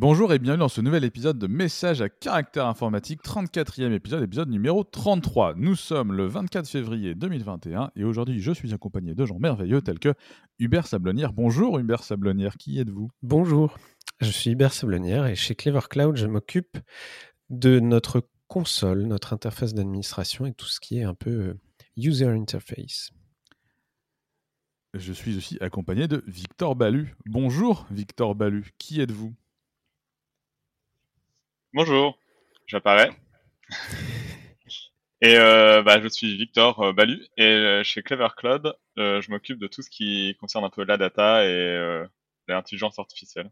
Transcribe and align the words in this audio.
Bonjour 0.00 0.32
et 0.32 0.38
bienvenue 0.38 0.60
dans 0.60 0.68
ce 0.68 0.80
nouvel 0.80 1.04
épisode 1.04 1.38
de 1.38 1.46
Message 1.46 2.00
à 2.00 2.08
caractère 2.08 2.64
informatique, 2.64 3.22
34e 3.22 3.92
épisode, 3.92 4.22
épisode 4.22 4.48
numéro 4.48 4.82
33. 4.82 5.56
Nous 5.56 5.76
sommes 5.76 6.14
le 6.14 6.24
24 6.24 6.66
février 6.66 7.14
2021 7.14 7.90
et 7.96 8.04
aujourd'hui 8.04 8.40
je 8.40 8.50
suis 8.50 8.72
accompagné 8.72 9.14
de 9.14 9.26
gens 9.26 9.38
merveilleux 9.38 9.82
tels 9.82 9.98
que 9.98 10.14
Hubert 10.58 10.86
Sablonnière. 10.86 11.34
Bonjour 11.34 11.78
Hubert 11.78 12.02
Sablonnière, 12.02 12.56
qui 12.56 12.80
êtes-vous? 12.80 13.10
Bonjour, 13.22 13.76
je 14.22 14.30
suis 14.30 14.52
Hubert 14.52 14.72
Sablonnière 14.72 15.26
et 15.26 15.34
chez 15.34 15.54
Clever 15.54 15.86
Cloud 15.90 16.16
je 16.16 16.26
m'occupe 16.26 16.78
de 17.50 17.78
notre 17.78 18.26
console, 18.48 19.02
notre 19.02 19.34
interface 19.34 19.74
d'administration 19.74 20.46
et 20.46 20.54
tout 20.54 20.64
ce 20.64 20.80
qui 20.80 20.98
est 20.98 21.04
un 21.04 21.14
peu 21.14 21.30
euh, 21.30 21.60
user 21.98 22.28
interface. 22.28 23.10
Je 24.94 25.12
suis 25.12 25.36
aussi 25.36 25.58
accompagné 25.60 26.08
de 26.08 26.24
Victor 26.26 26.74
Balu. 26.74 27.14
Bonjour 27.26 27.86
Victor 27.90 28.34
Balu, 28.34 28.70
qui 28.78 29.02
êtes-vous? 29.02 29.34
Bonjour, 31.72 32.18
j'apparais. 32.66 33.10
et 35.20 35.36
euh, 35.36 35.82
bah, 35.82 36.00
je 36.02 36.08
suis 36.08 36.36
Victor 36.36 36.80
euh, 36.80 36.92
Balu 36.92 37.24
et 37.36 37.44
euh, 37.44 37.84
chez 37.84 38.02
Clever 38.02 38.26
Cloud, 38.36 38.74
je 38.96 39.30
m'occupe 39.30 39.60
de 39.60 39.68
tout 39.68 39.80
ce 39.80 39.88
qui 39.88 40.36
concerne 40.40 40.64
un 40.64 40.70
peu 40.70 40.82
la 40.84 40.96
data 40.96 41.46
et 41.46 42.04
l'intelligence 42.48 42.98
artificielle. 42.98 43.50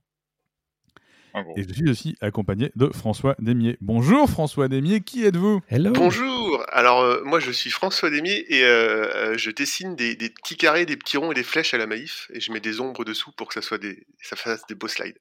Et 1.57 1.62
je 1.62 1.73
suis 1.73 1.89
aussi 1.89 2.17
accompagné 2.21 2.73
de 2.75 2.89
François 2.89 3.37
Demier. 3.39 3.77
Bonjour 3.81 4.29
François 4.29 4.67
Demier, 4.67 5.01
qui 5.01 5.25
êtes-vous? 5.25 5.61
Bonjour. 5.71 6.65
Alors 6.73 7.25
moi 7.25 7.39
je 7.39 7.53
suis 7.53 7.71
François 7.71 8.11
Demier 8.11 8.45
et 8.53 8.62
je 8.62 9.51
dessine 9.53 9.95
des, 9.95 10.17
des, 10.17 10.31
petits 10.31 10.57
carrés, 10.57 10.87
des 10.87 10.97
petits 10.97 11.19
ronds 11.19 11.31
et 11.31 11.37
des 11.37 11.45
flèches 11.45 11.73
à 11.73 11.79
la 11.79 11.87
maïf 11.87 12.29
et 12.35 12.41
je 12.41 12.51
mets 12.51 12.61
des 12.61 12.81
ombres 12.81 13.05
dessous 13.05 13.31
pour 13.31 13.47
que 13.47 13.55
ça 13.55 13.62
soit 13.62 13.79
des, 13.79 14.05
ça 14.20 14.35
fasse 14.35 14.67
des 14.67 14.75
beaux 14.75 14.89
slides. 14.89 15.20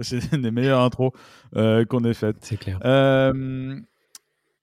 C'est 0.00 0.32
une 0.32 0.42
des 0.42 0.50
meilleures 0.50 0.80
intros 0.80 1.12
euh, 1.56 1.84
qu'on 1.84 2.04
ait 2.04 2.14
faites. 2.14 2.36
C'est 2.40 2.56
clair. 2.56 2.78
Euh, 2.84 3.78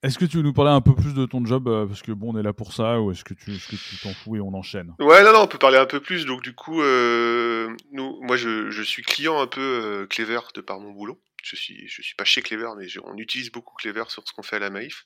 est-ce 0.02 0.18
que 0.18 0.26
tu 0.26 0.38
veux 0.38 0.44
nous 0.44 0.54
parler 0.54 0.72
un 0.72 0.82
peu 0.82 0.96
plus 0.96 1.14
de 1.14 1.26
ton 1.26 1.46
job 1.46 1.68
euh, 1.68 1.86
Parce 1.86 2.02
que 2.02 2.12
bon, 2.12 2.34
on 2.34 2.40
est 2.40 2.44
là 2.44 2.54
pour 2.54 2.74
ça, 2.74 3.00
ou 3.00 3.12
est-ce 3.12 3.24
que 3.24 3.34
tu 3.34 3.58
t'en 4.02 4.14
fous 4.14 4.38
et 4.38 4.40
on 4.40 4.54
enchaîne? 4.54 4.96
Ouais, 5.00 5.24
non, 5.24 5.34
non, 5.34 5.42
on 5.42 5.48
peut 5.48 5.58
parler 5.58 5.78
un 5.78 5.86
peu 5.86 6.00
plus. 6.00 6.26
Donc, 6.26 6.42
du 6.42 6.54
coup, 6.54 6.82
nous, 6.82 8.22
moi, 8.22 8.38
je, 8.38 8.70
je, 8.72 8.82
suis 8.82 9.04
client 9.04 9.40
un 9.42 9.48
peu 9.48 10.08
Clever 10.10 10.40
de 10.56 10.62
par 10.62 10.80
mon 10.80 10.92
boulot. 10.92 11.22
Je 11.44 11.56
suis, 11.56 11.88
je 11.88 12.02
suis 12.02 12.16
pas 12.16 12.26
chez 12.26 12.42
Clever, 12.42 12.70
mais 12.78 12.88
on 13.06 13.18
utilise 13.18 13.52
beaucoup 13.52 13.76
Clever 13.76 14.04
sur 14.08 14.28
ce 14.28 14.34
qu'on 14.34 14.44
fait 14.44 14.58
à 14.58 14.60
la 14.60 14.70
Maïf. 14.70 15.06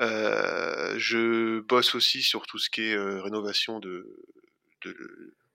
je 0.00 1.60
bosse 1.60 1.94
aussi 1.94 2.22
sur 2.22 2.46
tout 2.46 2.58
ce 2.58 2.70
qui 2.70 2.82
est 2.82 3.20
rénovation 3.20 3.80
de, 3.80 4.06
de, 4.84 4.96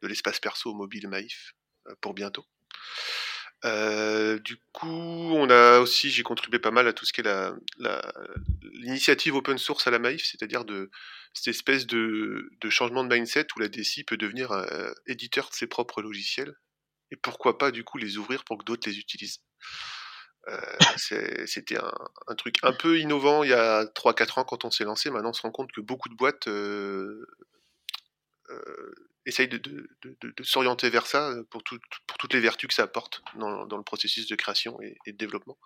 de 0.01 0.07
l'espace 0.07 0.39
perso 0.39 0.73
mobile 0.73 1.07
Maïf 1.07 1.55
pour 1.99 2.13
bientôt. 2.13 2.45
Euh, 3.63 4.39
du 4.39 4.57
coup, 4.73 4.87
on 4.87 5.49
a 5.49 5.79
aussi, 5.79 6.09
j'ai 6.09 6.23
contribué 6.23 6.59
pas 6.59 6.71
mal 6.71 6.87
à 6.87 6.93
tout 6.93 7.05
ce 7.05 7.13
qui 7.13 7.21
est 7.21 7.23
la, 7.23 7.55
l'initiative 8.73 9.35
open 9.35 9.57
source 9.57 9.85
à 9.87 9.91
la 9.91 9.99
Maïf, 9.99 10.25
c'est-à-dire 10.25 10.65
de 10.65 10.89
cette 11.33 11.49
espèce 11.49 11.85
de, 11.85 12.49
de, 12.59 12.69
changement 12.69 13.03
de 13.03 13.13
mindset 13.13 13.47
où 13.55 13.59
la 13.59 13.67
DSI 13.67 14.03
peut 14.03 14.17
devenir 14.17 14.51
euh, 14.51 14.91
éditeur 15.05 15.49
de 15.49 15.53
ses 15.53 15.67
propres 15.67 16.01
logiciels 16.01 16.55
et 17.11 17.15
pourquoi 17.15 17.57
pas 17.57 17.71
du 17.71 17.83
coup 17.83 17.97
les 17.97 18.17
ouvrir 18.17 18.43
pour 18.43 18.57
que 18.57 18.65
d'autres 18.65 18.89
les 18.89 18.97
utilisent. 18.97 19.41
Euh, 20.47 20.57
c'était 21.45 21.77
un, 21.77 21.93
un, 22.27 22.35
truc 22.35 22.55
un 22.63 22.73
peu 22.73 22.99
innovant 22.99 23.43
il 23.43 23.51
y 23.51 23.53
a 23.53 23.85
3-4 23.85 24.39
ans 24.39 24.43
quand 24.43 24.65
on 24.65 24.71
s'est 24.71 24.85
lancé. 24.85 25.11
Maintenant, 25.11 25.29
on 25.29 25.33
se 25.33 25.43
rend 25.43 25.51
compte 25.51 25.71
que 25.71 25.81
beaucoup 25.81 26.09
de 26.09 26.15
boîtes 26.15 26.47
euh, 26.47 27.27
euh 28.49 28.95
essaye 29.25 29.47
de, 29.47 29.57
de, 29.57 29.89
de, 30.03 30.33
de 30.35 30.43
s'orienter 30.43 30.89
vers 30.89 31.05
ça 31.05 31.29
euh, 31.29 31.43
pour, 31.49 31.63
tout, 31.63 31.79
pour, 32.07 32.17
toutes 32.17 32.33
les 32.33 32.39
vertus 32.39 32.67
que 32.67 32.73
ça 32.73 32.83
apporte 32.83 33.21
dans, 33.35 33.65
dans 33.65 33.77
le 33.77 33.83
processus 33.83 34.27
de 34.27 34.35
création 34.35 34.81
et, 34.81 34.97
et, 35.05 35.11
de 35.11 35.17
développement. 35.17 35.57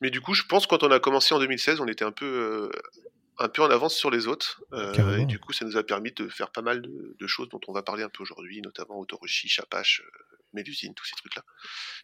Mais 0.00 0.10
du 0.10 0.20
coup, 0.20 0.34
je 0.34 0.42
pense 0.44 0.66
que 0.66 0.70
quand 0.70 0.82
on 0.82 0.90
a 0.90 1.00
commencé 1.00 1.34
en 1.34 1.38
2016, 1.38 1.80
on 1.80 1.86
était 1.86 2.04
un 2.04 2.12
peu, 2.12 2.26
euh, 2.26 2.70
un 3.38 3.48
peu 3.48 3.62
en 3.62 3.70
avance 3.70 3.94
sur 3.94 4.10
les 4.10 4.26
autres. 4.26 4.62
Euh, 4.72 5.18
et 5.18 5.26
du 5.26 5.38
coup, 5.38 5.52
ça 5.52 5.64
nous 5.64 5.76
a 5.76 5.82
permis 5.82 6.12
de 6.12 6.28
faire 6.28 6.50
pas 6.50 6.62
mal 6.62 6.82
de, 6.82 7.26
choses 7.26 7.48
dont 7.48 7.60
on 7.68 7.72
va 7.72 7.82
parler 7.82 8.02
un 8.02 8.08
peu 8.08 8.22
aujourd'hui, 8.22 8.60
notamment 8.62 8.98
Autoroshi, 8.98 9.48
Chapache, 9.48 10.02
Mélusine, 10.52 10.94
tous 10.94 11.04
ces 11.04 11.16
trucs-là. 11.16 11.42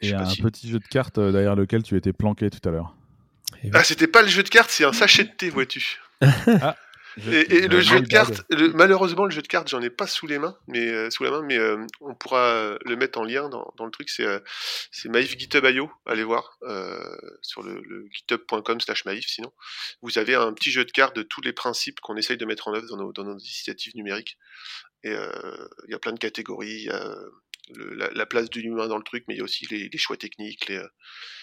Et 0.01 0.13
un 0.13 0.25
petit 0.25 0.69
jeu 0.69 0.79
de 0.79 0.87
cartes 0.87 1.21
derrière 1.21 1.57
lequel 1.57 1.83
tu 1.83 1.97
étais 1.97 2.13
planqué 2.13 2.51
tout 2.51 2.67
à 2.69 2.73
l'heure. 2.73 2.97
Ah, 3.73 3.85
c'était 3.85 4.07
pas 4.07 4.23
le 4.23 4.29
jeu 4.29 4.43
de 4.43 4.49
cartes, 4.49 4.71
c'est 4.71 4.85
un 4.85 4.93
sachet 4.93 5.25
de 5.25 5.31
thé, 5.31 5.51
vois-tu. 5.51 6.01
ah. 6.21 6.77
Et, 7.19 7.69
le 7.69 7.81
jeu 7.81 8.01
de 8.01 8.07
cartes, 8.07 8.43
malheureusement, 8.75 9.25
le 9.25 9.31
jeu 9.31 9.43
de 9.43 9.49
cartes, 9.49 9.69
j'en 9.69 9.81
ai 9.81 9.91
pas 9.91 10.07
sous 10.07 10.27
les 10.27 10.39
mains, 10.39 10.57
mais 10.69 10.89
euh, 10.89 11.11
sous 11.11 11.25
la 11.25 11.31
main, 11.31 11.43
mais 11.43 11.59
euh, 11.59 11.85
on 12.01 12.15
pourra 12.15 12.41
euh, 12.41 12.79
le 12.85 12.97
mettre 12.97 13.19
en 13.19 13.25
lien 13.25 13.49
dans, 13.49 13.73
dans 13.77 13.85
le 13.85 13.91
truc. 13.91 14.09
C'est 14.11 14.27
c'est 14.91 15.09
Maïf 15.09 15.37
GitHub.io, 15.39 15.91
allez 16.07 16.25
voir 16.25 16.59
sur 17.43 17.63
le, 17.63 17.83
le 17.83 18.07
github.com/slash 18.13 19.05
Maïf. 19.05 19.27
Sinon, 19.27 19.53
vous 20.03 20.19
avez 20.19 20.35
un 20.35 20.53
petit 20.53 20.71
jeu 20.71 20.85
de 20.85 20.91
cartes 20.93 21.17
de 21.17 21.23
tous 21.23 21.41
les 21.41 21.53
principes 21.53 22.01
qu'on 22.01 22.17
essaye 22.17 22.37
de 22.37 22.45
mettre 22.45 22.69
en 22.69 22.75
œuvre 22.75 22.87
dans 22.89 22.97
nos, 22.97 23.13
dans 23.13 23.25
nos 23.25 23.39
initiatives 23.39 23.95
numériques. 23.97 24.39
Et 25.05 25.13
il 25.13 25.91
y 25.91 25.95
a 25.95 25.99
plein 25.99 26.13
de 26.13 26.19
catégories. 26.19 26.83
Il 26.83 26.85
y 26.85 26.91
a 26.91 27.17
la, 27.77 28.11
la, 28.11 28.27
place 28.27 28.51
de 28.51 28.61
l'humain 28.61 28.89
dans 28.89 28.97
le 28.97 29.03
truc, 29.03 29.25
mais 29.29 29.35
il 29.35 29.39
y 29.39 29.41
a 29.41 29.45
aussi 29.45 29.67
les, 29.71 29.89
les 29.89 29.99
choix 29.99 30.17
techniques, 30.17 30.69
les, 30.69 30.83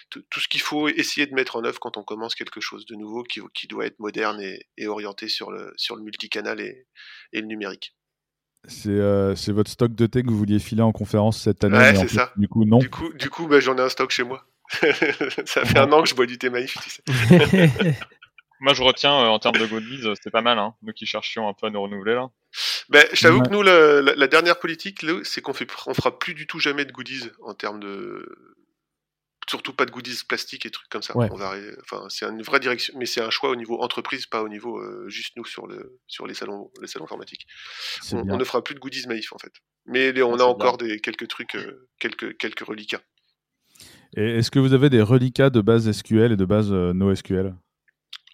tout, 0.09 0.21
tout, 0.29 0.39
ce 0.39 0.47
qu'il 0.47 0.61
faut 0.61 0.87
essayer 0.87 1.27
de 1.27 1.33
mettre 1.33 1.55
en 1.55 1.63
œuvre 1.63 1.79
quand 1.79 1.97
on 1.97 2.03
commence 2.03 2.35
quelque 2.35 2.61
chose 2.61 2.85
de 2.85 2.95
nouveau 2.95 3.23
qui, 3.23 3.41
qui 3.53 3.67
doit 3.67 3.85
être 3.85 3.99
moderne 3.99 4.41
et, 4.41 4.67
et, 4.77 4.87
orienté 4.87 5.27
sur 5.27 5.51
le, 5.51 5.73
sur 5.77 5.95
le 5.95 6.03
multicanal 6.03 6.59
et, 6.59 6.87
et 7.33 7.41
le 7.41 7.47
numérique. 7.47 7.95
C'est 8.67 8.89
euh, 8.89 9.33
votre 9.47 9.71
stock 9.71 9.95
de 9.95 10.07
thé 10.07 10.23
que 10.23 10.29
vous 10.29 10.37
vouliez 10.37 10.59
filer 10.59 10.81
en 10.81 10.91
conférence 10.91 11.41
cette 11.41 11.63
année. 11.63 11.77
Ouais, 11.77 11.95
c'est 11.95 12.09
ça. 12.09 12.33
Du 12.35 12.47
coup, 12.47 12.65
non. 12.65 12.79
Du 12.79 12.89
coup, 12.89 13.13
du 13.13 13.29
coup 13.29 13.47
bah, 13.47 13.59
j'en 13.59 13.77
ai 13.77 13.81
un 13.81 13.89
stock 13.89 14.11
chez 14.11 14.23
moi. 14.23 14.45
ça 15.45 15.63
fait 15.63 15.77
un 15.79 15.91
an 15.93 16.03
que 16.03 16.09
je 16.09 16.15
bois 16.15 16.25
du 16.25 16.37
thé 16.37 16.49
maïf, 16.49 16.77
tu 16.81 16.89
sais. 16.89 17.01
Moi, 18.59 18.73
je 18.73 18.83
retiens 18.83 19.13
euh, 19.13 19.27
en 19.27 19.39
termes 19.39 19.57
de 19.57 19.65
goodies, 19.65 20.07
euh, 20.07 20.15
c'était 20.15 20.31
pas 20.31 20.41
mal, 20.41 20.57
hein, 20.57 20.73
nous 20.81 20.93
qui 20.93 21.05
cherchions 21.05 21.47
un 21.47 21.53
peu 21.53 21.67
à 21.67 21.69
nous 21.69 21.81
renouveler 21.81 22.15
là. 22.15 22.29
Ben, 22.89 23.05
je 23.13 23.21
t'avoue 23.21 23.41
que 23.41 23.49
nous, 23.49 23.61
la, 23.61 24.01
la, 24.01 24.15
la, 24.15 24.27
dernière 24.27 24.59
politique, 24.59 25.05
c'est 25.23 25.41
qu'on 25.41 25.53
fait, 25.53 25.67
on 25.85 25.93
fera 25.93 26.17
plus 26.17 26.33
du 26.33 26.47
tout 26.47 26.59
jamais 26.59 26.85
de 26.85 26.91
goodies 26.91 27.29
en 27.43 27.53
termes 27.53 27.79
de, 27.79 28.25
surtout 29.49 29.73
pas 29.73 29.85
de 29.85 29.91
goodies 29.91 30.23
plastiques 30.27 30.65
et 30.65 30.69
trucs 30.69 30.89
comme 30.89 31.01
ça. 31.01 31.17
Ouais. 31.17 31.29
On 31.31 31.35
va, 31.35 31.53
enfin, 31.81 32.05
c'est 32.09 32.25
une 32.25 32.41
vraie 32.41 32.59
direction, 32.59 32.93
mais 32.97 33.05
c'est 33.05 33.21
un 33.21 33.29
choix 33.29 33.49
au 33.49 33.55
niveau 33.55 33.81
entreprise, 33.81 34.25
pas 34.25 34.43
au 34.43 34.49
niveau 34.49 34.77
euh, 34.77 35.05
juste 35.07 35.35
nous 35.37 35.45
sur 35.45 35.67
le 35.67 35.99
sur 36.07 36.27
les 36.27 36.33
salons, 36.33 36.71
les 36.81 36.87
salons 36.87 37.05
informatiques. 37.05 37.47
On, 38.11 38.29
on, 38.29 38.37
ne 38.37 38.43
fera 38.43 38.63
plus 38.63 38.75
de 38.75 38.79
goodies 38.79 39.07
maïf 39.07 39.33
en 39.33 39.37
fait. 39.37 39.53
Mais 39.85 40.11
les, 40.11 40.23
on 40.23 40.37
ah, 40.39 40.43
a 40.43 40.45
encore 40.45 40.77
bien. 40.77 40.87
des 40.87 40.99
quelques 40.99 41.27
trucs, 41.27 41.55
euh, 41.55 41.87
quelques 41.99 42.37
quelques 42.37 42.65
reliquats. 42.65 43.01
Et 44.15 44.37
est-ce 44.37 44.51
que 44.51 44.59
vous 44.59 44.73
avez 44.73 44.89
des 44.89 45.01
reliquats 45.01 45.49
de 45.49 45.61
base 45.61 45.91
SQL 45.91 46.31
et 46.31 46.37
de 46.37 46.45
base 46.45 46.71
euh, 46.71 46.93
NoSQL 46.93 47.55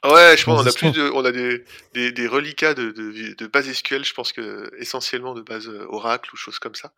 Ouais, 0.04 0.36
je 0.38 0.44
pense 0.44 0.62
qu'on 0.62 0.70
a 0.70 0.74
plus 0.74 0.92
de, 0.92 1.10
on 1.12 1.24
a 1.24 1.32
des, 1.32 1.64
des, 1.94 2.12
des 2.12 2.28
reliquats 2.28 2.74
de, 2.74 2.92
de, 2.92 3.36
de, 3.36 3.48
base 3.48 3.72
SQL, 3.72 4.04
je 4.04 4.14
pense 4.14 4.34
que 4.34 4.70
essentiellement 4.78 5.34
de 5.34 5.42
base 5.42 5.68
euh, 5.70 5.86
Oracle 5.88 6.30
ou 6.34 6.38
choses 6.38 6.60
comme 6.60 6.76
ça. 6.76 6.94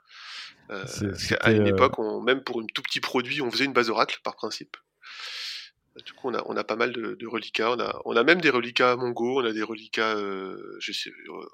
Euh, 0.71 0.85
à 1.41 1.51
une 1.51 1.67
euh, 1.67 1.75
époque, 1.75 1.99
on, 1.99 2.21
même 2.21 2.41
pour 2.41 2.59
un 2.59 2.65
tout 2.73 2.81
petit 2.81 2.99
produit, 2.99 3.41
on 3.41 3.51
faisait 3.51 3.65
une 3.65 3.73
base 3.73 3.89
Oracle 3.89 4.19
par 4.23 4.35
principe. 4.35 4.77
Du 6.03 6.11
coup, 6.13 6.29
on 6.29 6.33
a, 6.33 6.43
on 6.47 6.57
a 6.57 6.63
pas 6.63 6.75
mal 6.75 6.91
de, 6.91 7.15
de 7.15 7.27
reliquats. 7.27 7.71
On 7.71 7.79
a, 7.79 8.01
on 8.05 8.15
a 8.17 8.23
même 8.23 8.41
des 8.41 8.49
reliquats 8.49 8.95
Mongo, 8.97 9.41
on 9.41 9.45
a 9.45 9.53
des 9.53 9.63
reliquats, 9.63 10.15
euh, 10.15 10.57
je 10.79 10.91
sais, 10.91 11.09
euh, 11.09 11.45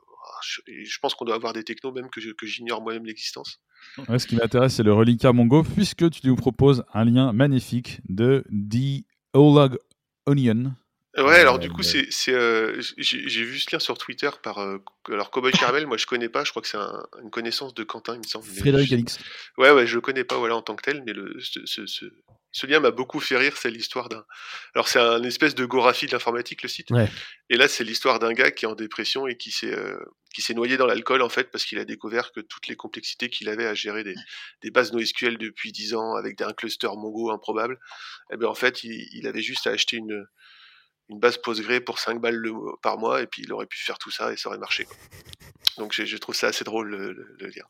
je, 0.43 0.61
je, 0.83 0.99
pense 0.99 1.13
qu'on 1.13 1.25
doit 1.25 1.35
avoir 1.35 1.53
des 1.53 1.63
technos 1.63 1.91
même 1.91 2.09
que, 2.09 2.19
que 2.33 2.45
j'ignore 2.47 2.81
moi-même 2.81 3.05
l'existence. 3.05 3.61
Ouais, 4.07 4.17
ce 4.17 4.25
qui 4.25 4.35
m'intéresse, 4.35 4.75
c'est 4.75 4.83
le 4.83 4.93
reliquat 4.93 5.31
Mongo, 5.33 5.63
puisque 5.63 6.09
tu 6.09 6.25
nous 6.25 6.35
proposes 6.35 6.83
un 6.93 7.05
lien 7.05 7.33
magnifique 7.33 7.99
de 8.09 8.43
The 8.49 9.05
Olog 9.33 9.77
Onion, 10.25 10.73
Ouais, 11.17 11.35
alors 11.35 11.59
du 11.59 11.69
coup, 11.69 11.83
c'est, 11.83 12.07
c'est, 12.09 12.33
euh, 12.33 12.81
j'ai 12.97 13.43
vu 13.43 13.59
ce 13.59 13.75
lien 13.75 13.79
sur 13.79 13.97
Twitter 13.97 14.29
par 14.41 14.59
euh, 14.59 14.77
alors 15.09 15.29
Cowboy 15.29 15.51
Caramel. 15.51 15.85
moi, 15.85 15.97
je 15.97 16.05
connais 16.05 16.29
pas. 16.29 16.45
Je 16.45 16.51
crois 16.51 16.61
que 16.61 16.69
c'est 16.69 16.77
un, 16.77 17.05
une 17.21 17.29
connaissance 17.29 17.73
de 17.73 17.83
Quentin, 17.83 18.13
il 18.15 18.19
me 18.19 18.23
semble. 18.23 18.45
Frédéric 18.45 18.93
Alix. 18.93 19.19
Ouais, 19.57 19.71
ouais, 19.71 19.85
je 19.85 19.95
le 19.95 20.01
connais 20.01 20.23
pas, 20.23 20.37
voilà, 20.37 20.55
en 20.55 20.61
tant 20.61 20.75
que 20.75 20.83
tel, 20.83 21.03
mais 21.05 21.11
le, 21.11 21.37
ce, 21.41 21.59
ce, 21.65 21.85
ce, 21.85 22.05
ce 22.53 22.65
lien 22.65 22.79
m'a 22.79 22.91
beaucoup 22.91 23.19
fait 23.19 23.35
rire. 23.35 23.57
C'est 23.57 23.69
l'histoire 23.71 24.07
d'un. 24.07 24.23
Alors, 24.73 24.87
c'est 24.87 24.99
un 24.99 25.21
espèce 25.23 25.53
de 25.53 25.65
Gorafi 25.65 26.05
de 26.05 26.13
l'informatique, 26.13 26.63
le 26.63 26.69
site. 26.69 26.91
Ouais. 26.91 27.09
Et 27.49 27.57
là, 27.57 27.67
c'est 27.67 27.83
l'histoire 27.83 28.19
d'un 28.19 28.31
gars 28.31 28.51
qui 28.51 28.63
est 28.63 28.69
en 28.69 28.75
dépression 28.75 29.27
et 29.27 29.35
qui 29.35 29.51
s'est 29.51 29.75
euh, 29.77 29.99
qui 30.33 30.41
s'est 30.41 30.53
noyé 30.53 30.77
dans 30.77 30.85
l'alcool 30.85 31.21
en 31.23 31.29
fait 31.29 31.51
parce 31.51 31.65
qu'il 31.65 31.77
a 31.77 31.83
découvert 31.83 32.31
que 32.31 32.39
toutes 32.39 32.67
les 32.69 32.77
complexités 32.77 33.29
qu'il 33.29 33.49
avait 33.49 33.65
à 33.65 33.73
gérer 33.73 34.05
des, 34.05 34.15
des 34.61 34.71
bases 34.71 34.93
NoSQL 34.93 35.37
depuis 35.37 35.73
10 35.73 35.93
ans 35.93 36.15
avec 36.15 36.39
un 36.39 36.53
cluster 36.53 36.87
Mongo 36.95 37.31
improbable, 37.31 37.77
eh 38.31 38.37
ben 38.37 38.47
en 38.47 38.55
fait, 38.55 38.85
il, 38.85 39.09
il 39.11 39.27
avait 39.27 39.41
juste 39.41 39.67
à 39.67 39.71
acheter 39.71 39.97
une 39.97 40.25
une 41.11 41.19
base 41.19 41.37
Postgre 41.37 41.83
pour 41.83 41.99
5 41.99 42.19
balles 42.19 42.35
le, 42.35 42.51
par 42.81 42.97
mois, 42.97 43.21
et 43.21 43.27
puis 43.27 43.43
il 43.43 43.53
aurait 43.53 43.67
pu 43.67 43.77
faire 43.77 43.97
tout 43.97 44.11
ça 44.11 44.31
et 44.33 44.37
ça 44.37 44.49
aurait 44.49 44.57
marché. 44.57 44.85
Quoi. 44.85 44.95
Donc 45.77 45.93
je 45.93 46.17
trouve 46.17 46.35
ça 46.35 46.47
assez 46.47 46.63
drôle 46.63 46.91
de 46.91 47.37
le, 47.39 47.47
lire. 47.47 47.67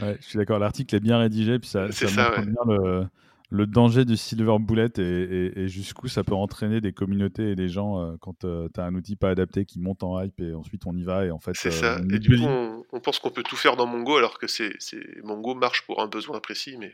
Ouais, 0.00 0.16
je 0.20 0.26
suis 0.26 0.38
d'accord, 0.38 0.58
l'article 0.58 0.94
est 0.96 1.00
bien 1.00 1.18
rédigé, 1.18 1.58
puis 1.58 1.68
ça, 1.68 1.90
ça, 1.92 2.08
ça 2.08 2.30
montre 2.30 2.38
ouais. 2.40 2.46
bien 2.46 2.76
le, 2.76 3.06
le 3.54 3.66
danger 3.66 4.04
du 4.04 4.16
silver 4.16 4.56
bullet 4.58 4.90
et, 4.98 5.68
jusqu'où 5.68 6.08
ça 6.08 6.24
peut 6.24 6.34
entraîner 6.34 6.80
des 6.80 6.92
communautés 6.92 7.52
et 7.52 7.54
des 7.54 7.68
gens 7.68 8.00
euh, 8.00 8.16
quand 8.20 8.40
tu 8.40 8.46
as 8.46 8.84
un 8.84 8.94
outil 8.94 9.14
pas 9.14 9.30
adapté 9.30 9.64
qui 9.64 9.78
monte 9.78 10.02
en 10.02 10.20
hype 10.20 10.40
et 10.40 10.54
ensuite 10.54 10.86
on 10.86 10.96
y 10.96 11.04
va 11.04 11.24
et 11.24 11.30
en 11.30 11.38
fait. 11.38 11.52
C'est 11.54 11.70
ça. 11.70 11.98
Et 12.10 12.18
du 12.18 12.36
coup, 12.36 12.44
on, 12.92 13.00
pense 13.00 13.20
qu'on 13.20 13.30
peut 13.30 13.44
tout 13.44 13.56
faire 13.56 13.76
dans 13.76 13.86
Mongo 13.86 14.16
alors 14.16 14.38
que 14.38 14.48
c'est 14.48 14.74
Mongo 15.22 15.54
marche 15.54 15.82
pour 15.82 16.02
un 16.02 16.08
besoin 16.08 16.40
précis, 16.40 16.76
mais 16.78 16.92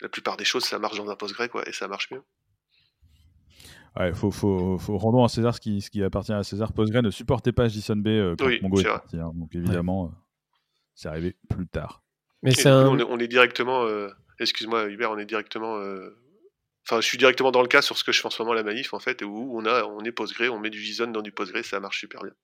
la 0.00 0.08
plupart 0.08 0.36
des 0.38 0.44
choses 0.44 0.64
ça 0.64 0.78
marche 0.78 0.96
dans 0.96 1.10
un 1.10 1.16
Postgre 1.16 1.48
quoi 1.50 1.68
et 1.68 1.72
ça 1.72 1.86
marche 1.86 2.10
mieux. 2.10 2.22
Ouais, 3.98 4.12
faut, 4.14 4.30
faut, 4.30 4.78
faut, 4.78 4.96
rendons 4.96 5.24
à 5.24 5.28
César 5.28 5.54
ce 5.54 5.60
qui, 5.60 5.80
ce 5.80 5.90
qui 5.90 6.02
appartient 6.02 6.32
à 6.32 6.44
César. 6.44 6.72
Postgre 6.72 7.02
ne 7.02 7.10
supportait 7.10 7.52
pas 7.52 7.68
JSON 7.68 7.96
B 7.96 8.36
quand 8.38 8.48
Mongo 8.62 8.80
est, 8.80 8.84
parti. 8.84 9.16
Hein. 9.16 9.32
donc 9.34 9.54
évidemment, 9.54 10.12
c'est 10.94 11.08
arrivé 11.08 11.36
plus 11.50 11.66
tard. 11.66 12.02
Mais 12.42 12.52
c'est 12.52 12.70
on, 12.70 13.18
est, 13.18 13.28
directement 13.28 13.84
excuse-moi 14.40 14.88
Hubert, 14.88 15.10
on 15.10 15.18
est 15.18 15.26
directement. 15.26 15.78
Euh, 15.78 16.16
enfin, 16.86 17.00
je 17.00 17.06
suis 17.06 17.18
directement 17.18 17.50
dans 17.50 17.62
le 17.62 17.68
cas 17.68 17.82
sur 17.82 17.96
ce 17.98 18.04
que 18.04 18.12
je 18.12 18.20
fais 18.20 18.26
en 18.26 18.30
ce 18.30 18.42
moment 18.42 18.54
la 18.54 18.62
manif, 18.62 18.94
en 18.94 18.98
fait, 18.98 19.22
où 19.22 19.50
on, 19.54 19.64
a, 19.66 19.84
on 19.84 20.00
est 20.04 20.12
Postgre, 20.12 20.52
on 20.52 20.58
met 20.58 20.70
du 20.70 20.80
JSON 20.80 21.08
dans 21.08 21.22
du 21.22 21.32
Postgre, 21.32 21.64
ça 21.64 21.80
marche 21.80 22.00
super 22.00 22.22
bien. 22.22 22.34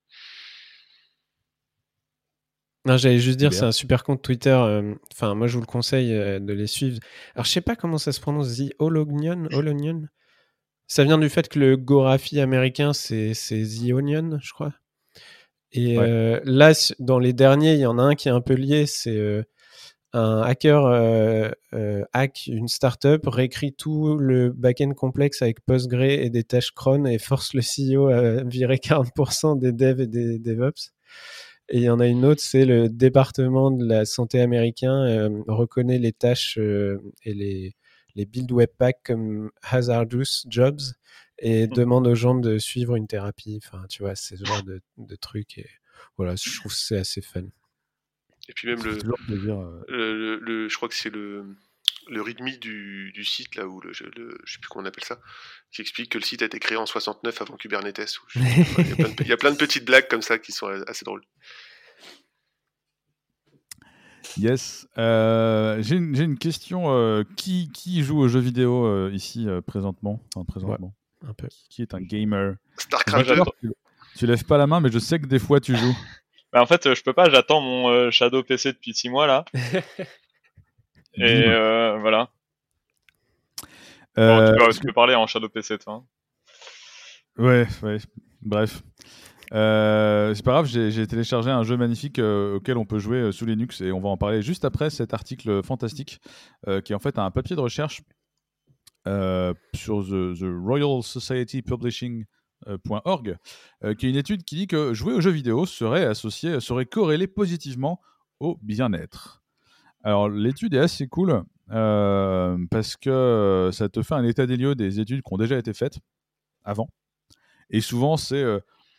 Non, 2.87 2.99
j'allais 2.99 3.19
juste 3.19 3.39
dire, 3.39 3.55
c'est 3.55 3.65
un 3.65 3.73
super 3.73 4.05
compte 4.05 4.21
Twitter. 4.21 4.51
Euh, 4.51 4.95
enfin, 5.15 5.35
moi, 5.35 5.47
je 5.47 5.55
vous 5.55 5.61
le 5.61 5.67
conseille 5.67 6.13
euh, 6.13 6.39
de 6.39 6.53
les 6.53 6.67
suivre. 6.67 6.99
Alors, 7.35 7.47
je 7.47 7.51
sais 7.51 7.63
pas 7.63 7.77
comment 7.77 7.97
ça 7.97 8.13
se 8.13 8.21
prononce, 8.21 8.59
The 8.59 8.75
Olognion, 8.79 9.49
Olognion. 9.53 10.03
Ça 10.87 11.05
vient 11.05 11.19
du 11.19 11.29
fait 11.29 11.49
que 11.49 11.59
le 11.59 11.77
Gorafi 11.77 12.41
américain, 12.41 12.93
c'est 12.93 13.33
The 13.33 13.93
Onion, 13.93 14.39
je 14.41 14.53
crois. 14.53 14.73
Et 15.73 15.97
là, 15.97 16.73
dans 16.99 17.19
les 17.19 17.33
derniers, 17.33 17.75
il 17.75 17.81
y 17.81 17.87
en 17.87 17.99
a 17.99 18.03
un 18.03 18.15
qui 18.15 18.29
est 18.29 18.33
un 18.33 18.41
peu 18.41 18.55
lié, 18.55 18.87
c'est 18.87 19.45
un 20.15 20.43
hacker 20.43 20.87
euh, 20.87 21.51
euh, 21.75 22.05
hack 22.13 22.47
une 22.47 22.69
startup, 22.69 23.27
réécrit 23.27 23.75
tout 23.75 24.17
le 24.17 24.51
back-end 24.51 24.93
complexe 24.93 25.43
avec 25.43 25.61
Postgre 25.67 26.03
et 26.03 26.31
des 26.31 26.45
tâches 26.45 26.71
cron 26.71 27.05
et 27.05 27.19
force 27.19 27.53
le 27.53 27.63
CEO 27.63 28.09
à 28.09 28.45
virer 28.45 28.77
40% 28.77 29.59
des 29.59 29.73
devs 29.73 30.01
et 30.01 30.07
des 30.07 30.39
DevOps. 30.39 30.93
Et 31.69 31.79
il 31.79 31.83
y 31.83 31.91
en 31.91 31.99
a 31.99 32.07
une 32.07 32.25
autre, 32.25 32.43
c'est 32.43 32.65
le 32.65 32.89
département 32.89 33.73
de 33.73 33.85
la 33.85 34.05
santé 34.05 34.41
américain 34.41 35.05
euh, 35.05 35.43
reconnaît 35.49 35.99
les 35.99 36.13
tâches 36.13 36.59
et 36.59 37.35
les, 37.35 37.75
les 38.15 38.27
build 38.27 38.51
webpack 38.53 39.03
comme 39.05 39.51
hazardous 39.63 40.47
jobs 40.49 40.81
et 41.39 41.67
mmh. 41.67 41.71
demande 41.71 42.07
aux 42.07 42.15
gens 42.15 42.35
de 42.35 42.59
suivre 42.59 42.97
une 42.97 43.07
thérapie. 43.07 43.61
Enfin, 43.65 43.85
tu 43.89 44.03
vois, 44.03 44.15
c'est 44.15 44.37
ce 44.37 44.45
genre 44.45 44.63
de, 44.63 44.81
de 44.99 45.17
trucs. 45.17 45.59
Et 45.59 45.69
voilà, 46.17 46.37
je 46.37 46.59
trouve 46.59 46.73
que 46.73 46.79
c'est 46.79 46.99
assez 46.99 47.21
fun. 47.21 47.45
Et 48.49 48.53
puis 48.53 48.69
même 48.69 48.81
euh. 48.85 49.85
le, 49.89 50.37
le, 50.37 50.69
je 50.69 50.77
crois 50.77 50.89
que 50.89 50.95
c'est 50.95 51.11
le, 51.11 51.57
le 52.09 52.23
readme 52.23 52.51
du, 52.59 53.11
du, 53.13 53.25
site, 53.25 53.55
là, 53.57 53.67
où 53.67 53.81
le, 53.81 53.93
je, 53.93 54.05
le, 54.05 54.39
je 54.45 54.53
sais 54.53 54.59
plus 54.61 54.69
comment 54.69 54.85
on 54.85 54.89
appelle 54.89 55.05
ça, 55.05 55.21
qui 55.73 55.81
explique 55.81 56.11
que 56.11 56.19
le 56.19 56.25
site 56.25 56.43
a 56.43 56.47
été 56.47 56.59
créé 56.59 56.77
en 56.77 56.87
69 56.87 57.41
avant 57.43 57.57
Kubernetes. 57.57 58.19
il, 58.37 59.27
y 59.27 59.33
a 59.33 59.37
plein 59.37 59.53
de, 59.53 59.57
petites 59.57 59.85
blagues 59.85 60.09
comme 60.09 60.23
ça 60.23 60.39
qui 60.39 60.53
sont 60.53 60.67
assez 60.87 61.05
drôles. 61.05 61.25
Yes. 64.37 64.89
Euh, 64.99 65.79
J'ai 65.81 65.97
une, 65.97 66.19
une, 66.21 66.39
question. 66.39 66.85
Euh, 66.89 67.25
qui, 67.37 67.71
qui, 67.73 68.03
joue 68.03 68.19
aux 68.19 68.29
jeux 68.29 68.41
vidéo 68.41 68.87
euh, 68.87 69.11
ici 69.13 69.47
présentement, 69.67 70.21
enfin, 70.35 70.45
présentement 70.45 70.95
un 71.29 71.33
peu. 71.33 71.49
Qui 71.71 71.83
est 71.83 71.95
un 71.95 72.01
gamer? 72.01 72.57
Starcraft. 72.77 73.33
Tu, 73.61 73.73
tu 74.17 74.27
lèves 74.27 74.45
pas 74.45 74.59
la 74.59 74.67
main, 74.67 74.81
mais 74.81 74.91
je 74.91 74.99
sais 74.99 75.19
que 75.19 75.27
des 75.27 75.39
fois 75.39 75.61
tu 75.61 75.77
joues. 75.77 75.97
Bah, 76.55 76.63
en 76.63 76.67
fait, 76.67 76.95
je 76.95 77.03
peux 77.03 77.13
pas, 77.13 77.29
j'attends 77.29 77.61
mon 77.61 77.89
euh, 77.89 78.13
Shadow 78.13 78.45
PC 78.45 78.73
depuis 78.73 78.95
6 78.95 79.09
mois 79.09 79.27
là. 79.27 79.45
Et 81.17 81.45
euh, 81.49 81.99
voilà. 81.99 82.29
Euh, 84.19 84.71
tu, 84.71 84.81
peux, 84.83 84.93
parler 84.93 85.17
en 85.17 85.27
Shadow 85.27 85.49
PC, 85.49 85.79
toi. 85.79 85.95
Hein. 85.95 86.05
Ouais, 87.37 87.67
ouais. 87.83 87.99
Bref. 88.41 88.83
C'est 89.51 90.45
pas 90.45 90.53
grave, 90.53 90.67
j'ai 90.67 91.07
téléchargé 91.07 91.51
un 91.51 91.63
jeu 91.63 91.77
magnifique 91.77 92.19
auquel 92.19 92.79
on 92.79 92.85
peut 92.85 92.99
jouer 92.99 93.33
sous 93.33 93.47
Linux 93.47 93.81
et 93.81 93.93
on 93.93 94.01
va 94.01 94.09
en 94.09 94.17
parler 94.17 94.43
juste 94.43 94.65
après 94.65 94.91
cet 94.91 95.15
article 95.15 95.63
fantastique 95.63 96.21
qui 96.85 96.93
est 96.93 96.95
en 96.95 96.99
fait 96.99 97.19
un 97.19 97.31
papier 97.31 97.57
de 97.57 97.61
recherche 97.61 98.03
sur 99.75 100.05
the, 100.05 100.43
Royal 100.43 101.03
Society 101.03 101.63
Publishing 101.63 102.25
euh, 102.69 102.79
.org, 103.05 103.37
euh, 103.83 103.95
qui 103.95 104.07
est 104.07 104.11
une 104.11 104.17
étude 104.17 104.45
qui 104.45 104.57
dit 104.57 104.67
que 104.67 104.95
jouer 104.95 105.13
aux 105.13 105.21
jeux 105.21 105.31
vidéo 105.31 105.67
serait 105.67 106.07
associé, 106.07 106.61
serait 106.61 106.87
corrélé 106.87 107.27
positivement 107.27 108.01
au 108.41 108.59
bien-être. 108.63 109.43
Alors 110.03 110.31
l'étude 110.31 110.73
est 110.73 110.79
assez 110.79 111.07
cool 111.07 111.45
euh, 111.71 112.57
parce 112.71 112.97
que 112.97 113.69
ça 113.73 113.91
te 113.91 114.03
fait 114.03 114.15
un 114.15 114.25
état 114.25 114.47
des 114.47 114.57
lieux 114.57 114.75
des 114.75 114.99
études 114.99 115.23
qui 115.23 115.35
ont 115.35 115.37
déjà 115.37 115.59
été 115.59 115.75
faites 115.75 115.99
avant. 116.63 116.89
Et 117.69 117.83
souvent 117.83 118.17
c'est 118.17 118.45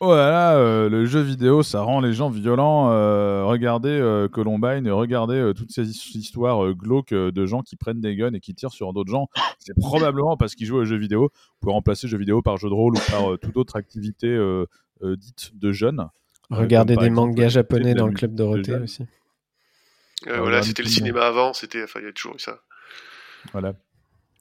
Oh 0.00 0.14
là 0.14 0.30
là, 0.30 0.56
euh, 0.58 0.90
le 0.90 1.06
jeu 1.06 1.20
vidéo, 1.20 1.62
ça 1.62 1.80
rend 1.80 2.00
les 2.00 2.12
gens 2.12 2.28
violents. 2.28 2.90
Euh, 2.90 3.44
regardez 3.44 3.88
euh, 3.88 4.28
Columbine, 4.28 4.90
regardez 4.90 5.52
toutes 5.56 5.70
ces 5.72 5.88
histoires 5.88 6.74
glauques 6.74 7.14
de 7.14 7.46
gens 7.46 7.62
qui 7.62 7.76
prennent 7.76 8.02
des 8.02 8.14
guns 8.14 8.34
et 8.34 8.40
qui 8.40 8.54
tirent 8.54 8.72
sur 8.72 8.92
d'autres 8.92 9.10
gens. 9.10 9.28
C'est 9.58 9.74
probablement 9.74 10.36
parce 10.36 10.54
qu'ils 10.54 10.66
jouent 10.66 10.76
aux 10.76 10.84
jeux 10.84 10.98
vidéo. 10.98 11.30
Vous 11.32 11.58
pouvez 11.60 11.72
remplacer 11.72 12.08
jeu 12.08 12.18
vidéo 12.18 12.42
par 12.42 12.58
jeu 12.58 12.68
de 12.68 12.74
rôle 12.74 12.94
ou 12.94 13.00
par 13.10 13.38
toute 13.38 13.56
autre 13.56 13.76
activité 13.76 14.28
dite 15.02 15.52
de 15.54 15.72
jeunes. 15.72 16.06
Regardez 16.50 16.96
des 16.96 17.10
mangas 17.10 17.48
japonais 17.48 17.94
dans 17.94 18.06
le 18.06 18.12
club 18.12 18.34
Dorothée 18.34 18.74
aussi. 18.74 19.06
voilà, 20.26 20.62
c'était 20.62 20.82
le 20.82 20.90
cinéma 20.90 21.22
avant, 21.22 21.54
c'était, 21.54 21.82
enfin, 21.82 22.00
il 22.00 22.06
y 22.06 22.08
a 22.08 22.12
toujours 22.12 22.36
eu 22.36 22.38
ça. 22.38 22.60
Voilà. 23.52 23.72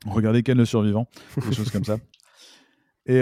Regardez 0.06 0.44
Ken 0.44 0.58
le 0.58 0.66
survivant, 0.66 1.08
des 1.38 1.56
choses 1.56 1.72
comme 1.72 1.86
ça. 1.86 1.98
Et 3.06 3.22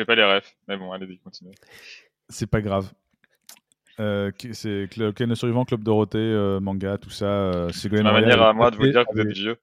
je 0.00 0.04
pas 0.06 0.14
les 0.14 0.24
refs, 0.24 0.56
mais 0.66 0.76
bon, 0.76 0.92
allez-y, 0.92 1.18
continuez. 1.18 1.54
C'est 2.28 2.46
pas 2.46 2.62
grave. 2.62 2.90
Euh, 3.98 4.30
c'est 4.52 4.88
Ken 4.90 5.28
le 5.28 5.34
survivant, 5.34 5.64
Club 5.64 5.82
Dorothée, 5.82 6.18
euh, 6.18 6.58
manga, 6.58 6.96
tout 6.96 7.10
ça. 7.10 7.26
Euh, 7.26 7.70
c'est 7.72 7.90
ma 7.92 8.12
manière 8.12 8.40
à 8.40 8.52
moi 8.54 8.70
de 8.70 8.76
vous 8.76 8.86
dire 8.86 9.04
que 9.04 9.12
vous 9.12 9.20
êtes 9.20 9.32
vieux. 9.32 9.58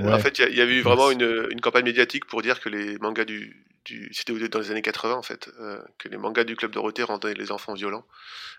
En 0.00 0.18
fait, 0.18 0.38
il 0.38 0.56
y, 0.56 0.60
avait 0.60 0.74
eu 0.74 0.80
vraiment 0.80 1.10
une, 1.10 1.46
une, 1.50 1.60
campagne 1.60 1.84
médiatique 1.84 2.24
pour 2.24 2.42
dire 2.42 2.60
que 2.60 2.68
les 2.68 2.98
mangas 2.98 3.24
du, 3.24 3.64
du 3.84 4.08
c'était 4.12 4.32
dans 4.48 4.58
les 4.58 4.70
années 4.72 4.82
80 4.82 5.14
en 5.14 5.22
fait, 5.22 5.48
euh, 5.60 5.80
que 5.98 6.08
les 6.08 6.16
mangas 6.16 6.42
du 6.42 6.56
club 6.56 6.72
Dorothée 6.72 7.04
rendaient 7.04 7.34
les 7.34 7.52
enfants 7.52 7.74
violents. 7.74 8.04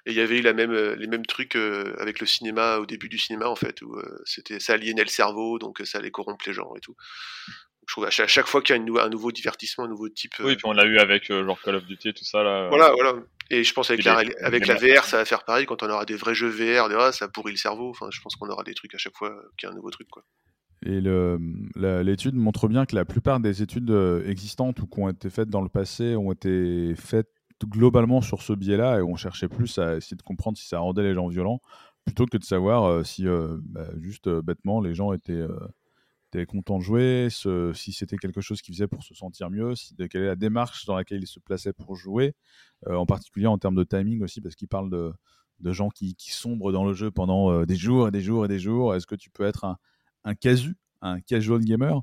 Et 0.05 0.11
il 0.11 0.15
y 0.15 0.21
avait 0.21 0.37
eu 0.37 0.41
la 0.41 0.53
même, 0.53 0.71
les 0.71 1.07
mêmes 1.07 1.25
trucs 1.25 1.55
avec 1.55 2.21
le 2.21 2.27
cinéma 2.27 2.77
au 2.77 2.85
début 2.85 3.09
du 3.09 3.17
cinéma 3.17 3.49
en 3.49 3.55
fait, 3.55 3.81
où 3.81 3.99
c'était 4.25 4.61
ça 4.61 4.73
aliénait 4.73 5.03
le 5.03 5.09
cerveau, 5.09 5.59
donc 5.59 5.81
ça 5.83 5.97
allait 5.97 6.11
corrompre 6.11 6.45
les 6.47 6.53
gens 6.53 6.73
et 6.77 6.79
tout 6.79 6.95
je 7.87 7.93
trouve 7.93 8.05
à 8.05 8.09
chaque, 8.09 8.47
fois 8.47 8.61
qu'il 8.61 8.75
y 8.75 8.79
a 8.79 9.03
un 9.03 9.09
nouveau 9.09 9.31
divertissement, 9.31 9.85
un 9.85 9.87
nouveau 9.87 10.09
type. 10.09 10.33
Oui, 10.39 10.55
puis 10.55 10.65
on 10.65 10.73
l'a 10.73 10.85
eu 10.85 10.97
avec 10.99 11.29
euh, 11.29 11.45
genre 11.45 11.61
Call 11.61 11.75
of 11.75 11.85
Duty 11.85 12.09
et 12.09 12.13
tout 12.13 12.23
ça 12.23 12.43
là. 12.43 12.67
Voilà, 12.69 12.91
voilà. 12.91 13.15
Et 13.49 13.63
je 13.63 13.73
pense 13.73 13.91
avec, 13.91 14.03
la, 14.05 14.23
avec 14.41 14.67
la 14.67 14.75
VR, 14.75 15.03
ça 15.03 15.17
va 15.17 15.25
faire 15.25 15.43
pareil. 15.43 15.65
Quand 15.65 15.83
on 15.83 15.89
aura 15.89 16.05
des 16.05 16.15
vrais 16.15 16.33
jeux 16.33 16.49
VR, 16.49 16.89
ah, 16.97 17.11
ça 17.11 17.27
pourrit 17.27 17.51
le 17.51 17.57
cerveau. 17.57 17.89
Enfin, 17.89 18.07
je 18.11 18.21
pense 18.21 18.35
qu'on 18.35 18.49
aura 18.49 18.63
des 18.63 18.73
trucs 18.73 18.95
à 18.95 18.97
chaque 18.97 19.15
fois 19.15 19.35
qu'il 19.57 19.67
y 19.67 19.69
a 19.69 19.73
un 19.73 19.75
nouveau 19.75 19.91
truc, 19.91 20.07
quoi. 20.09 20.23
Et 20.85 20.99
l'étude 22.03 22.35
montre 22.35 22.67
bien 22.67 22.85
que 22.85 22.95
la 22.95 23.05
plupart 23.05 23.39
des 23.39 23.61
études 23.61 23.91
euh, 23.91 24.27
existantes 24.27 24.79
ou 24.79 24.87
qui 24.87 24.99
ont 24.99 25.09
été 25.09 25.29
faites 25.29 25.49
dans 25.49 25.61
le 25.61 25.69
passé 25.69 26.15
ont 26.15 26.31
été 26.31 26.93
faites 26.95 27.29
globalement 27.65 28.21
sur 28.21 28.41
ce 28.41 28.51
biais-là 28.51 28.97
et 28.97 29.01
on 29.01 29.15
cherchait 29.15 29.47
plus 29.47 29.77
à 29.77 29.95
essayer 29.95 30.17
de 30.17 30.21
comprendre 30.21 30.57
si 30.57 30.67
ça 30.67 30.79
rendait 30.79 31.03
les 31.03 31.13
gens 31.13 31.27
violents 31.27 31.61
plutôt 32.03 32.25
que 32.25 32.35
de 32.35 32.43
savoir 32.43 32.83
euh, 32.83 33.03
si 33.05 33.23
bah, 33.25 33.87
juste 34.01 34.27
bêtement 34.27 34.81
les 34.81 34.93
gens 34.93 35.13
étaient 35.13 35.45
content 36.45 36.77
de 36.77 36.83
jouer, 36.83 37.27
si 37.29 37.93
c'était 37.93 38.17
quelque 38.17 38.41
chose 38.41 38.61
qu'il 38.61 38.73
faisait 38.73 38.87
pour 38.87 39.03
se 39.03 39.13
sentir 39.13 39.49
mieux, 39.49 39.73
quelle 40.09 40.23
est 40.23 40.27
la 40.27 40.35
démarche 40.35 40.85
dans 40.85 40.95
laquelle 40.95 41.21
il 41.21 41.27
se 41.27 41.39
plaçait 41.39 41.73
pour 41.73 41.95
jouer, 41.95 42.33
euh, 42.87 42.95
en 42.95 43.05
particulier 43.05 43.47
en 43.47 43.57
termes 43.57 43.75
de 43.75 43.83
timing 43.83 44.23
aussi, 44.23 44.41
parce 44.41 44.55
qu'il 44.55 44.67
parle 44.67 44.89
de, 44.89 45.13
gens 45.71 45.89
qui, 45.89 46.15
sombrent 46.19 46.71
dans 46.71 46.85
le 46.85 46.93
jeu 46.93 47.11
pendant 47.11 47.51
euh, 47.51 47.65
des 47.65 47.75
jours 47.75 48.07
et 48.07 48.11
des 48.11 48.21
jours 48.21 48.45
et 48.45 48.47
des 48.47 48.59
jours. 48.59 48.95
Est-ce 48.95 49.07
que 49.07 49.15
tu 49.15 49.29
peux 49.29 49.43
être 49.43 49.77
un, 50.23 50.35
casu, 50.35 50.75
un 51.01 51.21
casual 51.21 51.61
gamer? 51.61 52.01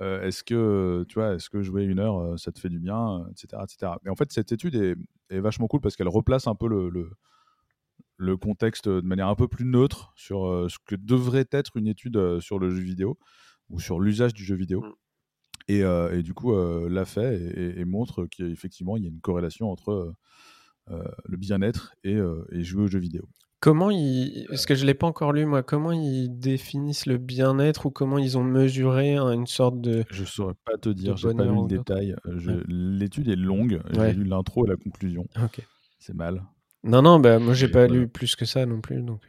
Euh, 0.00 0.22
Est-ce 0.22 0.42
que 0.44 1.04
tu 1.08 1.14
vois, 1.14 1.34
est-ce 1.34 1.48
que 1.48 1.62
jouer 1.62 1.84
une 1.84 1.98
heure, 1.98 2.38
ça 2.38 2.52
te 2.52 2.58
fait 2.58 2.68
du 2.68 2.80
bien, 2.80 3.26
etc., 3.30 3.62
etc. 3.62 3.92
Mais 4.04 4.10
en 4.10 4.16
fait, 4.16 4.32
cette 4.32 4.52
étude 4.52 4.74
est, 4.74 4.96
vachement 5.40 5.66
cool 5.66 5.80
parce 5.80 5.96
qu'elle 5.96 6.08
replace 6.08 6.46
un 6.46 6.54
peu 6.54 6.68
le 8.18 8.36
contexte 8.36 8.86
de 8.88 9.00
manière 9.00 9.28
un 9.28 9.34
peu 9.34 9.48
plus 9.48 9.64
neutre 9.64 10.12
sur 10.14 10.66
ce 10.68 10.76
que 10.84 10.94
devrait 10.94 11.48
être 11.50 11.76
une 11.76 11.86
étude 11.86 12.40
sur 12.40 12.58
le 12.58 12.68
jeu 12.68 12.82
vidéo 12.82 13.18
ou 13.72 13.80
sur 13.80 13.98
l'usage 13.98 14.34
du 14.34 14.44
jeu 14.44 14.54
vidéo. 14.54 14.82
Mm. 14.82 14.92
Et, 15.68 15.82
euh, 15.82 16.16
et, 16.16 16.22
du 16.22 16.34
coup, 16.34 16.54
euh, 16.54 16.88
l'a 16.88 17.04
fait 17.04 17.40
et, 17.76 17.84
montre 17.84 18.26
qu'effectivement, 18.26 18.96
il 18.96 19.04
y 19.04 19.06
a 19.06 19.10
une 19.10 19.20
corrélation 19.20 19.70
entre 19.70 20.14
euh, 20.90 21.04
le 21.24 21.36
bien-être 21.36 21.94
et, 22.04 22.18
et, 22.50 22.64
jouer 22.64 22.84
aux 22.84 22.88
jeux 22.88 22.98
vidéo. 22.98 23.28
Comment 23.60 23.90
ils, 23.90 24.48
ce 24.54 24.66
que 24.66 24.74
je 24.74 24.84
l'ai 24.84 24.94
pas 24.94 25.06
encore 25.06 25.32
lu 25.32 25.46
moi, 25.46 25.62
comment 25.62 25.92
ils 25.92 26.28
définissent 26.28 27.06
le 27.06 27.16
bien-être 27.16 27.86
ou 27.86 27.90
comment 27.90 28.18
ils 28.18 28.36
ont 28.36 28.42
mesuré 28.42 29.16
une 29.16 29.46
sorte 29.46 29.80
de. 29.80 30.04
Je 30.10 30.24
saurais 30.24 30.56
pas 30.64 30.76
te 30.78 30.88
dire, 30.88 31.16
j'ai 31.16 31.32
pas 31.32 31.44
lu 31.44 31.54
le 31.54 31.68
détail. 31.68 32.16
L'étude 32.66 33.28
est 33.28 33.36
longue, 33.36 33.80
j'ai 33.92 34.12
lu 34.14 34.24
l'intro 34.24 34.66
et 34.66 34.70
la 34.70 34.76
conclusion. 34.76 35.28
C'est 36.00 36.14
mal. 36.14 36.42
Non 36.84 37.02
non, 37.02 37.20
bah 37.20 37.38
moi 37.38 37.54
j'ai 37.54 37.68
pas 37.68 37.86
lu 37.86 38.08
plus 38.08 38.34
que 38.34 38.44
ça 38.44 38.66
non 38.66 38.80
plus 38.80 39.00
donc. 39.02 39.22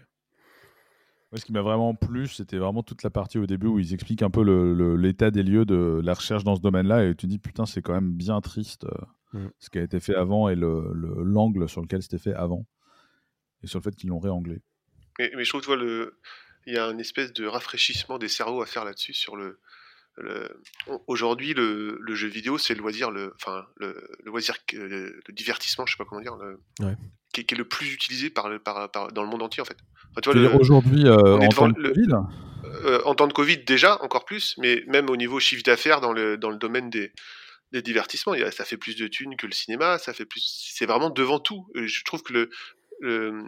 Ce 1.36 1.46
qui 1.46 1.52
m'a 1.52 1.62
vraiment 1.62 1.96
plu, 1.96 2.28
c'était 2.28 2.58
vraiment 2.58 2.84
toute 2.84 3.04
la 3.04 3.10
partie 3.10 3.38
au 3.38 3.46
début 3.46 3.68
où 3.68 3.80
ils 3.80 3.94
expliquent 3.94 4.22
un 4.22 4.30
peu 4.30 4.44
l'état 4.96 5.32
des 5.32 5.44
lieux 5.44 5.66
de 5.66 6.02
la 6.04 6.14
recherche 6.14 6.44
dans 6.44 6.56
ce 6.56 6.62
domaine-là. 6.62 7.06
Et 7.06 7.10
tu 7.10 7.16
te 7.16 7.28
dis, 7.28 7.40
putain, 7.40 7.66
c'est 7.66 7.82
quand 7.82 7.94
même 7.94 8.12
bien 8.12 8.40
triste 8.42 8.86
euh, 8.86 9.40
mm. 9.40 9.52
ce 9.60 9.70
qui 9.70 9.80
a 9.80 9.84
été 9.84 10.00
fait 10.00 10.16
avant 10.16 10.50
et 10.50 10.56
l'angle 10.56 11.68
sur 11.68 11.82
lequel 11.82 12.02
c'était 12.04 12.20
fait 12.20 12.34
avant. 12.34 12.66
Et 13.64 13.68
sur 13.68 13.80
le 13.80 13.84
fait 13.84 13.96
qu'ils 13.96 14.10
l'ont 14.10 14.20
réanglé. 14.20 14.62
Mais, 15.20 15.32
mais, 15.36 15.44
je 15.44 15.50
trouve, 15.50 15.62
tu 15.62 15.76
le... 15.76 16.20
il 16.66 16.74
y 16.74 16.78
a 16.78 16.86
une 16.88 17.00
espèce 17.00 17.34
de 17.34 17.46
rafraîchissement 17.46 18.18
des 18.18 18.28
cerveaux 18.28 18.62
à 18.62 18.66
faire 18.66 18.84
là-dessus 18.84 19.14
sur 19.14 19.36
le, 19.36 19.60
Aujourd'hui, 21.08 21.54
le, 21.56 22.14
jeu 22.14 22.28
vidéo, 22.28 22.60
c'est 22.60 22.76
le 22.76 22.82
loisir, 22.82 23.10
le, 23.10 23.34
enfin, 23.36 23.66
le, 23.78 24.10
loisir, 24.24 24.56
le, 24.72 25.20
divertissement, 25.30 25.86
je 25.88 25.94
sais 25.94 25.98
pas 25.98 26.06
comment 26.06 26.22
dire, 26.22 26.38
qui, 27.34 27.42
est, 27.42 27.58
le 27.58 27.66
plus 27.66 27.92
utilisé 27.94 28.30
par, 28.30 28.50
par, 28.62 29.12
dans 29.12 29.24
le 29.24 29.30
monde 29.30 29.44
entier 29.44 29.62
en 29.62 29.66
fait. 29.66 29.78
aujourd'hui, 30.60 31.08
euh, 31.08 31.38
en 31.38 31.50
temps 31.50 31.68
de 31.68 31.74
Covid 31.74 32.08
euh, 32.86 33.02
En 33.06 33.16
temps 33.16 33.28
de 33.28 33.34
Covid 33.34 33.58
déjà, 33.58 34.02
encore 34.02 34.26
plus, 34.26 34.56
mais 34.58 34.84
même 34.88 35.10
au 35.10 35.18
niveau 35.18 35.40
chiffre 35.40 35.64
d'affaires 35.64 36.00
dans 36.00 36.14
le, 36.14 36.38
dans 36.38 36.50
le 36.50 36.58
domaine 36.58 36.90
des, 36.90 37.12
des 37.72 37.82
divertissements, 37.82 38.34
ça 38.52 38.66
fait 38.66 38.78
plus 38.78 38.96
de 38.96 39.08
thunes 39.08 39.36
que 39.36 39.48
le 39.48 39.52
cinéma, 39.52 39.98
ça 39.98 40.14
fait 40.14 40.26
plus, 40.26 40.72
c'est 40.74 40.86
vraiment 40.86 41.10
devant 41.10 41.40
tout. 41.40 41.68
Je 41.76 42.04
trouve 42.04 42.22
que 42.22 42.50
le, 43.02 43.44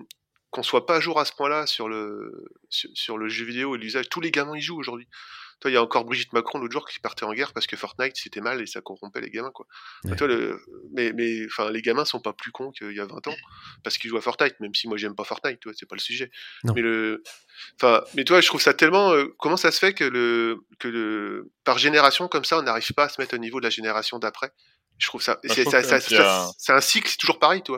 qu'on 0.50 0.64
soit 0.64 0.86
pas 0.86 0.98
à 0.98 1.00
jour 1.00 1.20
à 1.20 1.26
ce 1.26 1.34
point-là 1.34 1.68
sur 1.68 1.88
le, 1.88 2.32
sur 2.70 3.18
le 3.18 3.30
jeu 3.30 3.46
vidéo 3.46 3.76
et 3.76 3.78
l'usage, 3.78 4.10
tous 4.10 4.22
les 4.22 4.32
gamins 4.32 4.58
y 4.58 4.62
jouent 4.62 4.80
aujourd'hui. 4.80 5.08
Toi, 5.60 5.72
il 5.72 5.74
y 5.74 5.78
a 5.78 5.82
encore 5.82 6.06
Brigitte 6.06 6.34
Macron 6.34 6.60
l'autre 6.60 6.74
jour 6.74 6.88
qui 6.88 7.00
partait 7.00 7.24
en 7.24 7.34
guerre 7.34 7.54
parce 7.54 7.66
que 7.66 7.78
Fortnite 7.78 8.16
c'était 8.16 8.42
mal 8.42 8.62
et 8.62 8.66
ça 8.66 8.82
corrompait 8.82 9.22
les 9.22 9.30
gamins, 9.30 9.52
quoi. 9.52 9.66
Toi, 10.18 10.28
le... 10.28 10.62
mais, 10.92 11.14
mais, 11.14 11.46
enfin, 11.46 11.72
les 11.72 11.82
gamins 11.82 12.06
sont 12.06 12.20
pas 12.20 12.34
plus 12.34 12.52
cons 12.52 12.72
qu'il 12.72 12.92
y 12.92 13.00
a 13.00 13.06
20 13.06 13.28
ans 13.28 13.36
parce 13.84 13.98
qu'ils 13.98 14.10
jouent 14.10 14.18
à 14.18 14.22
Fortnite, 14.22 14.60
même 14.60 14.76
si 14.76 14.88
moi 14.88 14.98
j'aime 14.98 15.16
pas 15.16 15.24
Fortnite, 15.24 15.60
toi, 15.60 15.72
c'est 15.76 15.88
pas 15.88 15.96
le 15.96 16.02
sujet. 16.02 16.30
Mais 16.64 16.82
le, 16.82 17.24
enfin, 17.80 18.04
mais 18.16 18.26
toi, 18.26 18.42
je 18.42 18.48
trouve 18.48 18.62
ça 18.62 18.74
tellement. 18.74 19.12
Euh, 19.14 19.34
comment 19.40 19.58
ça 19.58 19.72
se 19.72 19.80
fait 19.80 19.94
que 19.94 20.04
le, 20.04 20.66
que 20.80 20.88
le, 20.88 21.52
par 21.64 21.78
génération 21.78 22.28
comme 22.28 22.46
ça, 22.46 22.60
on 22.60 22.64
n'arrive 22.64 22.94
pas 22.94 23.06
à 23.06 23.10
se 23.10 23.22
mettre 23.22 23.36
au 23.36 23.40
niveau 23.40 23.60
de 23.60 23.66
la 23.66 23.70
génération 23.70 24.20
d'après? 24.20 24.52
Je 24.98 25.08
trouve 25.08 25.22
ça. 25.22 25.40
Bah, 25.44 25.54
c'est 25.54 26.72
un 26.74 26.82
cycle, 26.82 27.10
c'est 27.10 27.18
toujours 27.18 27.40
pareil, 27.40 27.62
toi. 27.62 27.78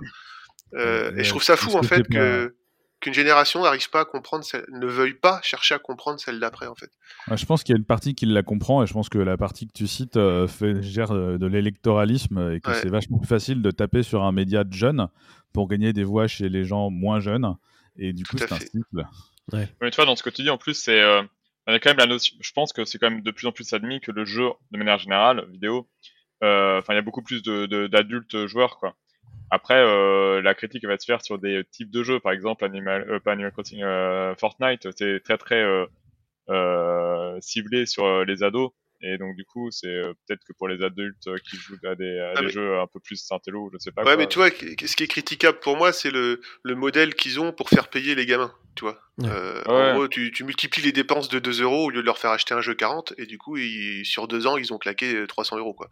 Euh, 0.74 1.16
et 1.16 1.24
je 1.24 1.30
trouve 1.30 1.44
ça 1.44 1.56
fou 1.56 1.76
en 1.78 1.84
fait 1.84 2.04
que 2.08 2.56
qu'une 3.00 3.14
génération 3.14 3.62
n'arrive 3.62 3.90
pas 3.90 4.02
à 4.02 4.06
comprendre, 4.06 4.44
ne 4.70 4.88
veuille 4.88 5.14
pas 5.14 5.40
chercher 5.44 5.76
à 5.76 5.80
comprendre 5.80 6.20
celle 6.20 6.40
d'après 6.40 6.68
en 6.68 6.76
fait. 6.76 6.90
je 7.36 7.46
pense 7.46 7.64
qu'il 7.64 7.74
y 7.74 7.76
a 7.76 7.80
une 7.80 7.86
partie 7.86 8.16
qui 8.16 8.26
la 8.26 8.44
comprend 8.44 8.84
et 8.84 8.88
je 8.88 8.94
pense 8.94 9.10
que 9.10 9.20
la 9.20 9.38
partie 9.38 9.68
que 9.68 9.74
tu 9.74 9.88
cites 9.88 10.18
euh, 10.18 10.48
fait, 10.48 10.82
gère 10.82 11.12
euh, 11.12 11.38
de 11.38 11.46
l'électoralisme 11.46 12.54
et 12.54 12.60
que 12.60 12.74
c'est 12.74 12.90
vachement 12.90 13.20
plus 13.20 13.28
facile 13.28 13.62
de 13.62 13.72
taper 13.72 14.04
sur 14.04 14.24
un 14.24 14.32
média 14.32 14.64
de 14.64 14.74
jeunes 14.74 15.08
pour 15.54 15.68
gagner 15.68 15.94
des 15.94 16.04
voix 16.04 16.28
chez 16.28 16.50
les 16.50 16.66
gens 16.66 16.90
moins 16.90 17.20
jeunes 17.20 17.56
et 17.98 18.14
du 18.14 18.24
coup 18.26 18.38
c'est 18.38 18.52
un 18.52 18.60
cycle. 18.60 19.06
Ouais. 19.54 19.68
Mais 19.80 19.92
tu 19.92 19.96
vois 19.96 20.06
dans 20.06 20.16
ce 20.16 20.24
que 20.24 20.30
tu 20.30 20.42
dis 20.42 20.50
en 20.50 20.58
plus 20.58 20.74
c'est 20.74 21.02
euh, 21.02 21.22
y 21.68 21.72
a 21.72 21.80
quand 21.80 21.92
même 21.92 21.98
la 21.98 22.08
notion, 22.08 22.36
je 22.40 22.52
pense 22.52 22.74
que 22.74 22.84
c'est 22.84 22.98
quand 22.98 23.12
même 23.12 23.22
de 23.22 23.32
plus 23.32 23.46
en 23.46 23.52
plus 23.52 23.72
admis 23.74 24.02
que 24.02 24.12
le 24.12 24.26
jeu 24.26 24.50
de 24.72 24.78
manière 24.78 24.98
générale 24.98 25.46
vidéo, 25.52 25.88
enfin 26.42 26.94
il 26.94 26.96
y 26.96 27.00
a 27.00 27.04
beaucoup 27.04 27.22
plus 27.22 27.44
d'adultes 27.44 28.36
de, 28.36 28.48
joueurs 28.48 28.78
quoi. 28.80 28.96
Après, 29.50 29.76
euh, 29.76 30.42
la 30.42 30.54
critique 30.54 30.86
va 30.86 30.98
se 30.98 31.06
faire 31.06 31.24
sur 31.24 31.40
des 31.40 31.64
types 31.72 31.90
de 31.90 32.04
jeux, 32.04 32.20
par 32.20 32.34
exemple 32.34 32.66
Animal, 32.66 33.10
euh, 33.10 33.20
pas 33.20 33.32
Animal 33.32 33.52
Crossing, 33.52 33.82
euh, 33.82 34.36
Fortnite, 34.36 34.90
c'est 34.98 35.22
très 35.24 35.38
très 35.38 35.64
ciblé 37.42 37.86
sur 37.86 38.26
les 38.26 38.44
ados. 38.44 38.72
Et 39.02 39.18
donc 39.18 39.36
du 39.36 39.46
coup, 39.46 39.70
c'est 39.72 40.02
peut-être 40.26 40.44
que 40.44 40.54
pour 40.54 40.68
les 40.68 40.84
adultes 40.84 41.30
qui 41.44 41.56
jouent 41.58 41.78
à 41.86 41.96
des, 41.96 42.20
à 42.20 42.34
ah, 42.36 42.42
des 42.42 42.50
jeux 42.50 42.80
un 42.80 42.88
peu 42.88 43.00
plus 43.00 43.24
intello, 43.32 43.70
je 43.74 43.78
sais 43.78 43.92
pas. 43.92 44.04
Ouais, 44.04 44.18
mais 44.18 44.28
tu 44.28 44.40
vois, 44.40 44.50
ce 44.50 44.96
qui 44.96 45.04
est 45.04 45.08
critiquable 45.08 45.60
pour 45.60 45.78
moi, 45.78 45.94
c'est 45.94 46.12
le, 46.12 46.42
le 46.64 46.76
modèle 46.76 47.14
qu'ils 47.14 47.40
ont 47.40 47.52
pour 47.52 47.70
faire 47.70 47.90
payer 47.90 48.16
les 48.16 48.26
gamins 48.26 48.54
tu 48.78 48.86
vois. 48.86 49.00
Euh, 49.24 49.64
en 49.66 49.96
gros, 49.96 50.08
tu, 50.08 50.32
multiplies 50.44 50.84
les 50.84 50.92
dépenses 50.92 51.30
de 51.30 51.40
2 51.40 51.64
euros 51.64 51.86
au 51.86 51.90
lieu 51.90 52.02
de 52.02 52.06
leur 52.06 52.20
faire 52.20 52.30
acheter 52.30 52.54
un 52.54 52.62
jeu 52.62 52.76
40, 52.76 53.16
et 53.18 53.26
du 53.26 53.40
coup, 53.40 53.58
sur 54.04 54.28
2 54.28 54.46
ans, 54.46 54.56
ils 54.56 54.72
ont 54.72 54.78
claqué 54.78 55.26
300 55.28 55.56
euh, 55.56 55.60
euros, 55.60 55.74
quoi. 55.74 55.90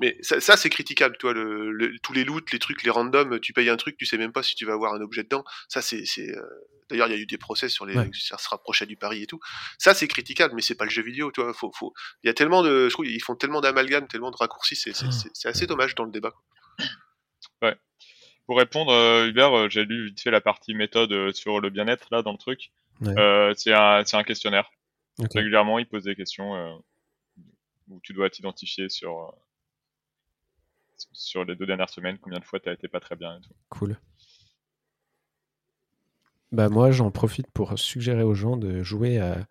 Mais 0.00 0.18
ça, 0.20 0.56
c'est 0.56 0.68
critiquable, 0.68 1.16
tu 1.18 1.26
vois, 1.26 1.32
le, 1.32 1.96
tous 2.02 2.12
les 2.12 2.24
loots, 2.24 2.52
les 2.52 2.58
trucs, 2.58 2.82
les 2.82 2.90
randoms, 2.90 3.40
tu 3.40 3.54
payes 3.54 3.70
un 3.70 3.76
truc, 3.76 3.96
tu 3.96 4.04
sais 4.04 4.18
même 4.18 4.32
pas 4.32 4.42
si 4.42 4.54
tu 4.54 4.66
vas 4.66 4.74
avoir 4.74 4.94
un 4.94 5.00
objet 5.00 5.24
dedans. 5.24 5.44
Ça, 5.68 5.80
c'est. 5.80 6.04
Euh, 6.18 6.42
d'ailleurs, 6.90 7.08
il 7.08 7.14
y 7.14 7.16
a 7.16 7.18
eu 7.18 7.26
des 7.26 7.38
procès 7.38 7.70
sur 7.70 7.86
les. 7.86 7.94
Ça 8.12 8.36
se 8.36 8.48
rapprochait 8.50 8.86
du 8.86 8.96
pari 8.96 9.22
et 9.22 9.26
tout. 9.26 9.40
Ça, 9.78 9.94
c'est 9.94 10.06
critiquable, 10.06 10.54
mais 10.54 10.62
c'est 10.62 10.74
pas 10.76 10.84
le 10.84 10.90
jeu 10.90 11.02
vidéo, 11.02 11.32
tu 11.32 11.40
vois. 11.40 11.54
Faut, 11.54 11.72
faut... 11.72 11.94
Il 12.22 12.26
y 12.26 12.30
a 12.30 12.34
tellement 12.34 12.45
de. 12.62 12.88
Je 12.88 12.92
trouve 12.92 13.06
ils 13.06 13.22
font 13.22 13.34
tellement 13.34 13.60
d'amalgames, 13.60 14.08
tellement 14.08 14.30
de 14.30 14.36
raccourcis, 14.36 14.76
c'est 14.76 14.92
ah. 15.02 15.48
assez 15.48 15.66
dommage 15.66 15.94
dans 15.94 16.04
le 16.04 16.10
débat. 16.10 16.34
Ouais. 17.62 17.76
Pour 18.46 18.58
répondre, 18.58 18.92
euh, 18.92 19.26
Hubert, 19.26 19.52
euh, 19.56 19.68
j'ai 19.68 19.84
lu 19.84 20.06
vite 20.06 20.20
fait 20.20 20.30
la 20.30 20.40
partie 20.40 20.74
méthode 20.74 21.12
euh, 21.12 21.32
sur 21.32 21.60
le 21.60 21.68
bien-être 21.70 22.06
là 22.12 22.22
dans 22.22 22.32
le 22.32 22.38
truc. 22.38 22.70
c'est 23.00 23.72
un, 23.72 24.02
un, 24.12 24.22
questionnaire. 24.22 24.70
Régulièrement, 25.18 25.78
il 25.78 25.86
pose 25.86 26.04
des 26.04 26.14
questions 26.14 26.82
où 27.88 28.00
tu 28.02 28.12
dois 28.12 28.30
t'identifier 28.30 28.88
sur 28.88 29.34
sur 31.12 31.44
les 31.44 31.56
deux 31.56 31.66
dernières 31.66 31.90
semaines, 31.90 32.18
combien 32.18 32.38
de 32.38 32.44
fois 32.44 32.58
tu 32.58 32.68
as 32.68 32.72
été 32.72 32.88
pas 32.88 33.00
très 33.00 33.16
bien 33.16 33.36
et 33.36 33.40
tout. 33.40 33.54
Cool. 33.68 33.98
Bah 36.56 36.70
moi, 36.70 36.90
j'en 36.90 37.10
profite 37.10 37.48
pour 37.52 37.78
suggérer 37.78 38.22
aux 38.22 38.32
gens 38.32 38.56
de 38.56 38.82
jouer 38.82 39.18
à 39.18 39.46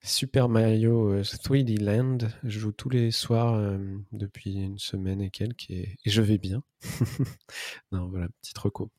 Super 0.00 0.48
Mario 0.48 1.20
3D 1.20 1.82
euh, 1.82 1.84
Land. 1.84 2.18
Je 2.44 2.58
joue 2.58 2.72
tous 2.72 2.88
les 2.88 3.10
soirs 3.10 3.56
euh, 3.56 3.76
depuis 4.12 4.54
une 4.54 4.78
semaine 4.78 5.20
et 5.20 5.28
quelques 5.28 5.68
et, 5.68 5.98
je 6.06 6.22
vais 6.22 6.38
bien. 6.38 6.62
non, 7.92 8.08
voilà, 8.08 8.28
petit 8.40 8.54
reco. 8.58 8.90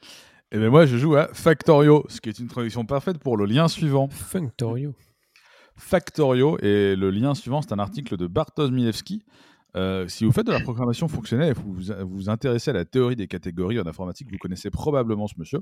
Et 0.00 0.06
eh 0.52 0.58
bien 0.58 0.70
moi, 0.70 0.86
je 0.86 0.96
joue 0.96 1.16
à 1.16 1.28
Factorio, 1.34 2.06
ce 2.08 2.22
qui 2.22 2.30
est 2.30 2.38
une 2.38 2.48
traduction 2.48 2.86
parfaite 2.86 3.18
pour 3.18 3.36
le 3.36 3.44
lien 3.44 3.68
suivant. 3.68 4.08
Factorio. 4.08 4.94
Factorio, 5.76 6.56
et 6.60 6.96
le 6.96 7.10
lien 7.10 7.34
suivant, 7.34 7.60
c'est 7.60 7.74
un 7.74 7.78
article 7.78 8.16
de 8.16 8.26
Bartosz 8.26 8.70
Milewski. 8.70 9.22
Euh, 9.76 10.08
si 10.08 10.24
vous 10.24 10.32
faites 10.32 10.46
de 10.46 10.52
la 10.52 10.60
programmation 10.60 11.08
fonctionnelle 11.08 11.50
et 11.50 11.52
vous 11.52 11.76
vous 12.08 12.30
intéressez 12.30 12.70
à 12.70 12.74
la 12.74 12.86
théorie 12.86 13.16
des 13.16 13.28
catégories 13.28 13.78
en 13.78 13.86
informatique, 13.86 14.28
vous 14.32 14.38
connaissez 14.38 14.70
probablement 14.70 15.26
ce 15.26 15.34
monsieur. 15.36 15.58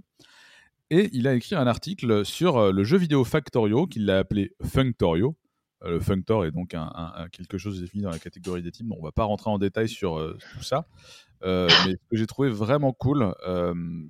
Et 0.90 1.08
il 1.12 1.26
a 1.26 1.34
écrit 1.34 1.54
un 1.54 1.66
article 1.66 2.24
sur 2.24 2.58
euh, 2.58 2.72
le 2.72 2.84
jeu 2.84 2.98
vidéo 2.98 3.24
Factorio 3.24 3.86
qu'il 3.86 4.10
a 4.10 4.18
appelé 4.18 4.54
Functorio. 4.62 5.36
Euh, 5.84 5.92
le 5.92 6.00
Functor 6.00 6.44
est 6.44 6.50
donc 6.50 6.74
un, 6.74 7.26
quelque 7.32 7.58
chose 7.58 7.80
défini 7.80 8.02
dans 8.02 8.10
la 8.10 8.18
catégorie 8.18 8.62
des 8.62 8.70
teams. 8.70 8.88
Bon, 8.88 8.96
on 8.98 9.04
va 9.04 9.12
pas 9.12 9.24
rentrer 9.24 9.50
en 9.50 9.58
détail 9.58 9.88
sur 9.88 10.18
euh, 10.18 10.36
tout 10.54 10.62
ça. 10.62 10.86
mais 11.42 11.92
ce 11.92 12.08
que 12.10 12.16
j'ai 12.16 12.26
trouvé 12.26 12.50
vraiment 12.50 12.92
cool, 12.92 13.34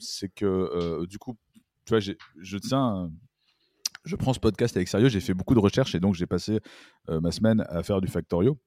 c'est 0.00 0.28
que 0.34 1.06
du 1.06 1.18
coup, 1.18 1.38
tu 1.86 1.94
vois, 1.94 2.00
je 2.00 2.58
tiens 2.58 3.10
je 4.04 4.16
prends 4.16 4.34
ce 4.34 4.40
podcast 4.40 4.76
avec 4.76 4.88
sérieux, 4.88 5.08
j'ai 5.08 5.20
fait 5.20 5.32
beaucoup 5.32 5.54
de 5.54 5.60
recherches 5.60 5.94
et 5.94 6.00
donc 6.00 6.14
j'ai 6.14 6.26
passé 6.26 6.58
ma 7.08 7.30
semaine 7.30 7.64
à 7.68 7.82
faire 7.82 8.02
du 8.02 8.08
Factorio 8.08 8.58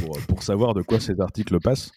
pour, 0.00 0.18
pour, 0.28 0.42
savoir 0.42 0.74
de 0.74 0.82
quoi 0.82 1.00
ces 1.00 1.18
articles 1.18 1.58
passent. 1.60 1.92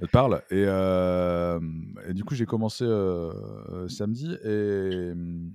Elle 0.00 0.08
parle. 0.08 0.42
Et, 0.50 0.64
euh, 0.66 1.60
et 2.08 2.14
du 2.14 2.24
coup, 2.24 2.34
j'ai 2.34 2.46
commencé 2.46 2.84
euh, 2.84 3.88
samedi. 3.88 4.34
Et 4.44 5.12
hum, 5.12 5.52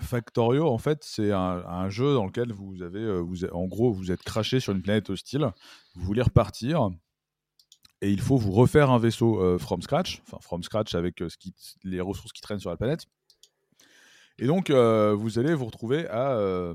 Factorio, 0.00 0.68
en 0.68 0.78
fait, 0.78 1.02
c'est 1.04 1.32
un, 1.32 1.88
jeu 1.88 2.14
dans 2.14 2.26
lequel 2.26 2.52
vous 2.52 2.82
avez, 2.82 3.00
euh, 3.00 3.18
vous, 3.18 3.44
en 3.46 3.66
gros, 3.66 3.92
vous 3.92 4.12
êtes 4.12 4.22
craché 4.22 4.60
sur 4.60 4.72
une 4.72 4.82
planète 4.82 5.10
hostile. 5.10 5.48
Vous 5.94 6.04
voulez 6.04 6.22
repartir. 6.22 6.90
Et 8.00 8.12
il 8.12 8.20
faut 8.20 8.36
vous 8.36 8.52
refaire 8.52 8.90
un 8.90 8.98
vaisseau 8.98 9.58
from 9.58 9.82
scratch. 9.82 10.22
Enfin, 10.26 10.38
from 10.40 10.62
scratch 10.62 10.94
avec 10.94 11.18
ce 11.18 11.36
qui, 11.36 11.52
les 11.82 12.00
ressources 12.00 12.32
qui 12.32 12.40
traînent 12.40 12.60
sur 12.60 12.70
la 12.70 12.76
planète. 12.76 13.06
Et 14.38 14.46
donc, 14.46 14.70
vous 14.70 15.38
allez 15.40 15.52
vous 15.52 15.64
retrouver 15.64 16.06
à, 16.06 16.74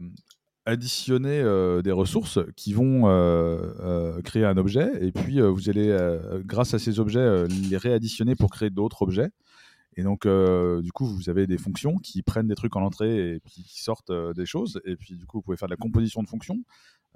additionner 0.66 1.42
euh, 1.42 1.82
des 1.82 1.92
ressources 1.92 2.40
qui 2.56 2.74
vont 2.74 3.08
euh, 3.08 3.74
euh, 3.82 4.22
créer 4.22 4.46
un 4.46 4.58
objet 4.58 4.90
et 5.02 5.12
puis 5.12 5.42
vous 5.42 5.70
allez, 5.70 5.96
grâce 6.46 6.74
à 6.74 6.80
ces 6.80 7.00
objets, 7.00 7.48
les 7.70 7.78
réadditionner 7.78 8.36
pour 8.36 8.50
créer 8.52 8.70
d'autres 8.70 9.02
objets. 9.02 9.30
Et 9.96 10.02
donc, 10.02 10.26
du 10.26 10.92
coup, 10.92 11.06
vous 11.06 11.30
avez 11.30 11.46
des 11.46 11.58
fonctions 11.58 11.98
qui 11.98 12.24
prennent 12.24 12.48
des 12.48 12.56
trucs 12.56 12.76
en 12.76 12.82
entrée 12.82 13.36
et 13.36 13.42
qui 13.42 13.82
sortent 13.82 14.12
des 14.36 14.46
choses. 14.46 14.82
Et 14.86 14.96
puis, 14.96 15.16
du 15.16 15.26
coup, 15.26 15.38
vous 15.38 15.42
pouvez 15.44 15.58
faire 15.58 15.68
de 15.68 15.74
la 15.74 15.78
composition 15.78 16.24
de 16.24 16.28
fonctions 16.28 16.64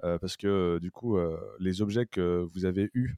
parce 0.00 0.36
que, 0.36 0.78
du 0.80 0.92
coup, 0.92 1.18
les 1.58 1.82
objets 1.82 2.06
que 2.06 2.46
vous 2.54 2.66
avez 2.66 2.90
eus 2.94 3.16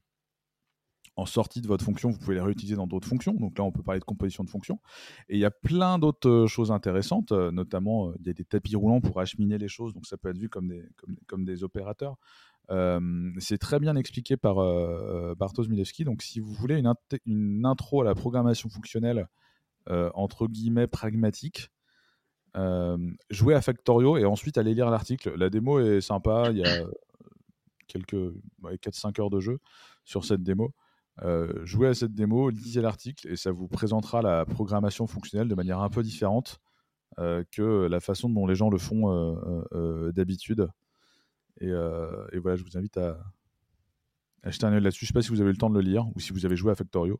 en 1.15 1.25
sortie 1.25 1.61
de 1.61 1.67
votre 1.67 1.83
fonction, 1.83 2.09
vous 2.09 2.17
pouvez 2.17 2.35
les 2.35 2.41
réutiliser 2.41 2.75
dans 2.75 2.87
d'autres 2.87 3.07
fonctions. 3.07 3.33
Donc 3.33 3.57
là, 3.57 3.63
on 3.63 3.71
peut 3.71 3.83
parler 3.83 3.99
de 3.99 4.05
composition 4.05 4.43
de 4.43 4.49
fonctions. 4.49 4.79
Et 5.29 5.35
il 5.35 5.39
y 5.39 5.45
a 5.45 5.51
plein 5.51 5.99
d'autres 5.99 6.29
euh, 6.29 6.47
choses 6.47 6.71
intéressantes, 6.71 7.31
euh, 7.31 7.51
notamment 7.51 8.09
euh, 8.09 8.13
il 8.19 8.27
y 8.27 8.29
a 8.29 8.33
des 8.33 8.45
tapis 8.45 8.75
roulants 8.75 9.01
pour 9.01 9.19
acheminer 9.19 9.57
les 9.57 9.67
choses, 9.67 9.93
donc 9.93 10.05
ça 10.05 10.17
peut 10.17 10.29
être 10.29 10.37
vu 10.37 10.49
comme 10.49 10.69
des, 10.69 10.87
comme, 11.27 11.43
des 11.43 11.63
opérateurs. 11.63 12.17
c'est 13.39 13.57
très 13.57 13.79
bien 13.79 13.95
expliqué 13.97 14.37
par 14.37 14.55
Bartosz 15.35 15.67
Milewski. 15.67 16.05
Donc 16.05 16.21
si 16.21 16.39
vous 16.39 16.53
voulez 16.53 16.77
une, 16.77 16.93
une, 17.25 17.65
intro 17.65 18.01
à 18.01 18.05
la 18.05 18.15
programmation 18.15 18.69
fonctionnelle, 18.69 19.27
entre 19.87 20.47
guillemets, 20.47 20.87
pragmatique, 20.87 21.69
jouez 23.29 23.55
à 23.55 23.61
Factorio 23.61 24.17
et 24.17 24.25
ensuite 24.25 24.57
allez 24.57 24.73
lire 24.73 24.89
l'article. 24.89 25.35
La 25.35 25.49
démo 25.49 25.79
est 25.79 25.99
sympa, 25.99 26.47
il 26.51 26.59
y 26.59 26.63
a 26.63 26.85
quelques 27.87 28.33
4-5 28.63 29.19
heures 29.19 29.29
de 29.29 29.41
jeu 29.41 29.59
sur 30.05 30.23
cette 30.23 30.43
démo. 30.43 30.73
Euh, 31.23 31.65
jouez 31.65 31.87
à 31.87 31.93
cette 31.93 32.13
démo, 32.13 32.49
lisez 32.49 32.81
l'article 32.81 33.27
et 33.27 33.35
ça 33.35 33.51
vous 33.51 33.67
présentera 33.67 34.21
la 34.21 34.45
programmation 34.45 35.05
fonctionnelle 35.07 35.47
de 35.47 35.55
manière 35.55 35.79
un 35.79 35.89
peu 35.89 36.03
différente 36.03 36.59
que 37.51 37.87
la 37.87 37.99
façon 37.99 38.29
dont 38.29 38.47
les 38.47 38.55
gens 38.55 38.69
le 38.69 38.77
font 38.77 39.35
d'habitude. 40.13 40.69
Et, 41.59 41.67
et, 41.67 42.39
voilà, 42.39 42.55
je 42.55 42.63
vous 42.63 42.77
invite 42.77 42.97
à, 42.97 43.19
acheter 44.43 44.65
un 44.65 44.73
œil 44.73 44.81
là-dessus. 44.81 45.05
Je 45.05 45.07
sais 45.07 45.13
pas 45.13 45.21
si 45.21 45.29
vous 45.29 45.41
avez 45.41 45.49
eu 45.49 45.53
le 45.53 45.57
temps 45.57 45.69
de 45.69 45.75
le 45.75 45.81
lire 45.81 46.07
ou 46.15 46.19
si 46.19 46.33
vous 46.33 46.45
avez 46.45 46.55
joué 46.55 46.71
à 46.71 46.75
Factorio. 46.75 47.19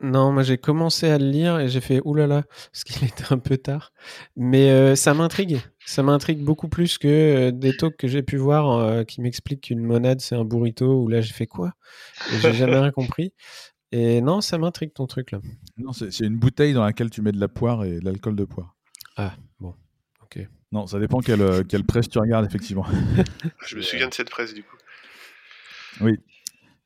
Non, 0.00 0.32
moi 0.32 0.42
j'ai 0.42 0.58
commencé 0.58 1.08
à 1.08 1.18
le 1.18 1.26
lire 1.26 1.58
et 1.58 1.68
j'ai 1.68 1.80
fait 1.80 2.00
oulala, 2.04 2.42
parce 2.72 2.84
qu'il 2.84 3.06
était 3.06 3.32
un 3.32 3.38
peu 3.38 3.56
tard. 3.56 3.92
Mais 4.36 4.70
euh, 4.70 4.94
ça 4.94 5.14
m'intrigue. 5.14 5.60
Ça 5.86 6.02
m'intrigue 6.02 6.40
beaucoup 6.40 6.68
plus 6.68 6.98
que 6.98 7.08
euh, 7.08 7.50
des 7.50 7.76
talks 7.76 7.96
que 7.96 8.08
j'ai 8.08 8.22
pu 8.22 8.36
voir 8.36 8.70
euh, 8.70 9.04
qui 9.04 9.20
m'expliquent 9.20 9.62
qu'une 9.62 9.82
monade 9.82 10.20
c'est 10.20 10.34
un 10.34 10.44
burrito, 10.44 11.02
ou 11.02 11.08
là 11.08 11.20
j'ai 11.20 11.32
fait 11.32 11.46
quoi? 11.46 11.72
J'ai 12.40 12.52
jamais 12.52 12.78
rien 12.78 12.90
compris. 12.90 13.32
Et 13.92 14.20
non, 14.20 14.40
ça 14.40 14.58
m'intrigue 14.58 14.92
ton 14.92 15.06
truc 15.06 15.30
là. 15.30 15.40
Non, 15.78 15.92
c'est 15.92 16.18
une 16.20 16.36
bouteille 16.36 16.74
dans 16.74 16.84
laquelle 16.84 17.10
tu 17.10 17.22
mets 17.22 17.32
de 17.32 17.40
la 17.40 17.48
poire 17.48 17.84
et 17.84 18.00
de 18.00 18.04
l'alcool 18.04 18.36
de 18.36 18.44
poire. 18.44 18.74
Ah, 19.16 19.34
bon, 19.60 19.74
ok. 20.22 20.40
Non, 20.72 20.86
ça 20.86 20.98
dépend 20.98 21.20
quelle, 21.20 21.64
quelle 21.66 21.84
presse 21.84 22.08
tu 22.08 22.18
regardes, 22.18 22.44
effectivement. 22.44 22.86
Je 23.66 23.76
me 23.76 23.82
souviens 23.82 24.08
de 24.08 24.14
cette 24.14 24.30
presse 24.30 24.52
du 24.52 24.62
coup. 24.62 24.76
Oui, 26.00 26.18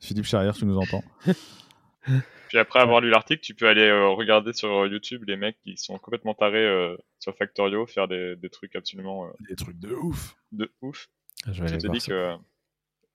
Philippe 0.00 0.26
Charrière, 0.26 0.54
tu 0.54 0.66
nous 0.66 0.76
entends. 0.76 1.02
Puis 2.48 2.58
après 2.58 2.80
avoir 2.80 3.02
lu 3.02 3.10
l'article, 3.10 3.42
tu 3.42 3.54
peux 3.54 3.68
aller 3.68 3.86
euh, 3.86 4.08
regarder 4.08 4.54
sur 4.54 4.70
euh, 4.70 4.88
YouTube 4.88 5.24
les 5.26 5.36
mecs 5.36 5.58
qui 5.62 5.76
sont 5.76 5.98
complètement 5.98 6.34
tarés 6.34 6.66
euh, 6.66 6.96
sur 7.18 7.36
Factorio 7.36 7.86
faire 7.86 8.08
des, 8.08 8.36
des 8.36 8.48
trucs 8.48 8.74
absolument. 8.74 9.30
des 9.48 9.54
trucs 9.54 9.78
de 9.78 9.94
ouf. 9.94 10.34
De 10.50 10.72
ouf. 10.80 11.10
Ah, 11.46 11.52
je 11.52 11.62
vais 11.62 11.76
te 11.76 11.86
dis 11.88 12.00
que 12.00 12.34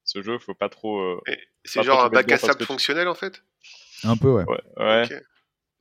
ce 0.03 0.21
jeu, 0.21 0.37
faut 0.37 0.53
pas 0.53 0.69
trop. 0.69 1.19
c'est 1.65 1.81
genre 1.81 2.05
un 2.05 2.09
bac 2.09 2.31
à 2.31 2.37
sable 2.37 2.63
fonctionnel 2.63 3.07
en 3.07 3.15
fait? 3.15 3.43
Un 4.03 4.17
peu, 4.17 4.29
ouais. 4.29 4.45
Ouais. 4.77 5.07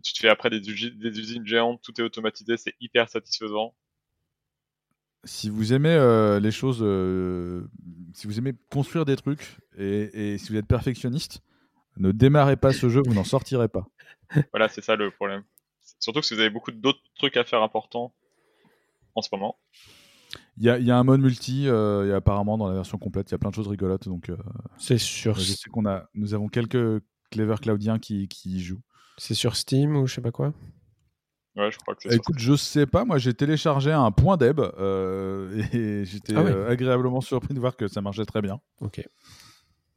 Tu 0.03 0.15
te 0.15 0.19
fais 0.19 0.29
après 0.29 0.49
des, 0.51 0.61
des 0.61 1.21
usines 1.21 1.47
géantes, 1.47 1.81
tout 1.83 2.01
est 2.01 2.05
automatisé, 2.05 2.57
c'est 2.57 2.75
hyper 2.81 3.09
satisfaisant 3.09 3.75
si 5.25 5.51
vous 5.51 5.73
aimez 5.73 5.95
les 6.43 6.51
choses, 6.51 6.79
si 8.15 8.27
vous 8.27 8.39
aimez 8.39 8.55
construire 8.71 9.05
des 9.05 9.15
trucs 9.15 9.59
et, 9.79 10.33
et, 10.33 10.39
si 10.39 10.51
vous 10.51 10.59
êtes 10.59 10.67
perfectionniste, 10.67 11.43
ne 11.97 12.13
démarrez 12.13 12.57
pas 12.57 12.73
ce 12.73 12.89
jeu, 12.89 13.03
vous 13.07 13.15
n'en 13.15 13.25
sortirez 13.25 13.69
pas. 13.69 13.87
Voilà, 14.53 14.69
c'est 14.69 14.83
ça 14.83 14.97
le 14.97 15.11
problème. 15.11 15.43
Surtout 16.01 16.21
que 16.21 16.27
si 16.27 16.35
vous 16.35 16.41
avez 16.41 16.51
beaucoup 16.51 16.73
d'autres 16.73 17.03
trucs 17.17 17.37
à 17.37 17.45
faire 17.45 17.63
importants 17.63 18.15
en 19.15 19.23
ce 19.23 19.29
moment. 19.33 19.59
Il 20.57 20.65
y 20.65 20.71
a, 20.71 20.79
y 20.79 20.91
a, 20.91 20.97
un 20.97 21.05
mode 21.05 21.21
multi, 21.21 21.69
euh, 21.69 22.09
et 22.09 22.13
apparemment 22.13 22.57
dans 22.57 22.69
la 22.69 22.75
version 22.75 22.99
complète, 22.99 23.31
il 23.31 23.33
y 23.33 23.35
a 23.35 23.39
plein 23.39 23.51
de 23.51 23.55
choses 23.55 23.69
rigolotes. 23.69 24.09
Donc, 24.09 24.31
euh, 24.31 24.37
c'est 24.79 24.99
sûr. 24.99 25.35
Je 25.35 25.53
sais 25.53 25.71
qu'on 25.71 25.87
a, 25.87 26.09
nous 26.15 26.35
avons 26.35 26.49
quelques 26.49 27.03
clever 27.31 27.57
cloudiens 27.61 27.99
qui, 27.99 28.29
qui 28.29 28.57
y 28.57 28.61
jouent. 28.61 28.83
C'est 29.19 29.35
sur 29.35 29.57
Steam 29.57 29.97
ou 29.97 30.07
je 30.07 30.15
sais 30.15 30.21
pas 30.21 30.31
quoi? 30.31 30.53
Ouais, 31.57 31.71
je 31.71 31.79
crois 31.79 31.95
que 31.95 32.03
c'est 32.03 32.15
Écoute, 32.15 32.39
je 32.39 32.57
sais 32.57 32.87
pas, 32.87 33.05
moi 33.05 33.19
j'ai 33.19 33.35
téléchargé 33.35 33.93
un 33.93 34.11
point 34.11 34.39
deb 34.39 34.59
euh, 34.61 35.63
et 35.73 36.05
j'étais 36.07 36.35
ah 36.35 36.71
agréablement 36.71 37.21
surpris 37.21 37.53
de 37.53 37.61
voir 37.61 37.77
que 37.77 37.89
ça 37.89 38.01
marchait 38.01 38.25
très 38.25 38.41
bien. 38.41 38.61
Ok. 38.81 39.07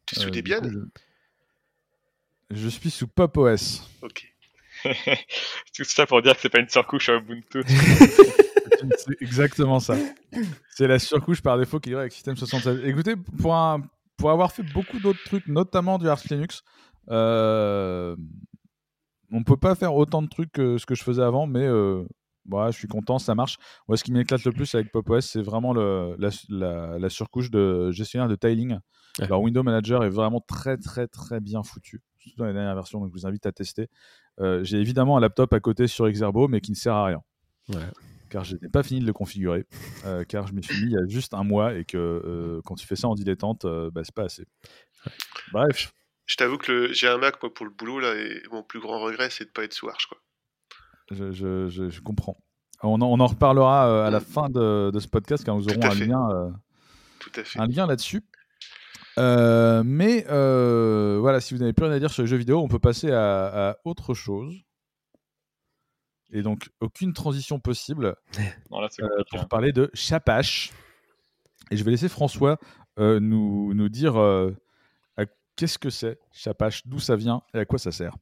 Tu 0.06 0.20
es 0.20 0.22
sous 0.22 0.30
Debian 0.30 0.62
je 2.52 2.68
suis 2.70 2.90
sous 2.90 3.08
Pop 3.08 3.38
OS. 3.38 3.90
Ok. 4.02 4.32
Tout 5.76 5.84
ça 5.84 6.06
pour 6.06 6.22
dire 6.22 6.36
que 6.36 6.42
c'est 6.42 6.50
pas 6.50 6.60
une 6.60 6.70
surcouche 6.70 7.10
à 7.10 7.16
Ubuntu. 7.16 7.64
c'est 7.68 9.22
exactement 9.22 9.80
ça. 9.80 9.96
C'est 10.70 10.88
la 10.88 11.00
surcouche 11.00 11.42
par 11.42 11.58
défaut 11.58 11.80
qui 11.80 11.92
est 11.92 11.96
avec 11.96 12.12
System 12.12 12.36
76. 12.36 12.82
Écoutez, 12.86 13.16
pour, 13.16 13.56
un, 13.56 13.82
pour 14.18 14.32
avoir 14.32 14.52
fait 14.52 14.64
beaucoup 14.64 15.00
d'autres 15.00 15.24
trucs, 15.26 15.48
notamment 15.48 15.98
du 15.98 16.08
Arch 16.08 16.26
Linux, 16.30 16.64
euh, 17.10 18.16
on 19.32 19.44
peut 19.44 19.58
pas 19.58 19.76
faire 19.76 19.96
autant 19.96 20.22
de 20.22 20.28
trucs 20.28 20.52
que 20.52 20.78
ce 20.78 20.86
que 20.86 20.96
je 20.96 21.04
faisais 21.04 21.24
avant, 21.24 21.48
mais 21.48 21.66
euh, 21.66 22.04
je 22.68 22.78
suis 22.78 22.88
content, 22.88 23.18
ça 23.18 23.34
marche. 23.34 23.58
Moi, 23.88 23.98
ce 23.98 24.04
qui 24.04 24.12
m'éclate 24.12 24.44
le 24.44 24.52
plus 24.52 24.74
avec 24.76 24.92
Pop 24.92 25.10
OS, 25.10 25.26
c'est 25.26 25.42
vraiment 25.42 25.74
le, 25.74 26.16
la, 26.20 26.30
la, 26.50 27.00
la, 27.00 27.10
surcouche 27.10 27.50
de 27.50 27.92
gestionnaire 27.92 28.28
de 28.28 28.36
tiling. 28.36 28.78
Alors, 29.20 29.42
Window 29.42 29.64
Manager 29.64 30.04
est 30.04 30.10
vraiment 30.10 30.42
très, 30.42 30.78
très, 30.78 31.08
très 31.08 31.40
bien 31.40 31.64
foutu 31.64 32.02
dans 32.38 32.46
les 32.46 32.54
dernières 32.54 32.76
versions, 32.76 33.00
donc 33.00 33.10
je 33.10 33.14
vous 33.14 33.28
invite 33.28 33.46
à 33.46 33.52
tester. 33.52 33.90
Euh, 34.40 34.64
j'ai 34.64 34.78
évidemment 34.78 35.18
un 35.18 35.20
laptop 35.20 35.54
à 35.54 35.60
côté 35.60 35.88
sur 35.88 36.08
Exerbo, 36.08 36.48
mais 36.48 36.62
qui 36.62 36.72
ne 36.72 36.76
sert 36.76 36.94
à 36.94 37.06
rien. 37.06 37.22
Car 38.30 38.44
je 38.44 38.56
n'ai 38.62 38.70
pas 38.70 38.84
fini 38.84 39.00
de 39.00 39.06
le 39.06 39.14
configurer, 39.14 39.66
euh, 40.06 40.24
car 40.24 40.48
je 40.48 40.54
m'y 40.54 40.64
suis 40.64 40.86
mis 40.86 40.92
il 40.92 40.94
y 40.94 40.98
a 40.98 41.08
juste 41.08 41.34
un 41.34 41.44
mois 41.44 41.76
et 41.76 41.86
que 41.86 41.98
euh, 41.98 42.62
quand 42.66 42.76
tu 42.76 42.86
fais 42.86 42.96
ça 42.96 43.08
en 43.08 43.16
dilettante, 43.16 43.66
bah, 43.66 44.02
c'est 44.04 44.14
pas 44.14 44.24
assez. 44.24 44.46
Bref. 45.52 45.94
Je 46.26 46.38
t'avoue 46.38 46.58
que 46.58 46.92
j'ai 46.92 47.08
un 47.08 47.20
Mac 47.20 47.38
pour 47.38 47.66
le 47.66 47.72
boulot 47.72 48.00
là 48.00 48.16
et 48.16 48.42
mon 48.52 48.64
plus 48.64 48.80
grand 48.80 49.00
regret 49.00 49.30
c'est 49.30 49.46
de 49.46 49.52
pas 49.52 49.64
être 49.64 49.74
sous 49.74 49.88
Arch 49.88 50.08
quoi. 50.08 50.18
Je, 51.12 51.32
je, 51.32 51.70
je, 51.70 52.02
comprends. 52.02 52.36
On 52.82 53.00
en, 53.00 53.06
on 53.06 53.20
en 53.20 53.28
reparlera 53.28 54.08
à 54.08 54.10
la 54.10 54.20
mm. 54.20 54.24
fin 54.24 54.50
de, 54.50 54.90
de, 54.90 55.00
ce 55.00 55.08
podcast 55.08 55.44
car 55.44 55.56
nous 55.56 55.68
aurons 55.68 55.84
un 55.84 55.94
lien, 55.94 56.52
Tout 57.20 57.32
à 57.36 57.44
fait. 57.44 57.60
un 57.60 57.68
lien 57.68 57.86
là-dessus. 57.86 58.24
Euh, 59.18 59.84
mais 59.86 60.26
euh, 60.30 61.18
voilà, 61.20 61.40
si 61.40 61.54
vous 61.54 61.60
n'avez 61.60 61.74
plus 61.74 61.86
rien 61.86 61.96
à 61.96 62.00
dire 62.00 62.12
sur 62.12 62.24
les 62.24 62.28
jeux 62.28 62.38
vidéo, 62.38 62.60
on 62.60 62.68
peut 62.68 62.80
passer 62.80 63.12
à, 63.12 63.78
autre 63.86 64.14
chose. 64.14 64.54
Et 66.32 66.42
donc, 66.42 66.70
aucune 66.82 67.14
transition 67.14 67.60
possible 67.60 68.16
euh, 68.40 69.24
pour 69.30 69.42
hein. 69.42 69.48
parler 69.50 69.72
de 69.72 69.90
Chapache. 69.94 70.72
Et 71.72 71.78
je 71.78 71.84
vais 71.84 71.92
laisser 71.92 72.10
François 72.10 72.60
nous, 72.98 73.74
nous 73.74 73.90
dire 73.90 74.14
qu'est-ce 75.56 75.78
que 75.78 75.90
c'est 75.90 76.20
Chapache, 76.32 76.86
d'où 76.86 77.00
ça 77.00 77.16
vient 77.16 77.42
et 77.54 77.60
à 77.60 77.66
quoi 77.66 77.80
ça 77.80 77.92
sert. 77.92 78.16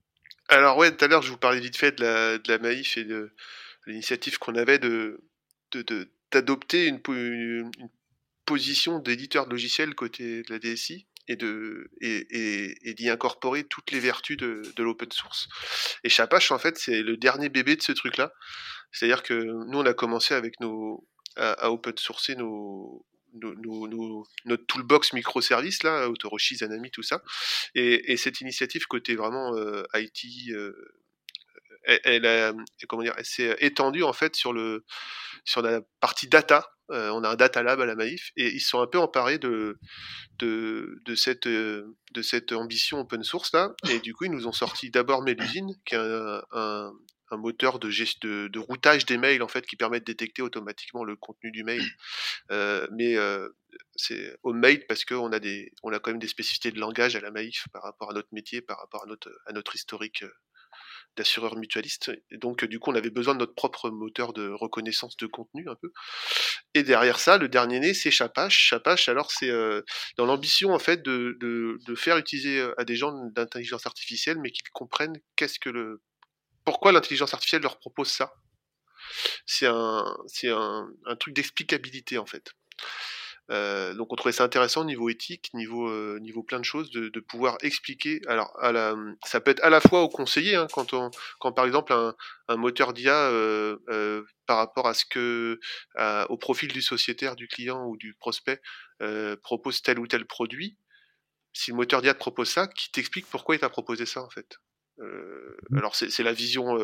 Alors 0.49 0.77
ouais, 0.77 0.95
tout 0.95 1.03
à 1.03 1.07
l'heure, 1.07 1.21
je 1.21 1.31
vous 1.31 1.37
parlais 1.37 1.59
vite 1.59 1.77
fait 1.77 1.97
de 1.97 2.03
la, 2.03 2.37
de 2.37 2.51
la 2.51 2.59
Maïf 2.59 2.97
et 2.97 3.05
de 3.05 3.31
l'initiative 3.87 4.37
qu'on 4.37 4.55
avait 4.55 4.79
de 4.79 5.23
d'adopter 6.31 6.87
une, 6.87 6.99
une, 7.07 7.71
position 8.45 8.99
d'éditeur 8.99 9.45
de 9.45 9.51
logiciel 9.51 9.95
côté 9.95 10.43
de 10.43 10.51
la 10.51 10.59
DSI 10.59 11.07
et 11.27 11.35
de 11.35 11.89
et, 12.01 12.89
et, 12.89 12.93
d'y 12.93 13.09
incorporer 13.09 13.63
toutes 13.63 13.91
les 13.91 13.99
vertus 13.99 14.37
de, 14.37 14.61
de 14.75 14.83
l'open 14.83 15.11
source. 15.11 15.47
Et 16.03 16.09
Chapache, 16.09 16.51
en 16.51 16.59
fait, 16.59 16.77
c'est 16.77 17.01
le 17.01 17.17
dernier 17.17 17.49
bébé 17.49 17.75
de 17.75 17.81
ce 17.81 17.93
truc-là. 17.93 18.33
C'est-à-dire 18.91 19.23
que 19.23 19.33
nous, 19.33 19.79
on 19.79 19.85
a 19.85 19.93
commencé 19.93 20.33
avec 20.33 20.59
nos 20.59 21.07
à, 21.35 21.71
open 21.71 21.97
sourcer 21.97 22.35
nos, 22.35 23.05
nos, 23.33 23.87
nos, 23.87 24.27
notre 24.45 24.65
toolbox 24.67 25.13
microservice 25.13 25.83
là, 25.83 26.09
Autoroshi, 26.09 26.57
Zanami, 26.57 26.91
tout 26.91 27.03
ça. 27.03 27.23
Et, 27.75 28.11
et 28.11 28.17
cette 28.17 28.41
initiative 28.41 28.85
côté 28.85 29.15
vraiment 29.15 29.55
euh, 29.55 29.83
IT, 29.95 30.51
euh, 30.51 30.73
elle, 31.83 32.25
elle, 32.25 32.55
comment 32.87 33.03
dire, 33.03 33.15
elle 33.17 33.25
s'est 33.25 33.57
étendue 33.59 34.03
en 34.03 34.13
fait 34.13 34.35
sur 34.35 34.53
le 34.53 34.85
sur 35.43 35.61
la 35.61 35.81
partie 35.99 36.27
data 36.27 36.72
euh, 36.91 37.09
on 37.11 37.23
a 37.23 37.29
un 37.29 37.35
data 37.35 37.63
lab 37.63 37.79
à 37.79 37.85
la 37.85 37.95
Maïf 37.95 38.31
et 38.35 38.53
ils 38.53 38.61
sont 38.61 38.81
un 38.81 38.87
peu 38.87 38.99
emparés 38.99 39.37
de, 39.39 39.79
de, 40.39 41.15
cette, 41.15 42.51
ambition 42.51 42.99
open 42.99 43.23
source 43.23 43.53
là. 43.53 43.73
Et 43.89 43.99
du 43.99 44.13
coup, 44.13 44.25
ils 44.25 44.31
nous 44.31 44.47
ont 44.47 44.53
sorti 44.53 44.89
d'abord 44.89 45.23
Melusine, 45.23 45.75
qui 45.85 45.95
est 45.95 45.97
un, 45.97 46.91
moteur 47.31 47.79
de, 47.79 48.59
routage 48.59 49.07
des 49.07 49.17
mails 49.17 49.41
en 49.41 49.47
fait 49.47 49.65
qui 49.65 49.75
permet 49.75 49.99
de 49.99 50.05
détecter 50.05 50.43
automatiquement 50.43 51.03
le 51.03 51.15
contenu 51.15 51.51
du 51.51 51.63
mail. 51.63 51.83
Euh, 52.51 52.85
mais 52.91 53.15
euh, 53.15 53.49
c'est 53.95 54.37
au 54.43 54.53
mail 54.53 54.85
parce 54.87 55.05
qu'on 55.05 55.31
a 55.31 55.39
des, 55.39 55.71
on 55.81 55.91
a 55.91 55.99
quand 55.99 56.11
même 56.11 56.19
des 56.19 56.27
spécificités 56.27 56.71
de 56.71 56.79
langage 56.79 57.15
à 57.15 57.21
la 57.21 57.31
Maïf 57.31 57.65
par 57.71 57.81
rapport 57.81 58.11
à 58.11 58.13
notre 58.13 58.29
métier, 58.33 58.61
par 58.61 58.77
rapport 58.77 59.03
à 59.03 59.53
notre 59.53 59.75
historique 59.75 60.23
d'assureurs 61.17 61.55
mutualistes. 61.55 62.11
Donc, 62.31 62.65
du 62.65 62.79
coup, 62.79 62.91
on 62.91 62.95
avait 62.95 63.09
besoin 63.09 63.33
de 63.33 63.39
notre 63.39 63.55
propre 63.55 63.89
moteur 63.89 64.33
de 64.33 64.49
reconnaissance 64.49 65.17
de 65.17 65.27
contenu 65.27 65.67
un 65.69 65.75
peu. 65.75 65.91
Et 66.73 66.83
derrière 66.83 67.19
ça, 67.19 67.37
le 67.37 67.47
dernier 67.47 67.79
né, 67.79 67.93
c'est 67.93 68.11
Chapache. 68.11 68.57
Chapache, 68.57 69.09
alors, 69.09 69.31
c'est 69.31 69.49
euh, 69.49 69.81
dans 70.17 70.25
l'ambition, 70.25 70.73
en 70.73 70.79
fait, 70.79 71.01
de, 71.01 71.37
de, 71.39 71.95
faire 71.95 72.17
utiliser 72.17 72.59
euh, 72.59 72.73
à 72.79 72.85
des 72.85 72.95
gens 72.95 73.13
d'intelligence 73.35 73.85
artificielle, 73.85 74.39
mais 74.39 74.51
qu'ils 74.51 74.69
comprennent 74.71 75.19
qu'est-ce 75.35 75.59
que 75.59 75.69
le... 75.69 76.01
Pourquoi 76.65 76.91
l'intelligence 76.91 77.33
artificielle 77.33 77.61
leur 77.61 77.77
propose 77.77 78.09
ça 78.09 78.33
c'est 79.45 79.67
un, 79.67 80.87
un 81.05 81.15
truc 81.17 81.35
d'explicabilité, 81.35 82.17
en 82.17 82.25
fait. 82.25 82.53
Euh, 83.51 83.93
donc 83.93 84.13
on 84.13 84.15
trouvait 84.15 84.31
ça 84.31 84.45
intéressant 84.45 84.85
niveau 84.85 85.09
éthique, 85.09 85.49
niveau 85.53 85.89
euh, 85.89 86.17
niveau 86.21 86.43
plein 86.43 86.59
de 86.59 86.65
choses, 86.65 86.91
de, 86.91 87.09
de, 87.09 87.19
pouvoir 87.19 87.57
expliquer. 87.61 88.21
Alors 88.27 88.57
à 88.61 88.71
la, 88.71 88.95
ça 89.25 89.41
peut 89.41 89.51
être 89.51 89.63
à 89.63 89.69
la 89.69 89.81
fois 89.81 90.01
au 90.01 90.09
conseiller, 90.09 90.55
hein, 90.55 90.67
quand 90.71 90.93
on, 90.93 91.11
quand 91.39 91.51
par 91.51 91.65
exemple 91.65 91.91
un, 91.91 92.15
un 92.47 92.55
moteur 92.55 92.93
d'IA 92.93 93.29
euh, 93.31 94.23
par 94.45 94.57
rapport 94.57 94.87
à 94.87 94.93
ce 94.93 95.05
que 95.05 95.59
au 96.29 96.37
profil 96.37 96.71
du 96.71 96.81
sociétaire, 96.81 97.35
du 97.35 97.47
client 97.47 97.85
ou 97.85 97.97
du 97.97 98.13
prospect 98.13 98.61
propose 99.41 99.81
tel 99.81 99.99
ou 99.99 100.07
tel 100.07 100.25
produit. 100.25 100.77
Si 101.51 101.71
le 101.71 101.77
moteur 101.77 102.01
d'IA 102.01 102.13
te 102.13 102.19
propose 102.19 102.49
ça, 102.49 102.67
qui 102.67 102.91
t'explique 102.91 103.27
pourquoi 103.29 103.55
il 103.55 103.59
t'a 103.59 103.69
proposé 103.69 104.05
ça 104.05 104.23
en 104.23 104.29
fait. 104.29 104.57
Mmh. 104.99 105.77
alors 105.77 105.95
c'est 105.95 106.21
la 106.21 106.33
vision 106.33 106.77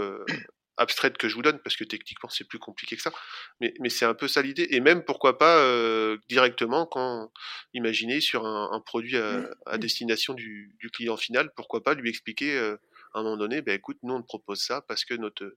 abstraite 0.79 1.17
que 1.17 1.27
je 1.27 1.35
vous 1.35 1.41
donne, 1.41 1.59
parce 1.59 1.75
que 1.75 1.83
techniquement 1.83 2.29
c'est 2.29 2.45
plus 2.45 2.57
compliqué 2.57 2.95
que 2.95 3.01
ça. 3.01 3.11
Mais, 3.59 3.73
mais 3.79 3.89
c'est 3.89 4.05
un 4.05 4.13
peu 4.13 4.27
ça 4.27 4.41
l'idée. 4.41 4.67
Et 4.71 4.79
même 4.79 5.03
pourquoi 5.03 5.37
pas 5.37 5.57
euh, 5.57 6.17
directement 6.29 6.85
quand 6.85 7.31
imaginez 7.73 8.21
sur 8.21 8.45
un, 8.45 8.81
produit 8.81 9.17
à, 9.17 9.77
destination 9.77 10.33
du, 10.33 10.75
client 10.93 11.17
final, 11.17 11.51
pourquoi 11.55 11.83
pas 11.83 11.93
lui 11.93 12.09
expliquer 12.09 12.57
euh, 12.57 12.77
à 13.13 13.19
un 13.19 13.23
moment 13.23 13.37
donné, 13.37 13.61
ben 13.61 13.75
écoute, 13.75 13.97
nous 14.03 14.13
on 14.13 14.21
te 14.21 14.27
propose 14.27 14.61
ça 14.61 14.81
parce 14.81 15.05
que 15.05 15.13
notre 15.13 15.55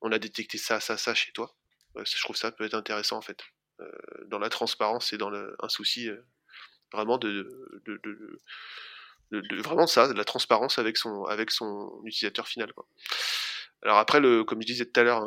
on 0.00 0.12
a 0.12 0.18
détecté 0.18 0.58
ça, 0.58 0.80
ça, 0.80 0.96
ça 0.96 1.14
chez 1.14 1.32
toi. 1.32 1.54
je 1.96 2.22
trouve 2.22 2.36
ça 2.36 2.50
peut 2.52 2.64
être 2.64 2.74
intéressant 2.74 3.18
en 3.18 3.22
fait, 3.22 3.42
dans 4.26 4.38
la 4.38 4.48
transparence 4.48 5.12
et 5.12 5.18
dans 5.18 5.30
le, 5.30 5.56
un 5.60 5.68
souci 5.68 6.08
vraiment 6.92 7.18
de, 7.18 7.50
de, 7.86 8.00
de, 9.32 9.62
vraiment 9.62 9.86
ça, 9.86 10.08
de 10.08 10.12
la 10.14 10.24
transparence 10.24 10.78
avec 10.78 10.96
son 10.96 11.24
avec 11.24 11.50
son 11.50 12.00
utilisateur 12.04 12.46
final. 12.46 12.72
Quoi. 12.72 12.86
Alors 13.82 13.98
après, 13.98 14.20
le, 14.20 14.44
comme 14.44 14.60
je 14.62 14.66
disais 14.66 14.86
tout 14.86 15.00
à 15.00 15.04
l'heure, 15.04 15.24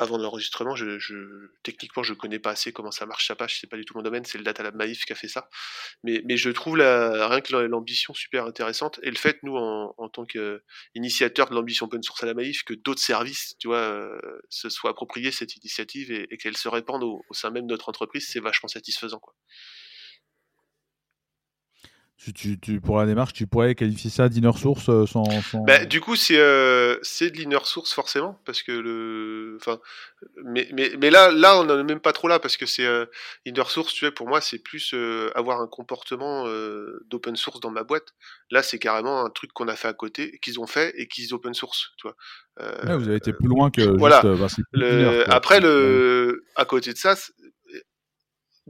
avant 0.00 0.18
l'enregistrement, 0.18 0.74
je, 0.74 0.98
je, 0.98 1.14
techniquement, 1.62 2.02
je 2.02 2.14
connais 2.14 2.38
pas 2.38 2.50
assez 2.50 2.72
comment 2.72 2.90
ça 2.90 3.06
marche 3.06 3.26
sa 3.26 3.36
page, 3.36 3.60
c'est 3.60 3.66
pas 3.68 3.76
du 3.76 3.84
tout 3.84 3.94
mon 3.96 4.02
domaine, 4.02 4.24
c'est 4.24 4.38
le 4.38 4.44
Data 4.44 4.62
Lab 4.62 4.74
Maïf 4.74 5.04
qui 5.04 5.12
a 5.12 5.16
fait 5.16 5.28
ça. 5.28 5.48
Mais, 6.02 6.22
mais 6.24 6.36
je 6.36 6.50
trouve 6.50 6.76
la, 6.76 7.28
rien 7.28 7.40
que 7.40 7.54
l'ambition 7.54 8.14
super 8.14 8.46
intéressante 8.46 8.98
et 9.02 9.10
le 9.10 9.16
fait, 9.16 9.42
nous, 9.42 9.56
en, 9.56 9.94
en 9.98 10.08
tant 10.08 10.24
qu'initiateur 10.24 11.50
de 11.50 11.54
l'ambition 11.54 11.86
open 11.86 12.02
source 12.02 12.22
à 12.22 12.26
la 12.26 12.34
Maïf, 12.34 12.64
que 12.64 12.74
d'autres 12.74 13.02
services, 13.02 13.56
tu 13.58 13.68
vois, 13.68 13.78
euh, 13.78 14.18
se 14.48 14.68
soient 14.70 14.90
appropriés 14.90 15.32
cette 15.32 15.56
initiative 15.56 16.10
et, 16.12 16.26
et 16.30 16.36
qu'elle 16.38 16.56
se 16.56 16.68
répande 16.68 17.02
au, 17.04 17.22
au, 17.28 17.34
sein 17.34 17.50
même 17.50 17.66
de 17.66 17.72
notre 17.72 17.88
entreprise, 17.88 18.26
c'est 18.28 18.40
vachement 18.40 18.68
satisfaisant, 18.68 19.18
quoi. 19.18 19.34
Tu, 22.22 22.60
tu, 22.60 22.80
pour 22.82 22.98
la 22.98 23.06
démarche, 23.06 23.32
tu 23.32 23.46
pourrais 23.46 23.74
qualifier 23.74 24.10
ça 24.10 24.28
d'inner 24.28 24.52
source 24.52 24.90
euh, 24.90 25.06
sans. 25.06 25.24
Bah, 25.66 25.86
du 25.86 26.02
coup, 26.02 26.16
c'est 26.16 26.38
euh, 26.38 26.98
c'est 27.00 27.30
de 27.30 27.38
l'inner 27.38 27.64
source 27.64 27.94
forcément, 27.94 28.38
parce 28.44 28.62
que 28.62 28.72
le. 28.72 29.56
Enfin, 29.58 29.78
mais, 30.44 30.68
mais, 30.74 30.92
mais 31.00 31.08
là, 31.08 31.30
là, 31.30 31.58
on 31.58 31.64
n'en 31.64 31.78
est 31.78 31.84
même 31.84 31.98
pas 31.98 32.12
trop 32.12 32.28
là, 32.28 32.38
parce 32.38 32.58
que 32.58 32.66
c'est 32.66 32.84
euh, 32.84 33.06
inner 33.46 33.64
source, 33.66 33.94
tu 33.94 34.04
vois, 34.04 34.14
pour 34.14 34.28
moi, 34.28 34.42
c'est 34.42 34.58
plus 34.58 34.92
euh, 34.92 35.30
avoir 35.34 35.62
un 35.62 35.66
comportement 35.66 36.44
d'open 37.06 37.36
source 37.36 37.58
dans 37.60 37.70
ma 37.70 37.84
boîte. 37.84 38.12
Là, 38.50 38.62
c'est 38.62 38.78
carrément 38.78 39.24
un 39.24 39.30
truc 39.30 39.54
qu'on 39.54 39.68
a 39.68 39.74
fait 39.74 39.88
à 39.88 39.94
côté, 39.94 40.38
qu'ils 40.42 40.60
ont 40.60 40.66
fait 40.66 40.92
et 41.00 41.08
qu'ils 41.08 41.32
open 41.32 41.54
source, 41.54 41.92
tu 41.96 42.06
vois. 42.06 42.16
Ouais, 42.84 42.98
vous 42.98 43.08
avez 43.08 43.16
été 43.16 43.32
plus 43.32 43.48
loin 43.48 43.70
que. 43.70 43.96
Voilà. 43.96 44.20
Bah, 44.22 44.48
le... 44.72 45.24
Après, 45.32 45.60
le... 45.60 46.44
à 46.54 46.66
côté 46.66 46.92
de 46.92 46.98
ça, 46.98 47.16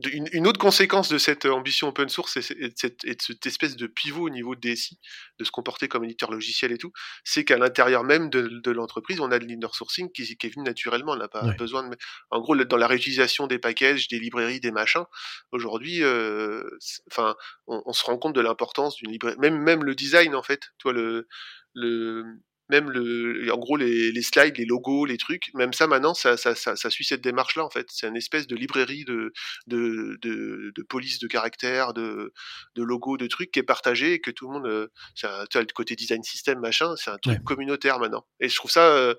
une, 0.08 0.46
autre 0.46 0.58
conséquence 0.58 1.08
de 1.08 1.18
cette 1.18 1.46
ambition 1.46 1.88
open 1.88 2.08
source 2.08 2.36
et, 2.36 2.68
de 2.68 2.72
cette, 2.76 3.46
espèce 3.46 3.76
de 3.76 3.86
pivot 3.86 4.26
au 4.26 4.30
niveau 4.30 4.54
de 4.54 4.60
DSI, 4.60 4.98
de 5.38 5.44
se 5.44 5.50
comporter 5.50 5.88
comme 5.88 6.04
éditeur 6.04 6.30
logiciel 6.30 6.72
et 6.72 6.78
tout, 6.78 6.92
c'est 7.24 7.44
qu'à 7.44 7.58
l'intérieur 7.58 8.04
même 8.04 8.30
de, 8.30 8.70
l'entreprise, 8.70 9.20
on 9.20 9.30
a 9.30 9.38
de 9.38 9.44
l'inner 9.44 9.66
sourcing 9.72 10.10
qui, 10.12 10.22
est 10.22 10.54
venu 10.54 10.64
naturellement. 10.64 11.12
On 11.12 11.16
n'a 11.16 11.28
pas 11.28 11.42
besoin 11.58 11.88
de. 11.88 11.96
En 12.30 12.40
gros, 12.40 12.56
dans 12.56 12.76
la 12.76 12.86
réutilisation 12.86 13.46
des 13.46 13.58
packages, 13.58 14.08
des 14.08 14.18
librairies, 14.18 14.60
des 14.60 14.70
machins, 14.70 15.04
aujourd'hui, 15.52 16.02
euh, 16.02 16.62
enfin, 17.10 17.34
on, 17.66 17.92
se 17.92 18.04
rend 18.04 18.18
compte 18.18 18.34
de 18.34 18.40
l'importance 18.40 18.96
d'une 18.96 19.10
librairie. 19.10 19.38
Même, 19.38 19.58
même 19.58 19.84
le 19.84 19.94
design, 19.94 20.34
en 20.34 20.42
fait. 20.42 20.70
Toi, 20.78 20.92
le, 20.92 21.28
le, 21.74 22.24
même 22.70 22.90
le, 22.90 23.52
en 23.52 23.58
gros 23.58 23.76
les, 23.76 24.12
les, 24.12 24.22
slides, 24.22 24.56
les 24.56 24.64
logos, 24.64 25.04
les 25.04 25.18
trucs, 25.18 25.50
même 25.54 25.72
ça 25.72 25.86
maintenant, 25.86 26.14
ça, 26.14 26.36
ça, 26.36 26.54
ça, 26.54 26.76
ça 26.76 26.90
suit 26.90 27.04
cette 27.04 27.20
démarche-là 27.20 27.64
en 27.64 27.70
fait. 27.70 27.86
C'est 27.90 28.08
une 28.08 28.16
espèce 28.16 28.46
de 28.46 28.56
librairie 28.56 29.04
de, 29.04 29.32
de, 29.66 30.18
de, 30.22 30.72
de 30.74 30.82
police 30.82 31.18
de 31.18 31.26
caractères, 31.26 31.92
de, 31.92 32.32
de 32.74 32.82
logos, 32.82 33.16
de 33.16 33.26
trucs 33.26 33.50
qui 33.50 33.58
est 33.58 33.64
partagé 33.64 34.14
et 34.14 34.20
que 34.20 34.30
tout 34.30 34.46
le 34.48 34.54
monde, 34.54 34.66
euh, 34.66 34.88
tu 35.14 35.26
as 35.26 35.60
le 35.60 35.66
côté 35.74 35.96
design 35.96 36.22
system 36.22 36.60
machin, 36.60 36.94
c'est 36.96 37.10
un 37.10 37.18
truc 37.18 37.42
communautaire 37.44 37.98
maintenant. 37.98 38.24
Et 38.40 38.48
je 38.48 38.56
trouve 38.56 38.70
ça, 38.70 38.88
euh, 38.94 39.14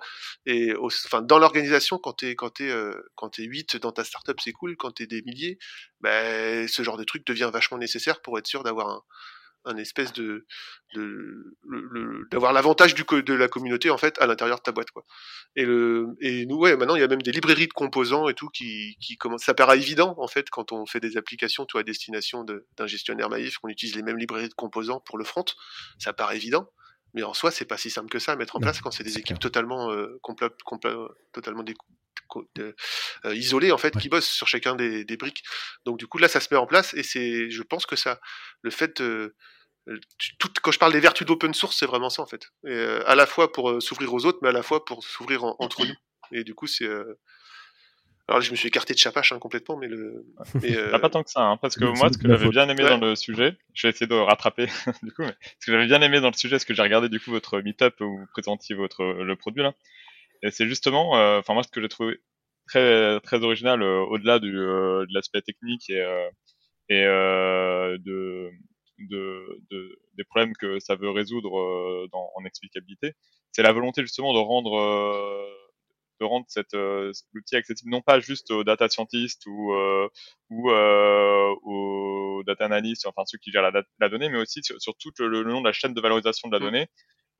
et 0.45 0.73
enfin 0.77 1.21
dans 1.21 1.39
l'organisation 1.39 1.97
quand 1.97 2.13
t'es 2.13 2.35
quand 2.35 2.51
t'es 2.51 2.69
euh, 2.69 2.93
quand 3.15 3.29
t'es 3.29 3.43
8 3.43 3.77
dans 3.77 3.91
ta 3.91 4.03
startup 4.03 4.39
c'est 4.41 4.51
cool, 4.53 4.75
quand 4.77 4.91
t'es 4.91 5.07
des 5.07 5.21
milliers, 5.23 5.57
ben 6.01 6.67
ce 6.67 6.83
genre 6.83 6.97
de 6.97 7.03
truc 7.03 7.25
devient 7.27 7.49
vachement 7.51 7.77
nécessaire 7.77 8.21
pour 8.21 8.37
être 8.39 8.47
sûr 8.47 8.63
d'avoir 8.63 8.89
un 8.89 9.01
un 9.65 9.77
espèce 9.77 10.13
de, 10.13 10.45
d'avoir 12.31 12.53
l'avantage 12.53 12.95
du 12.95 13.03
de 13.03 13.33
la 13.33 13.47
communauté 13.47 13.89
en 13.89 13.97
fait 13.97 14.19
à 14.19 14.27
l'intérieur 14.27 14.57
de 14.57 14.63
ta 14.63 14.71
boîte 14.71 14.91
quoi. 14.91 15.05
Et 15.55 15.65
le 15.65 16.15
et 16.19 16.45
nous 16.45 16.57
ouais 16.57 16.75
maintenant 16.77 16.95
il 16.95 17.01
y 17.01 17.03
a 17.03 17.07
même 17.07 17.21
des 17.21 17.31
librairies 17.31 17.67
de 17.67 17.73
composants 17.73 18.27
et 18.29 18.33
tout 18.33 18.49
qui 18.49 18.97
qui 18.99 19.17
commencent 19.17 19.43
ça 19.43 19.53
paraît 19.53 19.77
évident 19.77 20.15
en 20.17 20.27
fait 20.27 20.49
quand 20.49 20.71
on 20.71 20.85
fait 20.85 20.99
des 20.99 21.17
applications 21.17 21.65
toi 21.65 21.81
à 21.81 21.83
destination 21.83 22.43
d'un 22.43 22.87
gestionnaire 22.87 23.29
Maïf 23.29 23.57
qu'on 23.57 23.69
utilise 23.69 23.95
les 23.95 24.03
mêmes 24.03 24.17
librairies 24.17 24.49
de 24.49 24.53
composants 24.53 24.99
pour 24.99 25.17
le 25.17 25.23
front, 25.23 25.45
ça 25.99 26.13
paraît 26.13 26.37
évident. 26.37 26.69
Mais 27.13 27.23
en 27.23 27.33
soi, 27.33 27.51
c'est 27.51 27.65
pas 27.65 27.77
si 27.77 27.89
simple 27.89 28.09
que 28.09 28.19
ça 28.19 28.33
à 28.33 28.35
mettre 28.35 28.55
en 28.55 28.59
place 28.59 28.81
quand 28.81 28.91
c'est 28.91 29.03
des 29.03 29.17
équipes 29.17 29.39
totalement, 29.39 29.91
euh, 29.91 30.19
totalement 31.33 31.63
euh, 32.57 32.73
isolées 33.35 33.71
en 33.71 33.77
fait, 33.77 33.97
qui 33.97 34.09
bossent 34.09 34.29
sur 34.29 34.47
chacun 34.47 34.75
des, 34.75 35.03
des, 35.03 35.17
briques. 35.17 35.43
Donc 35.85 35.99
du 35.99 36.07
coup, 36.07 36.17
là, 36.17 36.27
ça 36.27 36.39
se 36.39 36.47
met 36.51 36.57
en 36.57 36.67
place 36.67 36.93
et 36.93 37.03
c'est, 37.03 37.49
je 37.49 37.63
pense 37.63 37.85
que 37.85 37.95
ça, 37.95 38.19
le 38.61 38.71
fait, 38.71 39.01
euh, 39.89 39.99
tout, 40.39 40.49
quand 40.61 40.71
je 40.71 40.79
parle 40.79 40.93
des 40.93 40.99
vertus 40.99 41.25
d'open 41.25 41.53
source, 41.53 41.77
c'est 41.77 41.85
vraiment 41.85 42.09
ça 42.09 42.21
en 42.21 42.25
fait. 42.25 42.43
Et, 42.65 42.71
euh, 42.71 43.07
à 43.09 43.15
la 43.15 43.25
fois 43.25 43.51
pour 43.51 43.71
euh, 43.71 43.79
s'ouvrir 43.79 44.13
aux 44.13 44.25
autres, 44.25 44.39
mais 44.41 44.49
à 44.49 44.51
la 44.51 44.63
fois 44.63 44.85
pour 44.85 45.03
s'ouvrir 45.03 45.43
entre 45.43 45.85
nous. 45.85 45.95
Et 46.31 46.43
du 46.43 46.53
coup, 46.55 46.67
c'est 46.67 46.87
euh, 48.31 48.35
alors 48.35 48.41
je 48.41 48.51
me 48.51 48.55
suis 48.55 48.67
écarté 48.67 48.93
de 48.93 48.99
Chapache 48.99 49.31
hein, 49.31 49.39
complètement, 49.39 49.77
mais 49.77 49.87
le. 49.87 50.25
Mais, 50.61 50.75
euh... 50.75 50.97
pas 50.97 51.09
tant 51.09 51.23
que 51.23 51.29
ça, 51.29 51.41
hein, 51.41 51.57
parce 51.57 51.75
que 51.75 51.85
moi, 51.85 52.09
ce 52.11 52.17
que 52.17 52.27
j'avais 52.27 52.49
bien 52.49 52.67
aimé 52.69 52.83
dans 52.83 52.97
le 52.97 53.15
sujet, 53.15 53.57
je 53.73 53.87
vais 53.87 53.91
essayer 53.91 54.07
de 54.07 54.15
rattraper 54.15 54.67
du 55.03 55.11
coup, 55.11 55.23
mais 55.23 55.35
ce 55.59 55.65
que 55.65 55.71
j'avais 55.71 55.87
bien 55.87 56.01
aimé 56.01 56.19
dans 56.21 56.29
le 56.29 56.35
sujet, 56.35 56.59
ce 56.59 56.65
que 56.65 56.73
j'ai 56.73 56.81
regardé 56.81 57.09
du 57.09 57.19
coup 57.19 57.31
votre 57.31 57.59
meetup 57.59 57.99
où 58.01 58.19
vous 58.19 58.25
présentiez 58.33 58.75
votre 58.75 59.03
le 59.03 59.35
produit 59.35 59.63
là, 59.63 59.73
et 60.43 60.51
c'est 60.51 60.67
justement, 60.67 61.11
enfin 61.37 61.53
moi, 61.53 61.63
ce 61.63 61.69
que 61.69 61.81
j'ai 61.81 61.89
trouvé 61.89 62.19
très 62.67 63.19
très 63.21 63.43
original 63.43 63.83
au-delà 63.83 64.39
du 64.39 64.51
de 64.51 65.13
l'aspect 65.13 65.41
technique 65.41 65.89
et 65.89 66.03
et 66.89 67.03
de 67.03 68.51
de, 69.09 69.61
de, 69.71 69.99
des 70.17 70.23
problèmes 70.23 70.53
que 70.53 70.79
ça 70.79 70.95
veut 70.95 71.09
résoudre 71.09 71.57
euh, 71.57 72.07
dans, 72.11 72.29
en 72.35 72.45
explicabilité, 72.45 73.13
c'est 73.51 73.63
la 73.63 73.71
volonté 73.71 74.01
justement 74.01 74.33
de 74.33 74.39
rendre 74.39 74.77
euh, 74.77 75.45
de 76.21 76.25
rendre 76.25 76.45
cette 76.47 76.75
euh, 76.75 77.11
l'outil 77.33 77.55
accessible 77.55 77.89
non 77.89 78.01
pas 78.01 78.19
juste 78.19 78.51
aux 78.51 78.63
data 78.63 78.87
scientists 78.87 79.45
ou 79.47 79.73
ou 80.49 80.69
aux 80.69 82.43
data 82.45 82.65
analysts, 82.65 83.05
enfin 83.07 83.23
ceux 83.25 83.37
qui 83.37 83.51
gèrent 83.51 83.69
la, 83.69 83.83
la 83.99 84.09
donnée, 84.09 84.29
mais 84.29 84.37
aussi 84.37 84.61
sur, 84.63 84.95
tout 84.97 85.11
le, 85.19 85.41
long 85.41 85.61
de 85.61 85.67
la 85.67 85.73
chaîne 85.73 85.93
de 85.93 86.01
valorisation 86.01 86.47
de 86.47 86.53
la 86.53 86.59
mmh. 86.59 86.63
donnée, 86.63 86.87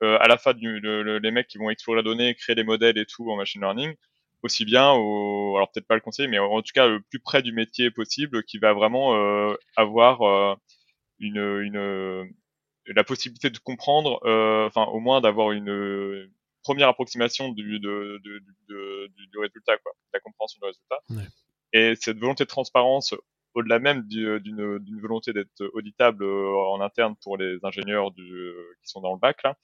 à 0.00 0.28
la 0.28 0.36
fois 0.36 0.52
du, 0.54 0.80
les 0.80 1.30
mecs 1.30 1.48
qui 1.48 1.58
vont 1.58 1.70
explorer 1.70 1.98
la 1.98 2.02
donnée, 2.02 2.34
créer 2.34 2.56
des 2.56 2.64
modèles 2.64 2.98
et 2.98 3.06
tout 3.06 3.30
en 3.30 3.36
machine 3.36 3.60
learning, 3.60 3.94
aussi 4.42 4.64
bien 4.64 4.92
au, 4.92 5.56
alors 5.56 5.70
peut-être 5.70 5.86
pas 5.86 5.94
le 5.94 6.00
conseiller, 6.00 6.28
mais 6.28 6.38
en 6.38 6.62
tout 6.62 6.72
cas 6.74 6.88
le 6.88 7.00
plus 7.00 7.20
près 7.20 7.42
du 7.42 7.52
métier 7.52 7.90
possible, 7.90 8.42
qui 8.44 8.58
va 8.58 8.72
vraiment 8.72 9.14
euh, 9.14 9.54
avoir 9.76 10.58
une, 11.20 11.60
une 11.62 12.32
la 12.86 13.04
possibilité 13.04 13.50
de 13.50 13.58
comprendre, 13.58 14.20
euh, 14.24 14.66
enfin 14.66 14.84
au 14.84 15.00
moins 15.00 15.20
d'avoir 15.20 15.52
une 15.52 16.28
première 16.62 16.88
approximation 16.88 17.50
du, 17.50 17.78
de, 17.80 18.20
de, 18.24 18.38
du, 18.38 19.26
du, 19.26 19.38
résultat, 19.38 19.76
quoi, 19.78 19.92
de 19.92 20.10
la 20.14 20.20
compréhension 20.20 20.58
du 20.60 20.66
résultat. 20.66 21.28
Et 21.72 21.94
cette 21.96 22.18
volonté 22.18 22.44
de 22.44 22.48
transparence, 22.48 23.14
au-delà 23.54 23.78
même 23.78 24.06
d'une 24.06 25.00
volonté 25.00 25.32
d'être 25.32 25.70
auditable 25.72 26.24
euh, 26.24 26.54
en 26.70 26.80
interne 26.80 27.14
pour 27.22 27.36
les 27.36 27.58
ingénieurs 27.62 28.10
du, 28.10 28.52
qui 28.82 28.88
sont 28.88 29.00
dans 29.00 29.12
le 29.12 29.18
bac, 29.18 29.42
là, 29.42 29.56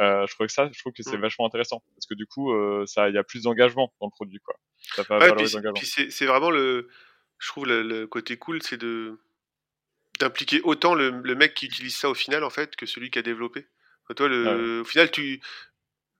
euh, 0.00 0.26
je 0.28 0.34
trouve 0.34 0.46
que 0.46 0.52
ça, 0.52 0.68
je 0.72 0.78
trouve 0.78 0.92
que 0.92 1.02
c'est 1.02 1.16
mm. 1.16 1.22
vachement 1.22 1.46
intéressant 1.46 1.82
parce 1.94 2.06
que 2.06 2.14
du 2.14 2.26
coup, 2.26 2.52
euh, 2.52 2.84
ça, 2.86 3.08
il 3.08 3.14
y 3.14 3.18
a 3.18 3.24
plus 3.24 3.42
d'engagement 3.42 3.92
dans 4.00 4.06
le 4.06 4.12
produit, 4.12 4.38
quoi. 4.38 4.54
Ça 4.94 5.02
ouais, 5.18 5.34
puis 5.34 5.86
c'est 5.86 6.26
vraiment 6.26 6.50
le, 6.50 6.88
je 7.38 7.48
trouve 7.48 7.66
le, 7.66 7.82
le 7.82 8.06
côté 8.06 8.36
cool, 8.36 8.62
c'est 8.62 8.76
de 8.76 9.18
d'impliquer 10.20 10.60
autant 10.62 10.94
le, 10.94 11.10
le, 11.10 11.34
mec 11.36 11.54
qui 11.54 11.66
utilise 11.66 11.96
ça 11.96 12.10
au 12.10 12.14
final 12.14 12.42
en 12.42 12.50
fait 12.50 12.74
que 12.74 12.86
celui 12.86 13.08
qui 13.08 13.20
a 13.20 13.22
développé. 13.22 13.66
Toi, 14.16 14.28
le, 14.28 14.80
au 14.80 14.84
final, 14.84 15.10
tu 15.10 15.40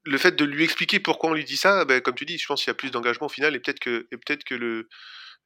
le 0.04 0.18
fait 0.18 0.36
de 0.36 0.44
lui 0.44 0.64
expliquer 0.64 1.00
pourquoi 1.00 1.30
on 1.30 1.34
lui 1.34 1.44
dit 1.44 1.56
ça, 1.56 1.84
ben, 1.84 2.00
comme 2.00 2.14
tu 2.14 2.24
dis, 2.24 2.38
je 2.38 2.46
pense 2.46 2.62
qu'il 2.62 2.70
y 2.70 2.72
a 2.72 2.74
plus 2.74 2.90
d'engagement 2.90 3.26
au 3.26 3.30
final 3.30 3.54
et 3.54 3.60
peut-être 3.60 3.80
que 3.80 4.06
et 4.10 4.16
peut-être 4.16 4.44
que 4.44 4.54
le 4.54 4.88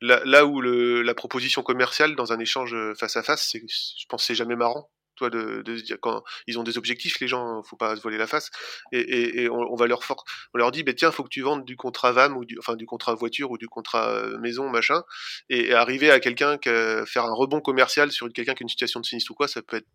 là, 0.01 0.47
où 0.47 0.61
le, 0.61 1.03
la 1.03 1.15
proposition 1.15 1.63
commerciale 1.63 2.17
dans 2.17 2.33
un 2.33 2.41
échange 2.41 2.75
face 2.99 3.17
à 3.17 3.23
face, 3.23 3.53
je 3.55 4.05
pense 4.09 4.25
c'est 4.25 4.35
jamais 4.35 4.57
marrant 4.57 4.91
toi 5.17 5.31
de, 5.31 5.63
dire 5.63 5.99
quand 6.01 6.23
ils 6.47 6.59
ont 6.59 6.63
des 6.63 6.79
objectifs 6.79 7.21
les 7.21 7.29
gens 7.29 7.63
faut 7.63 7.77
pas 7.77 7.97
se 7.97 8.01
voler 8.01 8.19
la 8.19 8.27
face 8.27 8.51
et, 8.93 9.49
on, 9.51 9.75
va 9.75 9.87
leur 9.87 10.05
for 10.05 10.25
on 10.55 10.59
leur 10.59 10.71
dit 10.71 10.83
ben 10.83 10.95
tiens 10.95 11.11
faut 11.13 11.23
que 11.25 11.29
tu 11.29 11.43
vendes 11.43 11.65
du 11.65 11.77
contrat 11.77 12.13
VAM 12.13 12.37
ou 12.37 12.45
du 12.45 12.59
enfin 12.59 12.77
du 12.77 12.87
contrat 12.87 13.15
voiture 13.15 13.51
ou 13.51 13.59
du 13.59 13.69
contrat 13.69 14.09
euh, 14.11 14.39
maison 14.39 14.69
machin 14.71 15.03
et, 15.49 15.75
arriver 15.75 16.11
à 16.11 16.21
quelqu'un 16.21 16.59
que 16.59 17.05
faire 17.07 17.25
un 17.25 17.35
rebond 17.35 17.61
commercial 17.61 18.11
sur 18.11 18.31
quelqu'un 18.33 18.55
qui 18.55 18.63
a 18.63 18.65
une 18.65 18.69
situation 18.69 19.01
de 19.01 19.07
sinistre 19.07 19.31
ou 19.33 19.35
quoi 19.35 19.49
ça 19.49 19.63
peut 19.63 19.77
être 19.77 19.89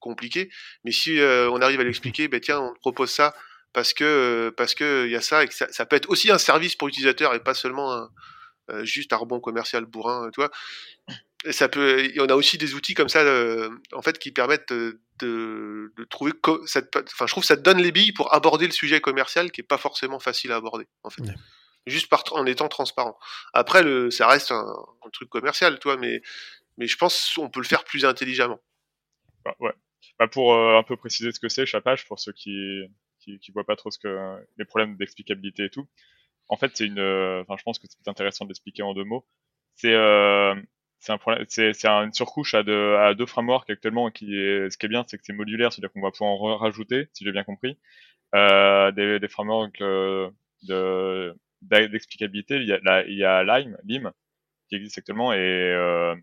compliqué. 0.00 0.50
Mais 0.84 0.92
si 0.92 1.18
euh, 1.18 1.48
on 1.50 1.60
arrive 1.62 1.80
à 1.80 1.84
l'expliquer 1.84 2.28
ben 2.28 2.40
tiens 2.40 2.60
on 2.60 2.74
propose 2.80 3.10
ça 3.10 3.34
parce 3.74 3.92
que 3.92 4.04
euh, 4.04 4.50
parce 4.50 4.74
que 4.74 5.04
il 5.04 5.12
y 5.12 5.16
a 5.16 5.20
ça 5.20 5.44
et 5.44 5.48
que 5.48 5.54
ça, 5.54 5.70
ça, 5.70 5.84
peut 5.84 5.96
être 5.96 6.08
aussi 6.08 6.30
un 6.30 6.38
service 6.38 6.76
pour 6.76 6.88
l'utilisateur 6.88 7.34
et 7.34 7.40
pas 7.40 7.54
seulement 7.54 7.92
un, 7.92 8.10
juste 8.84 9.12
un 9.12 9.16
rebond 9.16 9.40
commercial 9.40 9.84
bourrin 9.84 10.30
tu 10.32 10.40
vois 10.40 10.50
ça 11.50 11.68
peut, 11.68 12.10
on 12.18 12.26
a 12.26 12.34
aussi 12.34 12.58
des 12.58 12.74
outils 12.74 12.94
comme 12.94 13.08
ça, 13.08 13.20
euh, 13.20 13.70
en 13.92 14.02
fait, 14.02 14.18
qui 14.18 14.32
permettent 14.32 14.72
de, 14.72 15.92
trouver, 16.08 16.32
cette, 16.66 16.96
enfin, 16.96 17.26
je 17.26 17.32
trouve 17.32 17.42
que 17.42 17.46
ça 17.46 17.56
te 17.56 17.62
donne 17.62 17.78
les 17.78 17.92
billes 17.92 18.12
pour 18.12 18.32
aborder 18.34 18.66
le 18.66 18.72
sujet 18.72 19.00
commercial 19.00 19.50
qui 19.50 19.60
est 19.60 19.64
pas 19.64 19.78
forcément 19.78 20.18
facile 20.18 20.52
à 20.52 20.56
aborder, 20.56 20.86
en 21.02 21.10
fait. 21.10 21.22
Juste 21.86 22.08
par, 22.08 22.24
en 22.32 22.46
étant 22.46 22.68
transparent. 22.68 23.18
Après, 23.52 23.82
le, 23.82 24.10
ça 24.10 24.26
reste 24.26 24.52
un, 24.52 24.74
un, 25.04 25.10
truc 25.10 25.28
commercial, 25.28 25.78
toi, 25.78 25.98
mais, 25.98 26.22
mais 26.78 26.86
je 26.86 26.96
pense 26.96 27.34
qu'on 27.34 27.50
peut 27.50 27.60
le 27.60 27.66
faire 27.66 27.84
plus 27.84 28.06
intelligemment. 28.06 28.60
Bah, 29.44 29.54
ouais. 29.60 29.74
Bah, 30.18 30.28
pour 30.28 30.54
euh, 30.54 30.78
un 30.78 30.82
peu 30.82 30.96
préciser 30.96 31.30
ce 31.32 31.40
que 31.40 31.50
c'est, 31.50 31.66
Chapage, 31.66 32.06
pour 32.06 32.18
ceux 32.18 32.32
qui, 32.32 32.84
qui, 33.24 33.38
qui 33.38 33.52
voient 33.52 33.64
pas 33.64 33.76
trop 33.76 33.90
ce 33.90 33.98
que, 33.98 34.36
les 34.58 34.64
problèmes 34.64 34.96
d'explicabilité 34.96 35.64
et 35.64 35.70
tout. 35.70 35.86
en 36.48 36.56
fait, 36.56 36.72
c'est 36.74 36.86
une. 36.86 37.00
Enfin, 37.00 37.56
je 37.58 37.62
pense 37.64 37.78
que 37.78 37.86
c'est 37.88 38.08
intéressant 38.08 38.44
de 38.44 38.50
l'expliquer 38.50 38.82
en 38.82 38.94
deux 38.94 39.04
mots. 39.04 39.26
C'est 39.76 39.94
c'est 41.04 41.12
un 41.12 41.18
problème, 41.18 41.44
c'est, 41.48 41.84
une 41.84 42.12
surcouche 42.14 42.54
à 42.54 42.62
deux, 42.62 42.96
à 42.96 43.14
deux 43.14 43.26
frameworks 43.26 43.68
actuellement 43.68 44.10
qui 44.10 44.36
est, 44.36 44.70
ce 44.70 44.78
qui 44.78 44.86
est 44.86 44.88
bien, 44.88 45.04
c'est 45.06 45.18
que 45.18 45.24
c'est 45.24 45.34
modulaire, 45.34 45.70
c'est-à-dire 45.70 45.92
qu'on 45.92 46.00
va 46.00 46.10
pouvoir 46.10 46.30
en 46.30 46.56
rajouter, 46.56 47.08
si 47.12 47.24
j'ai 47.24 47.32
bien 47.32 47.44
compris, 47.44 47.78
euh, 48.34 48.90
des, 48.92 49.20
des 49.20 49.28
frameworks 49.28 49.82
euh, 49.82 50.30
de, 50.62 51.36
d'explicabilité. 51.62 52.56
Il 52.56 52.66
y 52.66 52.72
a, 52.72 53.04
il 53.06 53.16
y 53.18 53.24
a 53.24 53.44
Lime, 53.44 53.76
Lime, 53.84 54.12
qui 54.68 54.76
existe 54.76 54.98
actuellement, 54.98 55.32
et 55.34 55.38
euh, 55.38 56.14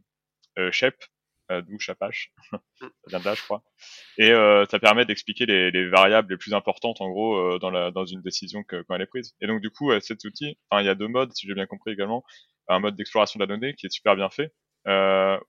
euh 0.59 0.71
Euh, 1.51 1.61
d'où 1.61 1.77
Chapache, 1.79 2.31
ça 2.79 2.89
vient 3.07 3.19
de 3.19 3.25
là, 3.25 3.33
je 3.33 3.43
crois. 3.43 3.61
Et 4.17 4.31
euh, 4.31 4.65
ça 4.67 4.79
permet 4.79 5.05
d'expliquer 5.05 5.45
les, 5.45 5.69
les, 5.69 5.89
variables 5.89 6.31
les 6.31 6.37
plus 6.37 6.53
importantes, 6.53 7.01
en 7.01 7.09
gros, 7.09 7.35
euh, 7.35 7.59
dans, 7.59 7.69
la, 7.69 7.91
dans 7.91 8.05
une 8.05 8.21
décision 8.21 8.63
que, 8.63 8.83
quand 8.83 8.95
elle 8.95 9.01
est 9.01 9.07
prise. 9.07 9.35
Et 9.41 9.47
donc, 9.47 9.61
du 9.61 9.69
coup, 9.69 9.91
cet 9.99 10.23
outil, 10.23 10.57
enfin, 10.69 10.81
il 10.81 10.85
y 10.85 10.89
a 10.89 10.95
deux 10.95 11.09
modes, 11.09 11.33
si 11.33 11.47
j'ai 11.47 11.53
bien 11.53 11.65
compris 11.65 11.91
également, 11.91 12.23
un 12.69 12.79
mode 12.79 12.95
d'exploration 12.95 13.37
de 13.37 13.43
la 13.43 13.47
donnée 13.47 13.73
qui 13.73 13.85
est 13.87 13.89
super 13.89 14.15
bien 14.15 14.29
fait, 14.29 14.53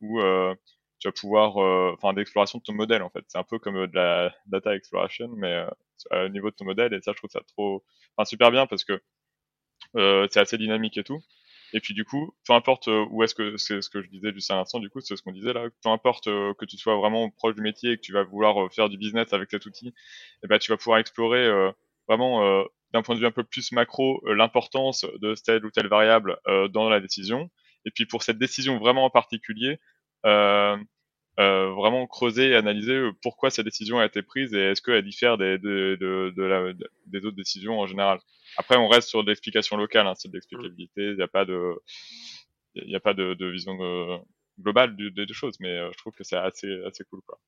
où 0.01 0.21
tu 0.99 1.09
vas 1.09 1.12
pouvoir, 1.12 1.62
euh, 1.62 1.95
enfin, 1.97 2.15
d'exploration 2.15 2.59
de 2.59 2.65
ton 2.65 2.75
modèle 2.75 3.03
en 3.03 3.11
fait. 3.11 3.25
C'est 3.29 3.38
un 3.38 3.45
peu 3.45 3.59
comme 3.59 3.87
de 3.87 3.95
la 3.95 4.35
data 4.47 4.75
exploration, 4.75 5.29
mais 5.37 5.65
au 6.12 6.29
niveau 6.29 6.51
de 6.51 6.57
ton 6.57 6.65
modèle. 6.65 6.93
Et 6.95 7.01
ça, 7.01 7.12
je 7.12 7.19
trouve 7.19 7.31
ça 7.31 7.43
trop, 7.47 7.85
enfin, 8.17 8.25
super 8.25 8.51
bien 8.51 8.67
parce 8.67 8.85
que 8.85 9.01
c'est 9.95 10.41
assez 10.41 10.59
dynamique 10.59 10.99
et 10.99 11.05
tout. 11.05 11.21
Et 11.72 11.80
puis 11.80 11.94
du 11.94 12.04
coup, 12.04 12.35
peu 12.46 12.52
importe 12.52 12.88
où 12.88 13.22
est-ce 13.22 13.35
que 13.35 13.56
c'est 13.56 13.80
ce 13.82 13.90
que 13.90 14.02
je 14.02 14.08
disais 14.08 14.32
juste 14.32 14.50
à 14.50 14.56
l'instant, 14.56 14.78
du 14.78 14.90
coup, 14.90 15.00
c'est 15.00 15.16
ce 15.16 15.22
qu'on 15.22 15.32
disait 15.32 15.52
là. 15.52 15.68
Peu 15.82 15.88
importe 15.88 16.24
que 16.26 16.64
tu 16.64 16.76
sois 16.76 16.96
vraiment 16.96 17.30
proche 17.30 17.54
du 17.54 17.62
métier 17.62 17.92
et 17.92 17.96
que 17.96 18.02
tu 18.02 18.12
vas 18.12 18.24
vouloir 18.24 18.72
faire 18.72 18.88
du 18.88 18.98
business 18.98 19.32
avec 19.32 19.50
cet 19.50 19.66
outil, 19.66 19.94
eh 20.44 20.46
ben 20.48 20.58
tu 20.58 20.70
vas 20.70 20.76
pouvoir 20.76 20.98
explorer 20.98 21.48
vraiment 22.08 22.64
d'un 22.92 23.02
point 23.02 23.14
de 23.14 23.20
vue 23.20 23.26
un 23.26 23.30
peu 23.30 23.44
plus 23.44 23.72
macro 23.72 24.22
l'importance 24.26 25.06
de 25.20 25.35
telle 25.35 25.64
ou 25.64 25.70
telle 25.70 25.88
variable 25.88 26.38
dans 26.70 26.88
la 26.90 27.00
décision 27.00 27.50
et 27.85 27.90
puis 27.90 28.06
pour 28.06 28.22
cette 28.22 28.38
décision 28.38 28.78
vraiment 28.78 29.04
en 29.04 29.11
particulier, 29.11 29.78
euh, 31.40 31.73
vraiment 31.73 32.07
creuser 32.07 32.51
et 32.51 32.57
analyser 32.57 32.95
euh, 32.95 33.12
pourquoi 33.23 33.51
cette 33.51 33.64
décision 33.64 33.99
a 33.99 34.07
été 34.07 34.23
prise 34.23 34.53
et 34.55 34.61
est-ce 34.61 34.83
qu'elle 34.83 35.05
diffère 35.05 35.38
des, 35.38 35.59
de, 35.59 35.97
de, 36.01 36.33
de 36.37 36.42
la, 36.42 36.73
des 37.07 37.25
autres 37.25 37.37
décisions 37.37 37.81
en 37.81 37.87
général. 37.87 38.18
Après, 38.59 38.77
on 38.77 38.88
reste 38.88 39.09
sur 39.09 39.25
de 39.25 39.31
l'explication 39.31 39.77
locale, 39.77 40.07
hein, 40.07 40.14
c'est 40.14 40.29
de 40.29 40.35
l'explicabilité, 40.35 41.03
il 41.03 41.16
n'y 41.16 41.23
a 41.23 41.29
pas 41.29 41.45
de, 41.45 41.75
il 42.75 42.87
n'y 42.87 42.97
a 42.97 43.01
pas 43.01 43.14
de, 43.14 43.35
de 43.35 43.47
vision 43.47 43.77
euh, 43.81 44.18
globale 44.61 44.95
des 44.97 45.11
de, 45.11 45.33
choses, 45.33 45.57
mais 45.61 45.90
je 45.92 45.97
trouve 45.97 46.12
que 46.12 46.25
c'est 46.25 46.37
assez, 46.37 46.71
assez 46.85 47.05
cool, 47.05 47.21
quoi. 47.27 47.38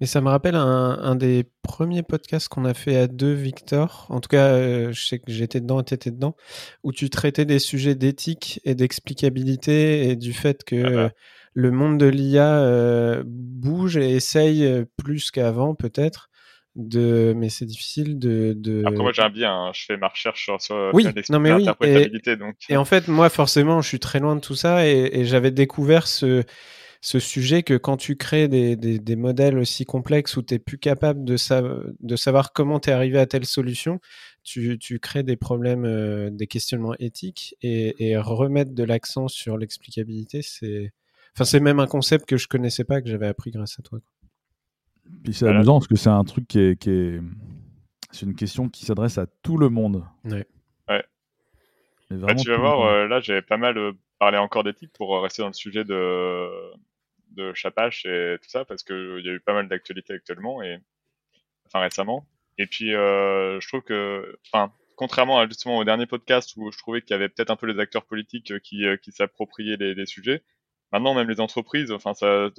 Mais 0.00 0.06
ça 0.06 0.22
me 0.22 0.28
rappelle 0.28 0.54
un, 0.54 0.98
un 0.98 1.14
des 1.14 1.44
premiers 1.62 2.02
podcasts 2.02 2.48
qu'on 2.48 2.64
a 2.64 2.72
fait 2.72 2.96
à 2.96 3.06
deux, 3.06 3.34
Victor. 3.34 4.06
En 4.08 4.20
tout 4.20 4.28
cas, 4.28 4.54
euh, 4.54 4.92
je 4.92 5.06
sais 5.06 5.18
que 5.18 5.30
j'étais 5.30 5.60
dedans 5.60 5.80
et 5.80 5.84
tu 5.84 5.92
étais 5.92 6.10
dedans, 6.10 6.36
où 6.82 6.92
tu 6.92 7.10
traitais 7.10 7.44
des 7.44 7.58
sujets 7.58 7.94
d'éthique 7.94 8.60
et 8.64 8.74
d'explicabilité 8.74 10.08
et 10.08 10.16
du 10.16 10.32
fait 10.32 10.64
que 10.64 10.82
ah 10.84 10.90
bah. 10.90 11.10
Le 11.52 11.70
monde 11.70 11.98
de 11.98 12.06
l'IA 12.06 12.60
euh, 12.60 13.22
bouge 13.26 13.96
et 13.96 14.10
essaye 14.10 14.84
plus 14.96 15.30
qu'avant, 15.30 15.74
peut-être. 15.74 16.28
De... 16.76 17.34
Mais 17.36 17.48
c'est 17.48 17.66
difficile 17.66 18.18
de, 18.18 18.54
de... 18.56 18.82
Après, 18.86 19.02
moi, 19.02 19.12
j'aime 19.12 19.32
bien, 19.32 19.52
hein. 19.52 19.70
je 19.74 19.84
fais 19.84 19.96
ma 19.96 20.08
recherche 20.08 20.44
sur, 20.44 20.60
sur 20.60 20.90
oui, 20.92 21.04
non, 21.28 21.40
mais 21.40 21.52
oui. 21.52 21.66
Et, 21.82 22.36
donc... 22.36 22.54
et 22.68 22.76
en 22.76 22.84
fait, 22.84 23.08
moi, 23.08 23.28
forcément, 23.28 23.80
je 23.80 23.88
suis 23.88 23.98
très 23.98 24.20
loin 24.20 24.36
de 24.36 24.40
tout 24.40 24.54
ça 24.54 24.86
et, 24.86 25.10
et 25.12 25.24
j'avais 25.24 25.50
découvert 25.50 26.06
ce 26.06 26.44
ce 27.00 27.18
sujet 27.18 27.62
que 27.62 27.74
quand 27.74 27.96
tu 27.96 28.16
crées 28.16 28.46
des, 28.48 28.76
des, 28.76 28.98
des 28.98 29.16
modèles 29.16 29.58
aussi 29.58 29.86
complexes 29.86 30.36
où 30.36 30.42
tu 30.42 30.54
n'es 30.54 30.58
plus 30.58 30.78
capable 30.78 31.24
de, 31.24 31.36
de 32.00 32.16
savoir 32.16 32.52
comment 32.52 32.78
tu 32.78 32.90
es 32.90 32.92
arrivé 32.92 33.18
à 33.18 33.26
telle 33.26 33.46
solution, 33.46 34.00
tu, 34.44 34.78
tu 34.78 34.98
crées 35.00 35.22
des 35.22 35.36
problèmes, 35.36 35.86
euh, 35.86 36.28
des 36.30 36.46
questionnements 36.46 36.94
éthiques 36.98 37.56
et, 37.62 38.10
et 38.10 38.18
remettre 38.18 38.74
de 38.74 38.84
l'accent 38.84 39.28
sur 39.28 39.56
l'explicabilité, 39.56 40.42
c'est 40.42 40.92
enfin, 41.40 41.44
c'est 41.44 41.60
même 41.60 41.80
un 41.80 41.86
concept 41.86 42.26
que 42.26 42.36
je 42.36 42.48
connaissais 42.48 42.84
pas, 42.84 43.00
que 43.00 43.08
j'avais 43.08 43.26
appris 43.26 43.50
grâce 43.50 43.78
à 43.78 43.82
toi. 43.82 43.98
Puis 45.24 45.32
c'est 45.32 45.48
amusant 45.48 45.78
parce 45.78 45.88
que 45.88 45.96
c'est 45.96 46.10
un 46.10 46.24
truc 46.24 46.46
qui 46.46 46.60
est. 46.60 46.80
Qui 46.80 46.90
est... 46.90 47.20
C'est 48.12 48.26
une 48.26 48.34
question 48.34 48.68
qui 48.68 48.84
s'adresse 48.84 49.18
à 49.18 49.26
tout 49.42 49.56
le 49.56 49.68
monde. 49.68 50.04
Ouais. 50.24 50.44
ouais. 50.88 51.04
Bah, 52.10 52.34
tu 52.34 52.48
vas 52.50 52.58
voir, 52.58 52.80
euh, 52.82 53.06
là 53.06 53.20
j'avais 53.20 53.42
pas 53.42 53.56
mal 53.56 53.78
euh, 53.78 53.92
parlé 54.18 54.36
encore 54.36 54.64
d'éthique 54.64 54.92
pour 54.92 55.22
rester 55.22 55.42
dans 55.42 55.48
le 55.48 55.54
sujet 55.54 55.84
de, 55.84 56.50
de 57.36 57.54
Chapache 57.54 58.04
et 58.06 58.36
tout 58.42 58.50
ça 58.50 58.64
parce 58.64 58.82
qu'il 58.82 59.22
y 59.24 59.28
a 59.28 59.32
eu 59.32 59.38
pas 59.38 59.52
mal 59.52 59.68
d'actualités 59.68 60.14
actuellement 60.14 60.60
et 60.60 60.78
enfin 61.66 61.80
récemment. 61.80 62.26
Et 62.58 62.66
puis 62.66 62.94
euh, 62.94 63.60
je 63.60 63.68
trouve 63.68 63.82
que, 63.82 64.36
enfin, 64.46 64.72
contrairement 64.96 65.38
à, 65.38 65.46
justement 65.46 65.78
au 65.78 65.84
dernier 65.84 66.06
podcast 66.06 66.52
où 66.56 66.70
je 66.70 66.78
trouvais 66.78 67.00
qu'il 67.00 67.12
y 67.12 67.14
avait 67.14 67.30
peut-être 67.30 67.50
un 67.50 67.56
peu 67.56 67.66
les 67.66 67.80
acteurs 67.80 68.04
politiques 68.04 68.60
qui, 68.60 68.84
euh, 68.84 68.96
qui 68.96 69.12
s'appropriaient 69.12 69.78
les, 69.78 69.94
les, 69.94 70.06
sujets, 70.06 70.42
maintenant 70.92 71.14
même 71.14 71.28
les 71.28 71.40
entreprises, 71.40 71.92
enfin, 71.92 72.14
ça 72.14 72.50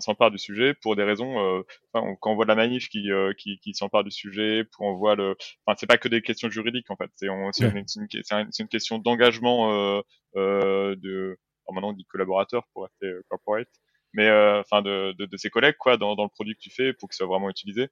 s'emparent 0.00 0.30
du 0.30 0.38
sujet 0.38 0.74
pour 0.74 0.96
des 0.96 1.04
raisons. 1.04 1.38
Euh, 1.38 1.62
enfin, 1.92 2.14
quand 2.20 2.32
on 2.32 2.34
voit 2.34 2.44
de 2.44 2.48
la 2.48 2.54
manif 2.54 2.88
qui, 2.88 3.10
euh, 3.10 3.32
qui, 3.34 3.58
qui 3.60 3.74
s'empare 3.74 4.04
du 4.04 4.10
sujet, 4.10 4.64
pour 4.64 4.86
on 4.86 4.94
voit 4.94 5.14
le, 5.14 5.36
enfin, 5.66 5.76
c'est 5.78 5.86
pas 5.86 5.98
que 5.98 6.08
des 6.08 6.22
questions 6.22 6.50
juridiques 6.50 6.90
en 6.90 6.96
fait, 6.96 7.10
c'est 7.14 7.26
une, 7.26 7.50
une, 7.60 7.84
une, 7.96 8.50
une, 8.58 8.68
question 8.68 8.98
d'engagement 8.98 9.72
euh, 9.72 10.00
euh, 10.36 10.96
de, 10.96 11.38
alors 11.66 11.74
maintenant 11.74 11.90
on 11.90 11.92
dit 11.92 12.04
collaborateur 12.06 12.64
pour 12.72 12.84
rester 12.84 13.12
corporate, 13.28 13.68
mais 14.12 14.28
euh, 14.28 14.60
enfin 14.60 14.82
de, 14.82 15.12
de, 15.18 15.26
de, 15.26 15.36
ses 15.36 15.50
collègues 15.50 15.76
quoi 15.78 15.96
dans, 15.96 16.14
dans, 16.16 16.24
le 16.24 16.30
produit 16.30 16.54
que 16.54 16.60
tu 16.60 16.70
fais 16.70 16.92
pour 16.92 17.08
qu'il 17.08 17.16
soit 17.16 17.26
vraiment 17.26 17.50
utilisé. 17.50 17.88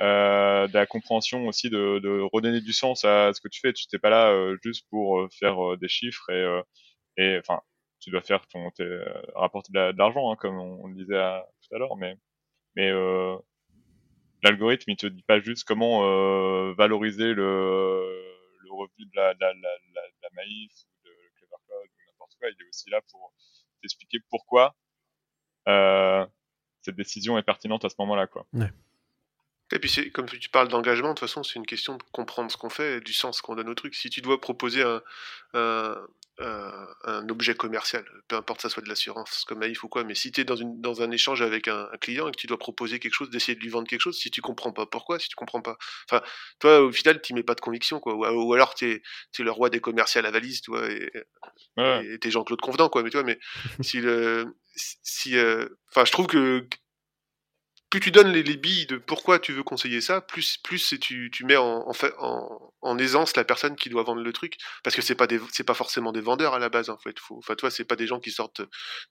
Euh, 0.00 0.68
de 0.68 0.74
la 0.74 0.86
compréhension 0.86 1.48
aussi 1.48 1.70
de, 1.70 1.98
de, 1.98 2.20
redonner 2.32 2.60
du 2.60 2.72
sens 2.72 3.04
à 3.04 3.32
ce 3.34 3.40
que 3.40 3.48
tu 3.48 3.60
fais. 3.60 3.72
Tu 3.72 3.84
n'es 3.92 3.98
pas 3.98 4.10
là 4.10 4.30
euh, 4.30 4.56
juste 4.62 4.86
pour 4.90 5.18
euh, 5.18 5.28
faire 5.32 5.76
des 5.76 5.88
chiffres 5.88 6.30
et, 6.30 6.62
et 7.16 7.38
enfin 7.38 7.60
tu 8.08 8.12
dois 8.12 8.22
faire 8.22 8.46
ton 8.46 8.70
rapporter 9.34 9.72
de 9.72 9.98
l'argent 9.98 10.32
hein, 10.32 10.36
comme 10.36 10.58
on, 10.58 10.86
le 10.86 10.94
disait 10.94 11.14
tout 11.62 11.74
à 11.74 11.78
l'heure, 11.78 11.96
mais 11.96 12.16
mais 12.74 12.90
l'algorithme 14.42 14.90
il 14.90 14.96
te 14.96 15.06
dit 15.06 15.22
pas 15.22 15.40
juste 15.40 15.64
comment 15.64 16.00
valoriser 16.74 17.34
le, 17.34 18.28
le 18.62 18.72
revenu 18.72 19.04
de 19.06 19.16
la, 19.16 19.34
la, 19.34 20.28
Maïf 20.34 20.72
ou 20.72 21.08
de 21.08 21.10
Clever 21.36 21.56
Cloud 21.66 21.88
ou 21.88 22.10
n'importe 22.10 22.32
quoi. 22.38 22.48
Il 22.48 22.64
est 22.64 22.68
aussi 22.68 22.90
là 22.90 23.00
pour 23.10 23.32
t'expliquer 23.82 24.18
pourquoi 24.30 24.74
euh, 25.68 26.26
cette 26.82 26.96
décision 26.96 27.38
est 27.38 27.42
pertinente 27.42 27.84
à 27.84 27.88
ce 27.88 27.96
moment-là. 27.98 28.26
Quoi. 28.26 28.46
Et 29.72 29.78
puis, 29.78 30.10
comme 30.12 30.26
tu 30.26 30.48
parles 30.48 30.68
d'engagement, 30.68 31.08
de 31.08 31.14
toute 31.14 31.28
façon, 31.28 31.42
c'est 31.42 31.56
une 31.56 31.66
question 31.66 31.96
de 31.96 32.02
comprendre 32.12 32.50
ce 32.50 32.56
qu'on 32.56 32.70
fait, 32.70 33.00
du 33.00 33.12
sens 33.12 33.40
qu'on 33.42 33.54
donne 33.54 33.68
au 33.68 33.74
truc. 33.74 33.94
Si 33.94 34.08
tu 34.10 34.22
dois 34.22 34.40
proposer 34.40 34.82
un, 34.82 35.02
un, 36.40 37.28
objet 37.28 37.54
commercial, 37.54 38.04
peu 38.28 38.36
importe 38.36 38.62
ça 38.62 38.68
soit 38.68 38.82
de 38.82 38.88
l'assurance 38.88 39.44
comme 39.46 39.58
Maïf 39.58 39.82
ou 39.82 39.88
quoi, 39.88 40.04
mais 40.04 40.14
si 40.14 40.30
tu 40.30 40.40
es 40.40 40.44
dans, 40.44 40.56
une, 40.56 40.80
dans 40.80 41.02
un 41.02 41.10
échange 41.10 41.42
avec 41.42 41.68
un, 41.68 41.88
client 42.00 42.28
et 42.28 42.30
que 42.32 42.36
tu 42.36 42.46
dois 42.46 42.58
proposer 42.58 42.98
quelque 43.00 43.14
chose, 43.14 43.30
d'essayer 43.30 43.56
de 43.56 43.60
lui 43.60 43.68
vendre 43.68 43.88
quelque 43.88 44.00
chose, 44.00 44.18
si 44.18 44.30
tu 44.30 44.40
comprends 44.40 44.72
pas 44.72 44.86
pourquoi, 44.86 45.18
si 45.18 45.28
tu 45.28 45.36
comprends 45.36 45.62
pas. 45.62 45.76
Enfin, 46.10 46.22
toi, 46.60 46.80
au 46.80 46.92
final, 46.92 47.20
tu 47.20 47.34
mets 47.34 47.42
pas 47.42 47.54
de 47.54 47.60
conviction, 47.60 48.00
quoi. 48.00 48.14
Ou, 48.14 48.54
alors 48.54 48.74
tu 48.74 48.90
es, 48.90 49.02
le 49.38 49.50
roi 49.50 49.70
des 49.70 49.80
commerciaux 49.80 50.20
à 50.20 50.22
la 50.22 50.30
valise, 50.30 50.60
tu 50.60 50.70
vois, 50.70 50.88
et 50.88 52.18
tu 52.20 52.28
es 52.28 52.30
Jean-Claude 52.30 52.60
Convenant, 52.60 52.88
quoi. 52.88 53.02
Mais 53.02 53.10
tu 53.10 53.16
vois, 53.16 53.24
mais 53.24 53.38
si 53.80 54.00
le. 54.00 54.56
Si, 54.76 55.36
euh, 55.36 55.68
enfin, 55.90 56.04
je 56.04 56.12
trouve 56.12 56.28
que 56.28 56.64
plus 57.90 58.00
tu 58.00 58.10
donnes 58.10 58.30
les, 58.30 58.56
billes 58.56 58.86
de 58.86 58.98
pourquoi 58.98 59.38
tu 59.38 59.52
veux 59.52 59.62
conseiller 59.62 60.00
ça, 60.00 60.20
plus, 60.20 60.58
plus 60.58 60.94
tu, 61.00 61.30
tu 61.32 61.44
mets 61.44 61.56
en, 61.56 61.88
en, 61.88 61.92
en, 62.18 62.74
en, 62.82 62.98
aisance 62.98 63.34
la 63.36 63.44
personne 63.44 63.76
qui 63.76 63.88
doit 63.88 64.02
vendre 64.02 64.22
le 64.22 64.32
truc. 64.32 64.58
Parce 64.84 64.94
que 64.94 65.00
c'est 65.00 65.14
pas 65.14 65.26
des, 65.26 65.40
c'est 65.52 65.64
pas 65.64 65.74
forcément 65.74 66.12
des 66.12 66.20
vendeurs 66.20 66.54
à 66.54 66.58
la 66.58 66.68
base, 66.68 66.90
en 66.90 66.98
fait. 66.98 67.16
Enfin, 67.30 67.54
toi, 67.54 67.70
c'est 67.70 67.84
pas 67.84 67.96
des 67.96 68.06
gens 68.06 68.20
qui 68.20 68.30
sortent 68.30 68.60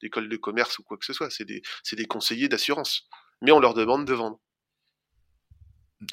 d'école 0.02 0.30
de 0.30 0.38
commerce 0.38 0.78
ou 0.78 0.84
quoi 0.84 0.98
que 0.98 1.06
ce 1.06 1.14
soit. 1.14 1.32
C'est 1.32 1.46
des, 1.46 1.62
c'est 1.84 1.96
des 1.96 2.06
conseillers 2.06 2.50
d'assurance. 2.50 3.08
Mais 3.42 3.52
on 3.52 3.60
leur 3.60 3.74
demande 3.74 4.06
de 4.06 4.14
vendre. 4.14 4.40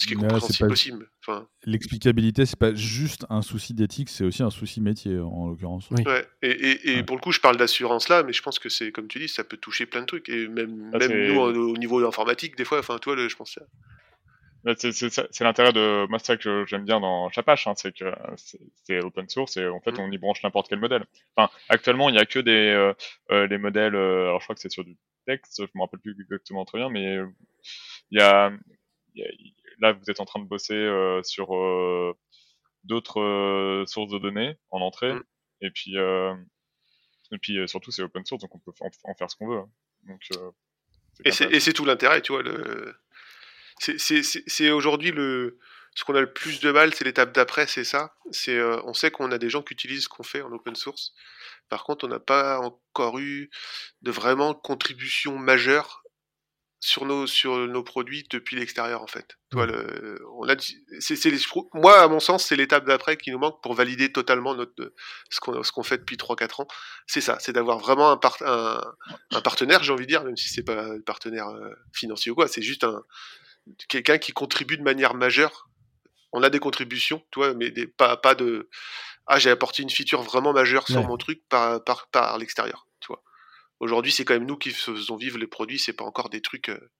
Ce 0.00 0.06
qui 0.06 0.14
est 0.14 0.16
compréhensible 0.16 0.68
possible. 0.68 1.10
Enfin... 1.20 1.46
L'explicabilité, 1.64 2.46
c'est 2.46 2.58
pas 2.58 2.74
juste 2.74 3.26
un 3.28 3.42
souci 3.42 3.74
d'éthique, 3.74 4.08
c'est 4.08 4.24
aussi 4.24 4.42
un 4.42 4.50
souci 4.50 4.80
métier 4.80 5.18
en 5.18 5.48
l'occurrence. 5.48 5.90
Ouais. 5.90 6.26
Et, 6.42 6.50
et, 6.50 6.98
et 6.98 7.02
pour 7.02 7.16
le 7.16 7.20
coup, 7.20 7.32
je 7.32 7.40
parle 7.40 7.56
d'assurance 7.56 8.08
là, 8.08 8.22
mais 8.22 8.32
je 8.32 8.42
pense 8.42 8.58
que 8.58 8.68
c'est 8.68 8.92
comme 8.92 9.08
tu 9.08 9.18
dis, 9.18 9.28
ça 9.28 9.44
peut 9.44 9.58
toucher 9.58 9.86
plein 9.86 10.00
de 10.00 10.06
trucs. 10.06 10.28
Et 10.28 10.48
même, 10.48 10.90
ah, 10.94 10.98
même 10.98 11.32
nous, 11.32 11.40
au 11.40 11.76
niveau 11.76 12.04
informatique, 12.06 12.56
des 12.56 12.64
fois, 12.64 12.78
enfin, 12.78 12.98
toi, 12.98 13.14
le, 13.14 13.28
je 13.28 13.36
pense. 13.36 13.58
C'est 14.78 15.40
l'intérêt 15.40 15.74
de 15.74 16.06
moi, 16.08 16.18
c'est 16.18 16.28
ça 16.28 16.36
que 16.38 16.64
j'aime 16.66 16.86
bien 16.86 16.98
dans 16.98 17.28
Chapache, 17.28 17.66
hein, 17.66 17.74
c'est 17.76 17.94
que 17.94 18.06
c'est 18.84 18.98
open 19.00 19.28
source 19.28 19.58
et 19.58 19.66
en 19.66 19.80
fait, 19.80 19.92
mm. 19.92 20.00
on 20.00 20.10
y 20.10 20.16
branche 20.16 20.42
n'importe 20.42 20.70
quel 20.70 20.80
modèle. 20.80 21.04
Enfin, 21.36 21.52
actuellement, 21.68 22.08
il 22.08 22.12
n'y 22.12 22.18
a 22.18 22.24
que 22.24 22.38
des 22.38 22.70
euh, 22.70 22.94
euh, 23.30 23.46
les 23.46 23.58
modèles. 23.58 23.94
Euh, 23.94 24.28
alors, 24.28 24.40
je 24.40 24.46
crois 24.46 24.54
que 24.54 24.62
c'est 24.62 24.70
sur 24.70 24.82
du 24.82 24.96
texte, 25.26 25.60
je 25.60 25.70
me 25.74 25.82
rappelle 25.82 26.00
plus 26.00 26.16
exactement 26.18 26.64
très 26.64 26.78
bien, 26.78 26.88
mais 26.88 27.18
il 28.10 28.18
y 28.18 28.22
a, 28.22 28.50
y 29.14 29.22
a 29.22 29.26
là, 29.80 29.92
vous 29.92 30.10
êtes 30.10 30.20
en 30.20 30.24
train 30.24 30.40
de 30.40 30.46
bosser 30.46 30.74
euh, 30.74 31.22
sur 31.22 31.54
euh, 31.54 32.16
d'autres 32.84 33.20
euh, 33.20 33.86
sources 33.86 34.12
de 34.12 34.18
données 34.18 34.56
en 34.70 34.80
entrée. 34.80 35.14
Mm. 35.14 35.22
Et 35.62 35.70
puis, 35.70 35.94
et 35.96 37.38
puis 37.40 37.68
surtout, 37.68 37.90
c'est 37.90 38.02
open 38.02 38.26
source, 38.26 38.42
donc 38.42 38.54
on 38.54 38.58
peut 38.58 38.72
en, 38.80 39.14
faire 39.14 39.30
ce 39.30 39.36
qu'on 39.36 39.48
veut. 39.48 39.58
Hein. 39.58 39.70
Donc, 40.02 40.20
et 41.24 41.30
c'est 41.30 41.72
tout 41.72 41.86
l'intérêt, 41.86 42.20
tu 42.20 42.32
vois. 42.32 42.42
Le... 42.42 42.94
C'est 43.78 44.70
aujourd'hui 44.70 45.10
le 45.10 45.58
ce 45.94 46.04
qu'on 46.04 46.14
a 46.16 46.20
le 46.20 46.32
plus 46.32 46.60
de 46.60 46.70
mal, 46.72 46.92
c'est 46.92 47.04
l'étape 47.04 47.32
d'après, 47.32 47.66
c'est 47.66 47.84
ça. 47.84 48.14
C'est, 48.32 48.56
euh, 48.56 48.80
on 48.84 48.94
sait 48.94 49.10
qu'on 49.10 49.30
a 49.30 49.38
des 49.38 49.48
gens 49.48 49.62
qui 49.62 49.74
utilisent 49.74 50.04
ce 50.04 50.08
qu'on 50.08 50.24
fait 50.24 50.42
en 50.42 50.52
open 50.52 50.74
source. 50.74 51.14
Par 51.68 51.84
contre, 51.84 52.04
on 52.04 52.08
n'a 52.08 52.18
pas 52.18 52.58
encore 52.58 53.18
eu 53.20 53.48
de 54.02 54.10
vraiment 54.10 54.54
contribution 54.54 55.38
majeure 55.38 56.03
sur 56.84 57.06
nos 57.06 57.26
sur 57.26 57.56
nos 57.66 57.82
produits 57.82 58.26
depuis 58.30 58.56
l'extérieur 58.56 59.00
en 59.00 59.06
fait. 59.06 59.38
Toi, 59.50 59.64
le, 59.64 60.22
on 60.36 60.46
a, 60.50 60.54
c'est, 61.00 61.16
c'est 61.16 61.32
moi 61.72 62.02
à 62.02 62.08
mon 62.08 62.20
sens, 62.20 62.44
c'est 62.44 62.56
l'étape 62.56 62.84
d'après 62.84 63.16
qui 63.16 63.30
nous 63.30 63.38
manque 63.38 63.62
pour 63.62 63.72
valider 63.72 64.12
totalement 64.12 64.54
notre 64.54 64.92
ce 65.30 65.40
qu'on 65.40 65.62
ce 65.62 65.72
qu'on 65.72 65.82
fait 65.82 65.96
depuis 65.96 66.16
3-4 66.16 66.60
ans. 66.60 66.66
C'est 67.06 67.22
ça, 67.22 67.38
c'est 67.40 67.54
d'avoir 67.54 67.78
vraiment 67.78 68.12
un, 68.12 68.20
un, 68.42 68.82
un 69.30 69.40
partenaire, 69.40 69.82
j'ai 69.82 69.94
envie 69.94 70.04
de 70.04 70.10
dire, 70.10 70.24
même 70.24 70.36
si 70.36 70.50
c'est 70.50 70.62
pas 70.62 70.84
un 70.84 71.00
partenaire 71.00 71.48
euh, 71.48 71.70
financier 71.94 72.30
ou 72.30 72.34
quoi, 72.34 72.48
c'est 72.48 72.60
juste 72.60 72.84
un 72.84 73.02
quelqu'un 73.88 74.18
qui 74.18 74.32
contribue 74.32 74.76
de 74.76 74.82
manière 74.82 75.14
majeure. 75.14 75.70
On 76.32 76.42
a 76.42 76.50
des 76.50 76.58
contributions, 76.58 77.22
toi, 77.30 77.54
mais 77.54 77.70
des, 77.70 77.86
pas 77.86 78.18
pas 78.18 78.34
de 78.34 78.68
ah 79.26 79.38
j'ai 79.38 79.48
apporté 79.48 79.82
une 79.82 79.90
feature 79.90 80.20
vraiment 80.20 80.52
majeure 80.52 80.86
sur 80.86 81.02
mon 81.02 81.16
truc 81.16 81.48
par 81.48 81.82
par 81.82 82.08
par 82.08 82.36
l'extérieur, 82.36 82.86
tu 83.00 83.06
vois. 83.06 83.22
Aujourd'hui, 83.84 84.12
c'est 84.12 84.24
quand 84.24 84.32
même 84.32 84.46
nous 84.46 84.56
qui 84.56 84.70
faisons 84.70 85.16
vivre 85.16 85.36
les 85.36 85.46
produits, 85.46 85.78
c'est 85.78 85.92
pas 85.92 86.06
encore 86.06 86.30
des 86.30 86.40
trucs. 86.40 86.70
Euh... 86.70 86.90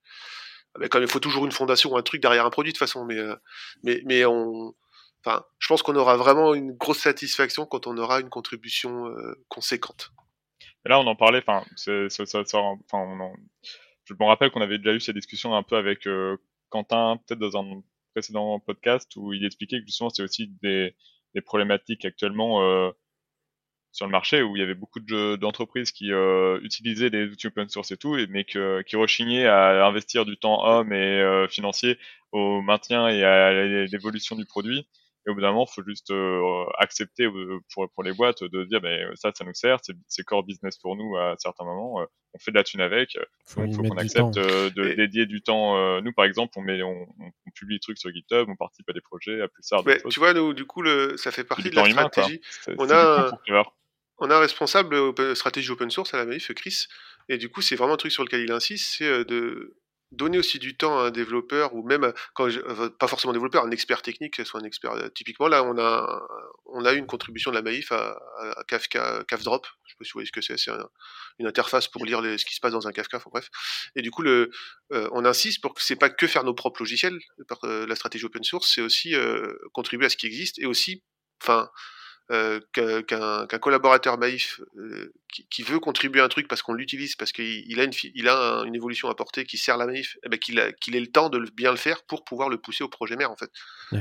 Mais 0.79 0.91
quand 0.91 1.01
il 1.01 1.09
faut 1.09 1.19
toujours 1.19 1.47
une 1.47 1.51
fondation 1.51 1.93
ou 1.93 1.97
un 1.97 2.03
truc 2.03 2.21
derrière 2.21 2.45
un 2.45 2.51
produit 2.51 2.73
de 2.73 2.79
toute 2.79 2.87
façon. 2.87 3.07
Mais, 3.07 3.17
euh... 3.17 3.35
mais, 3.83 4.03
mais 4.05 4.27
on. 4.27 4.75
Enfin, 5.25 5.47
je 5.59 5.67
pense 5.69 5.83
qu'on 5.83 5.97
aura 5.97 6.19
vraiment 6.19 6.53
une 6.53 6.73
grosse 6.73 6.99
satisfaction 6.99 7.65
quand 7.65 7.87
on 7.87 7.97
aura 7.97 8.21
une 8.21 8.29
contribution 8.29 9.07
euh, 9.07 9.35
conséquente. 9.49 10.11
Et 10.85 10.91
là, 10.91 11.01
on 11.01 11.07
en 11.07 11.17
parlait. 11.17 11.43
Enfin, 11.47 11.65
je 11.75 12.11
me 14.13 14.25
rappelle 14.27 14.51
qu'on 14.51 14.61
avait 14.61 14.77
déjà 14.77 14.93
eu 14.93 15.01
ces 15.01 15.15
discussions 15.15 15.55
un 15.57 15.63
peu 15.63 15.77
avec 15.77 16.07
euh, 16.07 16.37
Quentin, 16.69 17.19
peut-être 17.27 17.41
dans 17.41 17.59
un 17.59 17.81
précédent 18.13 18.61
podcast 18.61 19.11
où 19.17 19.33
il 19.33 19.47
expliquait 19.47 19.81
que 19.81 19.87
justement 19.87 20.11
c'est 20.11 20.23
aussi 20.23 20.49
des, 20.63 20.95
problématiques 21.47 22.05
actuellement 22.05 22.93
sur 23.95 24.07
le 24.07 24.13
marché 24.13 24.43
où 24.43 24.57
il 24.57 24.61
y 24.61 24.63
avait 24.63 24.75
beaucoup 24.75 24.99
d'entreprises 25.01 25.93
qui 25.93 26.13
euh, 26.13 26.59
utilisaient 26.63 27.11
des 27.11 27.27
outils 27.27 27.47
open 27.47 27.69
source 27.69 27.93
et 27.93 27.97
tout, 27.97 28.19
mais 28.29 28.45
que, 28.45 28.83
qui 28.83 28.97
rechignaient 28.97 29.47
à 29.47 29.87
investir 29.87 30.27
du 30.27 30.37
temps 30.37 30.67
homme 30.67 30.93
et 30.93 31.21
euh, 31.21 31.47
financier 31.47 31.97
au 32.33 32.61
maintien 32.61 33.09
et 33.09 33.23
à 33.23 33.53
l'évolution 33.87 34.35
du 34.35 34.45
produit. 34.45 34.85
Et 35.27 35.31
au 35.31 35.35
bout 35.35 35.41
d'un 35.41 35.53
moment, 35.53 35.67
il 35.71 35.73
faut 35.73 35.87
juste 35.87 36.11
euh, 36.11 36.65
accepter 36.79 37.25
euh, 37.25 37.59
pour, 37.73 37.89
pour 37.95 38.03
les 38.03 38.13
boîtes 38.13 38.45
de 38.45 38.65
dire, 38.65 38.81
mais 38.83 39.05
ça, 39.15 39.31
ça 39.35 39.45
nous 39.45 39.55
sert, 39.55 39.79
c'est 40.07 40.23
core 40.25 40.43
business 40.43 40.77
pour 40.77 40.97
nous 40.97 41.17
à 41.17 41.35
certains 41.39 41.65
moments. 41.65 42.01
Euh, 42.01 42.05
on 42.35 42.39
fait 42.39 42.51
de 42.51 42.57
la 42.57 42.65
thune 42.65 42.83
avec. 42.83 43.17
Faut 43.47 43.65
il 43.65 43.75
faut 43.75 43.83
qu'on 43.83 43.97
accepte 43.97 44.35
de 44.35 44.95
dédier 44.95 45.25
du 45.25 45.41
temps. 45.41 46.01
nous, 46.03 46.13
par 46.13 46.25
exemple, 46.25 46.53
on, 46.57 46.63
met, 46.63 46.83
on, 46.83 47.07
on, 47.21 47.51
publie 47.55 47.77
des 47.77 47.81
trucs 47.81 47.99
sur 47.99 48.11
GitHub, 48.11 48.49
on 48.49 48.57
participe 48.57 48.91
à 48.91 48.93
des 48.93 49.01
projets, 49.01 49.41
à 49.41 49.49
plus 49.49 49.63
tard. 49.63 49.85
Tu 50.11 50.19
vois, 50.19 50.35
nous, 50.35 50.53
du 50.53 50.65
coup, 50.67 50.83
le, 50.83 51.17
ça 51.17 51.31
fait 51.31 51.45
partie 51.45 51.71
de 51.71 51.77
la 51.77 51.89
stratégie. 51.89 52.41
on 52.77 52.91
a 52.91 53.31
on 54.19 54.31
a 54.31 54.37
un 54.37 54.41
responsable 54.41 54.97
stratégie 55.37 55.71
open 55.71 55.91
source 55.91 56.15
à 56.15 56.19
la 56.19 56.25
Maïf, 56.25 56.53
Chris, 56.55 56.87
et 57.29 57.39
du 57.39 57.49
coup, 57.49 57.63
c'est 57.63 57.77
vraiment 57.77 57.95
un 57.95 57.99
truc 57.99 58.13
sur 58.13 58.25
lequel 58.25 58.43
il 58.43 58.53
insiste, 58.53 58.97
c'est 58.99 59.07
euh, 59.07 59.25
de 59.25 59.77
donner 60.13 60.39
aussi 60.39 60.61
du 60.61 60.77
temps 60.77 61.01
à 61.01 61.07
un 61.07 61.11
développeur 61.11 61.75
ou 61.75 61.83
même 61.83 62.13
euh, 62.39 62.91
pas 62.99 63.09
forcément 63.09 63.33
un 63.33 63.35
développeur, 63.35 63.65
un 63.65 63.71
expert 63.73 64.03
technique, 64.03 64.45
soit 64.45 64.61
un 64.61 64.65
expert. 64.65 64.93
Euh, 64.93 65.09
typiquement 65.09 65.49
là, 65.49 65.65
on 65.65 65.77
a 65.79 66.23
on 66.67 66.85
a 66.85 66.93
une 66.93 67.07
contribution 67.07 67.51
de 67.51 67.57
la 67.57 67.63
Maïf 67.63 67.91
à, 67.91 68.17
Kafka, 68.69 69.25
Kafdrop. 69.27 69.67
Je 69.87 69.91
sais 69.91 69.97
pas 69.99 70.05
si 70.05 70.11
vous 70.11 70.17
voyez 70.19 70.27
ce 70.27 70.33
que 70.33 70.41
c'est. 70.41 70.57
C'est 70.57 70.71
une 71.39 71.47
interface 71.47 71.89
pour 71.89 72.05
lire 72.05 72.23
ce 72.23 72.45
qui 72.45 72.55
se 72.55 72.61
passe 72.61 72.73
dans 72.73 72.87
un 72.87 72.93
Kafka. 72.93 73.17
Enfin 73.17 73.31
bref. 73.33 73.49
Et 73.97 74.03
du 74.03 74.11
coup, 74.11 74.23
le, 74.23 74.51
on 74.91 75.25
insiste 75.25 75.61
pour 75.61 75.75
que 75.75 75.83
c'est 75.83 75.97
pas 75.97 76.11
que 76.11 76.27
faire 76.27 76.45
nos 76.45 76.55
propres 76.55 76.83
logiciels. 76.83 77.19
Par, 77.49 77.59
la 77.65 77.97
stratégie 77.97 78.25
open 78.25 78.45
source, 78.45 78.73
c'est 78.73 78.83
aussi 78.83 79.15
contribuer 79.73 80.07
à 80.07 80.11
ce 80.11 80.17
qui 80.17 80.27
existe 80.27 80.59
et 80.61 80.67
aussi, 80.67 81.03
enfin 81.43 81.71
euh, 82.31 82.59
qu'un 82.73 83.59
collaborateur 83.59 84.17
Maïf 84.17 84.59
euh, 84.79 85.13
qui, 85.51 85.63
veut 85.63 85.79
contribuer 85.79 86.23
à 86.23 86.25
un 86.25 86.29
truc 86.29 86.49
parce 86.49 86.63
qu'on 86.63 86.73
l'utilise, 86.73 87.17
parce 87.17 87.33
qu'il 87.33 87.79
a, 87.79 87.85
une, 87.85 87.93
il 88.15 88.29
a 88.31 88.63
une 88.65 88.75
évolution 88.75 89.09
à 89.11 89.15
porter 89.15 89.45
qui 89.45 89.59
sert 89.59 89.77
la 89.77 89.85
Maïf, 89.85 90.17
eh 90.25 90.31
ben 90.31 90.39
qu'il 90.39 90.59
ait 90.59 91.01
le 91.01 91.07
temps 91.07 91.29
de 91.29 91.39
bien 91.51 91.71
le 91.71 91.77
faire 91.77 92.03
pour 92.05 92.25
pouvoir 92.25 92.49
le 92.49 92.57
pousser 92.57 92.83
au 92.83 92.89
projet 92.89 93.17
mère 93.17 93.31
en 93.31 93.37
fait. 93.37 93.51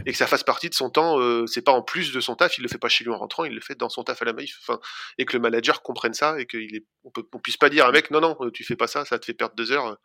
Et 0.06 0.14
que 0.14 0.18
ça 0.18 0.28
fasse 0.28 0.46
partie 0.46 0.70
de 0.70 0.74
son 0.74 0.90
temps, 0.90 1.20
euh, 1.20 1.46
c'est 1.48 1.64
pas 1.64 1.74
en 1.74 1.82
plus 1.82 2.14
de 2.14 2.22
son 2.22 2.36
taf, 2.36 2.58
il 2.58 2.62
le 2.62 2.70
fait 2.70 2.78
pas 2.78 2.88
chez 2.88 3.04
lui 3.04 3.12
en 3.12 3.18
rentrant, 3.18 3.44
il 3.44 3.54
le 3.54 3.62
fait 3.62 3.76
dans 3.76 3.90
son 3.90 4.06
taf 4.06 4.22
à 4.22 4.26
la 4.26 4.32
Maïf. 4.32 4.58
Enfin, 4.62 4.80
et 5.18 5.26
que 5.26 5.34
le 5.34 5.42
manager 5.42 5.82
comprenne 5.82 6.14
ça 6.14 6.40
et 6.40 6.46
qu'on 6.46 7.12
on, 7.34 7.40
puisse 7.40 7.58
pas 7.58 7.70
dire 7.70 7.86
à 7.86 7.90
un 7.90 7.92
mec 7.92 8.10
non, 8.10 8.22
non, 8.22 8.38
tu 8.54 8.64
fais 8.64 8.78
pas 8.78 8.88
ça, 8.88 9.04
ça 9.04 9.20
te 9.20 9.26
fait 9.26 9.34
perdre 9.34 9.56
deux 9.56 9.74
heures 9.74 9.98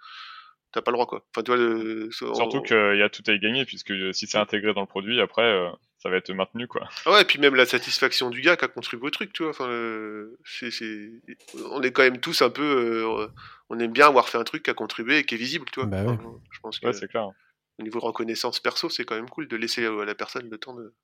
t'as 0.73 0.83
pas 0.83 0.91
le 0.91 0.97
droit 0.97 1.07
quoi. 1.07 1.25
Enfin, 1.31 1.43
tu 1.43 1.55
vois, 1.55 2.35
Surtout 2.35 2.63
qu'il 2.63 2.97
y 2.99 3.03
a 3.03 3.09
tout 3.09 3.23
à 3.27 3.33
y 3.33 3.39
gagner 3.39 3.65
puisque 3.65 3.93
si 4.15 4.27
c'est 4.27 4.39
intégré 4.39 4.75
dans 4.75 4.83
le 4.83 4.87
produit, 4.87 5.21
après, 5.21 5.43
euh, 5.43 5.71
ça 5.99 6.11
va 6.11 6.17
être 6.17 6.33
maintenu 6.33 6.67
quoi. 6.69 6.89
Ah 7.07 7.13
ouais, 7.13 7.23
et 7.23 7.25
puis 7.25 7.39
même 7.39 7.55
la 7.55 7.67
satisfaction 7.67 8.31
du 8.31 8.41
gars 8.41 8.57
qui 8.57 8.65
a 8.65 8.69
contribué 8.69 9.07
au 9.07 9.11
truc, 9.11 9.33
tu 9.33 9.43
vois. 9.43 9.51
Enfin, 9.51 9.69
euh, 9.69 10.39
c'est, 10.45 10.71
on 11.71 11.83
est 11.83 11.93
quand 11.93 12.03
même 12.03 12.21
tous 12.21 12.43
un 12.43 12.51
peu, 12.51 12.63
euh, 12.63 13.27
on 13.69 13.79
aime 13.79 13.93
bien 13.93 14.07
avoir 14.07 14.29
fait 14.29 14.39
un 14.39 14.45
truc 14.45 14.63
qui 14.63 14.71
a 14.71 14.75
contribué 14.75 15.19
et 15.19 15.25
qui 15.25 15.35
est 15.35 15.39
visible, 15.39 15.67
tu 15.73 15.81
vois. 15.81 15.89
Bah 15.89 16.05
ouais. 16.05 16.19
je 16.51 16.61
pense 16.61 16.79
que. 16.79 16.87
Ouais, 16.87 16.93
c'est 16.93 17.09
clair. 17.09 17.29
Au 17.79 17.83
niveau 17.83 18.01
de 18.01 18.05
reconnaissance 18.05 18.59
perso, 18.61 18.89
c'est 18.89 19.05
quand 19.05 19.15
même 19.15 19.29
cool 19.29 19.47
de 19.47 19.57
laisser 19.57 19.87
à 19.87 20.05
la 20.05 20.15
personne 20.15 20.49
le 20.49 20.59
temps 20.59 20.75
de. 20.75 20.95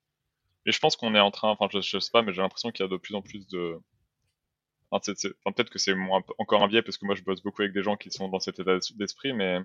Et 0.66 0.72
je 0.72 0.78
pense 0.78 0.96
qu'on 0.96 1.14
est 1.14 1.20
en 1.20 1.30
train, 1.30 1.50
enfin, 1.50 1.68
je, 1.72 1.80
je 1.80 1.98
sais 1.98 2.10
pas, 2.10 2.22
mais 2.22 2.32
j'ai 2.32 2.40
l'impression 2.40 2.70
qu'il 2.70 2.84
y 2.84 2.88
a 2.88 2.90
de 2.90 2.96
plus 2.96 3.14
en 3.14 3.22
plus 3.22 3.46
de 3.48 3.78
Enfin, 4.94 5.12
peut-être 5.52 5.70
que 5.70 5.78
c'est 5.78 5.94
encore 6.38 6.62
un 6.62 6.68
biais 6.68 6.82
parce 6.82 6.98
que 6.98 7.06
moi 7.06 7.14
je 7.14 7.22
bosse 7.22 7.42
beaucoup 7.42 7.62
avec 7.62 7.74
des 7.74 7.82
gens 7.82 7.96
qui 7.96 8.10
sont 8.10 8.28
dans 8.28 8.38
cet 8.38 8.60
état 8.60 8.78
d'esprit, 8.94 9.32
mais 9.32 9.58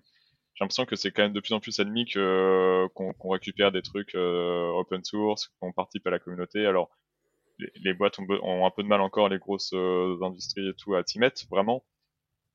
j'ai 0.60 0.66
l'impression 0.66 0.86
que 0.86 0.98
c'est 0.98 1.12
quand 1.12 1.24
même 1.24 1.32
de 1.32 1.40
plus 1.40 1.54
en 1.54 1.62
plus 1.62 1.80
admis 1.80 2.06
qu'on 2.06 3.30
récupère 3.30 3.72
des 3.72 3.82
trucs 3.82 4.14
euh, 4.16 4.68
open 4.72 5.06
source, 5.06 5.54
qu'on 5.62 5.72
participe 5.72 6.06
à 6.06 6.10
la 6.10 6.20
communauté. 6.20 6.66
Alors 6.66 6.90
les, 7.82 7.94
boîtes 7.94 8.20
ont, 8.20 8.66
un 8.66 8.72
peu 8.72 8.84
de 8.84 8.88
mal 8.90 9.00
encore, 9.00 9.30
les 9.30 9.38
grosses 9.38 9.72
euh, 9.74 10.18
industries 10.22 10.68
et 10.68 10.74
tout, 10.74 10.96
à 10.96 11.04
s'y 11.06 11.18
mettre 11.18 11.44
vraiment. 11.50 11.86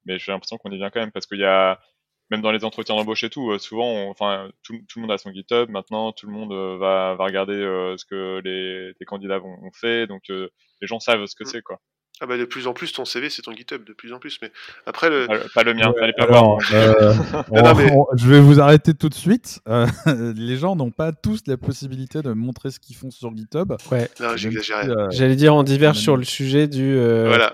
Mais 0.05 0.19
j'ai 0.19 0.33
l'impression 0.33 0.59
qu'on 0.59 0.71
y 0.71 0.77
vient 0.77 0.91
quand 0.91 1.01
même 1.01 1.13
parce 1.13 1.25
qu'il 1.25 1.41
y 1.41 1.47
a 1.47 1.81
même 2.29 2.43
dans 2.43 2.53
les 2.53 2.67
entretiens 2.67 2.95
d'embauche 2.95 3.25
et 3.25 3.31
tout, 3.31 3.51
euh, 3.53 3.59
souvent, 3.59 4.11
enfin, 4.11 4.51
tout, 4.63 4.75
tout, 4.87 4.99
le 4.99 5.03
monde 5.03 5.13
a 5.13 5.17
son 5.17 5.33
GitHub. 5.33 5.71
Maintenant, 5.71 6.13
tout 6.13 6.27
le 6.27 6.33
monde 6.33 6.53
va, 6.53 7.15
va 7.15 7.25
regarder 7.25 7.55
ce 7.55 8.05
que 8.05 8.43
les, 8.45 8.93
les 9.01 9.07
candidats 9.07 9.41
ont, 9.41 9.73
fait. 9.73 10.07
Donc, 10.07 10.29
les 10.29 10.87
gens 10.87 11.01
savent 11.01 11.25
ce 11.25 11.35
que 11.35 11.45
mm. 11.45 11.47
c'est, 11.47 11.63
quoi. 11.63 11.81
Ah 12.21 12.27
bah 12.27 12.39
de 12.39 12.45
plus 12.45 12.69
en 12.69 12.75
plus 12.75 12.93
ton 12.93 13.05
CV 13.05 13.29
c'est 13.29 13.43
ton 13.43 13.53
GitHub 13.53 13.85
de 13.85 13.93
plus 13.93 14.13
en 14.13 14.21
plus 14.21 14.39
mais 14.41 14.53
après 14.87 15.11
le 15.11 15.27
pas, 15.53 15.65
le 15.65 15.75
mien 15.75 15.93
allez 16.01 16.13
pas 16.13 16.27
voir. 16.27 16.59
euh, 16.73 17.13
je 18.17 18.29
vais 18.29 18.41
vous 18.41 18.61
arrêter 18.61 18.95
tout 18.95 19.09
de 19.09 19.15
suite. 19.15 19.61
Euh, 19.69 19.87
les 20.37 20.57
gens 20.57 20.77
n'ont 20.77 20.93
pas 20.93 21.11
tous 21.11 21.41
la 21.49 21.57
possibilité 21.57 22.23
de 22.23 22.33
montrer 22.33 22.71
ce 22.71 22.79
qu'ils 22.79 22.95
font 22.95 23.11
sur 23.11 23.37
GitHub. 23.37 23.73
Ouais. 23.91 24.09
Euh, 24.21 25.09
j'allais 25.11 25.35
dire 25.35 25.57
on 25.57 25.65
diverge 25.65 25.99
sur 25.99 26.17
le 26.17 26.23
sujet 26.23 26.69
du 26.69 26.97
voilà. 26.97 27.53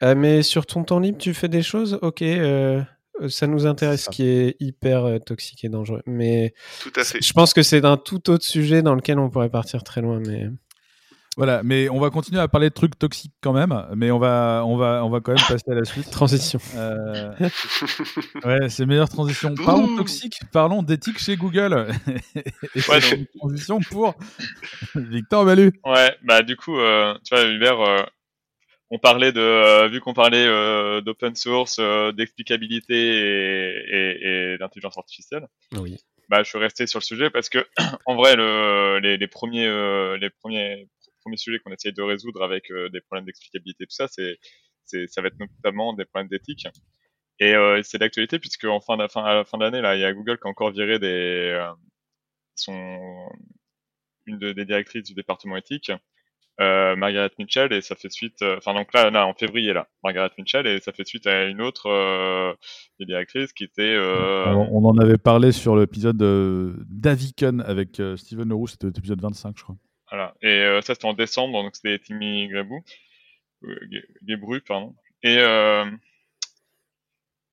Ah, 0.00 0.16
mais 0.16 0.42
sur 0.42 0.66
ton 0.66 0.82
temps 0.82 0.98
libre 0.98 1.18
tu 1.18 1.32
fais 1.32 1.48
des 1.48 1.62
choses? 1.62 1.98
Ok 2.02 2.24
ça 3.28 3.46
nous 3.46 3.66
intéresse 3.66 4.04
ce 4.04 4.10
qui 4.10 4.26
est 4.26 4.56
hyper 4.60 5.20
toxique 5.24 5.62
et 5.64 5.68
dangereux. 5.68 6.02
Mais 6.06 6.54
tout 6.82 6.92
à 6.96 7.04
fait. 7.04 7.22
je 7.22 7.32
pense 7.32 7.54
que 7.54 7.62
c'est 7.62 7.82
d'un 7.82 7.98
tout 7.98 8.28
autre 8.30 8.44
sujet 8.44 8.82
dans 8.82 8.94
lequel 8.94 9.18
on 9.20 9.30
pourrait 9.30 9.50
partir 9.50 9.84
très 9.84 10.00
loin 10.00 10.20
mais 10.26 10.48
voilà, 11.40 11.62
mais 11.62 11.88
on 11.88 11.98
va 11.98 12.10
continuer 12.10 12.38
à 12.38 12.48
parler 12.48 12.68
de 12.68 12.74
trucs 12.74 12.98
toxiques 12.98 13.32
quand 13.40 13.54
même, 13.54 13.86
mais 13.96 14.10
on 14.10 14.18
va, 14.18 14.62
on 14.66 14.76
va, 14.76 15.02
on 15.06 15.08
va 15.08 15.20
quand 15.20 15.32
même 15.32 15.42
passer 15.48 15.70
à 15.70 15.74
la 15.74 15.86
suite. 15.86 16.10
Transition. 16.10 16.58
Euh... 16.76 17.32
ouais, 18.44 18.68
c'est 18.68 18.84
meilleure 18.84 19.08
transition. 19.08 19.54
Parlons 19.54 19.96
toxique, 19.96 20.38
parlons 20.52 20.82
d'éthique 20.82 21.18
chez 21.18 21.38
Google. 21.38 21.94
Et 22.74 22.80
ouais, 22.90 23.00
donc... 23.00 23.28
transition 23.38 23.80
pour 23.80 24.16
Victor 24.94 25.46
Balu. 25.46 25.72
Ouais, 25.86 26.14
bah 26.24 26.42
du 26.42 26.58
coup, 26.58 26.78
euh, 26.78 27.14
tu 27.24 27.34
vois, 27.34 27.46
Hubert, 27.46 27.80
euh, 27.80 28.02
on 28.90 28.98
parlait 28.98 29.32
de, 29.32 29.40
euh, 29.40 29.88
vu 29.88 30.00
qu'on 30.00 30.12
parlait 30.12 30.46
euh, 30.46 31.00
d'open 31.00 31.34
source, 31.36 31.80
d'explicabilité 32.18 32.96
et, 32.96 34.52
et, 34.52 34.58
d'intelligence 34.58 34.98
artificielle. 34.98 35.48
Oui. 35.72 35.96
Bah, 36.28 36.42
je 36.42 36.50
suis 36.50 36.58
resté 36.58 36.86
sur 36.86 36.98
le 36.98 37.04
sujet 37.04 37.30
parce 37.30 37.48
que, 37.48 37.66
en 38.04 38.14
vrai, 38.14 38.36
le, 38.36 38.98
les, 39.02 39.16
les 39.16 39.26
premiers, 39.26 40.18
les 40.18 40.28
premiers 40.28 40.86
premier 41.20 41.36
sujet 41.36 41.58
qu'on 41.58 41.72
essaye 41.72 41.92
de 41.92 42.02
résoudre 42.02 42.42
avec 42.42 42.70
euh, 42.70 42.88
des 42.88 43.00
problèmes 43.00 43.26
d'explicabilité, 43.26 43.84
tout 43.84 43.94
ça, 43.94 44.08
c'est, 44.08 44.38
ça 45.08 45.22
va 45.22 45.28
être 45.28 45.38
notamment 45.38 45.92
des 45.92 46.04
problèmes 46.04 46.28
d'éthique. 46.28 46.66
Et 47.38 47.54
euh, 47.54 47.80
c'est 47.82 47.98
d'actualité 47.98 48.38
puisque 48.38 48.64
en 48.64 48.80
fin, 48.80 48.96
fin, 49.08 49.24
à 49.24 49.34
la 49.34 49.44
fin 49.44 49.56
de 49.58 49.64
l'année, 49.64 49.80
là, 49.80 49.96
il 49.96 50.00
y 50.00 50.04
a 50.04 50.12
Google 50.12 50.38
qui 50.38 50.46
a 50.46 50.50
encore 50.50 50.72
viré 50.72 50.98
des, 50.98 51.58
euh, 52.68 53.28
une 54.26 54.38
des 54.38 54.64
directrices 54.64 55.04
du 55.04 55.14
département 55.14 55.56
éthique, 55.56 55.90
Margaret 56.58 57.30
Mitchell, 57.38 57.72
et 57.72 57.80
ça 57.80 57.96
fait 57.96 58.10
suite, 58.10 58.42
enfin 58.42 58.74
donc 58.74 58.92
là, 58.92 59.08
là, 59.08 59.26
en 59.26 59.32
février, 59.32 59.72
là, 59.72 59.88
Margaret 60.04 60.30
Mitchell, 60.36 60.66
et 60.66 60.78
ça 60.80 60.92
fait 60.92 61.06
suite 61.06 61.26
à 61.26 61.44
une 61.44 61.62
autre 61.62 61.86
euh, 61.86 62.52
des 62.98 63.06
directrices 63.06 63.54
qui 63.54 63.64
était. 63.64 63.96
On, 63.98 64.84
en 64.84 64.98
avait 64.98 65.16
parlé 65.16 65.52
sur 65.52 65.74
l'épisode 65.74 66.18
d'Aviken 66.90 67.62
avec 67.62 68.02
Steven 68.16 68.50
Leroux, 68.50 68.66
c'était 68.66 68.88
l'épisode 68.88 69.22
25, 69.22 69.56
je 69.56 69.62
crois. 69.62 69.76
Voilà. 70.10 70.34
Et 70.42 70.48
euh, 70.48 70.80
ça, 70.82 70.94
c'était 70.94 71.06
en 71.06 71.14
décembre, 71.14 71.62
donc 71.62 71.76
c'était 71.76 71.98
Timmy 71.98 72.48
Grabou, 72.48 72.82
euh, 73.64 74.60
pardon. 74.66 74.94
Et, 75.22 75.38
euh, 75.38 75.84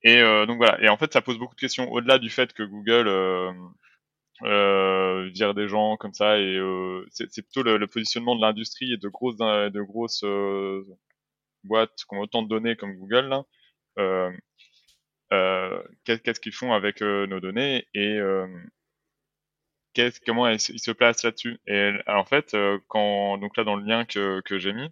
et 0.03 0.21
euh, 0.21 0.45
donc 0.45 0.57
voilà. 0.57 0.81
Et 0.81 0.89
en 0.89 0.97
fait, 0.97 1.11
ça 1.13 1.21
pose 1.21 1.37
beaucoup 1.37 1.55
de 1.55 1.59
questions 1.59 1.91
au-delà 1.91 2.19
du 2.19 2.29
fait 2.29 2.53
que 2.53 2.63
Google, 2.63 3.07
euh, 3.07 3.51
euh, 4.43 5.29
virer 5.33 5.53
des 5.55 5.67
gens 5.67 5.97
comme 5.97 6.13
ça 6.13 6.37
et 6.39 6.57
euh, 6.57 7.05
c'est 7.09 7.41
plutôt 7.41 7.63
le, 7.63 7.77
le, 7.77 7.87
positionnement 7.87 8.35
de 8.35 8.41
l'industrie 8.41 8.93
et 8.93 8.97
de 8.97 9.07
grosses 9.09 9.37
de 9.37 9.81
grosses 9.81 10.23
euh, 10.23 10.83
boîtes 11.63 11.95
qui 11.95 12.15
ont 12.15 12.19
autant 12.19 12.43
de 12.43 12.47
données 12.49 12.75
comme 12.75 12.95
Google 12.97 13.27
là. 13.29 13.43
Euh, 13.99 14.31
euh, 15.33 15.83
qu'est-ce 16.05 16.39
qu'ils 16.39 16.53
font 16.53 16.73
avec 16.73 17.01
nos 17.01 17.39
données 17.39 17.87
et 17.93 18.19
comment 20.25 20.47
ils, 20.47 20.59
se 20.59 20.91
placent 20.91 21.23
là-dessus. 21.23 21.59
Et 21.67 21.91
en 22.07 22.25
fait, 22.25 22.55
quand 22.87 23.37
donc 23.37 23.57
là 23.57 23.63
dans 23.63 23.75
le 23.75 23.85
lien 23.85 24.05
que, 24.05 24.41
j'ai 24.57 24.73
mis, 24.73 24.89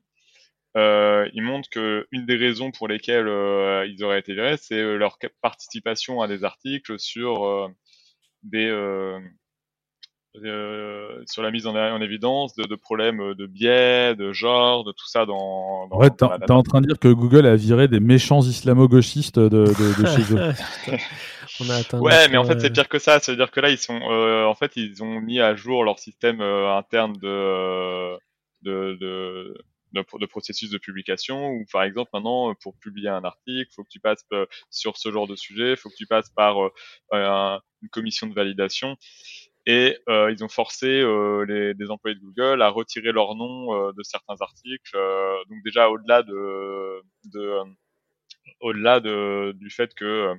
euh, 0.78 1.30
ils 1.34 1.41
montrent 1.41 1.70
que 1.70 2.08
une 2.12 2.26
des 2.26 2.36
raisons 2.36 2.72
pour 2.72 2.88
lesquelles 2.88 3.28
euh, 3.30 3.88
ils 3.88 4.03
auraient 4.03 4.20
été 4.20 4.34
virés, 4.34 4.58
c'est 4.58 4.76
euh, 4.76 4.97
leur 4.97 5.18
participation 5.41 6.22
à 6.22 6.28
des 6.28 6.43
articles 6.43 6.99
sur 6.99 7.45
euh, 7.45 7.70
des 8.43 8.70
sur 11.25 11.41
la 11.41 11.51
mise 11.51 11.67
en, 11.67 11.75
en 11.75 12.01
évidence 12.01 12.55
de, 12.55 12.63
de, 12.63 12.75
problèmes 12.75 13.33
de 13.33 13.45
biais, 13.45 14.15
de 14.15 14.31
genre, 14.31 14.83
de 14.83 14.91
tout 14.91 15.07
ça 15.07 15.25
dans. 15.25 15.88
dans 15.88 15.97
ouais, 15.97 16.09
t'es 16.09 16.51
en 16.51 16.63
train 16.63 16.81
de 16.81 16.88
dire 16.88 16.99
que 16.99 17.07
Google 17.07 17.45
a 17.45 17.55
viré 17.55 17.88
des 17.88 17.99
méchants 17.99 18.41
islamo-gauchistes 18.41 19.39
de, 19.39 19.49
de, 19.49 20.01
de 20.01 20.07
chez 20.07 20.33
eux. 20.33 20.97
On 21.61 21.69
a 21.69 21.99
ouais, 21.99 22.27
mais 22.27 22.38
en 22.38 22.43
fait 22.43 22.59
c'est 22.59 22.71
pire 22.71 22.89
que 22.89 22.99
ça. 22.99 23.19
C'est-à-dire 23.19 23.49
que 23.49 23.61
là 23.61 23.69
ils 23.69 23.77
sont, 23.77 23.95
en 23.95 24.55
fait 24.55 24.75
ils 24.75 25.03
ont 25.03 25.21
mis 25.21 25.39
à 25.39 25.55
jour 25.55 25.83
leur 25.83 25.99
système 25.99 26.41
interne 26.41 27.13
de, 27.13 28.17
de, 28.63 28.97
de 28.99 29.55
de, 30.03 30.25
processus 30.25 30.69
de 30.69 30.77
publication 30.77 31.49
où 31.49 31.65
par 31.71 31.83
exemple 31.83 32.09
maintenant 32.13 32.53
pour 32.55 32.75
publier 32.77 33.09
un 33.09 33.23
article 33.23 33.71
faut 33.73 33.83
que 33.83 33.89
tu 33.89 33.99
passes 33.99 34.25
euh, 34.33 34.45
sur 34.69 34.97
ce 34.97 35.11
genre 35.11 35.27
de 35.27 35.36
sujet 35.36 35.75
faut 35.75 35.89
que 35.89 35.95
tu 35.95 36.07
passes 36.07 36.29
par 36.29 36.57
euh, 36.59 37.57
une 37.81 37.89
commission 37.89 38.27
de 38.27 38.33
validation 38.33 38.97
et 39.66 39.97
euh, 40.09 40.32
ils 40.32 40.43
ont 40.43 40.49
forcé 40.49 40.88
les, 41.47 41.74
des 41.74 41.91
employés 41.91 42.16
de 42.16 42.22
Google 42.22 42.61
à 42.61 42.70
retirer 42.70 43.11
leur 43.11 43.36
nom 43.36 43.91
de 43.91 44.03
certains 44.03 44.36
articles 44.39 44.97
donc 45.49 45.59
déjà 45.63 45.89
au-delà 45.89 46.24
de, 46.24 47.01
de 47.26 47.59
au-delà 48.61 48.99
de, 48.99 49.53
du 49.57 49.70
fait 49.70 49.93
que 49.93 50.34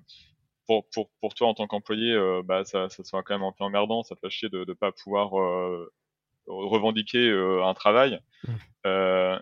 pour, 0.66 0.89
pour, 0.91 1.11
pour 1.20 1.35
toi 1.35 1.49
en 1.49 1.55
tant 1.55 1.66
qu'employé, 1.66 2.16
bah, 2.45 2.64
ça, 2.64 2.89
ça 2.89 3.05
soit 3.05 3.22
quand 3.22 3.35
même 3.35 3.47
un 3.47 3.53
peu 3.53 3.64
emmerdant, 3.64 4.03
ça 4.03 4.14
te 4.16 4.20
fait 4.20 4.31
chier 4.31 4.49
de 4.49 4.64
ne 4.66 4.72
pas 4.74 4.93
pouvoir 4.93 5.33
revendiquer 6.47 7.30
un 7.30 7.74
travail. 7.74 8.20
Mmh. 8.47 8.53
Euh, 8.86 9.38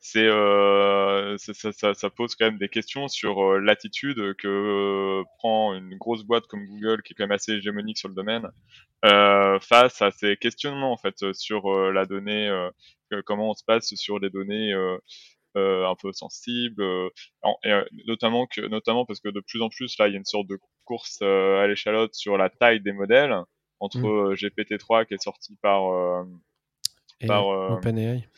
c'est 0.00 0.26
euh, 0.26 1.36
ça, 1.38 1.72
ça, 1.72 1.94
ça, 1.94 2.10
pose 2.10 2.34
quand 2.34 2.44
même 2.44 2.58
des 2.58 2.68
questions 2.68 3.08
sur 3.08 3.42
euh, 3.42 3.58
l'attitude 3.58 4.34
que 4.36 5.22
prend 5.38 5.72
une 5.74 5.96
grosse 5.96 6.24
boîte 6.24 6.46
comme 6.46 6.66
Google, 6.66 7.02
qui 7.02 7.12
est 7.12 7.16
quand 7.16 7.24
même 7.24 7.32
assez 7.32 7.52
hégémonique 7.52 7.96
sur 7.96 8.08
le 8.08 8.14
domaine, 8.14 8.46
face 9.60 10.02
à 10.02 10.10
ces 10.10 10.36
questionnements 10.36 10.92
en 10.92 10.98
fait 10.98 11.32
sur 11.32 11.70
la 11.92 12.04
donnée, 12.04 12.50
comment 13.26 13.50
on 13.50 13.54
se 13.54 13.64
passe 13.64 13.94
sur 13.94 14.18
les 14.18 14.30
données. 14.30 14.72
un 15.56 15.94
peu 16.02 16.12
sensibles, 16.12 16.84
notamment 18.06 18.46
que, 18.46 18.60
notamment 18.62 19.06
parce 19.06 19.20
que 19.20 19.28
de 19.28 19.40
plus 19.40 19.62
en 19.62 19.68
plus 19.68 19.96
là, 19.98 20.08
il 20.08 20.12
y 20.12 20.14
a 20.16 20.18
une 20.18 20.24
sorte 20.24 20.48
de 20.48 20.58
course 20.84 21.22
à 21.22 21.66
l'échalote 21.66 22.14
sur 22.14 22.36
la 22.36 22.50
taille 22.50 22.80
des 22.80 22.92
modèles 22.92 23.34
entre 23.80 23.98
mmh. 23.98 24.34
GPT-3 24.34 25.06
qui 25.06 25.14
est 25.14 25.22
sorti 25.22 25.56
par 25.60 26.24
par 27.26 27.46
OpenAI 27.46 28.28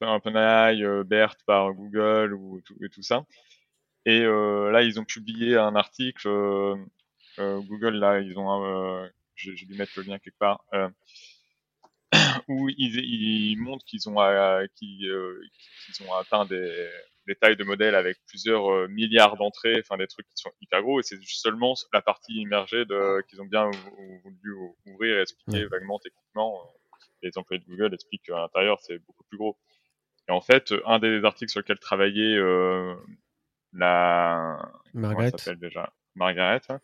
OpenAI, 0.00 0.82
euh, 0.82 1.04
BERT 1.04 1.36
par 1.46 1.72
Google 1.74 2.34
ou 2.34 2.60
tout, 2.62 2.76
et 2.82 2.88
tout 2.88 3.02
ça. 3.02 3.24
Et 4.06 4.20
euh, 4.22 4.70
là, 4.70 4.82
ils 4.82 4.98
ont 4.98 5.04
publié 5.04 5.56
un 5.56 5.76
article. 5.76 6.28
Euh, 6.28 6.76
Google, 7.38 7.96
là, 7.96 8.20
ils 8.20 8.38
ont, 8.38 9.08
je, 9.34 9.66
vais 9.66 9.76
mettre 9.76 9.92
le 9.96 10.02
lien 10.04 10.18
quelque 10.18 10.38
part 10.38 10.64
où 12.48 12.68
ils, 12.68 12.96
ils, 12.98 13.56
montrent 13.56 13.84
qu'ils 13.84 14.08
ont, 14.08 14.16
qu'ils, 14.76 15.12
ont 16.06 16.14
atteint 16.14 16.44
des, 16.44 16.88
des, 17.26 17.34
tailles 17.36 17.56
de 17.56 17.64
modèles 17.64 17.94
avec 17.94 18.18
plusieurs 18.26 18.88
milliards 18.88 19.36
d'entrées, 19.36 19.80
enfin 19.80 19.96
des 19.96 20.08
trucs 20.08 20.26
qui 20.26 20.42
sont 20.42 20.50
hyper 20.60 20.82
gros, 20.82 21.00
et 21.00 21.02
c'est 21.02 21.18
seulement 21.22 21.74
la 21.92 22.02
partie 22.02 22.34
immergée 22.34 22.84
qu'ils 23.28 23.40
ont 23.40 23.46
bien 23.46 23.70
voulu 24.24 24.56
ouvrir 24.86 25.18
et 25.18 25.22
expliquer 25.22 25.66
vaguement 25.66 25.98
techniquement. 26.00 26.60
Les 27.22 27.36
employés 27.36 27.62
de 27.62 27.68
Google 27.68 27.94
expliquent 27.94 28.24
qu'à 28.24 28.38
l'intérieur 28.38 28.78
c'est 28.80 28.98
beaucoup 28.98 29.24
plus 29.24 29.38
gros. 29.38 29.56
Et 30.28 30.32
en 30.32 30.40
fait, 30.40 30.72
un 30.86 30.98
des 30.98 31.24
articles 31.24 31.50
sur 31.50 31.60
lequel 31.60 31.78
travaillait 31.78 32.36
euh, 32.36 32.94
la 33.72 34.70
Margaret, 34.94 35.32
déjà? 35.60 35.92
Margaret, 36.14 36.60
hein, 36.68 36.80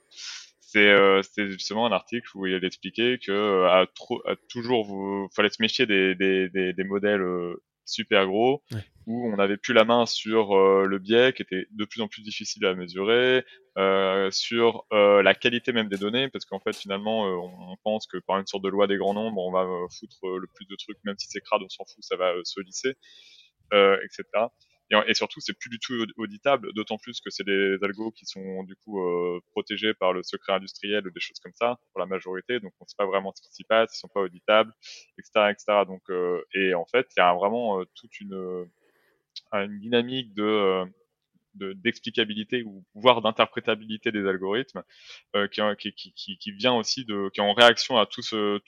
c'est 0.77 0.91
euh, 0.91 1.22
justement 1.49 1.87
un 1.87 1.93
article 1.93 2.29
où 2.35 2.47
il 2.47 2.64
expliquait 2.64 3.18
que 3.18 3.33
euh, 3.33 3.66
à, 3.66 3.87
trop, 3.95 4.20
à 4.27 4.37
toujours 4.51 4.85
vous 4.85 5.29
fallait 5.35 5.49
se 5.49 5.62
méfier 5.62 5.87
des, 5.87 6.14
des, 6.14 6.51
des, 6.51 6.74
des 6.74 6.85
modèles 6.85 7.22
euh, 7.22 7.62
super 7.87 8.27
gros 8.27 8.62
où 9.07 9.33
on 9.33 9.37
n'avait 9.37 9.57
plus 9.57 9.72
la 9.72 9.85
main 9.85 10.05
sur 10.05 10.55
euh, 10.55 10.85
le 10.87 10.99
biais 10.99 11.33
qui 11.33 11.43
était 11.43 11.66
de 11.70 11.85
plus 11.85 12.03
en 12.03 12.09
plus 12.09 12.22
difficile 12.22 12.66
à 12.66 12.74
mesurer, 12.74 13.45
sur 14.31 14.85
la 14.91 15.35
qualité 15.35 15.72
même 15.72 15.89
des 15.89 15.99
données, 15.99 16.29
parce 16.29 16.45
qu'en 16.45 16.61
fait 16.61 16.74
finalement 16.74 17.24
on 17.24 17.77
pense 17.85 18.07
que 18.07 18.18
par 18.18 18.39
une 18.39 18.47
sorte 18.47 18.64
de 18.64 18.68
loi 18.68 18.87
des 18.87 18.97
grands 18.97 19.14
nombres 19.14 19.41
on 19.41 19.53
va 19.53 19.66
foutre 19.99 20.18
le 20.22 20.47
plus 20.55 20.66
de 20.66 20.74
trucs, 20.77 20.99
même 21.05 21.14
si 21.18 21.29
c'est 21.29 21.41
crade 21.41 21.61
on 21.62 21.68
s'en 21.68 21.85
fout, 21.85 22.03
ça 22.03 22.16
va 22.16 22.33
se 22.43 22.61
lisser. 22.61 22.95
Etc. 23.72 24.24
Et, 24.91 24.97
et, 25.09 25.14
surtout, 25.14 25.41
c'est 25.41 25.59
plus 25.59 25.70
du 25.70 25.78
tout 25.78 25.95
auditable, 26.16 26.72
d'autant 26.74 26.97
plus 26.99 27.20
que 27.20 27.30
c'est 27.30 27.45
des 27.45 27.76
algos 27.82 28.12
qui 28.12 28.24
sont 28.26 28.62
du 28.64 28.76
coup 28.76 29.01
euh, 29.01 29.41
protégés 29.51 29.95
par 29.95 30.12
le 30.12 30.22
secret 30.22 30.53
industriel 30.53 31.07
ou 31.07 31.11
des 31.11 31.20
choses 31.20 31.39
comme 31.41 31.55
ça 31.55 31.78
pour 31.93 32.01
la 32.01 32.07
majorité, 32.07 32.61
donc 32.61 32.72
on 32.80 32.84
ne 32.84 32.89
sait 32.89 32.95
pas 32.97 33.07
vraiment 33.07 33.32
ce 33.34 33.43
qui 33.43 33.53
s'y 33.53 33.64
passe, 33.64 33.97
ils 33.97 33.99
sont 33.99 34.09
pas 34.09 34.20
auditables, 34.20 34.72
etc., 35.18 35.51
etc. 35.51 35.84
Donc, 35.87 36.03
euh, 36.11 36.41
et 36.55 36.74
en 36.74 36.87
fait, 36.87 37.09
il 37.16 37.20
y 37.20 37.22
a 37.22 37.34
vraiment 37.34 37.82
toute 37.95 38.20
une 38.20 38.66
une 39.53 39.78
dynamique 39.80 40.34
de 40.34 40.84
d'explicabilité 41.55 42.62
ou 42.64 42.84
voire 42.95 43.22
d'interprétabilité 43.22 44.12
des 44.12 44.26
algorithmes 44.26 44.82
euh, 45.34 45.49
qui, 45.49 45.93
qui, 45.93 46.12
qui, 46.12 46.37
qui, 46.37 46.53
vient 46.53 46.74
aussi 46.74 47.07
de 47.07 47.30
qui 47.32 47.41
est 47.41 47.45
en 47.45 47.55
réaction 47.55 47.97
à 47.97 48.07
tout 48.07 48.22
ce 48.22 48.59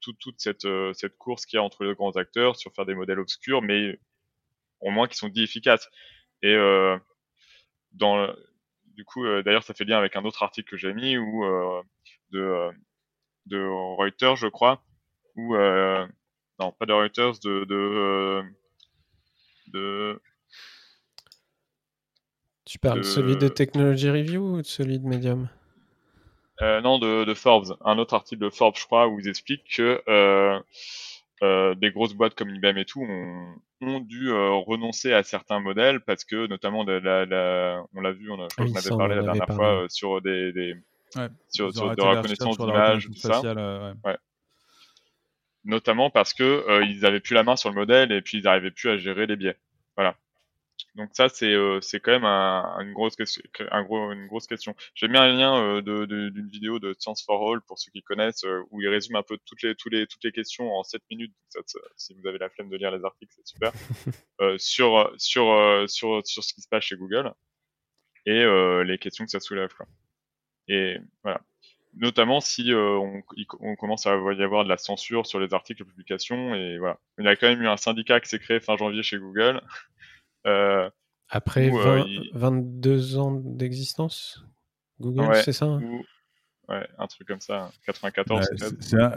tout, 0.00 0.12
toute 0.18 0.40
cette 0.40 0.66
cette 0.94 1.16
course 1.18 1.46
qu'il 1.46 1.58
y 1.58 1.60
a 1.60 1.62
entre 1.62 1.84
les 1.84 1.94
grands 1.94 2.16
acteurs 2.16 2.56
sur 2.56 2.72
faire 2.74 2.86
des 2.86 2.94
modèles 2.94 3.20
obscurs 3.20 3.62
mais 3.62 3.98
au 4.82 4.90
moins 4.90 5.08
qui 5.08 5.16
sont 5.16 5.28
dits 5.28 5.42
efficaces. 5.42 5.88
Et 6.42 6.54
euh, 6.54 6.98
dans 7.92 8.28
du 8.94 9.04
coup, 9.04 9.24
euh, 9.24 9.42
d'ailleurs, 9.42 9.62
ça 9.62 9.74
fait 9.74 9.84
lien 9.84 9.98
avec 9.98 10.16
un 10.16 10.24
autre 10.24 10.42
article 10.42 10.70
que 10.70 10.76
j'ai 10.76 10.92
mis 10.92 11.16
ou 11.16 11.44
euh, 11.44 11.82
de 12.30 12.70
de 13.46 13.66
Reuters, 13.96 14.36
je 14.36 14.48
crois, 14.48 14.82
ou 15.36 15.56
non, 15.56 16.72
pas 16.78 16.86
de 16.86 16.92
Reuters, 16.92 17.38
de 17.42 17.64
de, 17.64 18.42
de 19.68 20.20
tu 22.64 22.78
parles 22.78 23.00
de 23.00 23.02
celui 23.02 23.36
de 23.36 23.48
Technology 23.48 24.08
Review 24.08 24.56
ou 24.56 24.62
de 24.62 24.66
celui 24.66 24.98
de 24.98 25.06
Medium? 25.06 25.48
Euh, 26.60 26.80
Non, 26.80 26.98
de, 26.98 27.24
de, 27.24 27.34
Forbes. 27.34 27.76
Un 27.84 27.98
autre 27.98 28.14
article 28.14 28.42
de 28.42 28.50
Forbes, 28.50 28.76
je 28.76 28.84
crois, 28.84 29.08
où 29.08 29.18
ils 29.18 29.28
expliquent 29.28 29.66
que 29.76 30.02
euh, 30.08 30.60
euh, 31.42 31.74
des 31.74 31.90
grosses 31.90 32.14
boîtes 32.14 32.34
comme 32.34 32.50
IBM 32.50 32.78
et 32.78 32.84
tout 32.84 33.02
ont, 33.02 33.54
ont 33.80 34.00
dû 34.00 34.30
euh, 34.30 34.50
renoncer 34.52 35.12
à 35.12 35.22
certains 35.22 35.58
modèles 35.58 36.00
parce 36.00 36.24
que 36.24 36.46
notamment 36.46 36.84
la, 36.84 37.00
la, 37.00 37.26
la 37.26 37.84
on 37.94 38.00
l'a 38.00 38.12
vu, 38.12 38.30
on, 38.30 38.40
a, 38.40 38.48
je 38.48 38.54
crois 38.54 38.66
qu'on 38.66 38.76
avait 38.76 38.96
parlé 38.96 39.14
la 39.16 39.22
dernière 39.22 39.48
fois 39.48 39.82
euh, 39.82 39.88
sur 39.88 40.20
des, 40.22 40.52
des 40.52 40.74
ouais, 41.16 41.28
sur, 41.48 41.72
sur 41.72 41.94
de 41.96 42.02
reconnaissance 42.02 42.58
d'image, 42.58 43.06
tout 43.06 43.14
ça. 43.14 43.40
ouais. 43.40 43.92
ouais. 44.04 44.16
Notamment 45.64 46.10
parce 46.10 46.32
que 46.34 46.82
ils 46.84 47.06
avaient 47.06 47.20
plus 47.20 47.34
la 47.34 47.42
main 47.42 47.56
sur 47.56 47.70
le 47.70 47.76
modèle 47.76 48.12
et 48.12 48.22
puis 48.22 48.38
ils 48.38 48.44
n'arrivaient 48.44 48.70
plus 48.70 48.90
à 48.90 48.96
gérer 48.96 49.26
les 49.26 49.36
biais. 49.36 49.56
Voilà. 49.96 50.16
Donc 50.94 51.10
ça 51.12 51.28
c'est 51.30 51.54
euh, 51.54 51.80
c'est 51.80 52.00
quand 52.00 52.12
même 52.12 52.24
un, 52.24 52.78
une 52.80 52.92
grosse 52.92 53.16
question, 53.16 53.42
un 53.70 53.82
gros 53.82 54.12
une 54.12 54.26
grosse 54.26 54.46
question. 54.46 54.74
J'ai 54.94 55.08
mis 55.08 55.16
un 55.16 55.28
lien 55.28 55.56
euh, 55.62 55.80
de 55.80 56.04
d'une 56.04 56.48
vidéo 56.48 56.78
de 56.78 56.94
Science 56.98 57.24
for 57.24 57.50
All 57.50 57.62
pour 57.62 57.78
ceux 57.78 57.90
qui 57.92 58.02
connaissent 58.02 58.44
euh, 58.44 58.62
où 58.70 58.82
il 58.82 58.88
résume 58.88 59.16
un 59.16 59.22
peu 59.22 59.38
toutes 59.46 59.62
les 59.62 59.74
toutes 59.74 59.92
les 59.92 60.06
toutes 60.06 60.22
les 60.22 60.32
questions 60.32 60.70
en 60.70 60.82
7 60.82 61.02
minutes. 61.10 61.32
Donc 61.54 61.64
ça, 61.66 61.78
si 61.96 62.14
vous 62.14 62.26
avez 62.26 62.36
la 62.36 62.50
flemme 62.50 62.68
de 62.68 62.76
lire 62.76 62.90
les 62.90 63.04
articles, 63.04 63.32
c'est 63.34 63.46
super. 63.46 63.72
sur 64.58 65.12
sur 65.16 65.84
sur 65.88 66.26
sur 66.26 66.44
ce 66.44 66.52
qui 66.52 66.60
se 66.60 66.68
passe 66.68 66.84
chez 66.84 66.96
Google 66.96 67.32
et 68.26 68.44
les 68.84 68.98
questions 68.98 69.24
que 69.24 69.30
ça 69.30 69.40
soulève. 69.40 69.72
Quoi. 69.74 69.86
Et 70.68 70.98
voilà. 71.22 71.40
Notamment 71.94 72.40
si 72.40 72.70
on, 72.74 73.22
on, 73.60 73.76
commence 73.76 74.06
à 74.06 74.10
y 74.14 74.42
avoir 74.42 74.64
de 74.64 74.68
la 74.68 74.78
censure 74.78 75.26
sur 75.26 75.38
les 75.38 75.52
articles 75.52 75.84
de 75.84 75.88
publication 75.88 76.54
et 76.54 76.78
voilà. 76.78 76.98
Il 77.18 77.24
y 77.24 77.28
a 77.28 77.36
quand 77.36 77.48
même 77.48 77.62
eu 77.62 77.68
un 77.68 77.76
syndicat 77.76 78.18
qui 78.20 78.30
s'est 78.30 78.38
créé 78.38 78.60
fin 78.60 78.76
janvier 78.76 79.02
chez 79.02 79.18
Google 79.18 79.60
euh, 80.46 80.90
Après 81.28 81.70
22 82.34 83.16
euh, 83.16 83.18
ans 83.18 83.32
d'existence 83.32 84.44
Google, 85.00 85.34
c'est 85.44 85.52
ça 85.52 85.66
hein? 85.66 85.80
Ouais, 86.68 86.86
un 86.96 87.06
truc 87.08 87.26
comme 87.26 87.40
ça, 87.40 87.70
94 87.86 88.48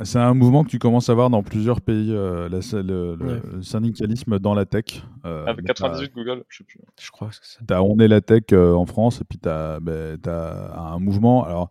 C'est 0.04 0.20
un, 0.20 0.34
mouvement 0.34 0.64
que 0.64 0.70
tu 0.70 0.80
commences 0.80 1.10
à 1.10 1.14
voir 1.14 1.30
dans 1.30 1.44
plusieurs 1.44 1.80
pays, 1.80 2.12
euh, 2.12 2.50
le, 2.50 3.62
syndicalisme 3.62 4.40
dans 4.40 4.56
la 4.56 4.66
tech. 4.66 5.04
Euh, 5.26 5.54
98 5.66 6.12
Google, 6.16 6.44
je 6.50 6.58
sais 6.58 6.64
plus. 6.64 6.80
Je 7.00 7.12
crois 7.12 7.30
que 7.30 7.36
c'est 7.36 7.60
ça. 7.60 7.76
As 7.76 7.84
On 7.84 8.00
est 8.00 8.08
la 8.08 8.20
tech 8.20 8.52
en 8.52 8.86
France, 8.88 9.22
et 9.22 9.26
puis 9.26 9.38
tu 9.38 9.48
as, 9.48 9.80
ben, 9.80 10.18
as, 10.26 10.92
un 10.94 11.00
mouvement. 11.00 11.46
Alors, 11.46 11.70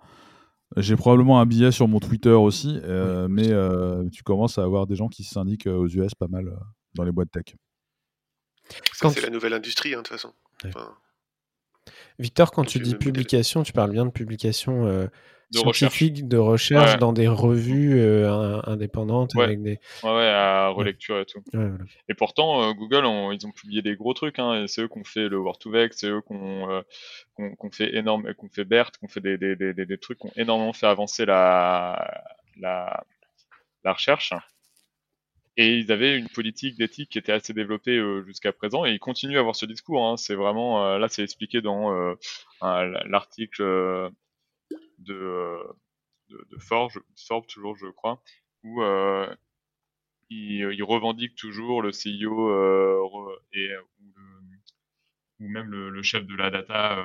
J'ai 0.76 0.94
probablement 0.94 1.40
un 1.40 1.46
billet 1.46 1.72
sur 1.72 1.88
mon 1.88 1.98
Twitter 1.98 2.30
aussi, 2.30 2.80
mais 3.28 3.50
tu 4.12 4.22
commences 4.22 4.58
à 4.58 4.62
avoir 4.62 4.86
des 4.86 4.94
gens 4.94 5.08
qui 5.08 5.24
s'indiquent 5.24 5.66
aux 5.66 5.88
US 5.88 6.14
pas 6.14 6.28
mal 6.28 6.56
dans 6.94 7.02
les 7.02 7.12
boîtes 7.12 7.32
tech. 7.32 7.56
C'est 8.92 9.22
la 9.22 9.30
nouvelle 9.30 9.54
industrie, 9.54 9.94
hein, 9.94 9.98
de 9.98 10.02
toute 10.02 10.16
façon. 10.16 10.32
Victor, 12.18 12.50
quand 12.52 12.64
tu 12.64 12.78
dis 12.78 12.94
publication, 12.94 13.62
tu 13.62 13.72
parles 13.72 13.90
bien 13.90 14.06
de 14.06 14.10
publication 14.10 14.86
euh, 14.86 15.06
de 15.52 15.58
scientifique, 15.58 16.28
de 16.28 16.36
recherche 16.36 16.96
dans 16.98 17.12
des 17.12 17.26
revues 17.26 17.98
euh, 17.98 18.60
indépendantes 18.64 19.34
ouais. 19.34 19.44
avec 19.44 19.62
des. 19.62 19.80
Ouais, 20.02 20.14
ouais, 20.14 20.28
à 20.28 20.68
relecture 20.68 21.18
et 21.20 21.26
tout. 21.26 21.42
Et 22.08 22.14
pourtant, 22.14 22.62
euh, 22.62 22.72
Google, 22.72 23.04
ils 23.32 23.46
ont 23.46 23.50
publié 23.50 23.82
des 23.82 23.96
gros 23.96 24.14
trucs. 24.14 24.38
Hein, 24.38 24.66
c'est 24.68 24.82
eux 24.82 24.88
qui 24.88 24.98
ont 24.98 25.04
fait 25.04 25.28
le 25.28 25.38
Word2Vec, 25.38 25.90
c'est 25.92 26.08
eux 26.08 26.22
qui 26.26 26.32
ont, 26.34 27.70
fait 27.72 27.94
énorme, 27.94 28.32
qu'on 28.34 28.48
fait 28.48 28.64
BERT, 28.64 28.92
qui 28.92 29.04
ont 29.04 29.08
fait 29.08 29.20
des, 29.20 29.36
des, 29.36 29.56
des, 29.56 29.74
des, 29.74 29.98
trucs 29.98 30.18
qui 30.18 30.26
ont 30.26 30.32
énormément 30.36 30.72
fait 30.72 30.86
avancer 30.86 31.26
la, 31.26 32.24
la, 32.60 33.04
la 33.82 33.92
recherche. 33.92 34.32
Et 35.56 35.78
ils 35.78 35.92
avaient 35.92 36.18
une 36.18 36.28
politique 36.28 36.76
d'éthique 36.76 37.10
qui 37.10 37.18
était 37.18 37.32
assez 37.32 37.52
développée 37.52 37.96
euh, 37.96 38.24
jusqu'à 38.24 38.52
présent, 38.52 38.84
et 38.84 38.92
ils 38.92 38.98
continuent 38.98 39.36
à 39.36 39.40
avoir 39.40 39.54
ce 39.54 39.66
discours. 39.66 40.04
Hein. 40.04 40.16
C'est 40.16 40.34
vraiment, 40.34 40.84
euh, 40.84 40.98
là, 40.98 41.08
c'est 41.08 41.22
expliqué 41.22 41.60
dans 41.60 41.92
euh, 41.94 42.14
l'article 42.60 43.62
de, 44.98 45.58
de, 46.28 46.58
Forge, 46.58 47.00
Forbes 47.28 47.46
toujours, 47.46 47.76
je 47.76 47.86
crois, 47.86 48.20
où 48.64 48.82
ils, 50.30 50.82
revendiquent 50.82 51.36
toujours 51.36 51.82
le 51.82 51.92
CIO 51.92 52.50
et 53.52 53.70
ou, 55.40 55.48
même 55.48 55.70
le, 55.70 56.02
chef 56.02 56.26
de 56.26 56.34
la 56.34 56.50
data, 56.50 56.96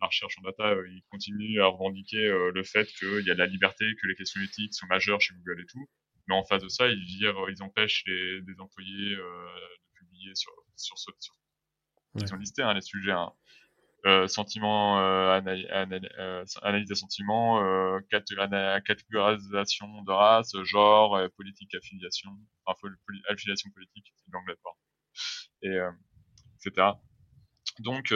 la 0.00 0.06
recherche 0.06 0.36
en 0.38 0.42
data, 0.42 0.74
il 0.88 1.02
continue 1.10 1.60
à 1.60 1.66
revendiquer 1.66 2.28
le 2.52 2.62
fait 2.62 2.86
qu'il 2.98 3.24
y 3.26 3.30
a 3.30 3.34
de 3.34 3.38
la 3.38 3.46
liberté, 3.46 3.84
que 4.02 4.06
les 4.06 4.16
questions 4.16 4.42
éthiques 4.42 4.74
sont 4.74 4.86
majeures 4.86 5.20
chez 5.20 5.34
Google 5.34 5.62
et 5.62 5.66
tout. 5.66 5.88
Mais 6.28 6.34
en 6.34 6.44
face 6.44 6.62
de 6.62 6.68
ça, 6.68 6.88
ils 6.88 7.04
virent, 7.04 7.48
ils 7.50 7.62
empêchent 7.62 8.04
les, 8.06 8.42
des 8.42 8.60
employés 8.60 9.14
euh, 9.16 9.46
de 9.46 9.98
publier 9.98 10.34
sur, 10.34 10.52
sur 10.76 10.98
ce. 10.98 11.10
Sur... 11.18 11.34
Ils 12.16 12.34
ont 12.34 12.38
listé 12.38 12.62
hein, 12.62 12.74
les 12.74 12.80
sujets. 12.80 13.12
Hein. 13.12 13.32
Euh, 14.06 14.26
sentiment, 14.28 14.98
euh, 14.98 15.40
euh, 15.42 16.44
analyse 16.62 16.88
des 16.88 16.94
sentiments, 16.94 17.62
euh, 17.62 17.98
catégorisation 18.10 20.02
de 20.02 20.10
race, 20.10 20.56
genre, 20.62 21.20
politique 21.36 21.74
affiliation, 21.74 22.30
enfin 22.64 22.88
affiliation 23.28 23.70
politique, 23.72 24.06
c'est 24.16 24.32
l'anglais, 24.32 24.54
et 25.62 25.78
etc. 26.66 26.92
Donc 27.80 28.14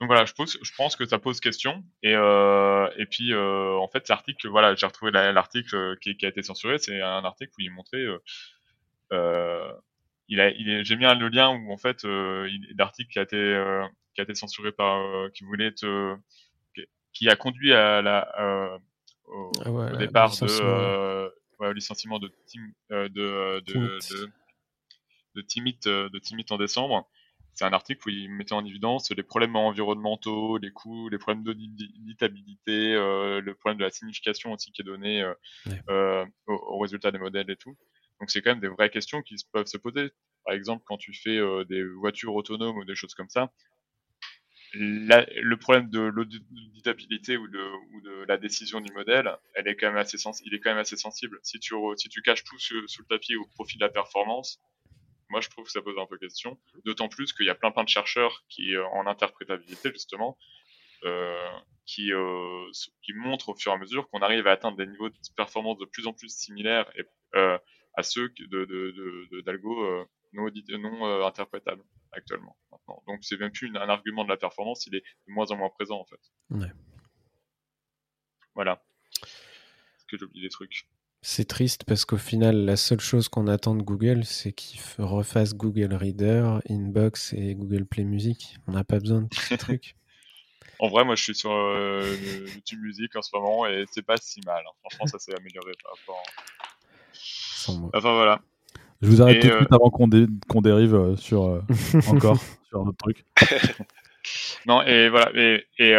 donc 0.00 0.08
voilà, 0.08 0.24
je, 0.24 0.32
pose, 0.32 0.58
je 0.62 0.72
pense 0.76 0.96
que 0.96 1.04
ça 1.04 1.18
pose 1.18 1.40
question. 1.40 1.84
Et, 2.02 2.14
euh, 2.14 2.88
et 2.96 3.04
puis, 3.04 3.34
euh, 3.34 3.76
en 3.76 3.86
fait, 3.88 4.06
cet 4.06 4.12
article, 4.12 4.48
voilà, 4.48 4.74
j'ai 4.74 4.86
retrouvé 4.86 5.10
l'article 5.12 5.98
qui, 6.00 6.16
qui, 6.16 6.24
a 6.24 6.30
été 6.30 6.42
censuré. 6.42 6.78
C'est 6.78 7.02
un 7.02 7.24
article 7.24 7.52
où 7.58 7.60
il 7.60 7.70
montrait. 7.70 7.98
Euh, 7.98 8.18
euh 9.12 9.72
il 10.32 10.40
a, 10.40 10.48
il 10.50 10.84
j'ai 10.84 10.96
mis 10.96 11.02
le 11.02 11.28
lien 11.28 11.50
où 11.50 11.72
en 11.72 11.76
fait, 11.76 12.04
euh, 12.04 12.48
l'article 12.78 13.10
qui 13.10 13.18
a 13.18 13.22
été 13.22 13.36
euh, 13.36 13.84
qui 14.14 14.20
a 14.20 14.24
été 14.24 14.34
censuré 14.34 14.70
par, 14.70 15.00
euh, 15.00 15.28
qui 15.34 15.42
voulait 15.42 15.66
être, 15.66 16.16
qui 17.12 17.28
a 17.28 17.34
conduit 17.34 17.74
à 17.74 18.00
la 18.00 18.78
au, 19.26 19.50
ah 19.64 19.70
ouais, 19.72 19.92
au, 19.92 19.96
départ 19.96 20.30
de 20.30 21.30
ouais, 21.58 21.74
licenciement 21.74 22.20
de 22.20 22.32
Tim, 22.46 22.60
de 22.90 23.08
de, 23.08 23.60
de, 23.66 23.72
de, 23.72 24.30
de 25.34 25.40
Timit 25.42 25.80
de 25.84 26.18
Timit 26.20 26.46
en 26.50 26.58
décembre 26.58 27.10
c'est 27.54 27.64
un 27.64 27.72
article 27.72 28.08
où 28.08 28.10
il 28.10 28.30
mettait 28.30 28.52
en 28.52 28.64
évidence 28.64 29.10
les 29.10 29.22
problèmes 29.22 29.56
environnementaux, 29.56 30.58
les 30.58 30.70
coûts, 30.70 31.08
les 31.08 31.18
problèmes 31.18 31.44
d'auditabilité, 31.44 32.94
euh, 32.94 33.40
le 33.40 33.54
problème 33.54 33.78
de 33.78 33.84
la 33.84 33.90
signification 33.90 34.52
aussi 34.52 34.72
qui 34.72 34.82
est 34.82 34.84
donné 34.84 35.22
euh, 35.22 35.34
euh, 35.88 36.26
au, 36.46 36.78
résultat 36.78 37.10
des 37.10 37.18
modèles 37.18 37.50
et 37.50 37.56
tout. 37.56 37.76
Donc 38.20 38.30
c'est 38.30 38.42
quand 38.42 38.50
même 38.50 38.60
des 38.60 38.68
vraies 38.68 38.90
questions 38.90 39.22
qui 39.22 39.36
peuvent 39.52 39.66
se 39.66 39.78
poser. 39.78 40.10
Par 40.44 40.54
exemple, 40.54 40.84
quand 40.86 40.96
tu 40.96 41.12
fais 41.12 41.36
euh, 41.36 41.64
des 41.64 41.84
voitures 41.84 42.34
autonomes 42.34 42.76
ou 42.78 42.84
des 42.84 42.94
choses 42.94 43.14
comme 43.14 43.28
ça, 43.28 43.52
le 44.72 45.54
problème 45.56 45.90
de 45.90 46.00
l'auditabilité 46.00 47.36
ou 47.36 47.48
de, 47.48 47.58
ou 47.92 48.00
de 48.02 48.24
la 48.28 48.38
décision 48.38 48.80
du 48.80 48.92
modèle, 48.92 49.36
elle 49.54 49.66
est 49.66 49.74
quand 49.74 49.88
même 49.88 49.96
assez 49.96 50.16
il 50.44 50.54
est 50.54 50.60
quand 50.60 50.70
même 50.70 50.78
assez 50.78 50.96
sensible. 50.96 51.40
Si 51.42 51.58
tu, 51.58 51.74
si 51.96 52.08
tu 52.08 52.22
caches 52.22 52.44
tout 52.44 52.58
sous, 52.58 52.86
sous 52.86 53.02
le 53.02 53.06
tapis 53.08 53.34
au 53.34 53.46
profit 53.46 53.78
de 53.78 53.84
la 53.84 53.90
performance, 53.90 54.60
moi, 55.30 55.40
je 55.40 55.48
trouve 55.48 55.64
que 55.64 55.70
ça 55.70 55.80
pose 55.80 55.96
un 55.98 56.06
peu 56.06 56.18
question. 56.18 56.60
D'autant 56.84 57.08
plus 57.08 57.32
qu'il 57.32 57.46
y 57.46 57.50
a 57.50 57.54
plein 57.54 57.70
plein 57.70 57.84
de 57.84 57.88
chercheurs 57.88 58.44
qui, 58.48 58.74
euh, 58.74 58.84
en 58.88 59.06
interprétabilité 59.06 59.90
justement, 59.92 60.36
euh, 61.04 61.48
qui, 61.86 62.12
euh, 62.12 62.70
qui 63.02 63.12
montrent 63.14 63.48
au 63.50 63.56
fur 63.56 63.72
et 63.72 63.74
à 63.74 63.78
mesure 63.78 64.08
qu'on 64.10 64.20
arrive 64.20 64.46
à 64.46 64.52
atteindre 64.52 64.76
des 64.76 64.86
niveaux 64.86 65.08
de 65.08 65.16
performance 65.36 65.78
de 65.78 65.86
plus 65.86 66.06
en 66.06 66.12
plus 66.12 66.28
similaires 66.28 66.90
et, 66.96 67.04
euh, 67.36 67.58
à 67.94 68.02
ceux 68.02 68.28
de, 68.38 68.64
de, 68.64 69.40
d'algo 69.40 69.82
euh, 69.84 70.04
non, 70.32 70.48
non 70.78 71.24
interprétables 71.26 71.82
actuellement. 72.12 72.56
Maintenant. 72.70 73.02
Donc 73.06 73.24
c'est 73.24 73.38
même 73.38 73.52
plus 73.52 73.68
un 73.68 73.88
argument 73.88 74.24
de 74.24 74.28
la 74.28 74.36
performance, 74.36 74.86
il 74.86 74.94
est 74.94 75.00
de 75.00 75.32
moins 75.32 75.50
en 75.50 75.56
moins 75.56 75.70
présent 75.70 75.98
en 75.98 76.04
fait. 76.04 76.20
Ouais. 76.50 76.70
Voilà. 78.54 78.82
Est-ce 79.22 80.06
que 80.06 80.18
j'ai 80.18 80.24
oublié 80.24 80.42
des 80.42 80.50
trucs? 80.50 80.86
C'est 81.22 81.46
triste 81.46 81.84
parce 81.84 82.06
qu'au 82.06 82.16
final, 82.16 82.64
la 82.64 82.76
seule 82.76 83.00
chose 83.00 83.28
qu'on 83.28 83.46
attend 83.46 83.74
de 83.74 83.82
Google, 83.82 84.24
c'est 84.24 84.52
qu'il 84.52 84.80
refasse 84.98 85.54
Google 85.54 85.94
Reader, 85.94 86.60
Inbox 86.68 87.34
et 87.34 87.54
Google 87.54 87.84
Play 87.84 88.04
Music. 88.04 88.56
On 88.66 88.72
n'a 88.72 88.84
pas 88.84 88.98
besoin 88.98 89.22
de 89.22 89.28
ces 89.34 89.58
trucs. 89.58 89.96
En 90.78 90.88
vrai, 90.88 91.04
moi, 91.04 91.14
je 91.14 91.22
suis 91.22 91.34
sur 91.34 91.52
euh, 91.52 92.16
YouTube 92.54 92.80
Music 92.80 93.14
en 93.14 93.20
ce 93.20 93.36
moment 93.36 93.66
et 93.66 93.84
c'est 93.90 94.04
pas 94.04 94.16
si 94.16 94.40
mal. 94.46 94.62
Hein. 94.66 94.72
Franchement, 94.80 95.06
ça 95.06 95.18
s'est 95.18 95.34
amélioré 95.36 95.72
par 95.82 95.92
rapport. 95.92 96.22
Enfin 97.92 98.14
voilà. 98.14 98.40
Je 99.02 99.08
vous 99.08 99.20
arrête 99.20 99.40
tout 99.40 99.48
de 99.48 99.52
euh, 99.52 99.58
suite 99.58 99.72
avant 99.72 99.90
qu'on 99.90 100.60
dérive 100.62 100.94
euh, 100.94 101.16
sur 101.16 101.62
encore 102.08 102.38
sur 102.68 102.84
d'autres 102.84 102.96
trucs. 102.96 103.26
non 104.66 104.82
et 104.82 105.08
voilà 105.08 105.30
et, 105.34 105.66
et 105.78 105.94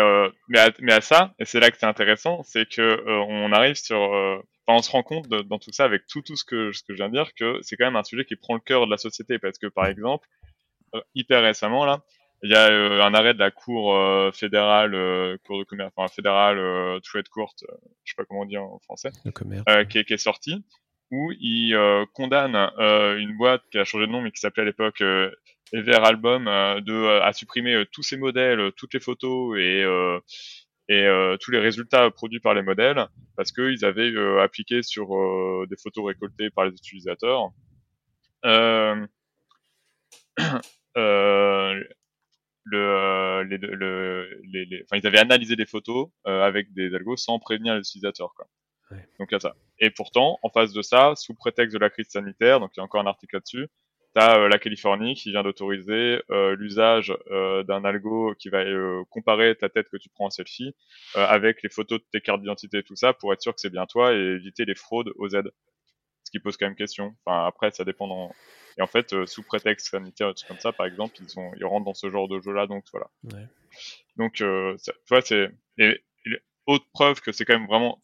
mais, 0.47 0.59
à, 0.59 0.72
mais, 0.80 0.93
à, 0.93 1.01
ça 1.01 1.34
et 1.39 1.45
c'est 1.45 1.59
là 1.59 1.72
que 1.72 1.78
c'est 1.80 1.88
intéressant, 1.88 2.41
c'est 2.43 2.67
que 2.67 3.03
on 3.07 3.51
arrive 3.51 3.76
sur 3.76 4.43
on 4.74 4.82
se 4.82 4.91
rend 4.91 5.03
compte 5.03 5.28
dans 5.28 5.59
tout 5.59 5.72
ça, 5.72 5.86
avec 5.86 6.07
tout, 6.07 6.22
tout 6.22 6.36
ce, 6.36 6.43
que, 6.43 6.72
ce 6.72 6.84
que 6.84 6.93
je 6.93 6.97
viens 6.97 7.09
de 7.09 7.13
dire, 7.13 7.34
que 7.36 7.59
c'est 7.61 7.76
quand 7.76 7.86
même 7.86 7.95
un 7.95 8.03
sujet 8.03 8.26
qui 8.26 8.36
prend 8.36 8.53
le 8.53 8.59
cœur 8.59 8.86
de 8.86 8.91
la 8.91 8.97
société. 8.97 9.39
Parce 9.39 9.57
que, 9.57 9.67
par 9.67 9.86
exemple, 9.88 10.28
euh, 10.95 11.01
hyper 11.15 11.41
récemment, 11.41 11.86
là, 11.86 12.03
il 12.43 12.51
y 12.51 12.55
a 12.55 12.69
euh, 12.69 13.01
un 13.01 13.13
arrêt 13.13 13.34
de 13.34 13.39
la 13.39 13.51
Cour 13.51 13.95
euh, 13.95 14.32
fédérale, 14.32 14.91
Cour 15.45 15.59
de 15.59 15.63
commerce, 15.63 15.93
enfin 15.95 16.11
fédérale, 16.13 16.57
trade 17.03 17.30
court, 17.30 17.53
je 18.03 18.11
sais 18.11 18.15
pas 18.17 18.26
comment 18.26 18.45
dire 18.45 18.63
en 18.63 18.80
français, 18.80 19.11
qui, 19.89 19.97
est, 19.99 20.05
qui, 20.05 20.13
est 20.13 20.17
sorti, 20.17 20.63
où 21.11 21.32
il 21.39 21.78
condamne 22.13 22.55
une 22.55 23.38
boîte 23.38 23.63
qui 23.72 23.78
a 23.78 23.84
changé 23.84 24.07
de 24.07 24.11
nom, 24.11 24.22
mais 24.22 24.32
qui 24.32 24.39
s'appelait 24.39 24.63
à 24.63 24.65
l'époque 24.65 25.03
Ever 25.72 25.99
Album, 26.03 26.45
de, 26.45 27.22
à 27.22 27.32
supprimer 27.32 27.86
tous 27.91 28.03
ses 28.03 28.17
modèles, 28.17 28.72
toutes 28.76 28.93
les 28.93 28.99
photos 28.99 29.57
et 29.59 29.86
et 30.91 31.05
euh, 31.05 31.37
tous 31.37 31.51
les 31.51 31.59
résultats 31.59 32.11
produits 32.11 32.41
par 32.41 32.53
les 32.53 32.63
modèles 32.63 33.07
parce 33.37 33.53
qu'ils 33.53 33.85
avaient 33.85 34.11
euh, 34.11 34.41
appliqué 34.41 34.83
sur 34.83 35.15
euh, 35.15 35.65
des 35.69 35.77
photos 35.77 36.05
récoltées 36.05 36.49
par 36.49 36.65
les 36.65 36.73
utilisateurs. 36.73 37.51
le, 38.43 39.07
les, 43.43 43.57
le, 43.57 44.41
les, 44.43 44.65
les, 44.65 44.83
enfin, 44.83 44.97
ils 44.97 45.07
avaient 45.07 45.19
analysé 45.19 45.55
les 45.55 45.65
photos 45.65 46.09
avec 46.25 46.73
des 46.73 46.93
algos 46.93 47.15
sans 47.15 47.39
prévenir 47.39 47.73
les 47.75 47.79
utilisateurs. 47.79 48.33
Quoi. 48.35 48.47
Donc 49.17 49.29
il 49.31 49.33
y 49.33 49.35
a 49.35 49.39
ça. 49.39 49.55
Et 49.79 49.91
pourtant, 49.91 50.39
en 50.43 50.49
face 50.49 50.73
de 50.73 50.81
ça, 50.81 51.13
sous 51.15 51.33
prétexte 51.35 51.73
de 51.73 51.79
la 51.79 51.89
crise 51.89 52.09
sanitaire, 52.09 52.59
donc 52.59 52.71
il 52.75 52.79
y 52.79 52.81
a 52.81 52.83
encore 52.83 53.01
un 53.01 53.07
article 53.07 53.37
là-dessus, 53.37 53.67
T'as 54.14 54.39
euh, 54.39 54.49
la 54.49 54.59
Californie 54.59 55.16
qui 55.16 55.32
vient 55.32 55.43
d'autoriser 55.43 56.22
euh, 56.32 56.55
l'usage 56.57 57.14
euh, 57.32 57.64
d'un 57.64 57.86
algo 57.86 58.36
qui 58.38 58.49
va 58.49 58.64
comparer 59.09 59.55
ta 59.55 59.70
tête 59.70 59.88
que 59.89 59.95
tu 59.95 60.09
prends 60.09 60.26
en 60.26 60.30
selfie 60.30 60.76
avec 61.16 61.64
les 61.64 61.70
photos 61.70 61.99
de 61.99 62.05
tes 62.12 62.20
cartes 62.20 62.41
d'identité 62.41 62.80
et 62.80 62.84
tout 62.84 62.95
ça 62.95 63.14
pour 63.14 63.32
être 63.32 63.41
sûr 63.41 63.53
que 63.53 63.62
c'est 63.62 63.70
bien 63.70 63.86
toi 63.86 64.14
et 64.14 64.18
éviter 64.18 64.66
les 64.66 64.76
fraudes 64.76 65.14
aux 65.16 65.30
aides. 65.30 65.51
Ce 66.26 66.32
qui 66.32 66.39
pose 66.39 66.57
quand 66.57 66.66
même 66.66 66.76
question. 66.76 67.16
Enfin 67.26 67.45
après 67.45 67.72
ça 67.72 67.86
dépend. 67.86 68.32
Et 68.78 68.82
en 68.82 68.88
fait 68.88 69.26
sous 69.26 69.43
prétexte 69.43 69.88
sanitaire 69.89 70.34
comme 70.47 70.59
ça 70.59 70.74
par 70.74 70.86
exemple 70.86 71.16
ils 71.22 71.30
sont 71.30 71.51
ils 71.57 71.66
rentrent 71.66 71.86
dans 71.86 71.93
ce 71.93 72.09
genre 72.09 72.28
de 72.28 72.39
jeu 72.41 72.51
là 72.51 72.68
donc 72.68 72.84
voilà. 72.91 73.09
Ouais. 73.24 73.47
Donc 74.18 74.38
ça, 74.78 74.91
tu 74.93 75.09
vois 75.09 75.22
c'est 75.22 75.51
et, 75.78 76.01
autre 76.68 76.86
preuve 76.93 77.22
que 77.22 77.32
c'est 77.32 77.45
quand 77.45 77.57
même 77.57 77.68
vraiment 77.68 78.01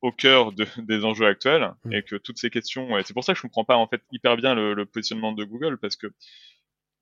au 0.00 0.12
cœur 0.12 0.52
de, 0.52 0.66
des 0.78 1.04
enjeux 1.04 1.26
actuels 1.26 1.72
mm. 1.84 1.92
et 1.92 2.02
que 2.02 2.16
toutes 2.16 2.38
ces 2.38 2.50
questions, 2.50 2.90
c'est 3.04 3.14
pour 3.14 3.24
ça 3.24 3.32
que 3.32 3.38
je 3.38 3.42
comprends 3.42 3.64
pas 3.64 3.76
en 3.76 3.86
fait 3.86 4.02
hyper 4.12 4.36
bien 4.36 4.54
le, 4.54 4.74
le 4.74 4.86
positionnement 4.86 5.32
de 5.32 5.44
Google 5.44 5.78
parce 5.78 5.96
que 5.96 6.08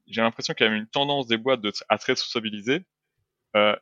j'ai 0.07 0.23
l'impression 0.23 0.55
qu'il 0.55 0.67
y 0.67 0.69
a 0.69 0.73
une 0.73 0.87
tendance 0.87 1.27
des 1.27 1.37
boîtes 1.37 1.61
de, 1.61 1.73
à 1.89 1.99
très 1.99 2.17
sociabiliser 2.17 2.85
euh, 3.57 3.77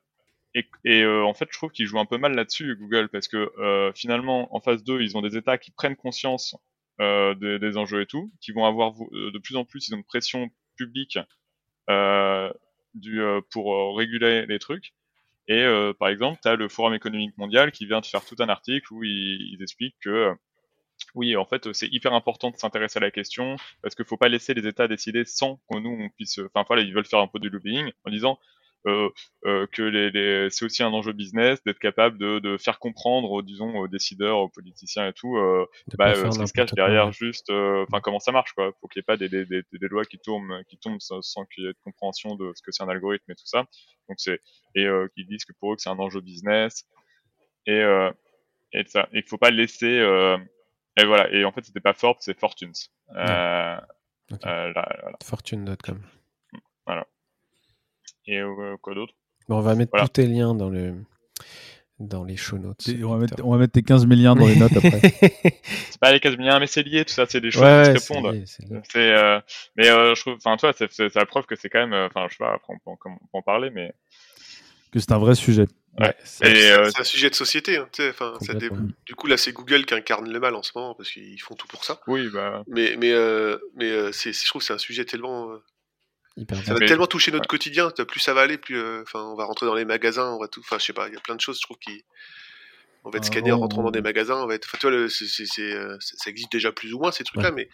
et, 0.55 0.69
et 0.85 1.03
euh, 1.03 1.25
en 1.25 1.35
fait 1.35 1.49
je 1.51 1.57
trouve 1.57 1.71
qu'ils 1.71 1.87
jouent 1.87 1.99
un 1.99 2.07
peu 2.07 2.19
mal 2.19 2.35
là-dessus 2.35 2.77
Google 2.77 3.09
parce 3.09 3.29
que 3.29 3.53
euh, 3.59 3.93
finalement 3.95 4.55
en 4.55 4.61
phase 4.61 4.85
2 4.85 5.01
ils 5.01 5.17
ont 5.17 5.23
des 5.23 5.37
États 5.37 5.59
qui 5.59 5.71
prennent 5.71 5.97
conscience 5.97 6.57
euh, 7.01 7.35
des, 7.35 7.59
des, 7.59 7.77
enjeux 7.77 8.03
et 8.03 8.07
tout, 8.07 8.33
qui 8.41 8.53
vont 8.53 8.65
avoir 8.65 8.95
euh, 9.13 9.33
de 9.33 9.39
plus 9.39 9.57
en 9.57 9.65
plus 9.65 9.89
ils 9.89 9.95
ont 9.95 9.99
une 9.99 10.05
pression 10.05 10.49
publique 10.77 11.19
du, 12.95 13.21
pour 13.51 13.97
réguler 13.97 14.47
les 14.47 14.59
trucs 14.59 14.95
Et 15.49 15.63
euh, 15.63 15.93
par 15.93 16.09
exemple, 16.09 16.39
tu 16.43 16.49
as 16.49 16.57
le 16.57 16.69
Forum 16.69 16.95
économique 16.95 17.37
mondial 17.37 17.71
qui 17.73 17.87
vient 17.87 18.01
de 18.01 18.07
faire 18.07 18.25
tout 18.25 18.37
un 18.39 18.49
article 18.49 18.93
où 18.93 19.05
ils, 19.05 19.59
expliquent 19.61 19.97
que 20.01 20.33
oui, 21.15 21.37
en 21.37 21.45
fait, 21.45 21.73
c'est 21.73 21.89
hyper 21.89 22.15
important 22.15 22.51
de 22.51 22.57
s'intéresser 22.57 22.99
à 22.99 23.03
la 23.03 23.11
question 23.11 23.57
parce 23.83 23.95
qu'il 23.95 24.05
faut 24.05 24.17
pas 24.17 24.29
laisser 24.29 24.55
les 24.55 24.67
États 24.67 24.89
décider 24.89 25.25
sans 25.25 25.61
que 25.71 25.79
nous 25.79 25.91
on 25.91 26.09
puisse. 26.11 26.39
Enfin, 26.39 26.65
voilà, 26.67 26.83
ils 26.83 26.95
veulent 26.95 27.07
faire 27.07 27.21
un 27.21 27.29
peu 27.29 27.39
du 27.39 27.51
lobbying 27.51 27.91
en 28.05 28.11
disant 28.11 28.39
euh, 28.39 28.43
euh, 28.43 28.64
que 28.85 29.83
les, 29.83 30.11
les, 30.11 30.51
c'est 30.51 30.65
aussi 30.65 30.83
un 30.83 30.93
enjeu 30.93 31.13
business 31.13 31.63
d'être 31.65 31.79
capable 31.79 32.19
de, 32.19 32.39
de, 32.39 32.57
faire 32.57 32.79
comprendre, 32.79 33.43
disons, 33.43 33.77
aux 33.77 33.89
décideurs, 33.89 34.39
aux 34.39 34.49
politiciens 34.49 35.09
et 35.09 35.13
tout, 35.13 35.37
euh, 35.37 35.67
bah, 35.97 36.11
euh, 36.11 36.31
ce 36.31 36.39
qui 36.39 36.47
se 36.47 36.53
cache 36.53 36.73
derrière 36.73 37.13
juste, 37.13 37.51
euh, 37.51 37.85
enfin 37.89 38.01
comment 38.01 38.19
ça 38.19 38.33
marche 38.33 38.53
quoi. 38.53 38.73
Faut 38.81 38.89
qu'il 38.89 39.01
n'y 39.01 39.05
ait 39.05 39.05
pas 39.05 39.17
des, 39.17 39.29
des, 39.29 39.45
des, 39.47 39.63
des, 39.73 39.89
lois 39.89 40.05
qui 40.05 40.19
tombent, 40.19 40.63
qui 40.69 40.79
tombent 40.79 41.01
sans, 41.01 41.45
qu'il 41.47 41.65
y 41.65 41.67
ait 41.67 41.73
de 41.73 41.79
compréhension 41.85 42.35
de 42.37 42.53
ce 42.55 42.63
que 42.63 42.73
c'est 42.73 42.83
un 42.83 42.89
algorithme 42.89 43.31
et 43.31 43.35
tout 43.35 43.47
ça. 43.47 43.65
Donc 44.09 44.19
c'est 44.19 44.41
et 44.75 44.87
qui 45.15 45.25
disent 45.25 45.45
que 45.45 45.53
pour 45.59 45.73
eux 45.73 45.77
que 45.77 45.83
c'est 45.83 45.91
un 45.91 45.99
enjeu 45.99 46.21
business 46.21 46.87
et 47.67 47.83
et 48.73 48.85
ça, 48.87 49.09
il 49.13 49.23
faut 49.23 49.39
pas 49.39 49.51
laisser 49.51 50.05
et 50.97 51.05
voilà. 51.05 51.31
Et 51.33 51.45
en 51.45 51.53
fait 51.53 51.65
c'était 51.65 51.81
pas 51.81 51.95
Forbes, 51.95 52.19
c'est 52.21 52.39
Fortunes. 52.39 52.73
Euh, 53.17 53.77
voilà. 54.31 55.17
Fortune.com. 55.23 56.03
Voilà. 56.87 57.07
Et 58.27 58.39
euh, 58.39 58.77
quoi 58.81 58.95
d'autre? 58.95 59.15
Bon, 59.49 59.59
On 59.59 59.61
va 59.61 59.75
mettre 59.75 59.93
tous 59.99 60.09
tes 60.09 60.27
liens 60.27 60.55
dans 60.55 60.69
le 60.69 60.95
dans 62.01 62.25
les 62.25 62.37
show 62.37 62.59
notes. 62.59 62.89
On 63.03 63.09
va, 63.09 63.19
mettre, 63.19 63.35
on 63.45 63.53
va, 63.53 63.59
mettre, 63.59 63.73
tes 63.73 63.83
15 63.83 64.09
000 64.09 64.21
liens 64.21 64.35
dans 64.35 64.47
les 64.47 64.57
notes 64.57 64.77
après. 64.77 65.01
c'est 65.91 66.01
pas 66.01 66.13
les 66.13 66.21
15 66.21 66.37
000 66.37 66.45
liens, 66.45 66.59
mais 66.59 66.67
c'est 66.67 66.83
lié, 66.83 67.05
tout 67.05 67.13
ça, 67.13 67.27
c'est 67.29 67.41
des 67.41 67.51
choses 67.51 67.63
qui 67.63 68.01
se 68.01 68.13
répondent. 68.13 68.45
C'est, 68.47 69.13
euh, 69.13 69.41
mais 69.77 69.89
euh, 69.89 70.15
je 70.15 70.21
trouve, 70.21 70.35
enfin, 70.35 70.57
toi, 70.57 70.73
c'est 70.73 71.15
la 71.15 71.27
preuve 71.27 71.47
que 71.47 71.57
c'est 71.57 71.69
quand 71.69 71.87
même, 71.87 71.95
enfin, 71.95 72.27
je 72.29 72.35
sais 72.35 72.45
pas, 72.45 72.55
après 72.55 72.75
on 72.87 72.97
peut, 72.97 73.11
en 73.33 73.43
parler, 73.43 73.71
mais. 73.71 73.93
Que 74.93 74.99
c'est 74.99 75.13
un 75.13 75.19
vrai 75.19 75.35
sujet. 75.35 75.67
Ouais. 75.99 76.15
C'est 76.25 76.73
euh, 76.73 76.91
un 76.99 77.05
sujet 77.05 77.31
de 77.31 77.37
société. 77.37 77.77
Hein, 77.77 77.89
ça 78.41 78.55
dé... 78.55 78.69
Du 79.07 79.15
coup, 79.15 79.29
là, 79.29 79.37
c'est 79.37 79.53
Google 79.53 79.87
qui 79.87 79.95
incarne 79.95 80.29
le 80.29 80.41
mal 80.41 80.57
en 80.57 80.63
ce 80.65 80.73
moment 80.75 80.95
parce 80.95 81.11
qu'ils 81.11 81.41
font 81.41 81.55
tout 81.55 81.69
pour 81.69 81.85
ça. 81.85 82.01
Oui, 82.09 82.29
bah. 82.33 82.65
Mais, 82.67 82.97
mais, 82.99 83.13
mais 83.77 84.13
c'est, 84.13 84.33
je 84.33 84.47
trouve 84.47 84.61
que 84.61 84.67
c'est 84.67 84.73
un 84.73 84.79
sujet 84.79 85.05
tellement 85.05 85.51
ça 86.37 86.75
va 86.75 86.81
tellement 86.81 87.07
toucher 87.07 87.31
notre 87.31 87.49
quotidien. 87.49 87.91
Plus 88.09 88.21
ça 88.21 88.35
va 88.35 88.43
aller, 88.43 88.59
plus 88.59 88.77
euh, 88.77 89.03
enfin, 89.03 89.23
on 89.23 89.37
va 89.37 89.45
rentrer 89.45 89.67
dans 89.67 89.75
les 89.75 89.85
magasins, 89.85 90.33
on 90.33 90.39
va 90.39 90.49
tout. 90.49 90.61
Enfin, 90.61 90.79
je 90.79 90.85
sais 90.85 90.93
pas, 90.93 91.09
il 91.09 91.15
y 91.15 91.17
a 91.17 91.21
plein 91.21 91.37
de 91.37 91.41
choses, 91.41 91.59
je 91.59 91.63
trouve, 91.63 91.79
qui. 91.79 92.05
On 93.05 93.11
va 93.11 93.19
être 93.19 93.25
ah 93.25 93.27
scanné 93.27 93.53
en 93.53 93.59
rentrant 93.59 93.83
dans 93.83 93.91
des 93.91 94.01
magasins. 94.01 94.43
On 94.43 94.47
va 94.47 94.55
être. 94.55 94.67
Enfin, 94.67 94.79
tu 94.81 94.87
vois, 94.89 94.97
le, 94.97 95.05
euh, 95.07 95.97
ça 96.01 96.31
existe 96.31 96.51
déjà 96.51 96.73
plus 96.73 96.93
ou 96.95 96.99
moins 96.99 97.13
ces 97.13 97.23
trucs-là, 97.23 97.51
mais 97.51 97.69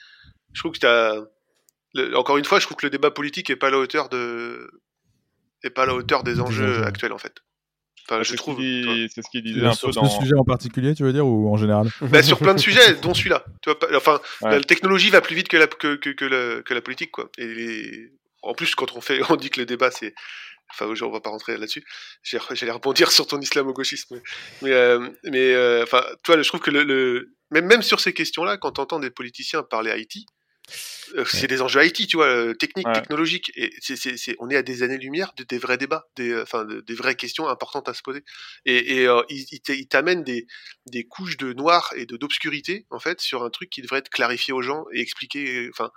je 0.53 0.61
trouve 0.61 0.73
que 0.73 0.79
t'as. 0.79 1.17
encore 2.17 2.37
une 2.37 2.45
fois, 2.45 2.59
je 2.59 2.67
trouve 2.67 2.77
que 2.77 2.87
le 2.87 2.91
débat 2.91 3.11
politique 3.11 3.49
est 3.49 3.57
pas 3.57 3.69
à 3.69 3.71
la 3.71 3.79
hauteur 3.79 4.09
de. 4.09 4.71
est 5.63 5.71
pas 5.71 5.85
à 5.85 5.87
la 5.87 5.95
hauteur 5.95 6.23
des 6.25 6.41
enjeux 6.41 6.83
actuels, 6.83 7.13
en 7.13 7.19
fait. 7.19 7.35
Enfin, 8.09 8.23
je 8.25 8.35
trouve. 8.35 8.57
C'est 8.59 9.23
ce 9.23 9.31
qu'il 9.31 9.45
disait 9.45 9.65
un 9.65 9.75
peu 9.75 9.93
dans. 9.93 10.05
ce 10.05 10.21
sujet 10.21 10.35
en 10.37 10.45
particulier, 10.45 10.95
tu 10.95 11.05
veux 11.05 11.13
dire, 11.13 11.27
ou 11.27 11.49
en 11.49 11.57
général? 11.57 11.89
Bah, 12.03 12.23
Sur 12.23 12.39
plein 12.39 12.55
de 12.55 12.61
sujets, 12.61 12.97
dont 12.97 13.15
celui-là. 13.15 13.45
Tu 13.63 13.71
vois, 13.71 13.79
enfin, 13.97 14.21
la 14.43 14.61
technologie 14.61 15.11
va 15.11 15.21
plus 15.21 15.37
vite 15.37 15.49
que 15.49 15.57
la, 15.57 15.69
que, 15.69 15.95
que, 15.95 16.11
que, 16.11 16.25
la, 16.25 16.63
que 16.63 16.75
la 16.75 16.83
politique, 16.83 17.13
quoi. 17.13 17.31
Et 17.39 18.11
en 18.43 18.55
plus, 18.55 18.75
quand 18.75 18.97
on 18.97 19.01
fait, 19.01 19.21
on 19.31 19.37
dit 19.37 19.51
que 19.51 19.61
le 19.61 19.67
débat 19.67 19.91
c'est, 19.91 20.15
enfin, 20.71 20.87
on 21.03 21.11
va 21.11 21.21
pas 21.21 21.31
rentrer 21.31 21.57
là-dessus. 21.57 21.85
J'allais 22.23 22.73
rebondir 22.73 23.11
sur 23.11 23.27
ton 23.27 23.41
islamo-gauchisme, 23.41 24.21
mais, 24.63 24.73
euh, 24.73 25.09
mais, 25.25 25.53
euh, 25.55 25.83
enfin, 25.83 26.05
toi, 26.23 26.41
je 26.41 26.49
trouve 26.49 26.61
que 26.61 26.71
le, 26.71 27.35
même, 27.51 27.67
même 27.67 27.83
sur 27.83 28.01
ces 28.01 28.13
questions-là, 28.13 28.57
quand 28.57 28.79
on 28.79 28.83
entend 28.83 29.01
des 29.01 29.11
politiciens 29.11 29.63
parler 29.63 29.91
Haïti, 29.91 30.27
euh, 31.17 31.25
c'est 31.25 31.49
des 31.49 31.63
enjeux 31.63 31.81
Haïti, 31.81 32.07
tu 32.07 32.17
vois, 32.17 32.55
techniques, 32.55 32.93
technologiques, 32.93 33.51
et 33.57 33.73
c'est, 33.81 34.37
on 34.39 34.49
est 34.51 34.57
à 34.57 34.63
des 34.63 34.85
années-lumière 34.85 35.33
de, 35.37 35.43
des 35.43 35.59
vrais 35.59 35.79
débats, 35.79 36.07
des, 36.15 36.41
enfin, 36.41 36.65
des 36.65 36.95
vraies 36.95 37.17
questions 37.17 37.49
importantes 37.49 37.89
à 37.89 37.95
se 37.95 38.03
poser. 38.03 38.23
Et, 38.67 39.03
et 39.03 39.09
il, 39.29 39.89
t'amène 39.89 40.23
des, 40.23 40.47
des 40.87 41.05
couches 41.05 41.37
de 41.39 41.53
noir 41.53 41.93
et 41.97 42.07
de 42.07 42.17
d'obscurité, 42.17 42.87
en 42.91 43.01
fait, 43.01 43.21
sur 43.21 43.43
un 43.43 43.51
truc 43.51 43.71
qui 43.71 43.83
devrait 43.83 43.99
être 43.99 44.11
clarifié 44.11 44.55
aux 44.55 44.63
gens 44.63 44.85
et 44.93 45.01
expliqué. 45.01 45.69
Enfin, 45.73 45.91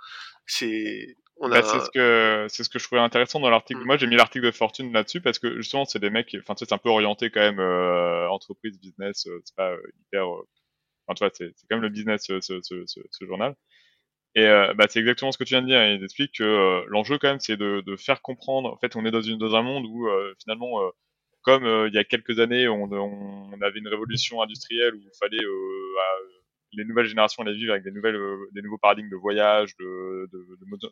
c'est 0.46 1.16
bah, 1.40 1.62
c'est 1.62 1.80
ce 1.80 1.90
que 1.90 2.46
c'est 2.48 2.64
ce 2.64 2.68
que 2.68 2.78
je 2.78 2.84
trouvais 2.84 3.00
intéressant 3.00 3.40
dans 3.40 3.50
l'article. 3.50 3.80
Mm. 3.80 3.84
Moi, 3.84 3.96
j'ai 3.96 4.06
mis 4.06 4.16
l'article 4.16 4.46
de 4.46 4.50
Fortune 4.50 4.92
là-dessus 4.92 5.20
parce 5.20 5.38
que 5.38 5.56
justement, 5.56 5.84
c'est 5.84 5.98
des 5.98 6.10
mecs. 6.10 6.34
Enfin, 6.40 6.54
tu 6.54 6.60
sais, 6.60 6.68
c'est 6.68 6.74
un 6.74 6.78
peu 6.78 6.88
orienté 6.90 7.30
quand 7.30 7.40
même 7.40 7.60
euh, 7.60 8.28
entreprise, 8.28 8.78
business. 8.80 9.26
Euh, 9.26 9.40
c'est 9.44 9.56
pas 9.56 9.72
euh, 9.72 9.82
hyper. 10.00 10.26
enfin, 10.28 11.14
tu 11.16 11.24
vois, 11.24 11.30
c'est 11.34 11.52
quand 11.68 11.76
même 11.76 11.82
le 11.82 11.88
business 11.88 12.24
ce, 12.26 12.40
ce, 12.40 12.60
ce, 12.62 12.84
ce 12.86 13.24
journal. 13.26 13.54
Et 14.36 14.46
bah, 14.76 14.86
c'est 14.88 14.98
exactement 14.98 15.30
ce 15.30 15.38
que 15.38 15.44
tu 15.44 15.54
viens 15.54 15.62
de 15.62 15.68
dire. 15.68 15.84
Il 15.84 16.02
explique 16.02 16.38
que 16.38 16.84
l'enjeu 16.88 17.18
quand 17.18 17.28
même, 17.28 17.38
c'est 17.38 17.56
de, 17.56 17.82
de, 17.86 17.96
faire 17.96 18.20
comprendre. 18.20 18.72
En 18.72 18.76
fait, 18.78 18.96
on 18.96 19.04
est 19.06 19.12
dans 19.12 19.20
une 19.20 19.38
dans 19.38 19.54
un 19.54 19.62
monde 19.62 19.86
où 19.86 20.08
finalement, 20.42 20.80
comme 21.42 21.64
il 21.86 21.94
y 21.94 21.98
a 21.98 22.04
quelques 22.04 22.40
années, 22.40 22.66
on, 22.66 22.90
on, 22.90 23.62
avait 23.62 23.78
une 23.78 23.86
révolution 23.86 24.42
industrielle 24.42 24.96
où 24.96 25.02
il 25.02 25.10
fallait 25.20 25.44
les 26.76 26.84
nouvelles 26.84 27.06
générations 27.06 27.42
allaient 27.42 27.54
vivre 27.54 27.72
avec 27.72 27.84
des 27.84 27.90
nouvelles, 27.90 28.16
euh, 28.16 28.48
des 28.52 28.62
nouveaux 28.62 28.78
paradigmes 28.78 29.10
de 29.10 29.16
voyage, 29.16 29.76
de, 29.76 30.28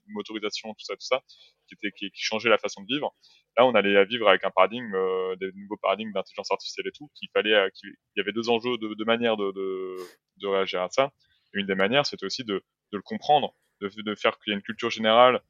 motorisation, 0.08 0.70
tout 0.74 0.84
ça, 0.84 0.94
tout 0.94 1.06
ça, 1.06 1.22
qui 1.68 1.74
était 1.74 1.92
qui, 1.92 2.10
qui 2.10 2.22
changeait 2.22 2.48
la 2.48 2.58
façon 2.58 2.82
de 2.82 2.86
vivre. 2.86 3.14
Là, 3.56 3.66
on 3.66 3.74
allait 3.74 3.96
à 3.96 4.04
vivre 4.04 4.28
avec 4.28 4.44
un 4.44 4.50
paradigme, 4.50 4.94
euh, 4.94 5.36
des 5.36 5.52
nouveaux 5.54 5.76
paradigmes 5.76 6.12
d'intelligence 6.12 6.50
artificielle 6.50 6.86
et 6.86 6.92
tout, 6.92 7.10
qu'il 7.14 7.28
fallait, 7.32 7.54
euh, 7.54 7.68
qu'il 7.70 7.92
y 8.16 8.20
avait 8.20 8.32
deux 8.32 8.48
enjeux, 8.48 8.78
de, 8.78 8.94
de 8.94 9.04
manières 9.04 9.36
de, 9.36 9.52
de, 9.52 10.46
réagir 10.46 10.82
à 10.82 10.88
ça. 10.90 11.12
Une 11.52 11.66
des 11.66 11.74
manières, 11.74 12.06
c'était 12.06 12.26
aussi 12.26 12.44
de, 12.44 12.62
le 12.92 13.02
comprendre, 13.02 13.54
de, 13.80 14.14
faire 14.14 14.38
qu'il 14.38 14.52
y 14.52 14.54
ait 14.54 14.56
une 14.56 14.62
culture 14.62 14.90
générale 14.90 15.40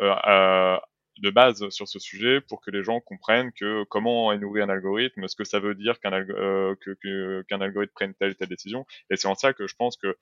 euh, 0.00 0.78
de 1.20 1.30
base 1.30 1.68
sur 1.70 1.86
ce 1.86 1.98
sujet 1.98 2.40
pour 2.40 2.60
que 2.60 2.70
les 2.70 2.82
gens 2.82 3.00
comprennent 3.00 3.52
que 3.52 3.84
comment 3.84 4.32
est 4.32 4.38
nourri 4.38 4.62
un 4.62 4.68
algorithme, 4.68 5.28
ce 5.28 5.36
que 5.36 5.44
ça 5.44 5.60
veut 5.60 5.74
dire 5.74 6.00
qu'un 6.00 6.12
euh, 6.12 6.74
que, 6.80 7.42
qu'un 7.42 7.60
algorithme 7.60 7.92
prenne 7.92 8.14
telle 8.14 8.30
ou 8.30 8.34
telle 8.34 8.48
décision. 8.48 8.86
Et 9.10 9.16
c'est 9.16 9.28
en 9.28 9.34
ça 9.34 9.52
que 9.52 9.66
je 9.66 9.74
pense 9.76 9.96
que 9.96 10.16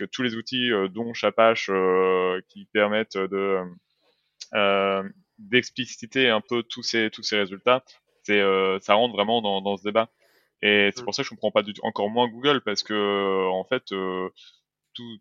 que 0.00 0.04
tous 0.04 0.22
les 0.22 0.34
outils 0.34 0.72
euh, 0.72 0.88
dont 0.88 1.12
Chapache 1.12 1.68
euh, 1.70 2.40
qui 2.48 2.64
permettent 2.66 3.18
de 3.18 3.58
euh, 4.54 5.02
d'expliciter 5.38 6.28
un 6.28 6.40
peu 6.40 6.62
tous 6.62 6.82
ces 6.82 7.10
tous 7.10 7.22
ces 7.22 7.38
résultats, 7.38 7.84
c'est 8.22 8.40
ça 8.80 8.94
rentre 8.94 9.14
vraiment 9.14 9.42
dans, 9.42 9.60
dans 9.60 9.76
ce 9.76 9.84
débat. 9.84 10.10
Et 10.62 10.90
c'est 10.94 11.02
mmh. 11.02 11.04
pour 11.04 11.14
ça 11.14 11.22
que 11.22 11.28
je 11.28 11.30
comprends 11.30 11.50
pas 11.50 11.62
du 11.62 11.72
tout, 11.72 11.80
encore 11.84 12.10
moins 12.10 12.28
Google 12.28 12.60
parce 12.62 12.82
que 12.82 13.48
en 13.48 13.64
fait 13.64 13.84
tout 13.86 15.20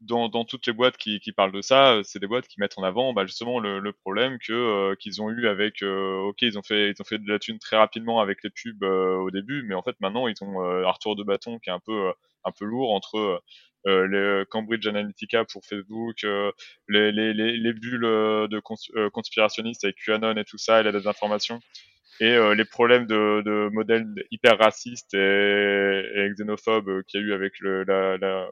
dans, 0.00 0.28
dans, 0.28 0.44
toutes 0.44 0.66
les 0.66 0.72
boîtes 0.72 0.96
qui, 0.96 1.20
qui 1.20 1.32
parlent 1.32 1.52
de 1.52 1.60
ça, 1.60 1.94
euh, 1.94 2.02
c'est 2.02 2.18
des 2.18 2.26
boîtes 2.26 2.48
qui 2.48 2.60
mettent 2.60 2.78
en 2.78 2.82
avant 2.82 3.12
bah, 3.12 3.26
justement 3.26 3.60
le, 3.60 3.80
le 3.80 3.92
problème 3.92 4.38
que 4.38 4.52
euh, 4.52 4.94
qu'ils 4.96 5.20
ont 5.20 5.30
eu 5.30 5.46
avec 5.46 5.82
euh, 5.82 6.18
ok 6.20 6.42
ils 6.42 6.58
ont 6.58 6.62
fait 6.62 6.90
ils 6.90 7.02
ont 7.02 7.04
fait 7.04 7.18
de 7.18 7.28
la 7.28 7.38
thune 7.38 7.58
très 7.58 7.76
rapidement 7.76 8.20
avec 8.20 8.42
les 8.42 8.50
pubs 8.50 8.82
au 8.82 9.30
début, 9.30 9.62
mais 9.64 9.74
en 9.74 9.82
fait 9.82 9.96
maintenant 10.00 10.26
ils 10.28 10.42
ont 10.42 10.60
un 10.62 10.90
retour 10.90 11.16
de 11.16 11.22
bâton 11.24 11.58
qui 11.58 11.70
est 11.70 11.72
un 11.72 11.80
peu 11.80 12.12
un 12.44 12.52
peu 12.52 12.64
lourd 12.64 12.92
entre 12.94 13.42
les 13.86 14.44
Cambridge 14.50 14.86
Analytica 14.86 15.44
pour 15.44 15.64
Facebook, 15.64 16.22
les, 16.88 17.12
les, 17.12 17.34
les, 17.34 17.56
les, 17.56 17.72
bulles 17.72 18.02
de 18.02 19.08
conspirationnistes 19.08 19.84
avec 19.84 19.96
QAnon 19.96 20.36
et 20.36 20.44
tout 20.44 20.58
ça 20.58 20.80
et 20.80 20.82
la 20.82 20.92
désinformation 20.92 21.60
et 22.20 22.36
les 22.54 22.64
problèmes 22.64 23.06
de, 23.06 23.42
de 23.42 23.70
modèles 23.72 24.06
hyper 24.30 24.58
racistes 24.58 25.14
et, 25.14 26.04
et 26.14 26.30
xénophobes 26.30 27.02
qu'il 27.04 27.20
y 27.20 27.24
a 27.24 27.26
eu 27.26 27.32
avec 27.32 27.58
le, 27.60 27.84
la, 27.84 28.18
la 28.18 28.50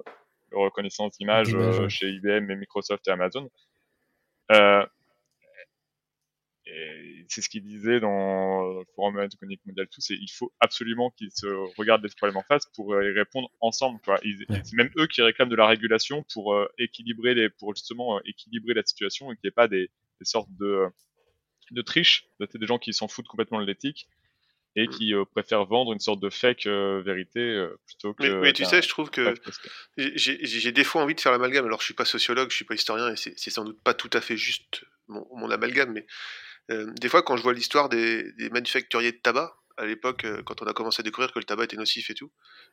reconnaissance 0.52 1.16
d'image 1.18 1.54
euh, 1.54 1.88
chez 1.88 2.08
IBM 2.10 2.50
et 2.50 2.56
Microsoft 2.56 3.06
et 3.08 3.10
Amazon. 3.10 3.50
Euh, 4.52 4.84
c'est 7.28 7.40
ce 7.40 7.48
qu'il 7.48 7.62
disait 7.62 8.00
dans 8.00 8.62
le 8.62 8.84
forum 8.94 9.18
économique 9.20 9.60
mondial 9.66 9.88
tout, 9.88 10.00
c'est 10.00 10.14
il 10.14 10.30
faut 10.30 10.52
absolument 10.60 11.10
qu'ils 11.10 11.30
se 11.32 11.46
regardent 11.78 12.02
les 12.02 12.10
problèmes 12.10 12.36
en 12.36 12.42
face 12.42 12.66
pour 12.74 12.94
y 13.02 13.12
répondre 13.12 13.50
ensemble. 13.60 14.00
Quoi. 14.04 14.20
C'est 14.22 14.74
même 14.74 14.90
eux 14.98 15.06
qui 15.06 15.22
réclament 15.22 15.48
de 15.48 15.56
la 15.56 15.66
régulation 15.66 16.24
pour 16.32 16.54
euh, 16.54 16.66
équilibrer 16.78 17.34
les, 17.34 17.48
pour 17.48 17.74
justement 17.74 18.20
équilibrer 18.24 18.74
la 18.74 18.82
situation 18.84 19.32
et 19.32 19.36
qu'il 19.36 19.40
n'y 19.44 19.48
ait 19.48 19.52
pas 19.52 19.68
des, 19.68 19.90
des 20.18 20.24
sortes 20.24 20.50
de 20.58 20.86
de 21.70 21.82
triche, 21.82 22.26
des 22.40 22.66
gens 22.66 22.78
qui 22.78 22.94
s'en 22.94 23.08
foutent 23.08 23.28
complètement 23.28 23.60
de 23.60 23.66
l'éthique 23.66 24.08
et 24.76 24.88
qui 24.88 25.14
euh, 25.14 25.24
préfèrent 25.24 25.64
vendre 25.64 25.92
une 25.92 26.00
sorte 26.00 26.20
de 26.20 26.30
fake 26.30 26.66
euh, 26.66 27.02
vérité 27.04 27.40
euh, 27.40 27.78
plutôt 27.86 28.14
que. 28.14 28.40
Mais, 28.40 28.52
tu 28.52 28.64
sais, 28.64 28.82
je 28.82 28.88
trouve 28.88 29.10
que 29.10 29.34
j'ai 29.96 30.72
des 30.72 30.84
fois 30.84 31.02
envie 31.02 31.14
de 31.14 31.20
faire 31.20 31.32
l'amalgame. 31.32 31.66
Alors, 31.66 31.80
je 31.80 31.86
suis 31.86 31.94
pas 31.94 32.04
sociologue, 32.04 32.50
je 32.50 32.56
suis 32.56 32.64
pas 32.64 32.74
historien, 32.74 33.12
et 33.12 33.16
c'est 33.16 33.50
sans 33.50 33.64
doute 33.64 33.80
pas 33.82 33.94
tout 33.94 34.10
à 34.12 34.20
fait 34.20 34.36
juste 34.36 34.84
mon, 35.08 35.26
mon 35.34 35.50
amalgame, 35.50 35.92
mais 35.92 36.06
des 37.00 37.08
fois, 37.08 37.22
quand 37.22 37.36
je 37.38 37.42
vois 37.42 37.54
l'histoire 37.54 37.88
des, 37.88 38.30
des, 38.32 38.50
manufacturiers 38.50 39.12
de 39.12 39.16
tabac, 39.16 39.56
à 39.78 39.86
l'époque, 39.86 40.26
quand 40.44 40.60
on 40.60 40.66
a 40.66 40.74
commencé 40.74 41.00
à 41.00 41.02
découvrir 41.02 41.32
que 41.32 41.38
le 41.38 41.46
tabac 41.46 41.64
était 41.64 41.78
nocif 41.78 42.10
et 42.10 42.14
tout, 42.14 42.30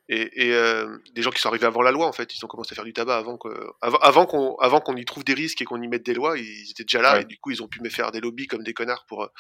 et, 0.10 0.50
et 0.50 0.86
des 1.14 1.22
gens 1.22 1.30
qui 1.30 1.40
sont 1.40 1.48
arrivés 1.48 1.66
avant 1.66 1.82
la 1.82 1.92
loi, 1.92 2.06
en 2.06 2.12
fait, 2.12 2.36
ils 2.36 2.44
ont 2.44 2.50
commencé 2.50 2.74
à 2.74 2.76
faire 2.76 2.84
du 2.84 2.92
tabac 2.92 3.16
avant 3.16 3.38
qu'on 3.38 3.54
avant, 3.82 4.26
qu'on 4.26 4.56
avant 4.58 4.82
qu'on 4.82 4.98
y 4.98 5.06
trouve 5.06 5.24
des 5.24 5.34
risques 5.34 5.62
et 5.62 5.66
qu'on 5.66 5.82
y 5.82 5.88
mette 5.88 6.06
des 6.06 6.14
lois, 6.14 6.38
ils 6.38 6.70
étaient 6.72 6.84
déjà 6.84 7.02
là, 7.02 7.22
et 7.22 7.24
du 7.24 7.38
coup, 7.38 7.52
ils 7.52 7.64
ont 7.64 7.70
pu 7.70 7.80
me 7.82 7.90
faire 7.90 8.12
des 8.12 8.20
lobbies 8.20 8.48
comme 8.48 8.64
des 8.64 8.74
connards 8.74 9.06
pour 9.08 9.32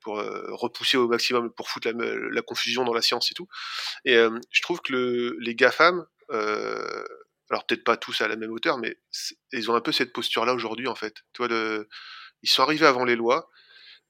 pour 0.00 0.18
euh, 0.18 0.46
repousser 0.50 0.96
au 0.96 1.08
maximum, 1.08 1.52
pour 1.52 1.68
foutre 1.68 1.88
la, 1.92 2.42
confusion 2.42 2.84
dans 2.84 2.94
la 2.94 3.02
science 3.02 3.30
et 3.30 3.34
tout. 3.34 3.48
Et 4.04 4.16
euh, 4.16 4.38
je 4.50 4.62
trouve 4.62 4.80
que 4.80 4.92
le, 4.92 5.36
les 5.40 5.54
GAFAM, 5.54 6.04
euh, 6.30 7.04
alors 7.50 7.66
peut-être 7.66 7.84
pas 7.84 7.96
tous 7.96 8.20
à 8.20 8.28
la 8.28 8.36
même 8.36 8.52
hauteur, 8.52 8.78
mais 8.78 8.98
ils 9.52 9.70
ont 9.70 9.74
un 9.74 9.80
peu 9.80 9.92
cette 9.92 10.12
posture-là 10.12 10.54
aujourd'hui 10.54 10.88
en 10.88 10.94
fait. 10.94 11.14
Tu 11.32 11.44
vois, 11.44 11.84
ils 12.42 12.48
sont 12.48 12.62
arrivés 12.62 12.86
avant 12.86 13.04
les 13.04 13.16
lois. 13.16 13.50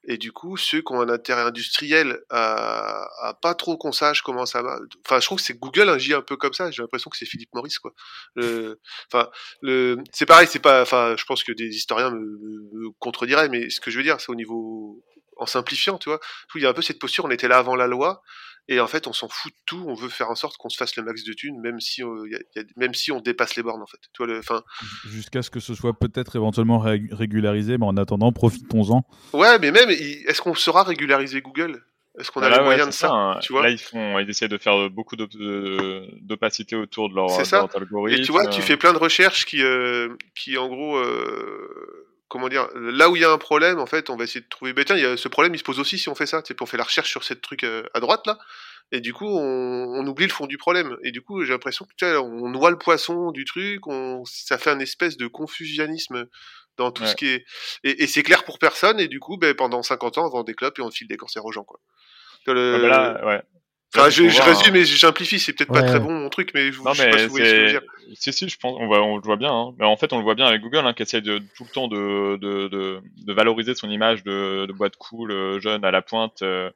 Et 0.03 0.17
du 0.17 0.31
coup, 0.31 0.57
ceux 0.57 0.81
qui 0.81 0.93
ont 0.93 1.01
un 1.01 1.09
intérêt 1.09 1.43
industriel 1.43 2.21
à, 2.31 3.37
pas 3.39 3.53
trop 3.53 3.77
qu'on 3.77 3.91
sache 3.91 4.23
comment 4.23 4.47
ça 4.47 4.63
va. 4.63 4.79
Enfin, 5.05 5.19
je 5.19 5.25
trouve 5.27 5.37
que 5.37 5.43
c'est 5.43 5.59
Google 5.59 5.89
agit 5.89 6.15
un 6.15 6.23
peu 6.23 6.37
comme 6.37 6.53
ça. 6.53 6.71
J'ai 6.71 6.81
l'impression 6.81 7.11
que 7.11 7.17
c'est 7.17 7.27
Philippe 7.27 7.53
Maurice, 7.53 7.77
quoi. 7.77 7.93
C'est 8.35 10.25
pareil, 10.25 10.47
c'est 10.47 10.59
pas. 10.59 10.81
Enfin, 10.81 11.15
je 11.17 11.23
pense 11.25 11.43
que 11.43 11.51
des 11.51 11.67
historiens 11.67 12.09
me 12.09 12.89
contrediraient, 12.97 13.49
mais 13.49 13.69
ce 13.69 13.79
que 13.79 13.91
je 13.91 13.97
veux 13.97 14.03
dire, 14.03 14.19
c'est 14.19 14.31
au 14.31 14.35
niveau 14.35 15.03
en 15.41 15.45
simplifiant, 15.45 15.97
tu 15.97 16.09
vois. 16.09 16.19
Il 16.55 16.61
y 16.61 16.65
a 16.65 16.69
un 16.69 16.73
peu 16.73 16.81
cette 16.81 16.99
posture, 16.99 17.25
on 17.25 17.31
était 17.31 17.47
là 17.47 17.57
avant 17.57 17.75
la 17.75 17.87
loi, 17.87 18.21
et 18.67 18.79
en 18.79 18.87
fait, 18.87 19.07
on 19.07 19.13
s'en 19.13 19.27
fout 19.27 19.51
de 19.51 19.57
tout. 19.65 19.83
On 19.87 19.95
veut 19.95 20.07
faire 20.07 20.29
en 20.29 20.35
sorte 20.35 20.57
qu'on 20.57 20.69
se 20.69 20.77
fasse 20.77 20.95
le 20.95 21.03
max 21.03 21.23
de 21.23 21.33
thunes, 21.33 21.59
même 21.61 21.79
si, 21.79 22.03
on, 22.03 22.25
y 22.25 22.35
a, 22.35 22.63
même 22.77 22.93
si 22.93 23.11
on 23.11 23.19
dépasse 23.19 23.55
les 23.55 23.63
bornes, 23.63 23.81
en 23.81 23.87
fait. 23.87 23.97
Tu 24.13 24.23
vois, 24.23 24.27
le, 24.27 24.41
fin... 24.41 24.63
Jusqu'à 25.09 25.41
ce 25.41 25.49
que 25.49 25.59
ce 25.59 25.73
soit 25.73 25.97
peut-être 25.97 26.35
éventuellement 26.35 26.79
ré 26.79 27.01
régularisé, 27.11 27.77
mais 27.77 27.85
en 27.85 27.97
attendant, 27.97 28.31
profitons-en. 28.31 29.03
Ouais, 29.33 29.57
mais 29.59 29.71
même, 29.71 29.89
est-ce 29.89 30.41
qu'on 30.41 30.55
sera 30.55 30.83
régularisé 30.83 31.41
Google? 31.41 31.83
Est-ce 32.19 32.29
qu'on 32.29 32.41
a 32.41 32.49
bah 32.49 32.57
les 32.57 32.63
moyens 32.63 32.87
de 32.87 32.93
ça, 32.93 33.09
hein. 33.09 33.39
tu 33.41 33.53
vois? 33.53 33.63
Là, 33.63 33.69
ils, 33.69 33.77
font, 33.77 34.19
ils 34.19 34.29
essaient 34.29 34.49
de 34.49 34.57
faire 34.57 34.89
beaucoup 34.89 35.15
d'opacité 35.15 36.75
autour 36.75 37.09
de 37.09 37.15
leur, 37.15 37.29
algorithme. 37.75 38.21
Et 38.21 38.25
tu 38.25 38.33
vois, 38.33 38.47
tu 38.47 38.61
fais 38.61 38.75
plein 38.75 38.91
de 38.91 38.97
recherches 38.97 39.45
qui, 39.45 39.63
euh, 39.63 40.09
qui 40.35 40.57
en 40.57 40.67
gros, 40.67 40.97
euh, 40.97 42.10
comment 42.31 42.47
dire, 42.47 42.69
là 42.75 43.09
où 43.09 43.17
il 43.17 43.21
y 43.21 43.25
a 43.25 43.31
un 43.31 43.37
problème, 43.37 43.77
en 43.77 43.85
fait, 43.85 44.09
on 44.09 44.15
va 44.15 44.23
essayer 44.23 44.39
de 44.39 44.47
trouver. 44.47 44.71
Ben 44.71 44.85
tiens, 44.85 44.95
il 44.95 45.01
y 45.01 45.05
a 45.05 45.17
ce 45.17 45.27
problème, 45.27 45.53
il 45.53 45.57
se 45.57 45.65
pose 45.65 45.79
aussi 45.81 45.99
si 45.99 46.07
on 46.07 46.15
fait 46.15 46.25
ça. 46.25 46.41
C'est 46.45 46.59
on 46.61 46.65
fait 46.65 46.77
la 46.77 46.85
recherche 46.85 47.09
sur 47.09 47.25
cette 47.25 47.41
truc 47.41 47.65
euh, 47.65 47.83
à 47.93 47.99
droite 47.99 48.25
là, 48.25 48.39
et 48.93 49.01
du 49.01 49.13
coup, 49.13 49.27
on, 49.27 49.99
on, 49.99 50.07
oublie 50.07 50.27
le 50.27 50.31
fond 50.31 50.47
du 50.47 50.57
problème. 50.57 50.95
Et 51.03 51.11
du 51.11 51.21
coup, 51.21 51.43
j'ai 51.43 51.51
l'impression 51.51 51.83
que 51.83 51.91
tu 51.97 52.05
vois, 52.05 52.21
on 52.21 52.47
noie 52.47 52.71
le 52.71 52.77
poisson 52.77 53.31
du 53.31 53.43
truc. 53.43 53.85
On, 53.85 54.23
ça 54.23 54.57
fait 54.57 54.69
un 54.69 54.79
espèce 54.79 55.17
de 55.17 55.27
confusionnisme 55.27 56.25
dans 56.77 56.91
tout 56.91 57.05
ce 57.05 57.15
qui 57.15 57.27
est. 57.27 57.45
Et, 57.83 58.03
et 58.03 58.07
c'est 58.07 58.23
clair 58.23 58.45
pour 58.45 58.59
personne. 58.59 58.99
Et 59.01 59.09
du 59.09 59.19
coup, 59.19 59.35
ben, 59.35 59.53
pendant 59.53 59.83
50 59.83 60.17
ans, 60.17 60.27
on 60.27 60.29
vend 60.29 60.43
des 60.43 60.53
clopes 60.53 60.79
et 60.79 60.81
on 60.81 60.89
file 60.89 61.09
des 61.09 61.17
cancers 61.17 61.43
aux 61.43 61.51
gens, 61.51 61.65
quoi. 61.65 61.81
Le... 62.47 62.75
Ah, 62.75 62.87
là, 62.87 63.25
ouais. 63.25 63.41
Enfin, 63.93 64.09
je, 64.09 64.29
je 64.29 64.41
résume 64.41 64.77
et 64.77 64.85
j'implifie, 64.85 65.37
c'est 65.37 65.51
peut-être 65.51 65.73
pas 65.73 65.83
très 65.83 65.99
bon 65.99 66.11
mon 66.13 66.29
truc, 66.29 66.51
mais 66.53 66.71
je, 66.71 66.81
non, 66.81 66.93
je 66.93 67.03
mais 67.03 67.11
sais 67.11 67.11
pas 67.11 67.17
si 67.17 67.25
vous 67.25 67.31
voyez 67.31 67.45
ce 67.45 67.51
que 67.51 67.57
je 67.57 67.63
veux 67.63 67.71
dire. 67.71 67.81
Si, 68.13 68.31
si, 68.31 68.47
je 68.47 68.57
pense, 68.57 68.77
on, 68.79 68.87
va, 68.87 69.01
on 69.01 69.17
le 69.17 69.21
voit 69.21 69.35
bien. 69.35 69.51
Hein. 69.53 69.75
Mais 69.77 69.85
en 69.85 69.97
fait, 69.97 70.13
on 70.13 70.17
le 70.17 70.23
voit 70.23 70.35
bien 70.35 70.45
avec 70.45 70.61
Google, 70.61 70.85
hein, 70.85 70.93
qui 70.93 71.03
essaie 71.03 71.21
de, 71.21 71.39
tout 71.57 71.65
le 71.65 71.69
temps 71.69 71.87
de, 71.89 72.37
de, 72.37 72.69
de, 72.69 73.01
de 73.25 73.33
valoriser 73.33 73.75
son 73.75 73.89
image 73.89 74.23
de, 74.23 74.65
de 74.65 74.71
boîte 74.73 74.95
cool, 74.95 75.31
euh, 75.31 75.59
jeune, 75.59 75.83
à 75.83 75.91
la 75.91 76.01
pointe. 76.01 76.41
Euh, 76.41 76.71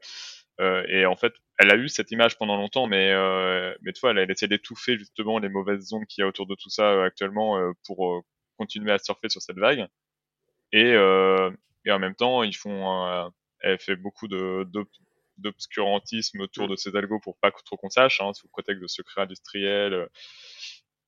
euh, 0.60 0.84
et 0.90 1.06
en 1.06 1.16
fait, 1.16 1.34
elle 1.58 1.72
a 1.72 1.76
eu 1.76 1.88
cette 1.88 2.12
image 2.12 2.38
pendant 2.38 2.58
longtemps, 2.58 2.88
mais, 2.88 3.12
euh, 3.12 3.74
mais 3.82 3.94
tu 3.94 4.02
vois, 4.02 4.12
elle, 4.12 4.18
elle 4.18 4.32
essaie 4.32 4.48
d'étouffer 4.48 4.98
justement 4.98 5.40
les 5.40 5.50
mauvaises 5.50 5.94
ondes 5.94 6.06
qu'il 6.06 6.22
y 6.22 6.26
a 6.26 6.28
autour 6.28 6.48
de 6.48 6.56
tout 6.56 6.70
ça 6.70 6.92
euh, 6.92 7.06
actuellement 7.06 7.58
euh, 7.58 7.72
pour 7.86 8.24
continuer 8.58 8.92
à 8.92 8.98
surfer 8.98 9.30
sur 9.30 9.42
cette 9.42 9.58
vague. 9.58 9.88
Et, 10.74 10.92
et 10.92 11.92
en 11.92 12.00
même 12.00 12.16
temps, 12.16 12.44
ils 12.44 12.56
font, 12.56 13.32
elle 13.62 13.80
fait 13.80 13.96
beaucoup 13.96 14.28
de, 14.28 14.68
d'obscurantisme 15.38 16.42
autour 16.42 16.68
de 16.68 16.76
ces 16.76 16.96
algos 16.96 17.20
pour 17.20 17.38
pas 17.38 17.52
trop 17.52 17.78
qu'on 17.78 17.90
sache, 17.90 18.22
hein, 18.22 18.34
sous 18.34 18.48
prétexte 18.48 18.82
de 18.82 18.88
secret 18.88 19.22
industriel. 19.22 19.94
Euh, 19.94 20.08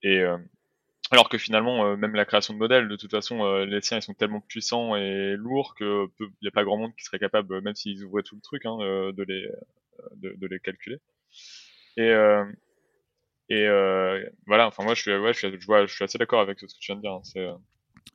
et 0.03 0.19
euh, 0.19 0.37
alors 1.11 1.29
que 1.29 1.37
finalement, 1.37 1.85
euh, 1.85 1.95
même 1.95 2.15
la 2.15 2.25
création 2.25 2.53
de 2.53 2.59
modèles, 2.59 2.87
de 2.87 2.95
toute 2.95 3.11
façon, 3.11 3.63
les 3.63 3.81
siens 3.81 3.97
ils 3.97 4.03
sont 4.03 4.13
tellement 4.13 4.41
puissants 4.41 4.95
et 4.95 5.35
lourds 5.37 5.73
que 5.75 6.07
il 6.19 6.27
n'y 6.41 6.47
a 6.47 6.51
pas 6.51 6.63
grand 6.63 6.77
monde 6.77 6.95
qui 6.95 7.03
serait 7.05 7.19
capable, 7.19 7.61
même 7.61 7.75
s'ils 7.75 8.03
ouvraient 8.03 8.23
tout 8.23 8.35
le 8.35 8.41
truc, 8.41 8.65
hein, 8.65 8.77
de 8.77 9.23
les 9.23 9.47
de, 10.17 10.35
de, 10.37 10.47
les 10.47 10.59
calculer. 10.59 10.97
Et 11.95 12.11
et 13.49 13.67
voilà, 14.45 14.67
enfin 14.67 14.83
moi 14.83 14.93
je 14.95 15.01
suis, 15.01 15.15
ouais, 15.15 15.33
je 15.33 15.47
suis, 15.47 15.59
je, 15.59 15.65
vois, 15.65 15.85
je 15.85 15.93
suis 15.95 16.03
assez 16.03 16.17
d'accord 16.17 16.41
avec 16.41 16.59
ce 16.59 16.65
que 16.65 16.79
tu 16.79 16.91
viens 16.91 16.97
de 16.97 17.01
dire. 17.01 17.13
Hein, 17.13 17.21
c'est, 17.23 17.47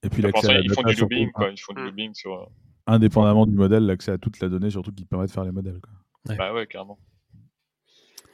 et 0.03 0.11
puis 0.11 0.23
l'accès 0.23 0.61
ils 0.63 0.73
font 0.73 0.83
du 0.83 0.95
looping, 0.95 1.31
quoi. 1.33 1.51
Ils 1.51 1.61
font 1.61 1.73
du 1.73 1.83
looping 1.83 2.15
sur. 2.15 2.51
Indépendamment 2.87 3.47
du 3.47 3.55
modèle, 3.55 3.87
l'accès 3.87 4.13
à 4.13 4.19
toute 4.19 4.41
la 4.41 4.49
donnée, 4.49 4.71
surtout 4.71 4.93
qui 4.93 5.05
permet 5.05 5.27
de 5.27 5.31
faire 5.31 5.45
les 5.45 5.53
modèles. 5.53 5.81
Quoi. 5.81 5.93
Ouais. 6.29 6.37
Bah 6.37 6.53
ouais, 6.53 6.67
carrément. 6.67 6.99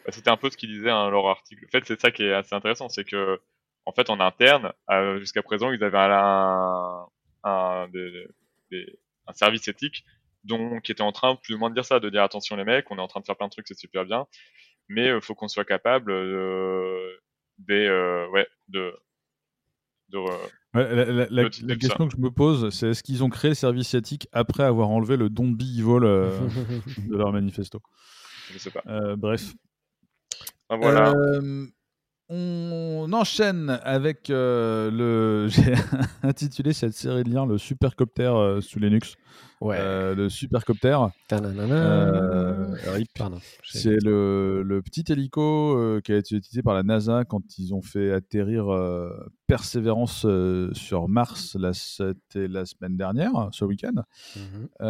Bah, 0.04 0.12
c'était 0.12 0.30
un 0.30 0.36
peu 0.36 0.50
ce 0.50 0.56
qu'ils 0.56 0.70
disaient 0.70 0.88
dans 0.88 1.10
leur 1.10 1.26
article. 1.26 1.64
En 1.66 1.70
fait, 1.70 1.84
c'est 1.86 2.00
ça 2.00 2.10
qui 2.10 2.22
est 2.22 2.32
assez 2.32 2.54
intéressant, 2.54 2.88
c'est 2.88 3.04
que, 3.04 3.40
en 3.84 3.92
fait, 3.92 4.10
en 4.10 4.20
interne, 4.20 4.72
euh, 4.90 5.18
jusqu'à 5.18 5.42
présent, 5.42 5.70
ils 5.70 5.82
avaient 5.84 5.98
un, 5.98 7.06
un, 7.44 7.88
des, 7.88 8.26
des, 8.70 8.98
un 9.26 9.32
service 9.32 9.68
éthique 9.68 10.04
dont, 10.44 10.80
qui 10.80 10.92
était 10.92 11.02
en 11.02 11.12
train 11.12 11.36
plus 11.36 11.54
ou 11.54 11.58
moins 11.58 11.70
de 11.70 11.74
dire 11.74 11.84
ça, 11.84 12.00
de 12.00 12.10
dire 12.10 12.22
attention 12.22 12.56
les 12.56 12.64
mecs, 12.64 12.90
on 12.90 12.96
est 12.96 13.00
en 13.00 13.08
train 13.08 13.20
de 13.20 13.26
faire 13.26 13.36
plein 13.36 13.46
de 13.46 13.52
trucs, 13.52 13.68
c'est 13.68 13.78
super 13.78 14.04
bien, 14.04 14.26
mais 14.88 15.06
il 15.06 15.10
euh, 15.10 15.20
faut 15.20 15.34
qu'on 15.34 15.48
soit 15.48 15.64
capable 15.64 16.10
euh, 16.10 17.18
des, 17.58 17.86
euh, 17.86 18.28
ouais, 18.28 18.48
de, 18.68 18.94
de, 20.08 20.18
la, 20.74 21.26
la, 21.30 21.76
question 21.76 22.08
que 22.08 22.14
je 22.14 22.20
me 22.20 22.30
pose, 22.30 22.70
c'est 22.70 22.88
est-ce 22.88 23.02
qu'ils 23.02 23.24
ont 23.24 23.30
créé 23.30 23.50
le 23.50 23.54
service 23.54 23.94
éthique 23.94 24.28
après 24.32 24.64
avoir 24.64 24.90
enlevé 24.90 25.16
le 25.16 25.30
don 25.30 25.50
de 25.50 25.62
evil 25.62 26.04
euh, 26.04 26.38
de 27.08 27.16
leur 27.16 27.32
manifesto? 27.32 27.80
Je 28.52 28.58
sais 28.58 28.70
pas. 28.70 28.82
Euh, 28.86 29.16
bref. 29.16 29.54
Ah, 30.68 30.76
voilà. 30.76 31.12
Euh, 31.12 31.66
on 32.28 33.10
enchaîne 33.12 33.78
avec 33.82 34.28
le. 34.28 35.46
J'ai 35.48 35.74
intitulé 36.22 36.72
cette 36.72 36.94
série 36.94 37.24
de 37.24 37.30
liens 37.30 37.46
le 37.46 37.58
supercopter 37.58 38.58
sous 38.60 38.78
Linux. 38.78 39.14
Ouais. 39.60 40.14
le 40.14 40.28
supercopter. 40.28 40.98
Euh, 41.32 42.76
C'est 43.64 44.00
le, 44.04 44.62
le, 44.62 44.82
petit 44.82 45.04
hélico 45.08 46.00
qui 46.04 46.12
a 46.12 46.16
été 46.16 46.36
utilisé 46.36 46.62
par 46.62 46.74
la 46.74 46.84
NASA 46.84 47.24
quand 47.24 47.58
ils 47.58 47.74
ont 47.74 47.82
fait 47.82 48.12
atterrir 48.12 48.66
Persévérance 49.46 50.26
sur 50.72 51.08
Mars. 51.08 51.56
C'était 51.72 52.46
la 52.46 52.66
semaine 52.66 52.96
dernière, 52.96 53.48
ce 53.52 53.64
week-end. 53.64 54.02
Mmh 54.36 54.84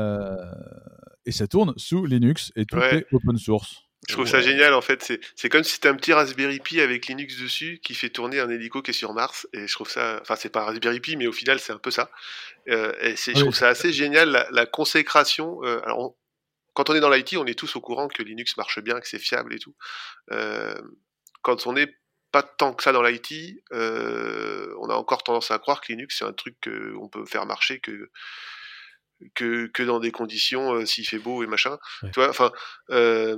et 1.29 1.33
ça 1.33 1.47
tourne 1.47 1.75
sous 1.77 2.07
Linux 2.07 2.53
et 2.57 2.65
tout 2.65 2.79
est 2.79 3.05
open 3.13 3.37
source. 3.37 3.88
Je 4.07 4.15
trouve 4.15 4.27
ça 4.27 4.41
génial 4.41 4.75
en 4.75 4.81
fait. 4.81 5.13
C'est 5.35 5.49
comme 5.49 5.65
si 5.65 5.73
c'était 5.75 5.89
un 5.89 5.97
petit 5.97 6.13
Raspberry 6.13 6.61
Pi 6.61 6.81
avec 6.81 7.07
Linux 7.07 7.39
dessus 7.39 7.81
qui 7.83 7.95
fait 7.95 8.11
tourner 8.11 8.39
un 8.39 8.49
hélico 8.49 8.81
qui 8.81 8.93
est 8.93 8.95
sur 8.95 9.13
Mars. 9.13 9.49
Et 9.53 9.67
je 9.67 9.73
trouve 9.73 9.91
ça. 9.91 10.19
Enfin, 10.23 10.37
c'est 10.37 10.51
pas 10.51 10.65
Raspberry 10.65 11.01
Pi, 11.01 11.17
mais 11.17 11.27
au 11.27 11.33
final, 11.33 11.59
c'est 11.59 11.73
un 11.73 11.79
peu 11.79 11.91
ça. 11.91 12.11
Euh, 12.69 12.93
et 13.01 13.17
je 13.17 13.33
trouve 13.33 13.55
ça 13.55 13.69
assez 13.69 13.93
génial 13.93 14.31
la, 14.31 14.47
la 14.51 14.67
consécration. 14.67 15.65
Euh, 15.65 15.81
alors, 15.85 16.15
quand 16.75 16.91
on 16.91 16.95
est 16.95 17.01
dans 17.01 17.11
l'IT, 17.11 17.37
on 17.37 17.47
est 17.47 17.59
tous 17.59 17.75
au 17.77 17.81
courant 17.81 18.09
que 18.09 18.23
Linux 18.23 18.57
marche 18.57 18.79
bien, 18.81 19.01
que 19.01 19.09
c'est 19.09 19.19
fiable 19.19 19.53
et 19.53 19.59
tout. 19.59 19.75
Euh, 20.31 20.81
quand 21.43 21.67
on 21.67 21.73
n'est 21.73 21.93
pas 22.31 22.43
tant 22.43 22.75
que 22.75 22.83
ça 22.85 22.93
dans 22.93 23.03
l'IT, 23.03 23.63
on 23.73 24.91
a 24.91 24.95
encore 24.95 25.25
tendance 25.25 25.51
à 25.51 25.59
croire 25.59 25.81
que 25.81 25.93
Linux 25.93 26.19
c'est 26.19 26.25
un 26.25 26.33
truc 26.33 26.57
qu'on 26.63 27.09
peut 27.09 27.25
faire 27.25 27.47
marcher 27.47 27.81
que 27.81 28.11
que, 29.35 29.67
que 29.67 29.83
dans 29.83 30.01
des 30.01 30.11
conditions 30.11 30.75
euh, 30.75 30.87
s'il 30.87 31.07
fait 31.07 31.19
beau 31.19 31.43
et 31.43 31.47
machin. 31.47 31.79
Tu 32.03 32.11
vois, 32.17 32.29
enfin, 32.29 32.53
euh, 32.91 33.37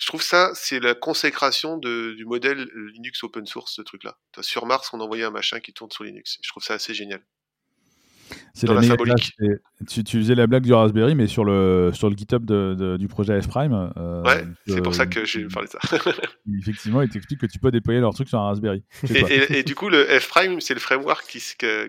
je 0.00 0.06
trouve 0.06 0.22
ça, 0.22 0.50
c'est 0.54 0.80
la 0.80 0.94
consécration 0.94 1.76
de, 1.76 2.14
du 2.16 2.24
modèle 2.24 2.66
Linux 2.94 3.22
open 3.22 3.44
source, 3.44 3.74
ce 3.76 3.82
truc-là. 3.82 4.16
Sur 4.40 4.64
Mars, 4.64 4.88
on 4.94 5.00
envoyait 5.00 5.24
un 5.24 5.30
machin 5.30 5.60
qui 5.60 5.74
tourne 5.74 5.90
sur 5.90 6.04
Linux. 6.04 6.38
Je 6.42 6.48
trouve 6.48 6.64
ça 6.64 6.74
assez 6.74 6.94
génial. 6.94 7.20
C'est 8.54 8.66
la, 8.66 8.82
symbolique. 8.82 9.32
Tu, 9.88 10.02
tu, 10.02 10.18
faisais 10.18 10.34
la 10.34 10.46
blague 10.46 10.62
du 10.62 10.72
Raspberry, 10.72 11.14
mais 11.14 11.26
sur 11.26 11.44
le, 11.44 11.90
sur 11.92 12.08
le 12.08 12.16
GitHub 12.16 12.46
de, 12.46 12.74
de, 12.78 12.96
du 12.96 13.08
projet 13.08 13.38
F-Prime. 13.42 13.92
Euh, 13.98 14.22
ouais, 14.22 14.44
c'est 14.66 14.80
pour 14.80 14.94
ça 14.94 15.04
que 15.04 15.26
j'ai 15.26 15.46
parlé 15.48 15.68
de 15.68 15.72
ça. 15.72 15.80
effectivement, 16.60 17.02
il 17.02 17.10
t'explique 17.10 17.40
que 17.40 17.46
tu 17.46 17.58
peux 17.58 17.70
déployer 17.70 18.00
leur 18.00 18.14
truc 18.14 18.28
sur 18.28 18.38
un 18.38 18.46
Raspberry. 18.46 18.82
Et, 19.10 19.18
et, 19.18 19.58
et, 19.58 19.62
du 19.64 19.74
coup, 19.74 19.90
le 19.90 20.04
F-Prime, 20.04 20.62
c'est 20.62 20.74
le 20.74 20.80
framework 20.80 21.26
qui, 21.26 21.42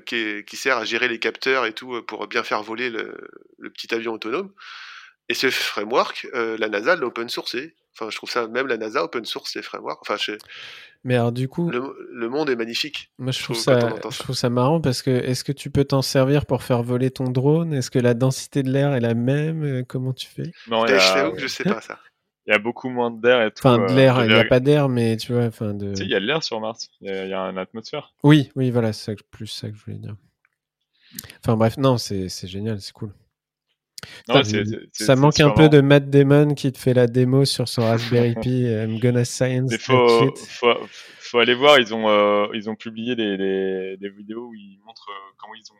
qui, 0.05 0.43
qui, 0.45 0.55
sert 0.57 0.77
à 0.77 0.83
gérer 0.83 1.07
les 1.07 1.19
capteurs 1.19 1.65
et 1.65 1.71
tout 1.71 2.01
pour 2.07 2.27
bien 2.27 2.43
faire 2.43 2.61
voler 2.61 2.89
le, 2.89 3.15
le 3.57 3.69
petit 3.69 3.93
avion 3.93 4.11
autonome. 4.13 4.51
Et 5.29 5.33
ce 5.33 5.49
framework, 5.49 6.27
euh, 6.33 6.57
la 6.57 6.67
NASA 6.67 6.97
l'a 6.97 7.05
open 7.05 7.29
sourcé. 7.29 7.73
Enfin, 7.93 8.09
je 8.09 8.15
trouve 8.15 8.29
ça, 8.29 8.47
même 8.47 8.67
la 8.67 8.77
NASA 8.77 9.03
open 9.03 9.25
source 9.25 9.55
les 9.55 9.61
frameworks. 9.61 9.99
Enfin, 10.01 10.15
je, 10.17 10.33
mais 11.03 11.15
alors 11.15 11.31
du 11.31 11.47
coup, 11.47 11.69
le, 11.69 12.09
le, 12.13 12.29
monde 12.29 12.49
est 12.49 12.55
magnifique. 12.55 13.11
Moi, 13.17 13.31
je 13.31 13.41
trouve, 13.43 13.55
ça, 13.55 13.79
je 14.09 14.19
trouve 14.19 14.35
ça 14.35 14.49
marrant 14.49 14.79
parce 14.79 15.01
que 15.01 15.09
est-ce 15.09 15.43
que 15.43 15.51
tu 15.51 15.71
peux 15.71 15.83
t'en 15.83 16.03
servir 16.03 16.45
pour 16.45 16.61
faire 16.61 16.83
voler 16.83 17.09
ton 17.09 17.25
drone? 17.25 17.73
Est-ce 17.73 17.89
que 17.89 17.97
la 17.97 18.13
densité 18.13 18.61
de 18.61 18.71
l'air 18.71 18.93
est 18.93 18.99
la 18.99 19.15
même? 19.15 19.63
Euh, 19.63 19.83
Comment 19.87 20.13
tu 20.13 20.27
fais? 20.27 20.51
Non, 20.69 20.85
je 20.85 21.31
que 21.31 21.39
je 21.39 21.47
sais 21.47 21.63
pas 21.63 21.81
ça. 21.81 21.97
Il 22.47 22.51
y 22.51 22.55
a 22.55 22.59
beaucoup 22.59 22.89
moins 22.89 23.11
d'air 23.11 23.41
et 23.43 23.51
tout. 23.51 23.65
Enfin, 23.65 23.85
de 23.85 23.95
l'air, 23.95 24.25
il 24.25 24.33
n'y 24.33 24.39
a 24.39 24.43
pas 24.43 24.59
d'air, 24.59 24.89
mais 24.89 25.15
tu 25.15 25.31
vois, 25.31 25.45
enfin 25.45 25.75
de. 25.75 25.93
il 26.01 26.09
y 26.09 26.15
a 26.15 26.19
de 26.19 26.25
l'air 26.25 26.43
sur 26.43 26.59
Mars. 26.59 26.89
Il 26.99 27.07
y, 27.07 27.11
a, 27.11 27.25
il 27.25 27.29
y 27.29 27.33
a 27.33 27.39
une 27.39 27.59
atmosphère. 27.59 28.15
Oui, 28.23 28.49
oui, 28.55 28.71
voilà, 28.71 28.93
c'est 28.93 29.15
plus 29.29 29.45
ça 29.45 29.69
que 29.69 29.77
je 29.77 29.83
voulais 29.85 29.99
dire. 29.99 30.15
Enfin 31.37 31.55
bref, 31.55 31.77
non, 31.77 31.99
c'est 31.99 32.27
génial, 32.47 32.81
c'est 32.81 32.93
cool. 32.93 33.13
Non, 34.27 34.43
c 34.43 34.57
est, 34.57 34.65
c 34.65 34.75
est, 34.75 35.03
ça 35.03 35.15
manque 35.15 35.39
un 35.39 35.51
peu 35.51 35.69
de 35.69 35.81
Matt 35.81 36.09
Damon 36.09 36.53
qui 36.53 36.71
te 36.71 36.77
fait 36.77 36.93
la 36.93 37.07
démo 37.07 37.45
sur 37.45 37.67
son 37.67 37.83
Raspberry 37.83 38.35
Pi. 38.41 38.63
I'm 38.63 38.99
gonna 38.99 39.25
science. 39.25 39.71
Il 39.71 39.77
faut, 39.77 40.35
faut, 40.35 40.87
faut, 41.19 41.39
aller 41.39 41.53
voir. 41.53 41.79
Ils 41.79 41.93
ont, 41.93 42.09
euh, 42.09 42.47
ils 42.53 42.69
ont 42.69 42.75
publié 42.75 43.15
des, 43.15 43.37
des, 43.37 43.97
des, 43.97 44.09
vidéos 44.09 44.47
où 44.47 44.55
ils 44.55 44.79
montrent 44.85 45.09
euh, 45.09 45.33
comment 45.37 45.55
ils 45.55 45.71
ont 45.71 45.77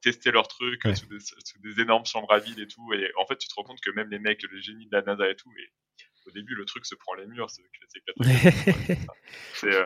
testé 0.00 0.30
leur 0.30 0.48
truc 0.48 0.84
ouais. 0.84 0.94
sous, 0.94 1.06
des, 1.06 1.20
sous, 1.20 1.60
des, 1.62 1.80
énormes 1.80 2.06
chambres 2.06 2.32
à 2.32 2.38
vide 2.38 2.58
et 2.58 2.66
tout. 2.66 2.92
Et 2.92 3.10
en 3.18 3.26
fait, 3.26 3.36
tu 3.36 3.48
te 3.48 3.54
rends 3.54 3.64
compte 3.64 3.80
que 3.80 3.90
même 3.90 4.10
les 4.10 4.18
mecs, 4.18 4.42
le 4.42 4.60
génie 4.60 4.86
de 4.86 4.96
la 4.96 5.02
NASA 5.02 5.28
et 5.30 5.36
tout, 5.36 5.50
et 5.58 5.70
au 6.26 6.30
début, 6.30 6.54
le 6.54 6.64
truc 6.64 6.86
se 6.86 6.94
prend 6.94 7.14
les 7.14 7.26
murs. 7.26 7.48
C'est 7.50 7.62
euh, 9.64 9.84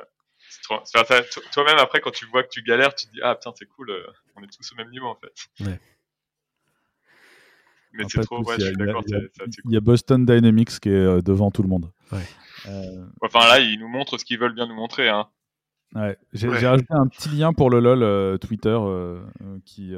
toi-même 1.53 1.79
après 1.79 2.01
quand 2.01 2.11
tu 2.13 2.25
vois 2.27 2.43
que 2.43 2.49
tu 2.49 2.63
galères 2.63 2.95
tu 2.95 3.07
te 3.07 3.13
dis 3.13 3.21
ah 3.23 3.35
putain 3.35 3.53
c'est 3.57 3.67
cool 3.67 3.91
on 4.37 4.43
est 4.43 4.47
tous 4.47 4.73
au 4.73 4.77
même 4.77 4.91
niveau 4.91 5.07
en 5.07 5.17
fait 5.17 5.33
ouais. 5.61 5.81
Mais 7.97 8.05
c'est 8.09 8.21
trop, 8.23 8.43
ouais, 8.43 8.57
je 8.59 8.67
suis 8.67 8.77
d'accord. 8.77 9.05
Il 9.07 9.73
y 9.73 9.77
a 9.77 9.81
Boston 9.81 10.25
Dynamics 10.25 10.81
qui 10.81 10.91
est 10.91 11.23
devant 11.23 11.51
tout 11.51 11.63
le 11.63 11.69
monde. 11.69 11.91
Enfin 13.23 13.41
là, 13.49 13.61
ils 13.61 13.79
nous 13.79 13.89
montrent 13.89 14.19
ce 14.19 14.25
qu'ils 14.25 14.39
veulent 14.39 14.55
bien 14.55 14.67
nous 14.67 14.75
montrer. 14.75 15.09
Hein. 15.09 15.29
Ouais. 15.95 16.17
J'ai 16.33 16.49
rajouté 16.49 16.87
un 16.91 17.07
petit 17.07 17.29
lien 17.29 17.53
pour 17.53 17.71
le 17.71 17.81
LOL 17.81 18.39
Twitter 18.39 18.79
qui, 19.65 19.95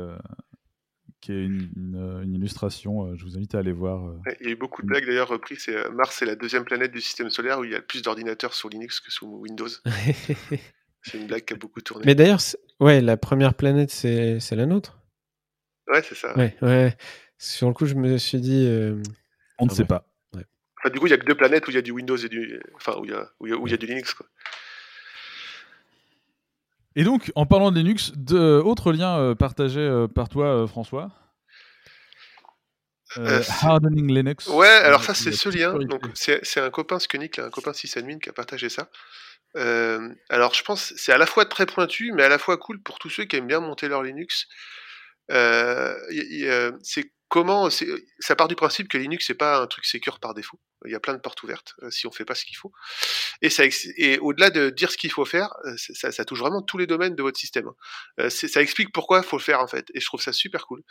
qui 1.21 1.33
est 1.33 1.45
une, 1.45 2.33
illustration. 2.35 3.17
je 3.17 3.25
vous 3.25 3.37
invite 3.37 3.55
à 3.55 3.59
aller 3.59 3.73
voir. 3.73 4.15
il 4.41 4.47
y 4.47 4.51
a 4.51 4.53
eu 4.53 4.57
beaucoup 4.57 4.83
de 4.83 4.87
blagues 4.87 5.07
d'ailleurs 5.07 5.29
reprises. 5.29 5.63
C'est 5.65 5.91
Mars, 5.91 6.17
c'est 6.19 6.27
la 6.27 6.37
deuxième 6.37 6.65
planète 6.65 6.93
du 6.93 7.01
système 7.01 7.31
solaire 7.31 7.59
où 7.59 7.65
il 7.65 7.73
y 7.73 7.77
a 7.77 7.83
plus 7.83 8.03
d'ordinateurs 8.03 8.55
sur 8.55 8.69
Linux 8.69 9.01
que 9.01 9.11
sous 9.11 9.27
Windows. 9.27 9.69
c'est 11.03 11.19
une 11.19 11.27
blague 11.27 11.45
qui 11.45 11.55
a 11.55 11.57
beaucoup 11.57 11.81
tourné. 11.81 12.05
Mais 12.07 12.15
d'ailleurs, 12.15 12.41
ouais, 12.81 13.01
la 13.01 13.17
première 13.17 13.55
planète, 13.55 13.91
c'est 13.91 14.53
la 14.53 14.67
nôtre. 14.67 14.99
Ouais, 15.89 16.03
c'est 16.03 16.15
ça. 16.15 16.37
Ouais, 16.37 16.55
ouais. 16.63 16.97
Sur 17.39 17.69
le 17.69 17.75
coup, 17.75 17.87
je 17.87 17.95
me 17.95 18.19
suis 18.19 18.41
dit. 18.41 18.67
Euh, 18.67 19.01
On 19.59 19.67
ne 19.67 19.71
sait 19.71 19.85
pas. 19.85 20.05
Enfin, 20.81 20.91
du 20.91 21.01
coup, 21.01 21.07
il 21.07 21.11
y 21.11 21.13
a 21.13 21.19
que 21.19 21.27
deux 21.27 21.35
planètes 21.35 21.67
où 21.67 21.71
il 21.73 21.75
y 21.75 21.79
a 21.79 21.83
du 21.83 21.91
Windows 21.93 22.17
et 22.17 22.29
du. 22.29 22.61
Enfin, 22.75 22.97
où 22.99 23.05
il 23.05 23.11
y 23.11 23.15
a, 23.15 23.29
où 23.41 23.47
il 23.67 23.71
y 23.71 23.75
a, 23.75 23.77
du 23.77 23.87
Linux, 23.87 24.15
quoi. 24.15 24.27
Et 26.95 27.05
donc, 27.05 27.33
en 27.37 27.47
parlant 27.47 27.71
de 27.71 27.79
Linux, 27.79 28.13
de, 28.17 28.61
autre 28.61 28.93
lien 28.93 29.19
euh, 29.19 29.35
partagé 29.35 29.81
euh, 29.81 30.09
par 30.09 30.29
toi, 30.29 30.67
François 30.67 31.11
Hardening 33.17 34.13
Linux. 34.13 34.49
Ouais, 34.49 34.67
alors 34.69 35.03
ça, 35.03 35.15
c'est 35.15 35.33
ce 35.33 35.49
lien. 35.49 35.75
Donc, 35.79 36.03
c'est 36.15 36.61
un 36.61 36.71
copain 36.71 36.99
Skunik, 36.99 37.39
un 37.39 37.51
copain 37.51 37.73
sysadmin 37.73 38.19
qui 38.19 38.29
a 38.29 38.33
partagé 38.33 38.69
ça. 38.69 38.89
alors, 40.29 40.55
je 40.55 40.63
pense 40.63 40.93
c'est 40.97 41.13
à 41.13 41.19
la 41.19 41.27
fois 41.27 41.45
très 41.45 41.67
pointu, 41.67 42.13
mais 42.13 42.25
à 42.25 42.29
la 42.29 42.39
fois 42.39 42.57
cool 42.57 42.81
pour 42.83 42.99
tous 42.99 43.11
ceux 43.11 43.25
qui 43.25 43.37
aiment 43.37 43.47
bien 43.47 43.61
monter 43.61 43.89
leur 43.89 44.03
Linux. 44.03 44.47
c'est 45.29 47.13
comment 47.29 47.69
ça 47.71 48.37
part 48.37 48.49
du 48.49 48.57
principe 48.57 48.89
que 48.89 48.99
Linux 48.99 49.27
c'est 49.27 49.35
pas 49.35 49.63
un 49.63 49.67
truc 49.67 49.85
secure 49.85 50.21
par 50.21 50.35
défaut? 50.35 50.59
Il 50.85 50.93
y 50.93 50.95
a 50.95 51.01
plein 51.01 51.15
de 51.15 51.19
portes 51.19 51.43
ouvertes 51.43 51.75
euh, 51.83 51.91
si 51.91 52.07
on 52.07 52.13
fait 52.13 52.25
pas 52.25 52.35
ce 52.35 52.45
qu'il 52.45 52.57
faut. 52.57 52.73
Et, 53.43 53.49
et 53.97 54.19
au-delà 54.19 54.51
de 54.51 54.71
dire 54.71 54.91
ce 54.91 54.97
qu'il 54.97 55.11
faut 55.11 55.25
faire, 55.25 55.55
euh, 55.65 55.75
ça, 55.77 56.25
touche 56.25 56.41
vraiment 56.41 56.63
tous 56.63 56.79
les 56.79 56.87
domaines 56.87 57.15
de 57.15 57.23
votre 57.23 57.39
système. 57.39 57.69
Hein. 57.69 57.75
Euh, 58.21 58.31
ça 58.31 58.61
explique 58.61 58.93
pourquoi 58.93 59.19
il 59.19 59.25
faut 59.25 59.37
le 59.37 59.43
faire 59.43 59.61
en 59.61 59.67
fait. 59.67 59.87
Et 59.95 60.01
je 60.01 60.07
trouve 60.07 60.21
ça 60.21 60.33
super 60.33 60.67
cool. 60.67 60.83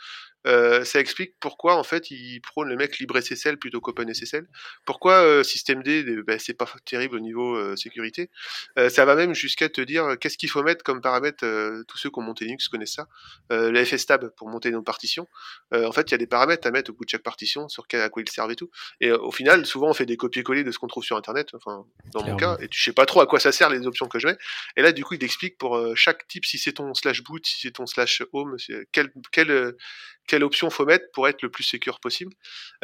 Ça 0.44 1.00
explique 1.00 1.34
pourquoi 1.40 1.76
en 1.76 1.84
fait 1.84 2.10
ils 2.10 2.40
prônent 2.40 2.68
le 2.68 2.76
mec 2.76 2.98
LibreSSL 2.98 3.58
plutôt 3.58 3.80
qu'OpenSSL. 3.80 4.46
Pourquoi 4.84 5.22
euh, 5.22 5.42
systemd 5.42 5.82
ben, 6.26 6.38
c'est 6.38 6.54
pas 6.54 6.66
terrible 6.84 7.16
au 7.16 7.20
niveau 7.20 7.76
sécurité. 7.76 8.30
ça 8.76 9.04
va 9.04 9.14
même 9.14 9.34
jusqu'à 9.34 9.68
te 9.68 9.80
dire 9.80 10.16
qu'est-ce 10.20 10.38
qu'il 10.38 10.50
faut 10.50 10.62
mettre 10.62 10.82
comme 10.82 11.00
paramètre. 11.00 11.44
tous 11.86 11.98
ceux 11.98 12.10
qui 12.10 12.18
ont 12.18 12.22
monté 12.22 12.44
Linux 12.44 12.68
connaissent 12.68 12.94
ça. 12.94 13.08
le 13.50 13.84
FSTab 13.84 14.30
pour 14.36 14.48
monter 14.48 14.70
nos 14.70 14.82
partitions. 14.82 15.28
en 15.72 15.92
fait, 15.92 16.10
il 16.10 16.12
y 16.12 16.14
a 16.14 16.18
des 16.18 16.26
paramètres 16.26 16.66
à 16.66 16.70
mettre 16.70 16.90
au 16.90 16.94
bout 16.94 17.04
de 17.04 17.10
chaque 17.10 17.22
partition 17.22 17.68
sur 17.68 17.86
à 17.92 18.08
quoi 18.08 18.22
ils 18.22 18.28
servent 18.28 18.50
et 18.50 18.56
tout. 18.56 18.70
Et 19.00 19.12
au 19.12 19.30
final, 19.30 19.66
souvent 19.66 19.77
on 19.86 19.94
fait 19.94 20.06
des 20.06 20.16
copier-coller 20.16 20.64
de 20.64 20.72
ce 20.72 20.78
qu'on 20.78 20.88
trouve 20.88 21.04
sur 21.04 21.16
internet, 21.16 21.50
enfin 21.54 21.84
dans 22.12 22.24
mon 22.24 22.36
cas, 22.36 22.56
et 22.60 22.68
tu 22.68 22.82
sais 22.82 22.92
pas 22.92 23.06
trop 23.06 23.20
à 23.20 23.26
quoi 23.26 23.38
ça 23.38 23.52
sert 23.52 23.70
les 23.70 23.86
options 23.86 24.08
que 24.08 24.18
je 24.18 24.26
mets. 24.26 24.36
Et 24.76 24.82
là 24.82 24.92
du 24.92 25.04
coup 25.04 25.14
il 25.14 25.22
explique 25.22 25.56
pour 25.58 25.76
euh, 25.76 25.94
chaque 25.94 26.26
type 26.28 26.44
si 26.44 26.58
c'est 26.58 26.72
ton 26.72 26.92
slash 26.94 27.22
boot, 27.22 27.46
si 27.46 27.60
c'est 27.60 27.72
ton 27.72 27.86
slash 27.86 28.22
home, 28.32 28.56
quelle, 28.92 29.10
quelle, 29.30 29.50
euh, 29.50 29.76
quelle 30.26 30.42
option 30.42 30.70
faut 30.70 30.84
mettre 30.84 31.06
pour 31.12 31.28
être 31.28 31.42
le 31.42 31.50
plus 31.50 31.64
secure 31.64 32.00
possible. 32.00 32.32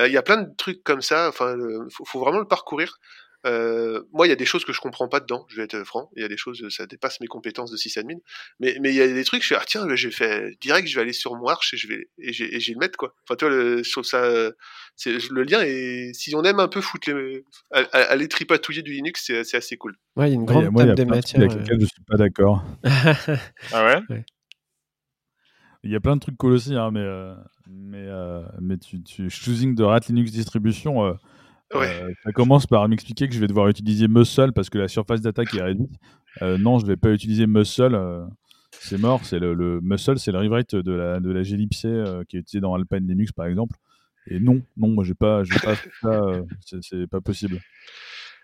Euh, 0.01 0.07
il 0.07 0.13
y 0.13 0.17
a 0.17 0.23
plein 0.23 0.39
de 0.39 0.49
trucs 0.57 0.83
comme 0.85 1.03
ça, 1.03 1.29
enfin 1.29 1.57
faut, 1.91 2.05
faut 2.05 2.21
vraiment 2.21 2.39
le 2.39 2.49
parcourir. 2.49 2.99
Euh, 3.45 4.03
moi, 4.13 4.27
il 4.27 4.31
y 4.31 4.33
a 4.33 4.37
des 4.37 4.45
choses 4.45 4.65
que 4.65 4.73
je 4.73 4.81
comprends 4.81 5.09
pas 5.09 5.21
dedans, 5.21 5.47
je 5.49 5.57
vais 5.57 5.65
être 5.65 5.85
franc. 5.85 6.11
Il 6.17 6.23
y 6.23 6.25
a 6.25 6.29
des 6.29 6.37
choses, 6.37 6.67
ça 6.71 6.87
dépasse 6.87 7.21
mes 7.21 7.27
compétences 7.27 7.71
de 7.71 7.77
sysadmin. 7.77 8.17
Mais, 8.61 8.77
mais 8.81 8.91
il 8.91 8.97
y 8.97 9.01
a 9.01 9.09
des 9.09 9.25
trucs, 9.25 9.43
je 9.43 9.49
fais, 9.49 9.57
ah 9.57 9.65
tiens, 9.67 9.87
j'ai 9.95 10.11
fait 10.11 10.57
direct, 10.61 10.89
je 10.89 10.95
vais 10.95 11.03
aller 11.03 11.13
sur 11.13 11.35
mon 11.35 11.47
arch 11.47 11.75
et 11.75 11.77
je 11.77 11.89
vais, 11.89 12.09
et 12.19 12.33
j'ai, 12.33 12.73
le 12.73 12.79
mettre, 12.79 12.97
quoi. 12.97 13.15
Enfin, 13.25 13.37
tu 13.37 13.45
vois, 13.45 13.55
le, 13.55 13.83
je 13.83 13.91
trouve 13.91 14.05
ça, 14.05 14.51
c'est, 14.97 15.31
le 15.31 15.43
lien 15.43 15.63
et 15.63 16.13
si 16.15 16.35
on 16.35 16.43
aime 16.45 16.61
un 16.61 16.69
peu 16.69 16.81
foutre 16.81 17.11
les, 17.11 17.45
aller 17.71 18.29
tripatouiller 18.29 18.83
du 18.83 18.93
Linux, 18.93 19.25
c'est, 19.27 19.57
assez 19.57 19.77
cool. 19.77 19.97
Ouais, 20.17 20.29
il 20.29 20.33
y 20.33 20.37
a 20.37 20.37
une 20.37 20.45
grande 20.45 20.69
ouais, 20.69 20.85
table 20.85 20.95
des 20.95 21.05
matières. 21.05 21.43
Avec 21.43 21.53
je 21.53 21.87
suis 21.87 22.05
pas 22.07 22.17
d'accord. 22.17 22.65
ah 23.73 24.01
ouais? 24.09 24.25
Il 25.85 25.91
y 25.91 25.97
a 25.97 26.01
plein 26.01 26.17
de 26.17 26.21
trucs 26.21 26.39
cool 26.39 26.53
aussi, 26.53 26.75
hein, 26.75 26.91
mais, 26.91 27.01
euh, 27.01 27.35
mais, 27.67 28.07
euh, 28.09 28.43
mais 28.59 28.79
tu, 28.79 29.03
tu, 29.03 29.29
choosing 29.29 29.75
de 29.75 29.85
Rat 29.85 30.01
Linux 30.09 30.33
distribution, 30.33 31.05
euh, 31.05 31.13
euh, 31.75 32.13
ça 32.23 32.33
commence 32.33 32.67
par 32.67 32.89
m'expliquer 32.89 33.29
que 33.29 33.35
je 33.35 33.41
vais 33.41 33.47
devoir 33.47 33.69
utiliser 33.69 34.09
Muscle 34.09 34.53
parce 34.53 34.71
que 34.71 34.79
la 34.79 34.89
surface 34.89 35.21
d'attaque 35.21 35.55
est 35.55 35.63
réduite. 35.63 35.93
Euh, 36.43 36.59
non, 36.59 36.79
je 36.79 36.87
vais 36.87 36.97
pas 36.97 37.11
utiliser 37.11 37.47
Muscle. 37.47 37.95
Euh, 37.95 38.25
c'est 38.73 38.99
mort. 38.99 39.21
C'est 39.25 39.39
le, 39.39 39.81
Muscle, 39.81 40.19
c'est 40.19 40.33
le 40.33 40.39
rewrite 40.39 40.75
de 40.75 40.93
la, 40.93 41.21
de 41.21 41.31
la 41.31 41.43
qui 41.43 42.37
est 42.37 42.41
utilisé 42.41 42.61
dans 42.61 42.75
Alpine 42.75 43.07
Linux 43.07 43.33
par 43.33 43.47
exemple. 43.47 43.77
Et 44.27 44.41
non, 44.41 44.63
non, 44.77 44.89
moi 44.89 45.05
j'ai 45.05 45.15
pas, 45.15 45.45
j'ai 45.45 45.59
pas 45.59 45.75
ça. 46.01 46.43
c'est 46.81 47.07
pas 47.07 47.21
possible. 47.21 47.61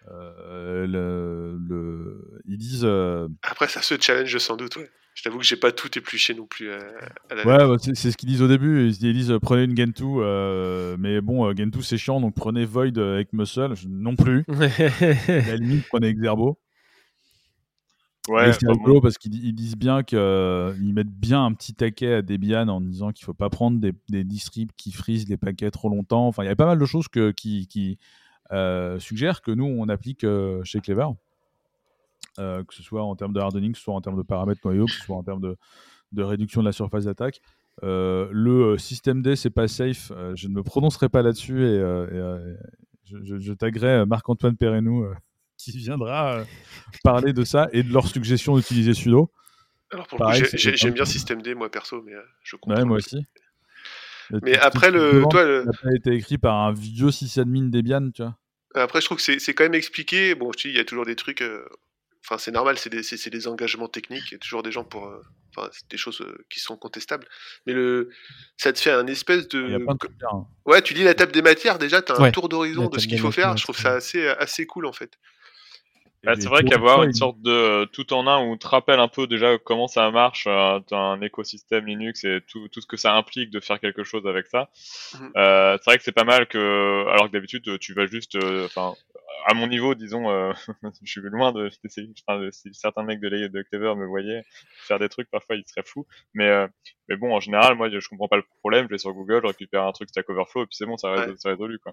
Le, 0.08 1.56
le, 1.58 2.40
ils 2.46 2.58
disent. 2.58 2.88
Après, 3.42 3.68
ça 3.68 3.82
se 3.82 3.94
challenge 4.00 4.36
sans 4.38 4.56
doute. 4.56 4.76
Ouais. 4.76 4.90
Je 5.20 5.24
t'avoue 5.24 5.38
que 5.38 5.44
j'ai 5.44 5.56
pas 5.56 5.70
tout 5.70 5.98
épluché 5.98 6.32
non 6.32 6.46
plus. 6.46 6.70
Euh, 6.70 6.80
à 7.28 7.34
la 7.34 7.68
ouais, 7.68 7.76
c'est 7.92 8.10
ce 8.10 8.16
qu'ils 8.16 8.30
disent 8.30 8.40
au 8.40 8.48
début. 8.48 8.88
Ils 8.88 9.12
disent 9.12 9.34
prenez 9.42 9.64
une 9.64 9.76
Gentoo, 9.76 10.22
euh, 10.22 10.96
mais 10.98 11.20
bon, 11.20 11.46
euh, 11.46 11.52
Gentoo 11.54 11.82
c'est 11.82 11.98
chiant, 11.98 12.22
donc 12.22 12.34
prenez 12.34 12.64
Void 12.64 12.96
avec 12.96 13.34
Muscle. 13.34 13.74
non 13.86 14.16
plus. 14.16 14.46
à 14.48 15.28
la 15.28 15.56
limite, 15.56 15.84
prenez 15.90 16.06
Exerbo. 16.06 16.58
Ouais, 18.28 18.50
c'est 18.54 18.66
rigolo 18.66 19.02
parce 19.02 19.18
qu'ils 19.18 19.54
disent 19.54 19.76
bien 19.76 20.02
qu'ils 20.02 20.94
mettent 20.94 21.12
bien 21.12 21.44
un 21.44 21.52
petit 21.52 21.74
taquet 21.74 22.14
à 22.14 22.22
Debian 22.22 22.68
en 22.68 22.80
disant 22.80 23.12
qu'il 23.12 23.26
faut 23.26 23.34
pas 23.34 23.50
prendre 23.50 23.78
des, 23.78 23.92
des 24.08 24.24
distribs 24.24 24.70
qui 24.78 24.90
frisent 24.90 25.28
les 25.28 25.36
paquets 25.36 25.70
trop 25.70 25.90
longtemps. 25.90 26.28
Enfin, 26.28 26.44
il 26.44 26.46
y 26.46 26.50
a 26.50 26.56
pas 26.56 26.64
mal 26.64 26.78
de 26.78 26.86
choses 26.86 27.08
que, 27.08 27.30
qui, 27.30 27.66
qui 27.66 27.98
suggèrent 29.00 29.42
que 29.42 29.50
nous 29.50 29.66
on 29.66 29.86
applique 29.90 30.24
chez 30.64 30.80
Clever. 30.80 31.08
Euh, 32.40 32.64
que 32.64 32.74
ce 32.74 32.82
soit 32.82 33.02
en 33.02 33.14
termes 33.16 33.34
de 33.34 33.40
hardening, 33.40 33.72
que 33.72 33.78
ce 33.78 33.84
soit 33.84 33.94
en 33.94 34.00
termes 34.00 34.16
de 34.16 34.22
paramètres 34.22 34.62
noyaux, 34.64 34.86
que 34.86 34.92
ce 34.92 35.04
soit 35.04 35.16
en 35.16 35.22
termes 35.22 35.42
de, 35.42 35.56
de 36.12 36.22
réduction 36.22 36.62
de 36.62 36.66
la 36.66 36.72
surface 36.72 37.04
d'attaque. 37.04 37.42
Euh, 37.82 38.28
le 38.32 38.72
euh, 38.72 38.78
système 38.78 39.20
D, 39.20 39.36
c'est 39.36 39.50
pas 39.50 39.68
safe. 39.68 40.10
je 40.34 40.48
ne 40.48 40.54
me 40.54 40.62
prononcerai 40.62 41.10
pas 41.10 41.20
là-dessus 41.20 41.66
et, 41.66 41.78
je, 43.04 43.38
je, 43.38 43.52
taguerai 43.52 44.06
Marc-Antoine 44.06 44.56
Perrenou 44.56 45.04
qui 45.58 45.76
viendra 45.76 46.44
parler 47.04 47.34
de 47.34 47.44
ça 47.44 47.68
et 47.72 47.82
de 47.82 47.92
leur 47.92 48.06
suggestion 48.06 48.56
d'utiliser 48.56 48.94
sudo. 48.94 49.30
Alors 49.90 50.06
pour 50.06 50.18
j'aime 50.32 50.94
bien 50.94 51.04
système 51.04 51.42
D 51.42 51.54
moi 51.54 51.70
perso, 51.70 52.00
mais 52.02 52.12
je 52.42 52.56
comprends. 52.56 52.80
Ouais, 52.80 52.86
moi 52.86 52.96
aussi. 52.96 53.26
Mais 54.42 54.56
après 54.56 54.92
le, 54.92 55.24
toi, 55.28 55.44
le... 55.44 55.64
ça 55.64 55.88
a 55.88 55.94
été 55.94 56.12
écrit 56.12 56.38
par 56.38 56.54
un 56.54 56.72
vieux 56.72 57.10
sysadmin 57.10 57.68
Debian, 57.68 58.10
tu 58.12 58.22
vois. 58.22 58.38
Après, 58.76 59.00
je 59.00 59.06
trouve 59.06 59.18
que 59.18 59.38
c'est 59.38 59.54
quand 59.54 59.64
même 59.64 59.74
expliqué. 59.74 60.36
Bon, 60.36 60.52
je 60.52 60.68
dis, 60.68 60.68
il 60.68 60.76
y 60.76 60.80
a 60.80 60.84
toujours 60.84 61.04
des 61.04 61.16
trucs 61.16 61.42
enfin 62.24 62.38
c'est 62.38 62.50
normal, 62.50 62.78
c'est 62.78 62.90
des, 62.90 63.02
des, 63.30 63.48
engagements 63.48 63.88
techniques, 63.88 64.24
il 64.30 64.32
y 64.32 64.34
a 64.36 64.38
toujours 64.38 64.62
des 64.62 64.72
gens 64.72 64.84
pour, 64.84 65.06
euh, 65.06 65.22
enfin 65.54 65.68
c'est 65.72 65.90
des 65.90 65.96
choses 65.96 66.20
euh, 66.20 66.44
qui 66.50 66.60
sont 66.60 66.76
contestables, 66.76 67.26
mais 67.66 67.72
le, 67.72 68.10
ça 68.56 68.72
te 68.72 68.78
fait 68.78 68.90
un 68.90 69.06
espèce 69.06 69.48
de, 69.48 69.86
hein. 70.30 70.46
ouais, 70.66 70.82
tu 70.82 70.94
lis 70.94 71.04
la 71.04 71.14
table 71.14 71.32
des 71.32 71.42
matières 71.42 71.78
déjà, 71.78 72.02
tu 72.02 72.12
as 72.12 72.20
un 72.20 72.30
tour 72.30 72.48
d'horizon 72.48 72.88
de 72.88 72.98
ce 72.98 73.06
qu'il 73.06 73.20
faut 73.20 73.32
faire, 73.32 73.56
je 73.56 73.62
trouve 73.62 73.78
ça 73.78 73.92
assez 73.92 74.26
assez 74.28 74.66
cool 74.66 74.86
en 74.86 74.92
fait. 74.92 75.18
Bah, 76.22 76.34
c'est 76.38 76.48
vrai 76.48 76.64
qu'avoir 76.64 77.02
une 77.02 77.14
sorte 77.14 77.40
de 77.40 77.50
euh, 77.50 77.86
tout 77.86 78.12
en 78.12 78.26
un 78.26 78.46
où 78.46 78.56
te 78.56 78.66
rappelle 78.66 79.00
un 79.00 79.08
peu 79.08 79.26
déjà 79.26 79.56
comment 79.58 79.88
ça 79.88 80.10
marche, 80.10 80.46
euh, 80.46 80.78
un 80.90 81.20
écosystème 81.22 81.86
Linux 81.86 82.24
et 82.24 82.40
tout, 82.46 82.68
tout, 82.68 82.82
ce 82.82 82.86
que 82.86 82.98
ça 82.98 83.14
implique 83.14 83.50
de 83.50 83.58
faire 83.58 83.80
quelque 83.80 84.04
chose 84.04 84.26
avec 84.26 84.46
ça. 84.46 84.68
Mhm. 85.18 85.32
euh, 85.36 85.78
c'est 85.78 85.90
vrai 85.90 85.96
que 85.96 86.04
c'est 86.04 86.12
pas 86.12 86.24
mal 86.24 86.46
que, 86.46 87.06
alors 87.08 87.26
que 87.26 87.32
d'habitude 87.32 87.78
tu 87.78 87.94
vas 87.94 88.06
juste, 88.06 88.36
enfin, 88.64 88.94
à 89.46 89.54
mon 89.54 89.66
niveau, 89.66 89.94
disons, 89.94 90.30
euh, 90.30 90.52
je 91.02 91.10
suis 91.10 91.20
loin 91.20 91.52
de, 91.52 91.70
enfin, 92.28 92.48
si 92.52 92.74
certains 92.74 93.02
mecs 93.02 93.20
de, 93.20 93.48
de 93.48 93.62
Clever 93.62 93.94
me 93.96 94.06
voyaient 94.06 94.42
faire 94.86 94.98
des 94.98 95.08
trucs, 95.08 95.30
parfois 95.30 95.56
ils 95.56 95.66
seraient 95.66 95.86
fous. 95.86 96.06
Mais, 96.34 96.48
euh, 96.48 96.66
mais 97.08 97.16
bon, 97.16 97.34
en 97.34 97.40
général, 97.40 97.76
moi, 97.76 97.88
je 97.90 98.08
comprends 98.08 98.28
pas 98.28 98.36
le 98.36 98.44
problème. 98.60 98.86
Je 98.86 98.90
vais 98.90 98.98
sur 98.98 99.12
Google, 99.12 99.40
je 99.42 99.48
récupère 99.48 99.84
un 99.84 99.92
truc 99.92 100.08
Stack 100.08 100.28
Overflow, 100.28 100.64
et 100.64 100.66
puis 100.66 100.76
c'est 100.76 100.86
bon, 100.86 100.96
ça, 100.96 101.12
ouais. 101.12 101.34
ça 101.36 101.50
résolu, 101.50 101.78
quoi. 101.78 101.92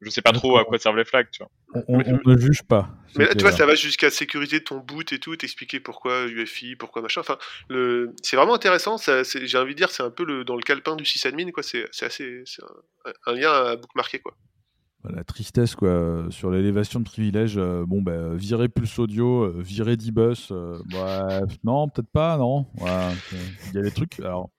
Je 0.00 0.10
sais 0.10 0.22
pas 0.22 0.32
trop 0.32 0.58
à 0.58 0.64
quoi 0.64 0.78
servent 0.78 0.96
les 0.96 1.04
flags, 1.04 1.28
tu 1.30 1.42
vois. 1.42 1.84
On, 1.88 1.98
ne 1.98 2.38
juge 2.38 2.62
pas. 2.62 2.90
Mais 3.16 3.24
là, 3.24 3.34
tu 3.34 3.40
vois, 3.40 3.52
ça 3.52 3.64
va 3.64 3.74
jusqu'à 3.74 4.10
sécuriser 4.10 4.62
ton 4.62 4.78
boot 4.78 5.12
et 5.12 5.18
tout, 5.18 5.34
t'expliquer 5.36 5.80
pourquoi 5.80 6.26
UFI, 6.26 6.76
pourquoi 6.76 7.00
machin. 7.00 7.22
Enfin, 7.22 7.38
le... 7.68 8.14
c'est 8.22 8.36
vraiment 8.36 8.54
intéressant. 8.54 8.96
J'ai 8.98 9.58
envie 9.58 9.72
de 9.72 9.78
dire, 9.78 9.90
c'est 9.90 10.02
un 10.02 10.10
peu 10.10 10.24
le, 10.24 10.44
dans 10.44 10.56
le 10.56 10.62
calepin 10.62 10.96
du 10.96 11.04
sysadmin, 11.04 11.50
quoi. 11.50 11.62
C'est 11.62 11.86
assez, 12.02 12.44
un, 13.04 13.12
un, 13.26 13.34
lien 13.34 13.52
à 13.52 13.76
bookmarker, 13.76 14.20
quoi 14.20 14.36
la 15.10 15.24
tristesse 15.24 15.74
quoi 15.74 16.26
sur 16.30 16.50
l'élévation 16.50 17.00
de 17.00 17.04
privilèges 17.04 17.58
euh, 17.58 17.84
bon 17.86 18.02
ben 18.02 18.34
virer 18.34 18.68
Pulse 18.68 18.98
Audio 18.98 19.44
euh, 19.44 19.54
virer 19.58 19.96
D-Bus 19.96 20.48
euh, 20.50 20.78
non 21.64 21.88
peut-être 21.88 22.10
pas 22.10 22.36
non 22.38 22.66
il 22.80 23.74
y 23.74 23.78
a 23.78 23.82
des 23.82 23.92
trucs 23.92 24.18
alors 24.20 24.50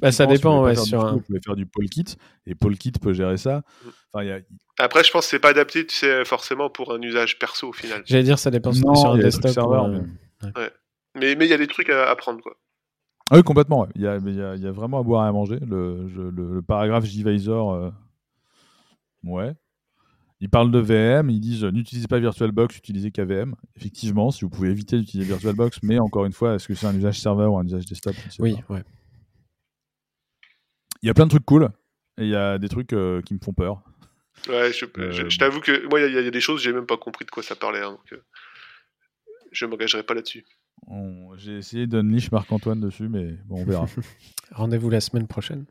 bah, 0.00 0.12
ça 0.12 0.26
dépend 0.26 0.62
ouais, 0.62 0.76
sur 0.76 1.04
un... 1.04 1.12
vous 1.12 1.20
pouvez 1.20 1.40
faire 1.44 1.56
du 1.56 1.66
Polkit 1.66 2.16
et 2.46 2.54
Polkit 2.54 2.92
peut 2.92 3.12
gérer 3.12 3.36
ça 3.36 3.62
enfin, 4.12 4.24
y 4.24 4.30
a... 4.30 4.38
après 4.78 5.04
je 5.04 5.10
pense 5.10 5.24
que 5.24 5.30
c'est 5.30 5.38
pas 5.38 5.50
adapté 5.50 5.86
tu 5.86 5.96
sais 5.96 6.24
forcément 6.24 6.70
pour 6.70 6.92
un 6.92 7.00
usage 7.02 7.38
perso 7.38 7.68
au 7.68 7.72
final 7.72 8.02
j'allais 8.06 8.22
dire 8.22 8.38
ça 8.38 8.50
dépend 8.50 8.72
sur 8.72 8.88
un 8.88 9.18
desktop 9.18 9.56
mais... 10.42 10.50
mais 11.14 11.34
mais 11.34 11.46
il 11.46 11.50
y 11.50 11.54
a 11.54 11.58
des 11.58 11.66
trucs 11.66 11.90
à 11.90 12.10
apprendre 12.10 12.40
quoi 12.42 12.56
Ah 13.30 13.36
oui, 13.36 13.42
complètement. 13.42 13.86
Il, 13.94 14.02
y 14.02 14.06
a, 14.06 14.16
il, 14.16 14.34
y 14.34 14.42
a, 14.42 14.54
il, 14.54 14.62
y 14.62 14.66
a, 14.66 14.72
vraiment 14.72 15.00
à 15.00 15.02
boire 15.02 15.24
et 15.24 15.28
à 15.28 15.32
manger. 15.32 15.58
Le, 15.60 16.08
je, 16.08 16.22
le, 16.22 16.54
le 16.54 16.62
paragraphe 16.62 17.04
Gvisor, 17.04 17.72
euh... 17.74 17.90
ouais. 19.24 19.54
Ils 20.40 20.48
parlent 20.48 20.70
de 20.70 20.78
VM, 20.78 21.30
ils 21.30 21.40
disent 21.40 21.64
n'utilisez 21.64 22.06
pas 22.06 22.20
VirtualBox, 22.20 22.76
utilisez 22.76 23.10
KVM. 23.10 23.56
Effectivement, 23.76 24.30
si 24.30 24.44
vous 24.44 24.50
pouvez 24.50 24.70
éviter 24.70 24.96
d'utiliser 24.96 25.28
VirtualBox, 25.28 25.80
mais 25.82 25.98
encore 25.98 26.26
une 26.26 26.32
fois, 26.32 26.54
est-ce 26.54 26.68
que 26.68 26.74
c'est 26.74 26.86
un 26.86 26.94
usage 26.94 27.18
serveur 27.18 27.52
ou 27.52 27.58
un 27.58 27.64
usage 27.64 27.86
desktop? 27.86 28.14
Oui, 28.38 28.56
ouais. 28.68 28.84
Il 31.02 31.06
y 31.06 31.10
a 31.10 31.14
plein 31.14 31.24
de 31.24 31.30
trucs 31.30 31.44
cool 31.44 31.70
et 32.18 32.24
il 32.24 32.28
y 32.28 32.36
a 32.36 32.58
des 32.58 32.68
trucs 32.68 32.92
euh, 32.92 33.22
qui 33.22 33.34
me 33.34 33.38
font 33.38 33.52
peur. 33.52 33.82
Ouais, 34.48 34.72
je, 34.72 34.84
euh, 34.98 35.12
je, 35.12 35.28
je 35.28 35.38
t'avoue 35.38 35.60
que 35.60 35.86
moi, 35.88 36.00
il 36.00 36.10
y, 36.10 36.14
y, 36.14 36.18
a 36.18 36.30
des 36.30 36.40
choses, 36.40 36.62
j'ai 36.62 36.72
même 36.72 36.86
pas 36.86 36.96
compris 36.96 37.24
de 37.24 37.30
quoi 37.30 37.42
ça 37.42 37.56
parlait. 37.56 37.80
Hein, 37.80 37.92
donc, 37.92 38.12
euh, 38.12 38.22
je 39.52 39.66
m'engagerai 39.66 40.02
pas 40.02 40.14
là-dessus. 40.14 40.44
On... 40.86 41.36
J'ai 41.36 41.58
essayé 41.58 41.86
d'unleash 41.86 42.30
Marc-Antoine 42.30 42.80
dessus, 42.80 43.08
mais 43.08 43.32
bon, 43.46 43.62
on 43.62 43.64
verra. 43.64 43.86
Rendez-vous 44.52 44.90
la 44.90 45.00
semaine 45.00 45.26
prochaine. 45.26 45.66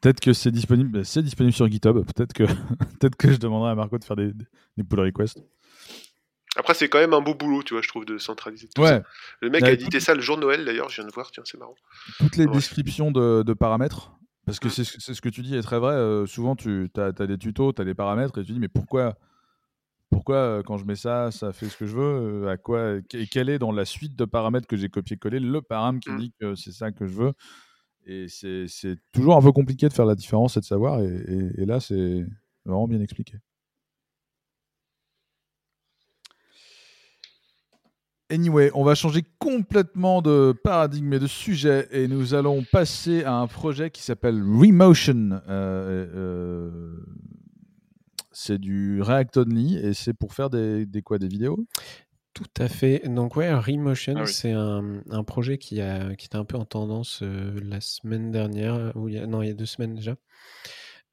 Peut-être 0.00 0.20
que 0.20 0.32
c'est 0.32 0.50
disponible, 0.50 1.04
c'est 1.04 1.22
disponible 1.22 1.54
sur 1.54 1.68
GitHub. 1.70 2.04
Peut-être 2.04 2.32
que, 2.32 2.44
peut-être 2.98 3.16
que 3.16 3.32
je 3.32 3.38
demanderai 3.38 3.70
à 3.70 3.74
Marco 3.74 3.98
de 3.98 4.04
faire 4.04 4.16
des, 4.16 4.32
des 4.76 4.84
pull 4.84 5.00
requests. 5.00 5.42
Après, 6.56 6.74
c'est 6.74 6.88
quand 6.88 6.98
même 6.98 7.14
un 7.14 7.20
beau 7.20 7.34
boulot, 7.34 7.62
tu 7.62 7.74
vois, 7.74 7.82
je 7.82 7.88
trouve, 7.88 8.04
de 8.04 8.18
centraliser 8.18 8.68
tout 8.74 8.82
ouais. 8.82 8.88
ça. 8.88 9.02
Le 9.40 9.48
mec 9.48 9.62
a 9.62 9.70
édité 9.70 10.00
ça 10.00 10.14
le 10.14 10.20
jour 10.20 10.36
de 10.36 10.42
Noël, 10.42 10.64
d'ailleurs, 10.64 10.88
je 10.88 10.96
viens 10.96 11.08
de 11.08 11.12
voir, 11.12 11.30
tiens, 11.30 11.44
c'est 11.46 11.58
marrant. 11.58 11.76
Toutes 12.18 12.36
les 12.36 12.46
ouais. 12.46 12.52
descriptions 12.52 13.12
de, 13.12 13.44
de, 13.44 13.52
paramètres, 13.52 14.12
parce 14.48 14.60
que 14.60 14.70
c'est 14.70 15.14
ce 15.14 15.20
que 15.20 15.28
tu 15.28 15.42
dis 15.42 15.54
est 15.54 15.62
très 15.62 15.78
vrai. 15.78 15.92
Euh, 15.92 16.24
souvent, 16.24 16.56
tu 16.56 16.90
as, 16.96 17.12
as, 17.18 17.26
des 17.26 17.36
tutos, 17.36 17.74
tu 17.74 17.82
as 17.82 17.84
des 17.84 17.94
paramètres, 17.94 18.38
et 18.38 18.44
tu 18.44 18.52
dis, 18.52 18.60
mais 18.60 18.68
pourquoi 18.68 19.16
pourquoi 20.10 20.62
quand 20.64 20.78
je 20.78 20.86
mets 20.86 20.96
ça, 20.96 21.30
ça 21.30 21.52
fait 21.52 21.68
ce 21.68 21.76
que 21.76 21.84
je 21.84 21.94
veux 21.94 22.48
À 22.48 22.56
quoi 22.56 22.96
Et 23.12 23.26
quel 23.26 23.50
est 23.50 23.58
dans 23.58 23.72
la 23.72 23.84
suite 23.84 24.16
de 24.16 24.24
paramètres 24.24 24.66
que 24.66 24.76
j'ai 24.76 24.88
copié-collé 24.88 25.38
le 25.38 25.60
paramètre 25.60 26.02
qui 26.02 26.10
mmh. 26.10 26.18
dit 26.18 26.32
que 26.40 26.54
c'est 26.54 26.72
ça 26.72 26.92
que 26.92 27.06
je 27.06 27.12
veux? 27.12 27.32
Et 28.06 28.26
c'est 28.28 28.96
toujours 29.12 29.36
un 29.36 29.42
peu 29.42 29.52
compliqué 29.52 29.86
de 29.86 29.92
faire 29.92 30.06
la 30.06 30.14
différence 30.14 30.56
et 30.56 30.60
de 30.60 30.64
savoir. 30.64 31.00
Et, 31.00 31.08
et, 31.08 31.62
et 31.62 31.66
là, 31.66 31.78
c'est 31.78 32.24
vraiment 32.64 32.88
bien 32.88 33.02
expliqué. 33.02 33.34
Anyway, 38.30 38.70
on 38.74 38.84
va 38.84 38.94
changer 38.94 39.24
complètement 39.38 40.20
de 40.20 40.52
paradigme 40.62 41.14
et 41.14 41.18
de 41.18 41.26
sujet 41.26 41.88
et 41.92 42.08
nous 42.08 42.34
allons 42.34 42.62
passer 42.62 43.24
à 43.24 43.32
un 43.32 43.46
projet 43.46 43.90
qui 43.90 44.02
s'appelle 44.02 44.42
Remotion. 44.42 45.40
Euh, 45.48 46.06
euh, 46.14 46.96
c'est 48.30 48.58
du 48.58 49.00
React 49.00 49.38
Only 49.38 49.78
et 49.78 49.94
c'est 49.94 50.12
pour 50.12 50.34
faire 50.34 50.50
des, 50.50 50.84
des, 50.84 51.00
quoi 51.00 51.18
Des 51.18 51.26
vidéos? 51.26 51.58
Tout 52.34 52.44
à 52.58 52.68
fait. 52.68 53.08
Donc 53.08 53.34
ouais, 53.36 53.52
Remotion, 53.52 54.14
ah 54.18 54.24
oui. 54.24 54.32
c'est 54.32 54.52
un, 54.52 55.00
un, 55.10 55.24
projet 55.24 55.56
qui, 55.56 55.80
a, 55.80 56.14
qui 56.14 56.26
était 56.26 56.36
un 56.36 56.44
peu 56.44 56.58
en 56.58 56.66
tendance 56.66 57.20
euh, 57.22 57.58
la 57.62 57.80
semaine 57.80 58.30
dernière, 58.30 58.92
ou 58.94 59.08
il 59.08 59.14
y 59.14 59.18
a, 59.18 59.26
non, 59.26 59.40
il 59.40 59.48
y 59.48 59.50
a 59.50 59.54
deux 59.54 59.66
semaines 59.66 59.94
déjà. 59.94 60.16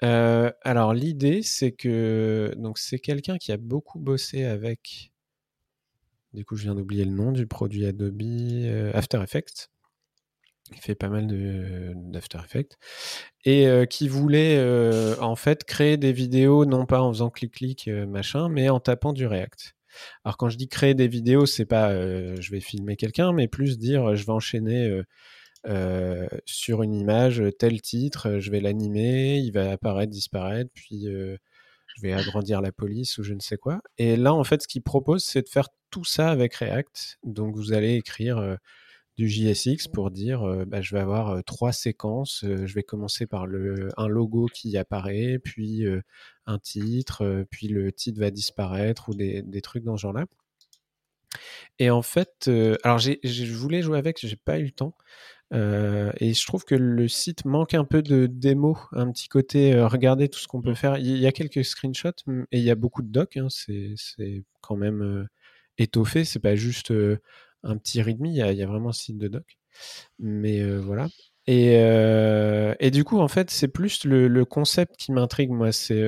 Euh, 0.03 0.51
alors 0.63 0.93
l'idée, 0.93 1.41
c'est 1.41 1.71
que 1.71 2.53
donc 2.57 2.77
c'est 2.77 2.99
quelqu'un 2.99 3.37
qui 3.37 3.53
a 3.53 3.57
beaucoup 3.57 3.99
bossé 3.99 4.43
avec 4.43 5.13
du 6.35 6.45
coup, 6.45 6.55
je 6.55 6.63
viens 6.63 6.75
d'oublier 6.75 7.05
le 7.05 7.11
nom 7.11 7.31
du 7.31 7.47
produit 7.47 7.85
Adobe 7.85 8.21
euh, 8.21 8.91
After 8.93 9.21
Effects. 9.23 9.69
Il 10.71 10.77
fait 10.79 10.95
pas 10.95 11.09
mal 11.09 11.27
d'After 12.11 12.39
Effects. 12.43 12.77
Et 13.45 13.67
euh, 13.67 13.85
qui 13.85 14.07
voulait 14.07 14.57
euh, 14.57 15.15
en 15.19 15.35
fait 15.35 15.63
créer 15.63 15.97
des 15.97 16.11
vidéos, 16.11 16.65
non 16.65 16.85
pas 16.85 17.01
en 17.01 17.13
faisant 17.13 17.29
clic-clic, 17.29 17.87
machin, 17.87 18.49
mais 18.49 18.69
en 18.69 18.79
tapant 18.79 19.13
du 19.13 19.25
React. 19.27 19.75
Alors 20.23 20.37
quand 20.37 20.49
je 20.49 20.57
dis 20.57 20.67
créer 20.67 20.93
des 20.93 21.07
vidéos, 21.07 21.45
c'est 21.45 21.65
pas 21.65 21.91
je 21.93 22.51
vais 22.51 22.59
filmer 22.59 22.97
quelqu'un, 22.97 23.31
mais 23.31 23.47
plus 23.47 23.77
dire 23.77 24.15
je 24.15 24.25
vais 24.25 24.31
enchaîner 24.33 25.01
sur 26.45 26.83
une 26.83 26.95
image 26.95 27.41
tel 27.59 27.79
titre, 27.81 28.39
je 28.39 28.51
vais 28.51 28.59
l'animer, 28.59 29.37
il 29.37 29.51
va 29.51 29.71
apparaître, 29.71 30.11
disparaître, 30.11 30.71
puis 30.73 31.07
je 31.95 32.01
vais 32.01 32.13
agrandir 32.13 32.61
la 32.61 32.71
police 32.71 33.17
ou 33.17 33.23
je 33.23 33.33
ne 33.33 33.39
sais 33.39 33.57
quoi. 33.57 33.81
Et 33.97 34.17
là, 34.17 34.33
en 34.33 34.43
fait, 34.43 34.63
ce 34.63 34.67
qu'il 34.67 34.81
propose, 34.81 35.23
c'est 35.23 35.43
de 35.43 35.49
faire 35.49 35.69
tout 35.95 36.03
ça 36.03 36.29
avec 36.29 36.55
React. 36.55 37.19
Donc, 37.23 37.55
vous 37.55 37.71
allez 37.71 37.95
écrire 37.95 38.57
du 39.17 39.29
JSX 39.29 39.87
pour 39.87 40.11
dire, 40.11 40.43
bah, 40.67 40.81
je 40.81 40.93
vais 40.93 40.99
avoir 40.99 41.41
trois 41.45 41.71
séquences. 41.71 42.43
je 42.43 42.73
vais 42.73 42.83
commencer 42.83 43.25
par 43.25 43.47
le, 43.47 43.87
un 43.95 44.09
logo 44.09 44.47
qui 44.53 44.77
apparaît, 44.77 45.39
puis 45.41 45.85
un 46.45 46.59
titre, 46.59 47.45
puis 47.49 47.69
le 47.69 47.93
titre 47.93 48.19
va 48.19 48.29
disparaître 48.29 49.07
ou 49.07 49.15
des, 49.15 49.41
des 49.41 49.61
trucs 49.61 49.85
dans 49.85 49.95
ce 49.95 50.01
genre-là. 50.01 50.25
Et 51.79 51.89
en 51.89 52.01
fait, 52.01 52.51
alors 52.83 52.99
je 52.99 53.53
voulais 53.53 53.81
jouer 53.81 53.97
avec, 53.97 54.19
j'ai 54.19 54.35
pas 54.35 54.59
eu 54.59 54.65
le 54.65 54.71
temps. 54.71 54.97
Euh, 55.53 56.11
et 56.19 56.33
je 56.33 56.45
trouve 56.45 56.65
que 56.65 56.75
le 56.75 57.07
site 57.07 57.45
manque 57.45 57.75
un 57.75 57.85
peu 57.85 58.01
de 58.01 58.25
démo, 58.25 58.77
un 58.91 59.11
petit 59.11 59.27
côté 59.27 59.73
euh, 59.73 59.87
regardez 59.87 60.27
tout 60.27 60.39
ce 60.39 60.47
qu'on 60.47 60.61
peut 60.61 60.73
faire. 60.73 60.97
Il 60.97 61.17
y 61.17 61.27
a 61.27 61.31
quelques 61.31 61.63
screenshots 61.63 62.09
et 62.51 62.59
il 62.59 62.63
y 62.63 62.71
a 62.71 62.75
beaucoup 62.75 63.03
de 63.03 63.09
docs. 63.09 63.37
Hein, 63.37 63.47
c'est 63.49 64.43
quand 64.61 64.75
même 64.75 65.27
étoffé. 65.77 66.25
C'est 66.25 66.39
pas 66.39 66.55
juste 66.55 66.93
un 67.63 67.77
petit 67.77 68.01
readme. 68.01 68.25
Il 68.25 68.35
y, 68.35 68.41
a, 68.41 68.67
vraiment 68.67 68.89
un 68.89 68.93
site 68.93 69.17
de 69.17 69.27
doc. 69.27 69.57
Mais 70.19 70.63
voilà. 70.77 71.07
Et, 71.47 72.91
du 72.91 73.03
coup, 73.03 73.19
en 73.19 73.27
fait, 73.27 73.51
c'est 73.51 73.67
plus 73.67 74.05
le, 74.05 74.45
concept 74.45 74.95
qui 74.97 75.11
m'intrigue, 75.11 75.51
moi. 75.51 75.71
C'est 75.71 76.01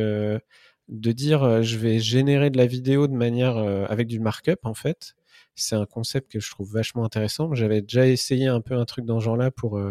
de 0.88 1.12
dire 1.12 1.64
je 1.64 1.78
vais 1.78 2.00
générer 2.00 2.50
de 2.50 2.58
la 2.58 2.66
vidéo 2.66 3.08
de 3.08 3.14
manière 3.14 3.58
avec 3.58 4.08
du 4.08 4.20
markup, 4.20 4.60
en 4.64 4.74
fait 4.74 5.16
c'est 5.58 5.76
un 5.76 5.86
concept 5.86 6.32
que 6.32 6.40
je 6.40 6.50
trouve 6.52 6.72
vachement 6.72 7.04
intéressant. 7.04 7.54
J'avais 7.54 7.82
déjà 7.82 8.08
essayé 8.08 8.48
un 8.48 8.62
peu 8.62 8.76
un 8.76 8.86
truc 8.86 9.06
dans 9.06 9.20
ce 9.20 9.26
genre-là 9.26 9.52
pour 9.52 9.82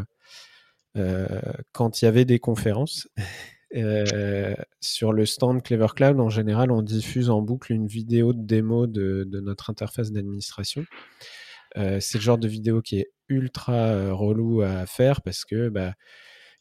quand 1.73 2.01
il 2.01 2.05
y 2.05 2.09
avait 2.09 2.25
des 2.25 2.39
conférences. 2.39 3.09
Euh, 3.77 4.55
sur 4.81 5.13
le 5.13 5.27
stand 5.27 5.63
Clever 5.63 5.89
Cloud, 5.95 6.19
en 6.21 6.31
général, 6.31 6.71
on 6.71 6.83
diffuse 6.83 7.31
en 7.31 7.43
boucle 7.43 7.73
une 7.73 7.87
vidéo 7.87 8.33
de 8.33 8.43
démo 8.43 8.87
de, 8.87 9.27
notre 9.41 9.71
interface 9.71 10.13
d'administration. 10.13 10.85
Euh, 11.77 12.01
c'est 12.01 12.19
le 12.19 12.23
genre 12.23 12.39
de 12.39 12.49
vidéo 12.49 12.81
qui 12.81 13.01
est 13.01 13.13
ultra 13.29 13.75
euh, 13.75 14.15
relou 14.15 14.63
à 14.63 14.87
faire 14.87 15.21
parce 15.21 15.45
que 15.45 15.69
bah, 15.69 15.95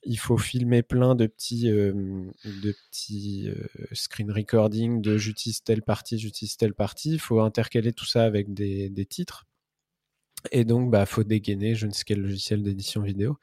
il 0.03 0.17
faut 0.17 0.37
filmer 0.37 0.83
plein 0.83 1.15
de 1.15 1.25
petits, 1.25 1.69
de 1.69 2.31
petits 2.43 3.49
screen 3.93 4.31
recording 4.31 5.01
de 5.01 5.17
j'utilise 5.17 5.63
telle 5.63 5.81
partie, 5.81 6.19
j'utilise 6.19 6.57
telle 6.57 6.73
partie. 6.73 7.13
Il 7.13 7.19
faut 7.19 7.39
intercaler 7.39 7.93
tout 7.93 8.05
ça 8.05 8.23
avec 8.23 8.53
des, 8.53 8.89
des 8.89 9.05
titres. 9.05 9.45
Et 10.51 10.65
donc, 10.65 10.91
bah, 10.91 11.05
faut 11.05 11.23
dégainer 11.23 11.75
je 11.75 11.87
ne 11.87 11.91
sais 11.91 12.03
quel 12.05 12.21
logiciel 12.21 12.63
d'édition 12.63 13.01
vidéo. 13.01 13.37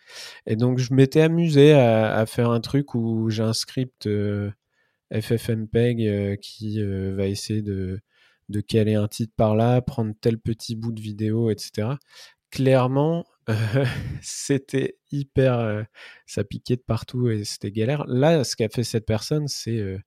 Et 0.46 0.56
donc, 0.56 0.78
je 0.78 0.94
m'étais 0.94 1.20
amusé 1.22 1.72
à, 1.72 2.24
faire 2.26 2.50
un 2.50 2.60
truc 2.60 2.94
où 2.94 3.30
j'ai 3.30 3.42
un 3.42 3.52
script 3.52 4.06
euh, 4.06 4.50
FFmpeg 5.12 6.06
euh, 6.06 6.36
qui 6.36 6.80
euh, 6.80 7.14
va 7.16 7.26
essayer 7.26 7.62
de, 7.62 8.00
de 8.48 8.60
caler 8.60 8.94
un 8.94 9.08
titre 9.08 9.32
par 9.36 9.56
là, 9.56 9.80
prendre 9.82 10.14
tel 10.20 10.38
petit 10.38 10.76
bout 10.76 10.92
de 10.92 11.00
vidéo, 11.00 11.50
etc. 11.50 11.88
Clairement, 12.50 13.26
c'était 14.22 14.98
hyper. 15.10 15.86
Ça 16.26 16.44
piquait 16.44 16.76
de 16.76 16.82
partout 16.82 17.28
et 17.30 17.44
c'était 17.44 17.72
galère. 17.72 18.04
Là, 18.06 18.44
ce 18.44 18.56
qu'a 18.56 18.68
fait 18.68 18.84
cette 18.84 19.06
personne, 19.06 19.48
c'est 19.48 19.78
euh, 19.78 19.98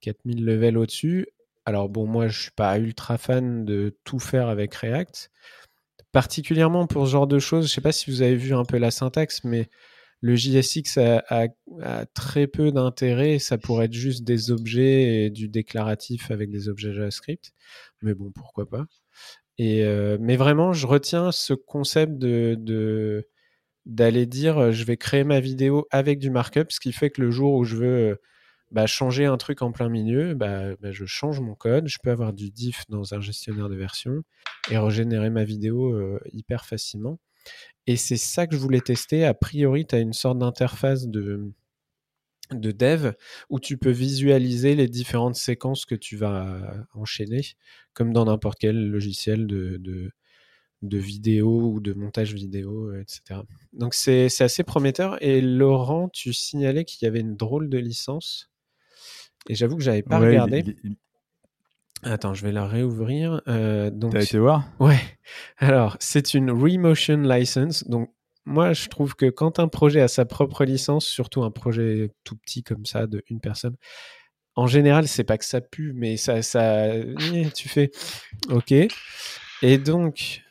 4000 0.00 0.44
levels 0.44 0.78
au-dessus. 0.78 1.28
Alors, 1.66 1.88
bon, 1.88 2.06
moi, 2.06 2.28
je 2.28 2.42
suis 2.42 2.50
pas 2.50 2.78
ultra 2.78 3.18
fan 3.18 3.64
de 3.64 3.96
tout 4.04 4.18
faire 4.18 4.48
avec 4.48 4.74
React. 4.74 5.30
Particulièrement 6.14 6.86
pour 6.86 7.08
ce 7.08 7.10
genre 7.10 7.26
de 7.26 7.40
choses, 7.40 7.66
je 7.66 7.72
sais 7.72 7.80
pas 7.80 7.90
si 7.90 8.08
vous 8.08 8.22
avez 8.22 8.36
vu 8.36 8.54
un 8.54 8.64
peu 8.64 8.78
la 8.78 8.92
syntaxe, 8.92 9.42
mais 9.42 9.68
le 10.20 10.36
JSX 10.36 10.96
a, 10.96 11.48
très 12.14 12.46
peu 12.46 12.70
d'intérêt. 12.70 13.40
Ça 13.40 13.58
pourrait 13.58 13.86
être 13.86 13.94
juste 13.94 14.22
des 14.22 14.52
objets 14.52 15.24
et 15.24 15.30
du 15.30 15.48
déclaratif 15.48 16.30
avec 16.30 16.52
des 16.52 16.68
objets 16.68 16.94
JavaScript. 16.94 17.50
Mais 18.00 18.14
bon, 18.14 18.30
pourquoi 18.30 18.68
pas. 18.68 18.84
Euh, 19.60 20.16
mais 20.20 20.36
vraiment, 20.36 20.72
je 20.72 20.86
retiens 20.86 21.32
ce 21.32 21.52
concept 21.52 22.16
de, 22.16 23.26
d'aller 23.84 24.26
dire 24.26 24.70
je 24.70 24.84
vais 24.84 24.96
créer 24.96 25.24
ma 25.24 25.40
vidéo 25.40 25.88
avec 25.90 26.20
du 26.20 26.30
markup, 26.30 26.70
ce 26.70 26.78
qui 26.78 26.92
fait 26.92 27.10
que 27.10 27.22
le 27.22 27.32
jour 27.32 27.54
où 27.54 27.64
je 27.64 27.74
veux 27.74 28.20
bah, 28.74 28.86
changer 28.86 29.24
un 29.24 29.36
truc 29.36 29.62
en 29.62 29.70
plein 29.70 29.88
milieu, 29.88 30.34
bah, 30.34 30.74
bah, 30.80 30.90
je 30.90 31.04
change 31.04 31.38
mon 31.38 31.54
code, 31.54 31.86
je 31.86 31.98
peux 32.02 32.10
avoir 32.10 32.32
du 32.32 32.50
diff 32.50 32.82
dans 32.88 33.14
un 33.14 33.20
gestionnaire 33.20 33.68
de 33.68 33.76
version 33.76 34.24
et 34.68 34.76
régénérer 34.76 35.30
ma 35.30 35.44
vidéo 35.44 35.94
euh, 35.94 36.18
hyper 36.32 36.64
facilement. 36.66 37.20
Et 37.86 37.94
c'est 37.96 38.16
ça 38.16 38.48
que 38.48 38.56
je 38.56 38.60
voulais 38.60 38.80
tester. 38.80 39.24
A 39.24 39.32
priori, 39.32 39.86
tu 39.86 39.94
as 39.94 40.00
une 40.00 40.12
sorte 40.12 40.38
d'interface 40.38 41.06
de, 41.06 41.52
de 42.50 42.72
dev 42.72 43.12
où 43.48 43.60
tu 43.60 43.78
peux 43.78 43.92
visualiser 43.92 44.74
les 44.74 44.88
différentes 44.88 45.36
séquences 45.36 45.84
que 45.84 45.94
tu 45.94 46.16
vas 46.16 46.84
enchaîner, 46.94 47.42
comme 47.92 48.12
dans 48.12 48.24
n'importe 48.24 48.58
quel 48.58 48.90
logiciel 48.90 49.46
de, 49.46 49.76
de, 49.76 50.10
de, 50.82 50.98
vidéo 50.98 51.74
ou 51.74 51.80
de 51.80 51.92
montage 51.92 52.34
vidéo, 52.34 52.92
etc. 52.96 53.42
Donc 53.72 53.94
c'est 53.94 54.26
assez 54.40 54.64
prometteur. 54.64 55.22
Et 55.22 55.40
Laurent, 55.40 56.08
tu 56.08 56.32
signalais 56.32 56.84
qu'il 56.84 57.06
y 57.06 57.08
avait 57.08 57.20
une 57.20 57.36
drôle 57.36 57.68
de 57.68 57.78
licence. 57.78 58.50
Et 59.48 59.54
j'avoue 59.54 59.76
que 59.76 59.82
j'avais 59.82 60.02
pas 60.02 60.20
ouais, 60.20 60.28
regardé. 60.28 60.64
Il, 60.66 60.76
il... 60.84 60.96
Attends, 62.02 62.34
je 62.34 62.44
vais 62.44 62.52
la 62.52 62.66
réouvrir. 62.66 63.40
Euh, 63.48 63.90
donc, 63.90 64.12
T'as 64.12 64.22
été 64.22 64.38
voir? 64.38 64.64
Ouais. 64.78 65.00
Alors, 65.58 65.96
c'est 66.00 66.34
une 66.34 66.50
Remotion 66.50 67.22
License. 67.22 67.88
Donc, 67.88 68.10
moi, 68.44 68.74
je 68.74 68.88
trouve 68.88 69.14
que 69.14 69.26
quand 69.30 69.58
un 69.58 69.68
projet 69.68 70.00
a 70.00 70.08
sa 70.08 70.26
propre 70.26 70.64
licence, 70.64 71.06
surtout 71.06 71.44
un 71.44 71.50
projet 71.50 72.10
tout 72.24 72.36
petit 72.36 72.62
comme 72.62 72.84
ça 72.84 73.06
de 73.06 73.22
une 73.30 73.40
personne, 73.40 73.76
en 74.54 74.66
général, 74.66 75.08
c'est 75.08 75.24
pas 75.24 75.38
que 75.38 75.44
ça 75.44 75.60
pue, 75.60 75.92
mais 75.94 76.16
ça, 76.16 76.42
ça, 76.42 76.88
tu 77.54 77.68
fais, 77.68 77.90
ok. 78.50 78.72
Et 79.62 79.78
donc, 79.78 80.43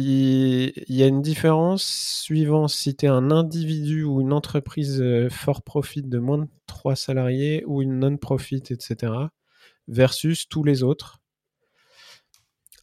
il, 0.00 0.72
y 0.88 1.02
a 1.02 1.06
une 1.08 1.22
différence 1.22 1.82
suivant 2.22 2.68
si 2.68 2.94
tu 2.94 3.06
es 3.06 3.08
un 3.08 3.32
individu 3.32 4.04
ou 4.04 4.20
une 4.20 4.32
entreprise 4.32 5.02
euh, 5.02 5.28
fort 5.28 5.62
profit 5.62 6.02
de 6.02 6.18
moins 6.20 6.38
de 6.38 6.48
3 6.66 6.94
salariés 6.94 7.64
ou 7.66 7.82
une 7.82 7.98
non-profit, 7.98 8.62
etc. 8.70 9.12
versus 9.88 10.48
tous 10.48 10.62
les 10.62 10.84
autres. 10.84 11.18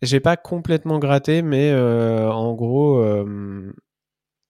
J'ai 0.01 0.20
pas 0.20 0.36
complètement 0.36 0.99
gratté, 0.99 1.41
mais 1.41 1.72
euh, 1.72 2.30
en 2.30 2.53
gros, 2.53 2.99
euh, 2.99 3.74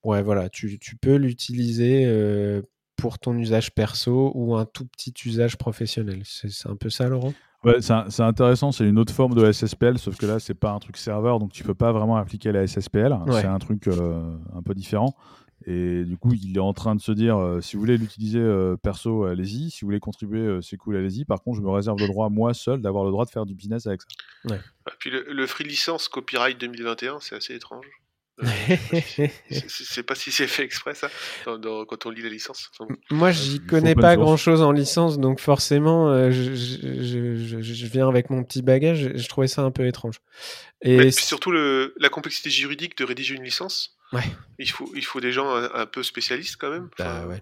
ouais, 0.03 0.24
voilà, 0.24 0.49
tu, 0.49 0.80
peux 0.99 1.18
l'utiliser 1.18 2.63
pour 2.95 3.20
ton 3.20 3.38
usage 3.38 3.76
perso 3.76 4.32
ou 4.34 4.55
un 4.55 4.66
tout 4.66 4.88
petit 4.88 5.13
usage 5.26 5.57
professionnel. 5.57 6.24
C'est 6.26 6.68
un 6.68 6.76
peu 6.76 6.89
ça, 6.89 7.07
Laurent? 7.07 7.34
Ouais, 7.66 7.82
c'est 7.82 8.22
intéressant, 8.22 8.72
c'est 8.72 8.88
une 8.88 8.99
autre 8.99 9.11
forme 9.11 9.34
de 9.34 9.51
SSPL, 9.51 9.97
sauf 9.97 10.18
que 10.18 10.28
là, 10.28 10.39
c'est 10.39 10.53
pas 10.53 10.72
un 10.72 10.80
truc 10.80 10.97
serveur, 10.97 11.39
donc 11.39 11.51
tu 11.51 11.63
peux 11.63 11.74
pas 11.74 11.91
vraiment 11.91 12.16
appliquer 12.18 12.51
la 12.51 12.68
SSPL. 12.68 13.18
C'est 13.32 13.45
un 13.45 13.59
truc 13.59 13.88
euh, 13.88 14.38
un 14.55 14.61
peu 14.61 14.76
différent. 14.76 15.16
Et 15.66 16.03
du 16.03 16.16
coup, 16.18 16.32
il 16.34 16.57
est 16.57 16.59
en 16.59 16.74
train 16.74 16.93
de 16.93 17.01
se 17.01 17.11
dire, 17.11 17.38
euh, 17.38 17.61
si 17.61 17.76
vous 17.76 17.80
voulez 17.80 17.97
l'utiliser 17.97 18.39
euh, 18.39 18.76
perso, 18.78 19.24
allez-y. 19.24 19.72
Si 19.72 19.82
vous 19.82 19.88
voulez 19.88 19.99
contribuer, 19.99 20.59
c'est 20.61 20.78
cool, 20.78 20.97
allez-y. 20.97 21.26
Par 21.26 21.41
contre, 21.41 21.57
je 21.57 21.63
me 21.63 21.72
réserve 21.72 21.97
le 21.99 22.07
droit, 22.07 22.30
moi 22.30 22.53
seul, 22.53 22.82
d'avoir 22.82 23.03
le 23.03 23.09
droit 23.09 23.26
de 23.26 23.32
faire 23.32 23.47
du 23.47 23.55
business 23.55 23.88
avec 23.88 24.01
ça. 24.01 24.07
Ouais. 24.51 24.59
Puis 24.99 25.09
le, 25.09 25.26
le, 25.28 25.47
free 25.47 25.63
license 25.63 26.07
copyright 26.07 26.59
2021, 26.59 27.20
c'est 27.20 27.36
assez 27.36 27.55
étrange. 27.55 27.88
c'est 29.68 30.04
pas 30.04 30.16
si 30.16 30.32
c'est 30.32 30.48
fait 30.48 30.64
exprès 30.64 30.94
ça 30.94 31.10
quand 31.46 32.06
on 32.06 32.10
lit 32.10 32.22
la 32.22 32.30
licence. 32.30 32.70
Moi, 33.10 33.32
j'y 33.32 33.66
connais 33.66 33.96
pas 33.96 34.18
grand 34.18 34.36
chose 34.36 34.62
en 34.62 34.72
licence, 34.72 35.20
donc 35.20 35.40
forcément, 35.40 36.10
euh, 36.10 36.32
je, 36.32 37.86
viens 37.86 38.10
avec 38.10 38.30
mon 38.30 38.44
petit 38.44 38.62
bagage. 38.62 39.12
Je 39.16 39.28
trouvais 39.30 39.48
ça 39.48 39.62
un 39.62 39.72
peu 39.72 39.88
étrange. 39.88 40.16
Et 40.82 41.12
surtout 41.12 41.52
le, 41.52 41.94
la 41.98 42.10
complexité 42.10 42.50
juridique 42.50 42.98
de 42.98 43.06
rédiger 43.06 43.36
une 43.36 43.44
licence. 43.44 43.98
Ouais. 44.12 44.24
Il 44.60 44.70
faut, 44.70 44.92
il 44.96 45.06
faut 45.06 45.22
des 45.22 45.32
gens 45.32 45.56
un, 45.56 45.86
peu 45.86 46.04
spécialistes 46.04 46.58
quand 46.60 46.70
même. 46.70 46.90
Bah, 47.00 47.26
ouais. 47.28 47.42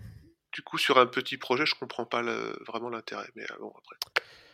Du 0.53 0.61
coup, 0.61 0.77
sur 0.77 0.99
un 0.99 1.05
petit 1.07 1.37
projet, 1.37 1.65
je 1.65 1.75
comprends 1.79 2.05
pas 2.05 2.21
vraiment 2.67 2.89
l'intérêt. 2.89 3.25
Mais 3.35 3.43
euh, 3.43 3.55
bon, 3.59 3.71
après. 3.77 3.95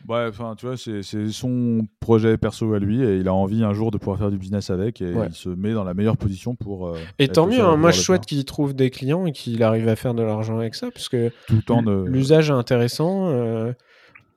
Ouais, 0.08 0.26
enfin, 0.28 0.54
tu 0.56 0.64
vois, 0.64 0.76
c'est 0.78 1.28
son 1.28 1.86
projet 2.00 2.38
perso 2.38 2.72
à 2.72 2.78
lui 2.78 3.02
et 3.02 3.16
il 3.16 3.28
a 3.28 3.34
envie 3.34 3.62
un 3.62 3.74
jour 3.74 3.90
de 3.90 3.98
pouvoir 3.98 4.18
faire 4.18 4.30
du 4.30 4.38
business 4.38 4.70
avec 4.70 5.02
et 5.02 5.12
il 5.12 5.34
se 5.34 5.50
met 5.50 5.74
dans 5.74 5.84
la 5.84 5.92
meilleure 5.92 6.16
position 6.16 6.54
pour. 6.54 6.88
Euh, 6.88 6.98
et 7.18 7.28
tant 7.28 7.46
mieux, 7.46 7.60
hein, 7.60 7.76
moi 7.76 7.90
je 7.90 8.00
souhaite 8.00 8.24
qu'il 8.24 8.42
trouve 8.46 8.74
des 8.74 8.88
clients 8.88 9.26
et 9.26 9.32
qu'il 9.32 9.62
arrive 9.62 9.88
à 9.88 9.96
faire 9.96 10.14
de 10.14 10.22
l'argent 10.22 10.58
avec 10.58 10.74
ça 10.74 10.90
parce 10.90 11.10
que 11.10 11.30
l'usage 12.06 12.48
est 12.48 12.54
intéressant. 12.54 13.28
Euh, 13.28 13.72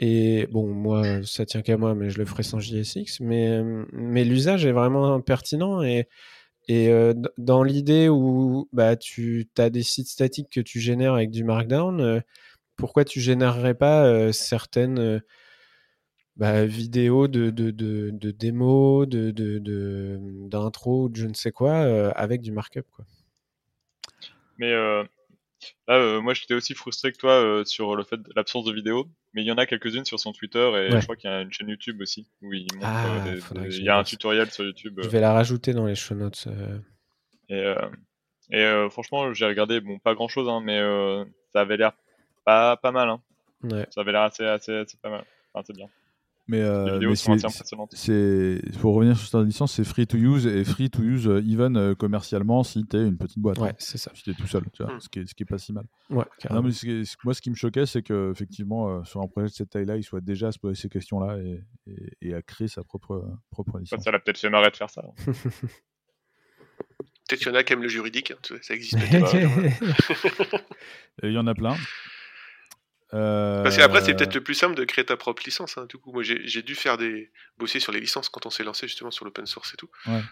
et 0.02 0.48
bon, 0.52 0.68
moi, 0.68 1.24
ça 1.24 1.46
tient 1.46 1.62
qu'à 1.62 1.78
moi, 1.78 1.96
mais 1.96 2.10
je 2.10 2.20
le 2.20 2.26
ferai 2.26 2.44
sans 2.44 2.60
JSX. 2.60 3.22
Mais, 3.22 3.62
mais 3.94 4.26
l'usage 4.26 4.66
est 4.66 4.74
vraiment 4.74 5.22
pertinent 5.22 5.82
et. 5.82 6.10
Et 6.68 6.92
dans 7.38 7.64
l'idée 7.64 8.08
où 8.10 8.70
bah, 8.72 8.96
tu 8.96 9.48
as 9.58 9.70
des 9.70 9.84
sites 9.84 10.08
statiques 10.08 10.50
que 10.50 10.62
tu 10.62 10.80
génères 10.80 11.14
avec 11.14 11.30
du 11.30 11.44
Markdown, 11.44 12.24
pourquoi 12.78 13.04
tu 13.04 13.20
générerais 13.20 13.76
pas 13.76 14.32
certaines 14.32 15.22
bah, 16.36 16.66
vidéo 16.66 17.28
de, 17.28 17.50
de, 17.50 17.72
de, 17.72 18.12
de 18.12 18.32
de, 19.06 20.20
d'intro, 20.48 21.10
de, 21.10 21.16
je 21.16 21.28
ne 21.28 21.34
sais 21.34 21.52
quoi, 21.52 22.12
avec 22.14 22.42
du 22.42 22.52
markup. 22.52 22.86
Quoi? 22.96 23.06
Mais 24.58 24.72
là, 24.72 26.22
moi, 26.22 26.34
j'étais 26.34 26.54
aussi 26.54 26.74
frustré 26.74 27.12
que 27.12 27.18
toi 27.18 27.64
sur 27.66 27.96
le 27.96 28.04
fait 28.04 28.20
l'absence 28.36 28.66
de 28.66 28.74
vidéo. 28.74 29.08
Mais 29.34 29.42
il 29.42 29.46
y 29.48 29.52
en 29.52 29.58
a 29.58 29.66
quelques-unes 29.66 30.06
sur 30.06 30.20
son 30.20 30.32
Twitter 30.32 30.60
et 30.60 30.92
je 30.92 31.04
crois 31.04 31.16
qu'il 31.16 31.30
y 31.30 31.34
a 31.34 31.42
une 31.42 31.52
chaîne 31.52 31.70
YouTube 31.70 32.02
aussi 32.02 32.28
où 32.42 32.54
il 32.54 32.68
montre 32.76 32.88
ah, 32.88 33.06
il 33.66 33.84
y 33.84 33.90
a 33.90 33.98
un 33.98 34.04
tutoriel 34.04 34.52
sur 34.52 34.64
YouTube. 34.64 35.00
Je 35.02 35.10
vais 35.10 35.20
la 35.20 35.34
rajouter 35.34 35.74
dans 35.74 35.86
les 35.86 35.96
show 35.96 36.14
notes. 36.14 36.48
Et, 37.50 37.74
et 38.52 38.88
franchement, 38.92 39.34
j'ai 39.34 39.46
regardé, 39.46 39.82
bon, 39.82 39.98
pas 39.98 40.14
grand 40.14 40.28
chose, 40.28 40.48
hein, 40.48 40.62
mais 40.64 40.80
ça 41.52 41.62
avait 41.62 41.78
l'air 41.78 41.94
pas, 42.46 42.78
pas 42.78 42.92
mal. 42.92 43.10
Hein. 43.10 43.22
Ouais. 43.64 43.88
Ça 43.90 44.02
avait 44.02 44.12
l'air 44.12 44.22
assez, 44.22 44.46
assez, 44.46 44.76
assez 44.76 44.98
pas 44.98 45.10
mal. 45.10 45.24
Enfin, 45.54 45.64
c'est 45.66 45.76
bien. 45.76 45.90
Mais, 46.48 46.60
euh, 46.60 47.16
c'est 47.16 48.60
pour 48.82 48.96
revenir 48.96 49.18
sur 49.18 49.28
cette 49.28 49.48
licence, 49.48 49.74
c'est 49.74 49.86
free 49.86 50.06
to 50.06 50.18
use 50.18 50.46
et 50.46 50.66
free 50.66 50.90
to 50.90 51.02
use 51.02 51.26
euh, 51.26 51.42
even 51.42 51.78
euh, 51.78 51.96
commercialement 51.96 52.64
si 52.64 52.86
tu 52.86 52.98
es 52.98 53.08
une 53.08 53.18
petite 53.18 53.40
boîte. 53.40 53.60
Ouais, 53.60 53.74
c'est 53.78 53.98
ça. 53.98 54.12
Si 54.14 54.24
tu 54.24 54.32
es 54.32 54.34
tout 54.34 54.48
seul, 54.48 54.64
tu 54.74 54.84
vois, 54.84 54.94
hmm. 54.94 55.00
ce, 55.00 55.08
qui 55.08 55.20
est, 55.20 55.26
ce 55.26 55.34
qui 55.34 55.44
est 55.44 55.46
pas 55.46 55.58
si 55.58 55.72
mal. 55.72 55.86
Ouais, 56.10 56.26
non, 56.50 56.62
mais 56.62 56.72
moi, 57.24 57.34
ce 57.34 57.42
qui 57.42 57.50
me 57.50 57.56
choquait, 57.56 57.86
c'est 57.86 58.04
que 58.04 58.32
effectivement, 58.32 59.06
sur 59.06 59.22
un 59.22 59.28
projet 59.28 59.48
de 59.48 59.54
cette 59.54 59.70
taille-là, 59.70 59.96
il 59.96 60.04
soit 60.04 60.20
déjà 60.20 60.48
à 60.48 60.52
se 60.52 60.60
poser 60.60 60.76
ces 60.76 60.90
questions-là 60.90 61.38
et, 61.38 61.64
et, 62.22 62.34
à 62.34 62.42
créer 62.42 62.68
sa 62.68 62.84
propre, 62.84 63.26
propre 63.50 63.80
licence. 63.80 64.04
Ça 64.04 64.12
l'a 64.12 64.20
peut-être 64.20 64.40
fait 64.40 64.50
marrer 64.50 64.70
de 64.70 64.76
faire 64.76 64.90
ça. 64.90 65.02
Hein. 65.06 65.34
peut-être 67.28 67.40
qu'il 67.40 67.48
y 67.48 67.52
en 67.52 67.56
a 67.56 67.64
qui 67.64 67.72
aiment 67.72 67.84
le 67.84 67.88
juridique, 67.88 68.32
hein, 68.32 68.58
ça 68.62 68.74
existe 68.74 69.00
peut-être. 69.12 69.34
il 71.24 71.32
y 71.32 71.38
en 71.38 71.48
a 71.48 71.54
plein. 71.54 71.78
Parce 73.14 73.78
qu'après, 73.78 74.02
c'est 74.02 74.16
peut-être 74.16 74.34
le 74.34 74.42
plus 74.42 74.56
simple 74.56 74.76
de 74.76 74.84
créer 74.84 75.06
ta 75.06 75.18
propre 75.18 75.44
licence. 75.46 75.78
Hein. 75.78 75.86
Du 75.88 75.98
coup, 75.98 76.12
moi, 76.12 76.24
j'ai 76.24 76.62
dû 76.62 76.76
faire 76.76 76.98
des 76.98 77.32
bosser 77.58 77.80
sur 77.80 77.92
les 77.92 78.00
licences 78.00 78.30
quand 78.30 78.46
on 78.46 78.50
s'est 78.50 78.64
lancé 78.64 78.88
justement 78.88 79.12
sur 79.12 79.26
l'open 79.26 79.46
source 79.46 79.74
et 79.74 79.78
tout. 79.78 79.90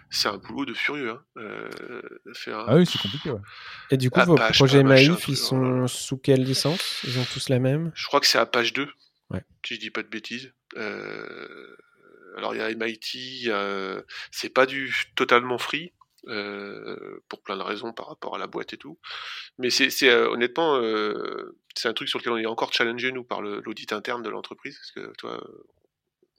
C'est 0.09 0.27
un 0.27 0.37
boulot 0.37 0.65
de 0.65 0.73
furieux. 0.73 1.11
Hein. 1.11 1.23
Euh, 1.37 1.69
ah 2.47 2.75
oui, 2.75 2.85
c'est 2.85 2.99
compliqué. 2.99 3.31
Et 3.91 3.97
du 3.97 4.09
coup, 4.09 4.19
vos 4.21 4.35
projets 4.35 4.83
Maïf, 4.83 5.27
ils 5.27 5.37
sont 5.37 5.87
sous 5.87 6.17
quelle 6.17 6.43
licence? 6.43 7.01
Ils 7.03 7.19
ont 7.19 7.25
tous 7.31 7.49
la 7.49 7.59
même? 7.59 7.91
Je 7.95 8.07
crois 8.07 8.19
que 8.19 8.27
c'est 8.27 8.39
à 8.39 8.45
page 8.45 8.73
2. 8.73 8.87
Si 9.65 9.75
je 9.75 9.79
dis 9.79 9.91
pas 9.91 10.03
de 10.03 10.07
bêtises. 10.07 10.51
Euh, 10.75 11.77
alors, 12.37 12.55
il 12.55 12.57
y 12.57 12.61
a 12.61 12.73
MIT, 12.73 13.51
c'est 14.31 14.49
pas 14.49 14.65
du 14.65 14.93
totalement 15.15 15.57
free. 15.57 15.93
Euh, 16.27 17.19
pour 17.29 17.41
plein 17.41 17.57
de 17.57 17.63
raisons 17.63 17.93
par 17.93 18.07
rapport 18.07 18.35
à 18.35 18.37
la 18.37 18.45
boîte 18.45 18.73
et 18.73 18.77
tout. 18.77 18.99
Mais 19.57 19.71
c'est 19.71 19.91
euh, 20.07 20.29
honnêtement, 20.29 20.75
euh, 20.75 21.57
c'est 21.75 21.87
un 21.87 21.93
truc 21.93 22.09
sur 22.09 22.19
lequel 22.19 22.33
on 22.33 22.37
est 22.37 22.45
encore 22.45 22.73
challengé 22.73 23.11
nous 23.11 23.23
par 23.23 23.41
l'audit 23.41 23.93
interne 23.93 24.23
de 24.23 24.29
l'entreprise, 24.29 24.77
parce 24.77 24.91
que 24.91 25.13
toi, 25.17 25.43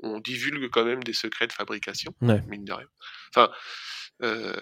on 0.03 0.19
divulgue 0.19 0.69
quand 0.71 0.85
même 0.85 1.03
des 1.05 1.13
secrets 1.13 1.47
de 1.47 1.53
fabrication, 1.53 2.15
mine 2.21 2.65
de 2.65 2.73
rien. 2.73 2.89
Enfin, 3.35 3.51
euh, 4.23 4.55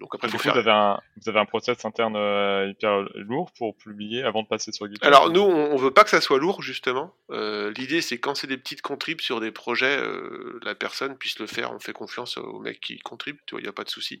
donc 0.00 0.14
après, 0.14 0.28
faut 0.28 0.36
faire... 0.36 0.52
vous, 0.52 0.58
avez 0.58 0.70
un, 0.70 1.00
vous 1.16 1.28
avez 1.28 1.38
un 1.38 1.46
process 1.46 1.84
interne 1.84 2.16
euh, 2.16 2.68
hyper 2.68 3.02
lourd 3.14 3.50
pour 3.56 3.76
publier 3.76 4.24
avant 4.24 4.42
de 4.42 4.48
passer 4.48 4.72
sur 4.72 4.86
GitHub. 4.86 5.06
Alors 5.06 5.30
nous, 5.30 5.40
on, 5.40 5.72
on 5.72 5.76
veut 5.76 5.92
pas 5.92 6.04
que 6.04 6.10
ça 6.10 6.20
soit 6.20 6.38
lourd 6.38 6.60
justement. 6.60 7.14
Euh, 7.30 7.72
L'idée, 7.76 8.02
c'est 8.02 8.18
quand 8.18 8.34
c'est 8.34 8.46
des 8.46 8.58
petites 8.58 8.82
contribs 8.82 9.20
sur 9.20 9.40
des 9.40 9.52
projets, 9.52 9.98
euh, 9.98 10.58
la 10.64 10.74
personne 10.74 11.16
puisse 11.16 11.38
le 11.38 11.46
faire. 11.46 11.72
On 11.72 11.78
fait 11.78 11.94
confiance 11.94 12.36
au 12.36 12.58
mec 12.58 12.80
qui 12.80 12.98
contribue, 12.98 13.40
tu 13.46 13.54
vois, 13.54 13.60
il 13.60 13.64
n'y 13.64 13.70
a 13.70 13.72
pas 13.72 13.84
de 13.84 13.90
souci. 13.90 14.20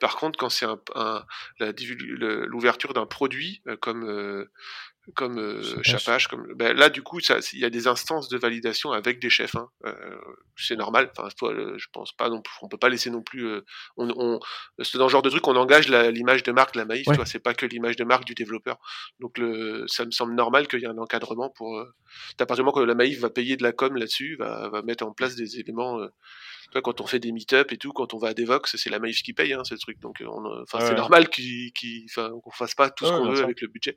Par 0.00 0.16
contre, 0.16 0.36
quand 0.36 0.48
c'est 0.48 0.66
un, 0.66 0.80
un 0.96 1.24
l'ouverture 1.60 2.92
d'un 2.92 3.06
produit 3.06 3.62
euh, 3.68 3.76
comme 3.76 4.48
comme 5.14 5.38
euh, 5.38 5.82
Chapage, 5.82 6.28
comme 6.28 6.46
ben, 6.54 6.74
là 6.76 6.88
du 6.88 7.02
coup 7.02 7.20
il 7.20 7.58
y 7.58 7.64
a 7.64 7.70
des 7.70 7.86
instances 7.86 8.28
de 8.28 8.38
validation 8.38 8.92
avec 8.92 9.20
des 9.20 9.30
chefs, 9.30 9.54
hein. 9.54 9.68
euh, 9.84 10.18
c'est 10.56 10.76
normal. 10.76 11.10
Enfin, 11.16 11.28
je 11.40 11.86
pense 11.92 12.12
pas 12.12 12.28
non 12.30 12.40
plus, 12.40 12.54
on 12.62 12.68
peut 12.68 12.78
pas 12.78 12.88
laisser 12.88 13.10
non 13.10 13.22
plus. 13.22 13.46
Euh, 13.46 13.60
on, 13.96 14.08
on 14.16 14.40
c'est 14.82 14.98
dans 14.98 15.08
ce 15.08 15.12
genre 15.12 15.22
de 15.22 15.30
truc 15.30 15.46
on 15.46 15.56
engage 15.56 15.88
l'image 15.88 16.42
de 16.42 16.52
marque 16.52 16.74
de 16.74 16.78
la 16.80 16.84
Maïf, 16.86 17.06
c'est 17.26 17.38
pas 17.38 17.54
que 17.54 17.66
l'image 17.66 17.96
de 17.96 18.04
marque 18.04 18.24
du 18.24 18.34
développeur. 18.34 18.78
Donc 19.20 19.38
le, 19.38 19.84
ça 19.88 20.04
me 20.04 20.10
semble 20.10 20.34
normal 20.34 20.68
qu'il 20.68 20.80
y 20.80 20.84
ait 20.84 20.88
un 20.88 20.98
encadrement 20.98 21.50
pour. 21.50 21.78
Euh, 21.78 21.94
à 22.38 22.46
partir 22.46 22.64
du 22.64 22.66
moment 22.66 22.80
que 22.80 22.86
la 22.86 22.94
Maïf 22.94 23.20
va 23.20 23.30
payer 23.30 23.56
de 23.56 23.62
la 23.62 23.72
com 23.72 23.96
là-dessus, 23.96 24.36
va, 24.38 24.68
va 24.68 24.82
mettre 24.82 25.04
en 25.04 25.12
place 25.12 25.34
des 25.34 25.58
éléments 25.58 25.98
euh, 26.76 26.80
quand 26.80 27.00
on 27.00 27.06
fait 27.06 27.18
des 27.18 27.32
meet-up 27.32 27.72
et 27.72 27.76
tout, 27.76 27.92
quand 27.92 28.14
on 28.14 28.18
va 28.18 28.28
à 28.28 28.34
Devox, 28.34 28.76
c'est 28.76 28.90
la 28.90 28.98
Maïf 28.98 29.22
qui 29.22 29.32
paye, 29.32 29.52
hein, 29.52 29.62
ce 29.64 29.74
truc. 29.74 30.00
Donc, 30.00 30.20
euh, 30.20 30.26
enfin, 30.62 30.80
c'est 30.80 30.94
normal 30.94 31.28
qu'on 31.28 32.50
fasse 32.50 32.74
pas 32.74 32.90
tout 32.90 33.06
ce 33.06 33.10
qu'on 33.10 33.30
veut 33.30 33.42
avec 33.42 33.60
le 33.60 33.68
budget. 33.68 33.96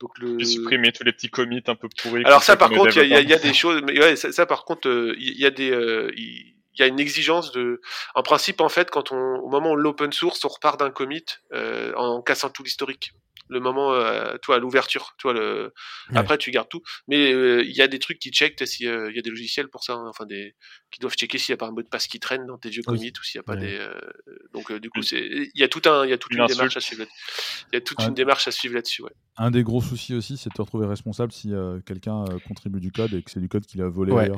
Donc, 0.00 0.18
le... 0.18 0.42
supprimer 0.44 0.92
tous 0.92 1.04
les 1.04 1.12
petits 1.12 1.30
commits 1.30 1.62
un 1.66 1.74
peu 1.74 1.88
pourris. 2.02 2.24
Alors 2.24 2.42
ça, 2.42 2.56
par 2.56 2.70
contre, 2.70 2.96
il 2.98 3.06
y, 3.06 3.28
y, 3.28 3.32
a 3.32 3.38
des 3.38 3.54
choses. 3.54 3.82
Mais 3.82 3.98
ouais, 3.98 4.16
ça, 4.16 4.32
ça, 4.32 4.46
par 4.46 4.64
contre, 4.64 4.88
euh, 4.88 5.14
il 5.18 5.38
y, 5.38 5.46
a 5.46 5.50
des. 5.50 5.70
Euh, 5.70 6.10
il 6.16 6.54
y 6.78 6.82
a 6.82 6.86
une 6.86 7.00
exigence 7.00 7.52
de. 7.52 7.80
En 8.14 8.22
principe, 8.22 8.60
en 8.60 8.68
fait, 8.68 8.90
quand 8.90 9.12
on, 9.12 9.16
au 9.16 9.48
moment 9.48 9.72
où 9.72 9.76
l'open 9.76 10.12
source, 10.12 10.44
on 10.44 10.48
repart 10.48 10.78
d'un 10.78 10.90
commit 10.90 11.24
euh, 11.52 11.92
en 11.96 12.22
cassant 12.22 12.50
tout 12.50 12.62
l'historique 12.62 13.12
le 13.48 13.60
moment, 13.60 13.92
euh, 13.92 14.36
toi, 14.38 14.56
à 14.56 14.58
l'ouverture, 14.58 15.14
toi, 15.18 15.32
le... 15.32 15.72
après 16.14 16.38
tu 16.38 16.50
gardes 16.50 16.68
tout. 16.68 16.82
Mais 17.08 17.32
euh, 17.32 17.62
il 17.62 17.72
y 17.72 17.82
a 17.82 17.88
des 17.88 17.98
trucs 17.98 18.18
qui 18.18 18.30
checkent 18.30 18.62
euh, 18.62 19.12
y 19.12 19.18
a 19.18 19.22
des 19.22 19.30
logiciels 19.30 19.68
pour 19.68 19.84
ça, 19.84 19.94
hein, 19.94 20.06
enfin 20.08 20.24
des 20.24 20.54
qui 20.90 21.00
doivent 21.00 21.14
checker 21.14 21.38
s'il 21.38 21.52
n'y 21.52 21.54
a 21.54 21.58
pas 21.58 21.66
un 21.66 21.72
mot 21.72 21.82
de 21.82 21.88
passe 21.88 22.06
qui 22.06 22.20
traîne 22.20 22.46
dans 22.46 22.56
tes 22.56 22.70
vieux 22.70 22.82
commits 22.82 23.12
ou 23.18 23.24
s'il 23.24 23.38
n'y 23.38 23.40
a 23.40 23.44
pas 23.44 23.56
des. 23.56 23.78
Donc 24.52 24.72
du 24.72 24.90
coup, 24.90 25.02
c'est 25.02 25.20
il 25.20 25.60
y 25.60 25.64
a 25.64 25.68
tout 25.68 25.82
un, 25.86 26.04
il 26.06 26.10
y 26.10 26.12
a 26.12 26.18
toute 26.18 26.32
une, 26.32 26.46
démarche 26.46 26.76
à 26.76 26.80
suivre. 26.80 27.04
Il 27.72 27.74
y 27.74 27.76
a 27.76 27.80
toute 27.80 28.00
une 28.00 28.14
démarche 28.14 28.48
à 28.48 28.52
suivre 28.52 28.74
là-dessus. 28.74 29.02
Ouais. 29.02 29.10
Un 29.36 29.50
des 29.50 29.62
gros 29.62 29.82
soucis 29.82 30.14
aussi, 30.14 30.36
c'est 30.36 30.48
de 30.48 30.54
te 30.54 30.62
retrouver 30.62 30.86
responsable 30.86 31.32
si 31.32 31.52
quelqu'un 31.84 32.24
contribue 32.46 32.80
du 32.80 32.92
code 32.92 33.12
et 33.12 33.22
que 33.22 33.30
c'est 33.30 33.40
du 33.40 33.48
code 33.48 33.66
qu'il 33.66 33.82
a 33.82 33.88
volé. 33.88 34.12
Ouais, 34.12 34.30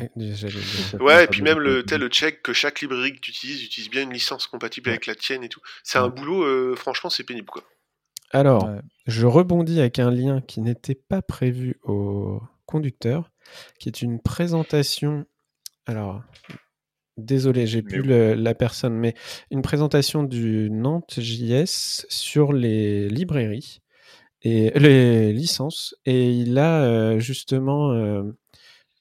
ouais 1.00 1.24
et 1.24 1.26
puis 1.28 1.42
même 1.42 1.58
le, 1.58 1.82
le 1.82 2.08
check 2.08 2.42
que 2.42 2.52
chaque 2.52 2.80
librairie 2.80 3.14
que 3.14 3.20
tu 3.20 3.30
utilises 3.30 3.62
utilise 3.62 3.90
bien 3.90 4.02
une 4.02 4.12
licence 4.12 4.46
compatible 4.46 4.88
avec 4.88 5.06
la 5.06 5.14
tienne 5.14 5.44
et 5.44 5.48
tout. 5.48 5.60
C'est 5.84 5.98
un 5.98 6.08
boulot, 6.08 6.74
franchement, 6.74 7.10
c'est 7.10 7.24
pénible 7.24 7.48
quoi. 7.48 7.62
Alors, 8.32 8.68
je 9.06 9.26
rebondis 9.26 9.80
avec 9.80 9.98
un 9.98 10.10
lien 10.10 10.40
qui 10.40 10.60
n'était 10.60 10.96
pas 10.96 11.22
prévu 11.22 11.78
au 11.84 12.40
conducteur, 12.66 13.30
qui 13.78 13.88
est 13.88 14.02
une 14.02 14.20
présentation. 14.20 15.24
Alors, 15.86 16.22
désolé, 17.16 17.66
j'ai 17.66 17.82
plus 17.82 18.02
la 18.02 18.54
personne, 18.54 18.94
mais 18.94 19.14
une 19.50 19.62
présentation 19.62 20.22
du 20.22 20.68
Nantes 20.70 21.18
JS 21.18 22.06
sur 22.08 22.52
les 22.52 23.08
librairies 23.08 23.80
et 24.42 24.70
les 24.78 25.32
licences. 25.32 25.94
Et 26.04 26.30
il 26.30 26.58
a 26.58 26.82
euh, 26.82 27.18
justement 27.18 27.92
euh, 27.92 28.22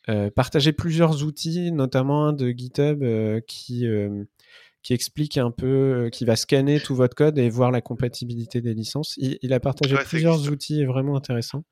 euh, 0.10 0.30
partagé 0.32 0.72
plusieurs 0.72 1.24
outils, 1.24 1.72
notamment 1.72 2.28
un 2.28 2.34
de 2.34 2.50
GitHub 2.50 3.04
qui 3.48 3.86
qui 4.86 4.94
explique 4.94 5.38
un 5.40 5.49
peu, 5.49 6.10
qui 6.14 6.26
va 6.26 6.36
scanner 6.36 6.80
tout 6.80 6.95
votre 6.95 7.16
code 7.16 7.40
et 7.40 7.49
voir 7.49 7.72
la 7.72 7.82
compatibilité 7.82 8.62
des 8.62 8.76
licences. 8.76 9.16
Il, 9.18 9.52
a 9.52 9.60
partagé 9.60 9.95
plusieurs 10.06 10.48
outils 10.52 10.86
vraiment 10.86 11.18
intéressants. 11.18 11.66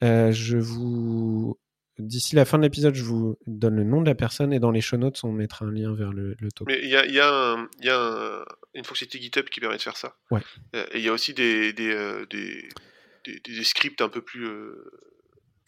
je 0.00 0.56
vous 0.56 1.58
D'ici 1.98 2.34
la 2.34 2.44
fin 2.44 2.58
de 2.58 2.62
l'épisode, 2.62 2.94
je 2.94 3.02
vous 3.02 3.38
donne 3.46 3.76
le 3.76 3.84
nom 3.84 4.02
de 4.02 4.06
la 4.06 4.14
personne 4.14 4.52
et 4.52 4.58
dans 4.58 4.70
les 4.70 4.82
show 4.82 4.98
notes, 4.98 5.18
on 5.24 5.32
mettra 5.32 5.64
un 5.64 5.70
lien 5.70 5.94
vers 5.94 6.12
le, 6.12 6.36
le 6.38 6.48
Mais 6.66 6.78
il 6.82 6.90
y 6.90 6.96
a, 6.96 7.06
y 7.06 7.20
a, 7.20 7.56
y 7.80 7.88
a 7.88 8.44
une 8.74 8.84
fonctionnalité 8.84 9.18
GitHub 9.18 9.46
qui 9.46 9.60
permet 9.60 9.78
de 9.78 9.82
faire 9.82 9.96
ça. 9.96 10.14
Ouais. 10.30 10.42
Et 10.74 10.98
il 10.98 11.00
y 11.00 11.08
a 11.08 11.12
aussi 11.12 11.32
des, 11.32 11.72
des, 11.72 11.90
euh, 11.90 12.26
des, 12.28 12.68
des, 13.24 13.64
scripts 13.64 14.02
un 14.02 14.10
peu 14.10 14.20
plus. 14.20 14.46
Euh, 14.46 14.90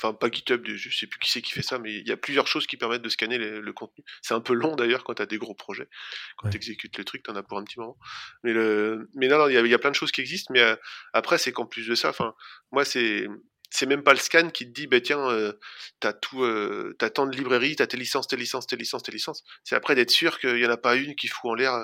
enfin, 0.00 0.14
pas 0.14 0.30
GitHub, 0.30 0.64
je 0.66 0.96
sais 0.96 1.06
plus 1.06 1.18
qui 1.18 1.30
c'est 1.30 1.42
qui 1.42 1.52
fait 1.52 1.62
ça, 1.62 1.78
mais 1.78 1.94
il 1.94 2.06
y 2.06 2.12
a 2.12 2.16
plusieurs 2.16 2.46
choses 2.46 2.66
qui 2.66 2.76
permettent 2.76 3.02
de 3.02 3.08
scanner 3.08 3.38
le 3.38 3.72
contenu. 3.72 4.04
C'est 4.22 4.34
un 4.34 4.40
peu 4.40 4.54
long 4.54 4.76
d'ailleurs 4.76 5.04
quand 5.04 5.14
tu 5.14 5.22
as 5.22 5.26
des 5.26 5.38
gros 5.38 5.54
projets. 5.54 5.88
Quand 6.36 6.50
tu 6.50 6.56
exécutes 6.56 6.96
le 6.98 7.04
truc, 7.04 7.22
tu 7.22 7.30
en 7.30 7.36
as 7.36 7.42
pour 7.42 7.58
un 7.58 7.64
petit 7.64 7.78
moment. 7.78 7.98
Mais, 8.44 8.52
le... 8.52 9.10
mais 9.14 9.28
non, 9.28 9.48
il 9.48 9.52
y, 9.54 9.68
y, 9.68 9.74
a 9.74 9.78
plein 9.78 9.90
de 9.90 9.96
choses 9.96 10.12
qui 10.12 10.20
existent, 10.20 10.52
mais 10.52 10.60
euh, 10.60 10.76
après, 11.12 11.38
c'est 11.38 11.52
qu'en 11.52 11.66
plus 11.66 11.86
de 11.86 11.94
ça, 11.94 12.10
enfin, 12.10 12.34
moi, 12.72 12.84
c'est 12.84 13.26
c'est 13.70 13.84
même 13.84 14.02
pas 14.02 14.14
le 14.14 14.18
scan 14.18 14.48
qui 14.48 14.66
te 14.66 14.72
dit, 14.72 14.86
bah 14.86 15.00
tiens, 15.00 15.28
euh, 15.28 15.52
t'as 16.00 16.14
tout, 16.14 16.42
euh, 16.42 16.96
t'as 16.98 17.10
tant 17.10 17.26
de 17.26 17.36
librairies, 17.36 17.76
t'as 17.76 17.86
tes 17.86 17.98
licences, 17.98 18.26
tes 18.26 18.36
licences, 18.36 18.66
tes 18.66 18.76
licences, 18.76 19.02
tes 19.02 19.12
licences. 19.12 19.44
C'est 19.62 19.76
après 19.76 19.94
d'être 19.94 20.10
sûr 20.10 20.38
qu'il 20.38 20.58
y 20.58 20.66
en 20.66 20.70
a 20.70 20.78
pas 20.78 20.96
une 20.96 21.14
qui 21.14 21.28
fout 21.28 21.50
en 21.50 21.54
l'air. 21.54 21.74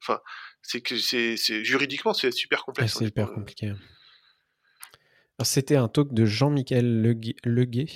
Enfin, 0.00 0.20
c'est 0.62 0.80
que 0.80 0.96
c'est, 0.96 1.36
juridiquement 1.64 2.14
c'est 2.14 2.30
super 2.30 2.64
complexe. 2.64 2.94
c'est 2.98 3.06
hyper 3.06 3.32
compliqué. 3.32 3.72
C'était 5.44 5.76
un 5.76 5.88
talk 5.88 6.12
de 6.12 6.24
Jean-Michel 6.24 7.00
Leguet, 7.00 7.36
Leguet, 7.44 7.86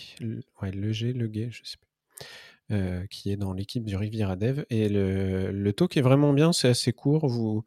je 1.50 1.62
sais 1.64 1.76
plus, 1.78 3.08
qui 3.08 3.30
est 3.30 3.36
dans 3.36 3.52
l'équipe 3.52 3.84
du 3.84 3.96
Riviera 3.96 4.36
Dev. 4.36 4.64
Et 4.70 4.88
le, 4.88 5.70
talk 5.72 5.96
est 5.96 6.02
vraiment 6.02 6.32
bien, 6.32 6.52
c'est 6.52 6.68
assez 6.68 6.92
court. 6.92 7.26
Vous, 7.28 7.64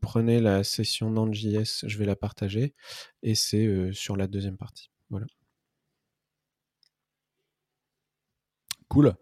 prenez 0.00 0.40
la 0.40 0.64
session 0.64 1.10
Node.js, 1.10 1.84
je 1.86 1.98
vais 1.98 2.06
la 2.06 2.16
partager, 2.16 2.74
et 3.22 3.34
c'est 3.34 3.92
sur 3.92 4.16
la 4.16 4.26
deuxième 4.26 4.56
partie. 4.56 4.90
Voilà. 5.10 5.26
Cool. 8.88 9.14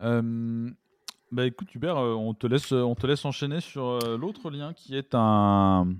bah 0.00 1.46
écoute 1.46 1.74
Hubert, 1.74 1.96
on 1.96 2.34
te 2.34 2.46
on 2.74 2.94
te 2.94 3.06
laisse 3.06 3.24
enchaîner 3.24 3.60
sur 3.60 3.98
l'autre 4.16 4.50
lien 4.50 4.72
qui 4.72 4.96
est 4.96 5.14
un, 5.14 5.96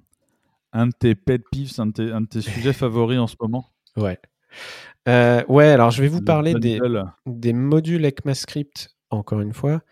un 0.77 0.89
de 0.89 0.93
tes 0.93 1.15
pet 1.15 1.43
peeves, 1.51 1.79
un 1.79 1.87
de 1.87 2.27
tes, 2.27 2.41
sujets 2.41 2.73
favoris 2.73 3.19
en 3.19 3.27
ce 3.27 3.37
moment. 3.41 3.73
Ouais. 3.97 4.19
ouais, 5.07 5.69
alors 5.69 5.91
je 5.91 6.03
vais 6.03 6.09
vous 6.09 6.23
parler 6.23 6.55
des, 6.55 6.81
des 7.27 7.53
modules 7.53 8.05
ECMAScript, 8.05 8.95
encore 9.11 9.41
une 9.41 9.55
fois, 9.55 9.83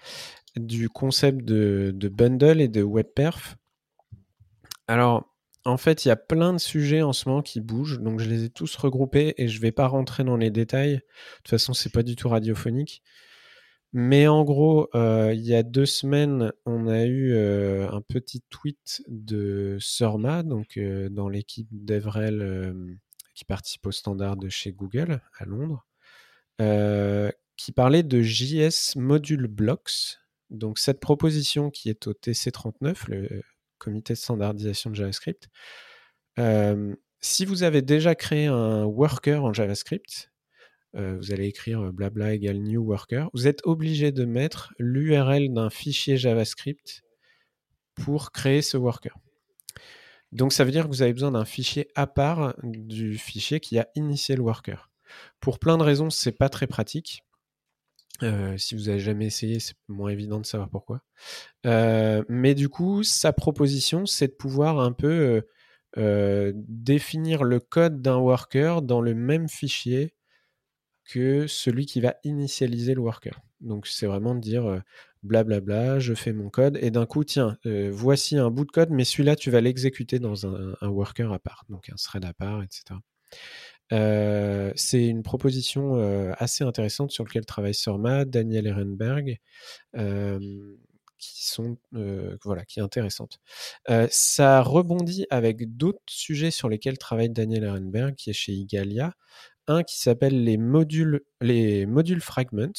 du 0.57 0.89
concept 0.89 1.45
de, 1.45 1.93
de 1.95 2.09
bundle 2.09 2.61
et 2.61 2.69
de 2.69 2.83
webperf. 2.83 3.57
Alors, 4.87 5.35
en 5.65 5.79
fait, 5.79 6.05
il 6.05 6.09
y 6.09 6.11
a 6.11 6.17
plein 6.17 6.53
de 6.53 6.59
sujets 6.59 7.03
en 7.03 7.15
ce 7.15 7.29
moment 7.29 7.41
qui 7.41 7.61
bougent, 7.61 8.01
donc 8.01 8.21
je 8.21 8.29
les 8.29 8.45
ai 8.45 8.51
tous 8.51 8.77
regroupés 8.77 9.35
et 9.39 9.49
je 9.49 9.57
ne 9.57 9.63
vais 9.63 9.73
pas 9.73 9.87
rentrer 9.87 10.23
dans 10.23 10.37
les 10.37 10.51
détails. 10.51 10.97
De 10.97 11.01
toute 11.39 11.49
façon, 11.49 11.73
c'est 11.73 11.93
pas 11.93 12.03
du 12.03 12.17
tout 12.17 12.29
radiophonique. 12.29 13.03
Mais 13.97 14.27
en 14.27 14.43
gros, 14.43 14.89
euh, 14.97 15.33
il 15.33 15.43
y 15.47 15.55
a 15.55 15.63
deux 15.63 15.87
semaines, 15.87 16.53
on 16.67 16.89
a 16.89 17.05
eu 17.05 17.33
euh, 17.33 17.89
un 17.93 18.01
petit 18.01 18.43
tweet 18.51 19.05
de 19.07 19.77
Surma, 19.79 20.43
donc 20.43 20.77
euh, 20.79 21.09
dans 21.09 21.29
l'équipe 21.29 21.69
d'Evrel 21.71 22.75
qui 23.37 23.45
participe 23.45 23.87
au 23.87 23.93
standard 23.93 24.37
de 24.37 24.49
chez 24.49 24.73
Google 24.73 25.21
à 25.39 25.45
Londres, 25.45 25.87
qui 27.57 27.71
parlait 27.71 28.03
de 28.03 28.21
JS 28.21 28.97
Module 28.97 29.47
Blocks. 29.47 30.19
Donc 30.51 30.81
cette 30.81 30.99
proposition 30.99 31.71
qui 31.71 31.89
est 31.89 32.09
au 32.09 32.15
TC39, 32.15 32.97
le 33.09 33.43
comité 33.79 34.15
de 34.15 34.19
standardisation 34.19 34.91
de 34.91 34.97
JavaScript. 34.97 35.49
Si 37.21 37.45
vous 37.45 37.63
avez 37.63 37.81
déjà 37.81 38.17
créé 38.17 38.47
un 38.47 38.85
worker 38.85 39.45
en 39.45 39.53
JavaScript, 39.53 40.33
vous 40.95 41.33
allez 41.33 41.47
écrire 41.47 41.81
euh, 41.81 41.93
blabla 41.93 42.35
égale 42.35 42.59
new 42.59 42.83
worker, 42.83 43.31
vous 43.35 43.47
êtes 43.47 43.61
obligé 43.65 44.13
de 44.13 44.25
mettre 44.25 44.73
l'URL 44.79 45.53
d'un 45.53 45.71
fichier 45.71 46.17
JavaScript 46.17 47.03
pour 47.95 48.33
créer 48.33 48.63
ce 48.63 48.77
worker. 48.77 49.17
Donc 50.33 50.53
ça 50.53 50.65
veut 50.65 50.71
dire 50.71 50.85
que 50.85 50.89
vous 50.89 51.03
avez 51.03 51.13
besoin 51.13 51.33
d'un 51.33 51.45
fichier 51.45 51.89
à 51.95 52.07
part 52.07 52.55
du 52.63 53.19
fichier 53.19 53.61
qui 53.61 53.79
a 53.79 53.89
initié 53.95 54.37
le 54.37 54.43
worker. 54.43 54.91
Pour 55.41 55.59
plein 55.59 55.79
de 55.79 55.83
raisons, 55.83 56.11
c'est 56.11 56.33
pas 56.33 56.49
très 56.49 56.67
pratique. 56.67 57.23
Euh, 58.23 58.57
si 58.57 58.75
vous 58.75 58.89
avez 58.89 59.01
jamais 59.01 59.27
essayé, 59.27 59.59
c'est 59.61 59.75
moins 59.89 60.11
évident 60.11 60.41
de 60.41 60.47
savoir 60.47 60.71
pourquoi. 60.71 61.03
Euh, 61.67 62.23
mais 62.29 62.55
du 62.55 62.69
coup, 62.69 63.03
sa 63.03 63.33
proposition, 63.33 64.07
c'est 64.07 64.29
de 64.29 64.33
pouvoir 64.33 64.79
un 64.81 64.93
peu 64.93 65.43
euh, 65.97 66.53
définir 66.57 67.45
le 67.45 67.61
code 67.61 68.03
d'un 68.03 68.17
worker 68.17 68.83
dans 68.83 69.01
le 69.01 69.15
même 69.15 69.49
fichier 69.49 70.15
que 71.05 71.47
celui 71.47 71.87
qui 71.87 72.01
va 72.01 72.15
initialiser 72.25 72.95
le 72.95 73.01
worker. 73.01 73.41
Donc 73.61 73.87
c'est 73.87 74.07
vraiment 74.07 74.35
de 74.35 74.41
dire 74.41 74.83
blablabla, 75.23 75.99
je 75.99 76.15
fais 76.15 76.33
mon 76.33 76.51
code 76.51 76.79
et 76.81 76.91
d'un 76.91 77.07
coup, 77.07 77.25
tiens, 77.25 77.57
voici 77.91 78.37
un 78.37 78.51
bout 78.51 78.65
de 78.65 78.71
code, 78.71 78.91
mais 78.91 79.05
celui-là, 79.05 79.37
tu 79.37 79.51
vas 79.51 79.61
l'exécuter 79.61 80.19
dans 80.19 80.47
un, 80.47 80.89
worker 80.89 81.33
à 81.33 81.39
part, 81.39 81.65
donc 81.69 81.89
un 81.91 81.97
thread 81.97 82.25
à 82.25 82.35
part, 82.35 82.63
etc. 82.63 83.01
C'est 84.77 85.07
une 85.07 85.23
proposition 85.23 85.97
assez 86.39 86.65
intéressante 86.65 87.11
sur 87.11 87.25
laquelle 87.25 87.47
travaille 87.47 87.75
Sorma, 87.75 88.25
Daniel 88.25 88.67
Ehrenberg, 88.67 89.39
qui 91.19 91.49
sont 91.49 91.79
voilà, 92.45 92.65
qui 92.67 92.81
est 92.81 92.83
intéressante. 92.83 93.41
ça 94.11 94.61
rebondit 94.63 95.27
avec 95.31 95.77
d'autres 95.77 96.03
sujets 96.07 96.51
sur 96.51 96.69
lesquels 96.69 96.99
travaille 96.99 97.31
Daniel 97.31 97.65
Ehrenberg, 97.65 98.15
qui 98.15 98.31
est 98.31 98.35
chez 98.35 98.53
Igalia. 98.53 99.15
Un 99.67 99.83
qui 99.83 99.99
s'appelle 99.99 100.45
les 100.45 100.57
modules, 100.57 101.23
les 101.41 101.87
modules 101.87 102.21
fragments. 102.21 102.73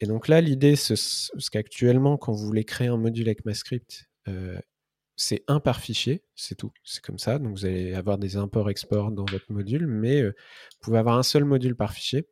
Et 0.00 0.06
donc 0.06 0.28
là, 0.28 0.40
l'idée, 0.40 0.76
c'est 0.76 0.94
qu'actuellement, 1.50 2.16
quand 2.16 2.32
vous 2.32 2.44
voulez 2.44 2.64
créer 2.64 2.88
un 2.88 2.96
module 2.96 3.28
avec 3.28 3.44
MyScript, 3.46 4.08
c'est 5.16 5.42
un 5.48 5.60
par 5.60 5.80
fichier, 5.80 6.22
c'est 6.34 6.54
tout. 6.54 6.72
C'est 6.84 7.02
comme 7.02 7.18
ça. 7.18 7.38
Donc 7.38 7.56
vous 7.56 7.64
allez 7.64 7.94
avoir 7.94 8.18
des 8.18 8.36
imports-exports 8.36 9.10
dans 9.10 9.24
votre 9.24 9.50
module, 9.50 9.86
mais 9.86 10.20
euh, 10.20 10.28
vous 10.28 10.78
pouvez 10.82 10.98
avoir 10.98 11.18
un 11.18 11.22
seul 11.22 11.44
module 11.44 11.74
par 11.74 11.92
fichier. 11.92 12.28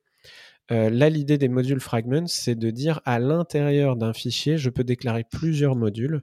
Euh, 0.70 0.90
là, 0.90 1.10
l'idée 1.10 1.38
des 1.38 1.48
modules 1.48 1.80
fragments, 1.80 2.26
c'est 2.26 2.54
de 2.54 2.70
dire 2.70 3.00
à 3.04 3.18
l'intérieur 3.18 3.96
d'un 3.96 4.12
fichier, 4.12 4.58
je 4.58 4.70
peux 4.70 4.84
déclarer 4.84 5.24
plusieurs 5.24 5.76
modules 5.76 6.22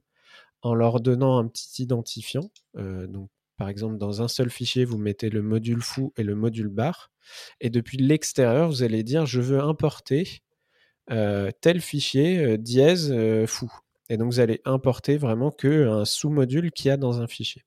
en 0.62 0.76
leur 0.76 0.99
donnant 1.02 1.38
un 1.40 1.48
petit 1.48 1.84
identifiant. 1.84 2.52
Euh, 2.78 3.08
donc, 3.08 3.30
par 3.62 3.70
exemple, 3.70 3.98
dans 3.98 4.22
un 4.24 4.28
seul 4.28 4.50
fichier, 4.50 4.86
vous 4.86 4.98
mettez 4.98 5.30
le 5.30 5.44
module 5.44 5.82
foo 5.82 6.14
et 6.18 6.24
le 6.24 6.34
module 6.34 6.70
bar. 6.70 7.12
Et 7.60 7.70
depuis 7.70 7.98
l'extérieur, 7.98 8.70
vous 8.70 8.82
allez 8.82 9.04
dire, 9.04 9.26
je 9.26 9.40
veux 9.40 9.60
importer 9.60 10.42
tel 11.08 11.82
fichier 11.82 12.58
dièse 12.58 13.14
foo. 13.46 13.70
Et 14.10 14.18
donc, 14.18 14.34
vous 14.34 14.40
allez 14.40 14.62
importer 14.66 15.18
vraiment 15.18 15.52
qu'un 15.52 16.06
sous-module 16.06 16.72
qu'il 16.72 16.88
y 16.88 16.92
a 16.92 16.98
dans 16.98 17.22
un 17.22 17.28
fichier. 17.28 17.64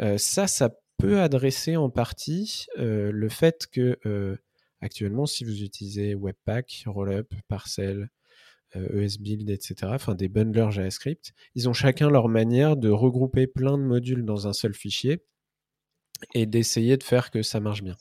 Euh, 0.00 0.16
ça, 0.18 0.46
ça 0.46 0.70
peut 0.96 1.20
adresser 1.20 1.76
en 1.76 1.90
partie 1.90 2.66
euh, 2.78 3.10
le 3.12 3.28
fait 3.28 3.66
que 3.70 3.98
euh, 4.06 4.36
actuellement, 4.80 5.26
si 5.26 5.44
vous 5.44 5.62
utilisez 5.62 6.14
Webpack, 6.14 6.84
Rollup, 6.86 7.34
Parcel, 7.48 8.08
ESBuild, 8.92 9.50
e 9.50 9.52
etc., 9.52 9.74
enfin 9.94 10.14
des 10.14 10.28
bundlers 10.28 10.70
JavaScript, 10.70 11.32
ils 11.54 11.68
ont 11.68 11.72
chacun 11.72 12.10
leur 12.10 12.28
manière 12.28 12.76
de 12.76 12.90
regrouper 12.90 13.46
plein 13.46 13.78
de 13.78 13.82
modules 13.82 14.24
dans 14.24 14.46
un 14.48 14.52
seul 14.52 14.74
fichier 14.74 15.24
et 16.34 16.46
d'essayer 16.46 16.96
de 16.96 17.02
faire 17.02 17.30
que 17.30 17.42
ça 17.42 17.60
marche 17.60 17.82
bien. 17.82 17.96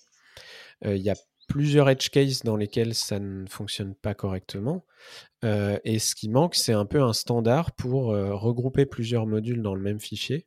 Il 0.86 0.98
y 0.98 1.10
a 1.10 1.16
plusieurs 1.48 1.90
edge 1.90 2.10
cases 2.10 2.44
dans 2.44 2.56
lesquels 2.56 2.94
ça 2.94 3.20
ne 3.20 3.48
fonctionne 3.48 3.96
pas 3.96 4.14
correctement. 4.14 4.86
Euh, 5.44 5.80
et 5.84 6.00
ce 6.00 6.14
qui 6.14 6.30
manque, 6.30 6.56
c'est 6.56 6.74
un 6.74 6.86
peu 6.86 7.02
un 7.02 7.14
standard 7.14 7.72
pour 7.72 8.12
euh, 8.12 8.36
regrouper 8.36 8.86
plusieurs 8.86 9.26
modules 9.26 9.62
dans 9.62 9.76
le 9.76 9.82
même 9.82 10.00
fichier. 10.00 10.46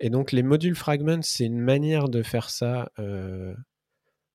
Et 0.00 0.10
donc 0.10 0.32
les 0.32 0.42
modules 0.42 0.76
fragments, 0.76 1.22
c'est 1.22 1.46
une 1.46 1.60
manière 1.60 2.08
de 2.08 2.22
faire 2.22 2.50
ça. 2.50 2.90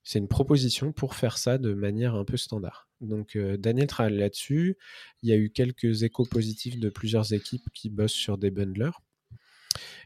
Euh, 0.09 0.13
c'est 0.13 0.19
une 0.19 0.27
proposition 0.27 0.91
pour 0.91 1.15
faire 1.15 1.37
ça 1.37 1.57
de 1.57 1.73
manière 1.73 2.15
un 2.15 2.25
peu 2.25 2.37
standard. 2.37 2.87
Donc 3.01 3.37
Daniel 3.37 3.87
travaille 3.87 4.17
là-dessus. 4.17 4.77
Il 5.23 5.29
y 5.29 5.33
a 5.33 5.37
eu 5.37 5.49
quelques 5.49 6.03
échos 6.03 6.25
positifs 6.25 6.79
de 6.79 6.89
plusieurs 6.89 7.33
équipes 7.33 7.69
qui 7.73 7.89
bossent 7.89 8.11
sur 8.11 8.37
des 8.37 8.51
bundlers. 8.51 8.99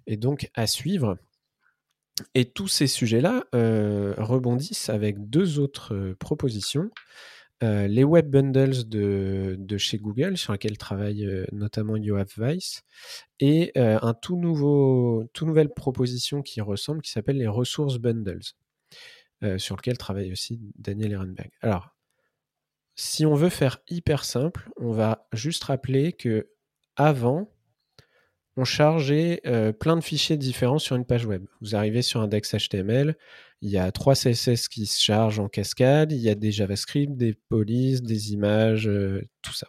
Et 0.05 0.17
donc 0.17 0.49
à 0.53 0.67
suivre. 0.67 1.17
Et 2.35 2.45
tous 2.45 2.67
ces 2.67 2.85
sujets-là 2.85 3.45
rebondissent 3.51 4.89
avec 4.89 5.29
deux 5.29 5.57
autres 5.57 6.15
propositions. 6.19 6.91
les 7.61 8.03
web 8.03 8.29
bundles 8.29 8.87
de, 8.87 9.77
chez 9.77 9.97
Google, 9.97 10.37
sur 10.37 10.53
lesquels 10.53 10.77
travaille 10.77 11.27
notamment 11.51 11.95
Yoav 11.97 12.29
Weiss, 12.37 12.83
et 13.39 13.71
un 13.75 14.13
tout 14.13 14.35
nouveau, 14.35 15.23
tout 15.33 15.47
nouvelle 15.47 15.73
proposition 15.73 16.43
qui 16.43 16.61
ressemble, 16.61 17.01
qui 17.01 17.09
s'appelle 17.09 17.37
les 17.37 17.47
ressources 17.47 17.97
bundles, 17.97 18.53
sur 19.57 19.75
lequel 19.75 19.97
travaille 19.97 20.31
aussi 20.31 20.59
Daniel 20.75 21.13
Ehrenberg. 21.13 21.51
Alors, 21.61 21.93
si 22.95 23.25
on 23.25 23.33
veut 23.33 23.49
faire 23.49 23.79
hyper 23.89 24.23
simple, 24.23 24.69
on 24.77 24.91
va 24.91 25.27
juste 25.33 25.63
rappeler 25.63 26.13
que 26.13 26.49
avant, 26.95 27.51
on 28.55 28.65
chargeait 28.65 29.41
euh, 29.47 29.71
plein 29.71 29.95
de 29.95 30.03
fichiers 30.03 30.37
différents 30.37 30.77
sur 30.77 30.95
une 30.95 31.05
page 31.05 31.25
web. 31.25 31.45
Vous 31.61 31.75
arrivez 31.75 32.03
sur 32.03 32.21
index 32.21 32.53
HTML, 32.55 33.17
il 33.61 33.69
y 33.71 33.77
a 33.77 33.91
trois 33.91 34.13
CSS 34.13 34.67
qui 34.67 34.85
se 34.85 35.01
chargent 35.01 35.39
en 35.39 35.49
cascade, 35.49 36.11
il 36.11 36.19
y 36.19 36.29
a 36.29 36.35
des 36.35 36.51
JavaScript, 36.51 37.15
des 37.15 37.33
polices, 37.49 38.03
des 38.03 38.33
images, 38.33 38.87
euh, 38.87 39.27
tout 39.41 39.53
ça. 39.53 39.67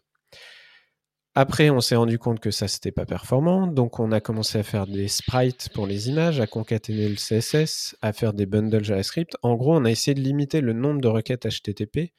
Après, 1.36 1.68
on 1.68 1.80
s'est 1.80 1.96
rendu 1.96 2.16
compte 2.16 2.38
que 2.38 2.52
ça, 2.52 2.68
c'était 2.68 2.92
pas 2.92 3.06
performant, 3.06 3.66
donc 3.66 3.98
on 3.98 4.12
a 4.12 4.20
commencé 4.20 4.58
à 4.58 4.62
faire 4.62 4.86
des 4.86 5.08
sprites 5.08 5.68
pour 5.74 5.84
les 5.88 6.08
images, 6.08 6.38
à 6.38 6.46
concaténer 6.46 7.08
le 7.08 7.16
CSS, 7.16 7.96
à 8.02 8.12
faire 8.12 8.34
des 8.34 8.46
bundles 8.46 8.84
JavaScript. 8.84 9.36
En 9.42 9.56
gros, 9.56 9.74
on 9.74 9.84
a 9.84 9.90
essayé 9.90 10.14
de 10.14 10.20
limiter 10.20 10.60
le 10.60 10.72
nombre 10.72 11.00
de 11.00 11.08
requêtes 11.08 11.48
HTTP 11.48 12.12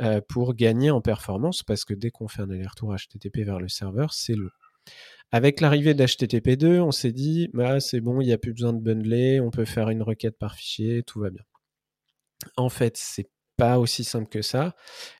euh, 0.00 0.22
pour 0.26 0.54
gagner 0.54 0.90
en 0.90 1.02
performance, 1.02 1.62
parce 1.62 1.84
que 1.84 1.92
dès 1.92 2.10
qu'on 2.10 2.26
fait 2.26 2.40
un 2.40 2.48
aller-retour 2.48 2.94
HTTP 2.94 3.44
vers 3.44 3.60
le 3.60 3.68
serveur, 3.68 4.14
c'est 4.14 4.34
long. 4.34 4.48
Avec 5.30 5.60
l'arrivée 5.60 5.92
d'HTTP2, 5.92 6.80
on 6.80 6.90
s'est 6.90 7.12
dit, 7.12 7.50
bah, 7.52 7.80
c'est 7.80 8.00
bon, 8.00 8.22
il 8.22 8.26
n'y 8.26 8.32
a 8.32 8.38
plus 8.38 8.54
besoin 8.54 8.72
de 8.72 8.80
bundler, 8.80 9.40
on 9.40 9.50
peut 9.50 9.66
faire 9.66 9.90
une 9.90 10.02
requête 10.02 10.38
par 10.38 10.54
fichier, 10.54 11.02
tout 11.02 11.20
va 11.20 11.28
bien. 11.28 11.44
En 12.56 12.70
fait, 12.70 12.96
c'est 12.96 13.28
pas 13.56 13.78
aussi 13.78 14.04
simple 14.04 14.28
que 14.28 14.42
ça. 14.42 14.74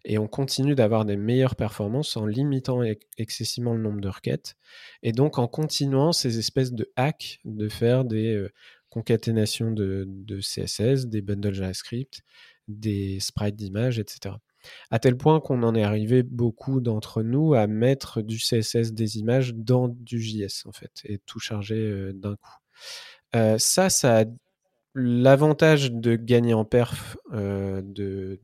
Et 0.04 0.18
on 0.18 0.26
continue 0.26 0.74
d'avoir 0.74 1.04
des 1.04 1.16
meilleures 1.16 1.56
performances 1.56 2.16
en 2.16 2.26
limitant 2.26 2.82
excessivement 3.18 3.74
le 3.74 3.82
nombre 3.82 4.00
de 4.00 4.08
requêtes. 4.08 4.56
Et 5.02 5.12
donc 5.12 5.38
en 5.38 5.46
continuant 5.46 6.12
ces 6.12 6.38
espèces 6.38 6.72
de 6.72 6.90
hacks 6.96 7.40
de 7.44 7.68
faire 7.68 8.04
des 8.04 8.34
euh, 8.34 8.50
concaténations 8.90 9.70
de, 9.72 10.06
CSS, 10.40 11.06
des 11.06 11.22
bundles 11.22 11.54
JavaScript, 11.54 12.22
des 12.68 13.18
sprites 13.20 13.56
d'images, 13.56 13.98
etc. 13.98 14.36
À 14.90 14.98
tel 14.98 15.16
point 15.16 15.40
qu'on 15.40 15.62
en 15.62 15.74
est 15.74 15.82
arrivé 15.82 16.22
beaucoup 16.22 16.80
d'entre 16.80 17.22
nous 17.22 17.54
à 17.54 17.66
mettre 17.66 18.22
du 18.22 18.38
CSS 18.38 18.92
des 18.92 19.18
images 19.18 19.52
dans 19.54 19.88
du 19.88 20.20
JS 20.20 20.64
en 20.64 20.72
fait 20.72 20.92
et 21.04 21.18
tout 21.26 21.38
charger 21.38 21.76
euh, 21.76 22.12
d'un 22.14 22.36
coup. 22.36 22.56
Euh, 23.34 23.58
ça, 23.58 23.90
ça 23.90 24.20
a 24.20 24.24
l'avantage 24.94 25.92
de 25.92 26.16
gagner 26.16 26.54
en 26.54 26.64
perf, 26.64 27.16
euh, 27.32 27.82
de, 27.84 28.40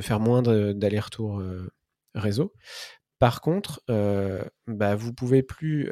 faire 0.00 0.20
moins 0.20 0.42
d'aller-retour 0.42 1.40
euh, 1.40 1.70
réseau. 2.14 2.52
Par 3.18 3.40
contre, 3.40 3.82
euh, 3.88 4.42
bah, 4.66 4.94
vous 4.94 5.12
pouvez 5.12 5.42
plus 5.42 5.90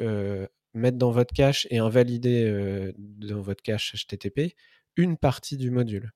mettre 0.73 0.97
dans 0.97 1.11
votre 1.11 1.33
cache 1.33 1.67
et 1.71 1.77
invalider 1.77 2.93
dans 2.97 3.41
votre 3.41 3.63
cache 3.63 3.95
HTTP 3.95 4.55
une 4.97 5.17
partie 5.17 5.57
du 5.57 5.71
module. 5.71 6.11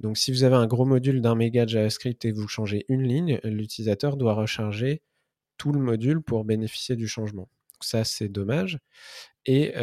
Donc 0.00 0.16
si 0.16 0.32
vous 0.32 0.44
avez 0.44 0.56
un 0.56 0.66
gros 0.66 0.86
module 0.86 1.20
d'un 1.20 1.34
méga 1.34 1.66
JavaScript 1.66 2.24
et 2.24 2.32
vous 2.32 2.48
changez 2.48 2.86
une 2.88 3.02
ligne, 3.02 3.38
l'utilisateur 3.44 4.16
doit 4.16 4.32
recharger 4.32 5.02
tout 5.58 5.72
le 5.72 5.80
module 5.80 6.22
pour 6.22 6.44
bénéficier 6.44 6.96
du 6.96 7.06
changement. 7.06 7.50
ça, 7.82 8.04
c'est 8.04 8.30
dommage. 8.30 8.78
Et 9.44 9.74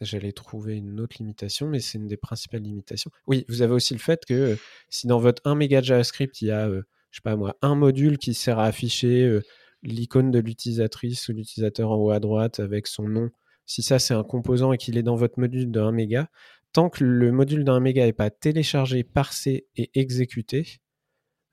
J'allais 0.00 0.32
trouver 0.32 0.76
une 0.76 1.00
autre 1.00 1.16
limitation, 1.18 1.68
mais 1.68 1.78
c'est 1.78 1.98
une 1.98 2.08
des 2.08 2.16
principales 2.16 2.62
limitations. 2.62 3.10
Oui, 3.26 3.44
vous 3.48 3.62
avez 3.62 3.72
aussi 3.72 3.94
le 3.94 4.00
fait 4.00 4.24
que 4.24 4.34
euh, 4.34 4.56
si 4.88 5.06
dans 5.06 5.18
votre 5.18 5.40
1 5.44 5.54
méga 5.54 5.80
JavaScript, 5.80 6.42
il 6.42 6.48
y 6.48 6.50
a, 6.50 6.68
euh, 6.68 6.82
je 7.10 7.18
sais 7.18 7.22
pas 7.22 7.36
moi, 7.36 7.56
un 7.62 7.76
module 7.76 8.18
qui 8.18 8.34
sert 8.34 8.58
à 8.58 8.64
afficher 8.64 9.22
euh, 9.22 9.42
l'icône 9.82 10.30
de 10.32 10.40
l'utilisatrice 10.40 11.28
ou 11.28 11.32
l'utilisateur 11.32 11.90
en 11.90 11.96
haut 11.96 12.10
à 12.10 12.18
droite 12.18 12.58
avec 12.58 12.88
son 12.88 13.08
nom, 13.08 13.30
si 13.66 13.82
ça 13.82 13.98
c'est 14.00 14.14
un 14.14 14.24
composant 14.24 14.72
et 14.72 14.78
qu'il 14.78 14.98
est 14.98 15.02
dans 15.04 15.14
votre 15.14 15.38
module 15.38 15.70
de 15.70 15.80
1 15.80 15.92
méga, 15.92 16.28
tant 16.72 16.90
que 16.90 17.04
le 17.04 17.30
module 17.30 17.62
d'un 17.62 17.78
méga 17.78 18.04
n'est 18.04 18.12
pas 18.12 18.30
téléchargé, 18.30 19.04
parsé 19.04 19.68
et 19.76 19.90
exécuté, 19.94 20.80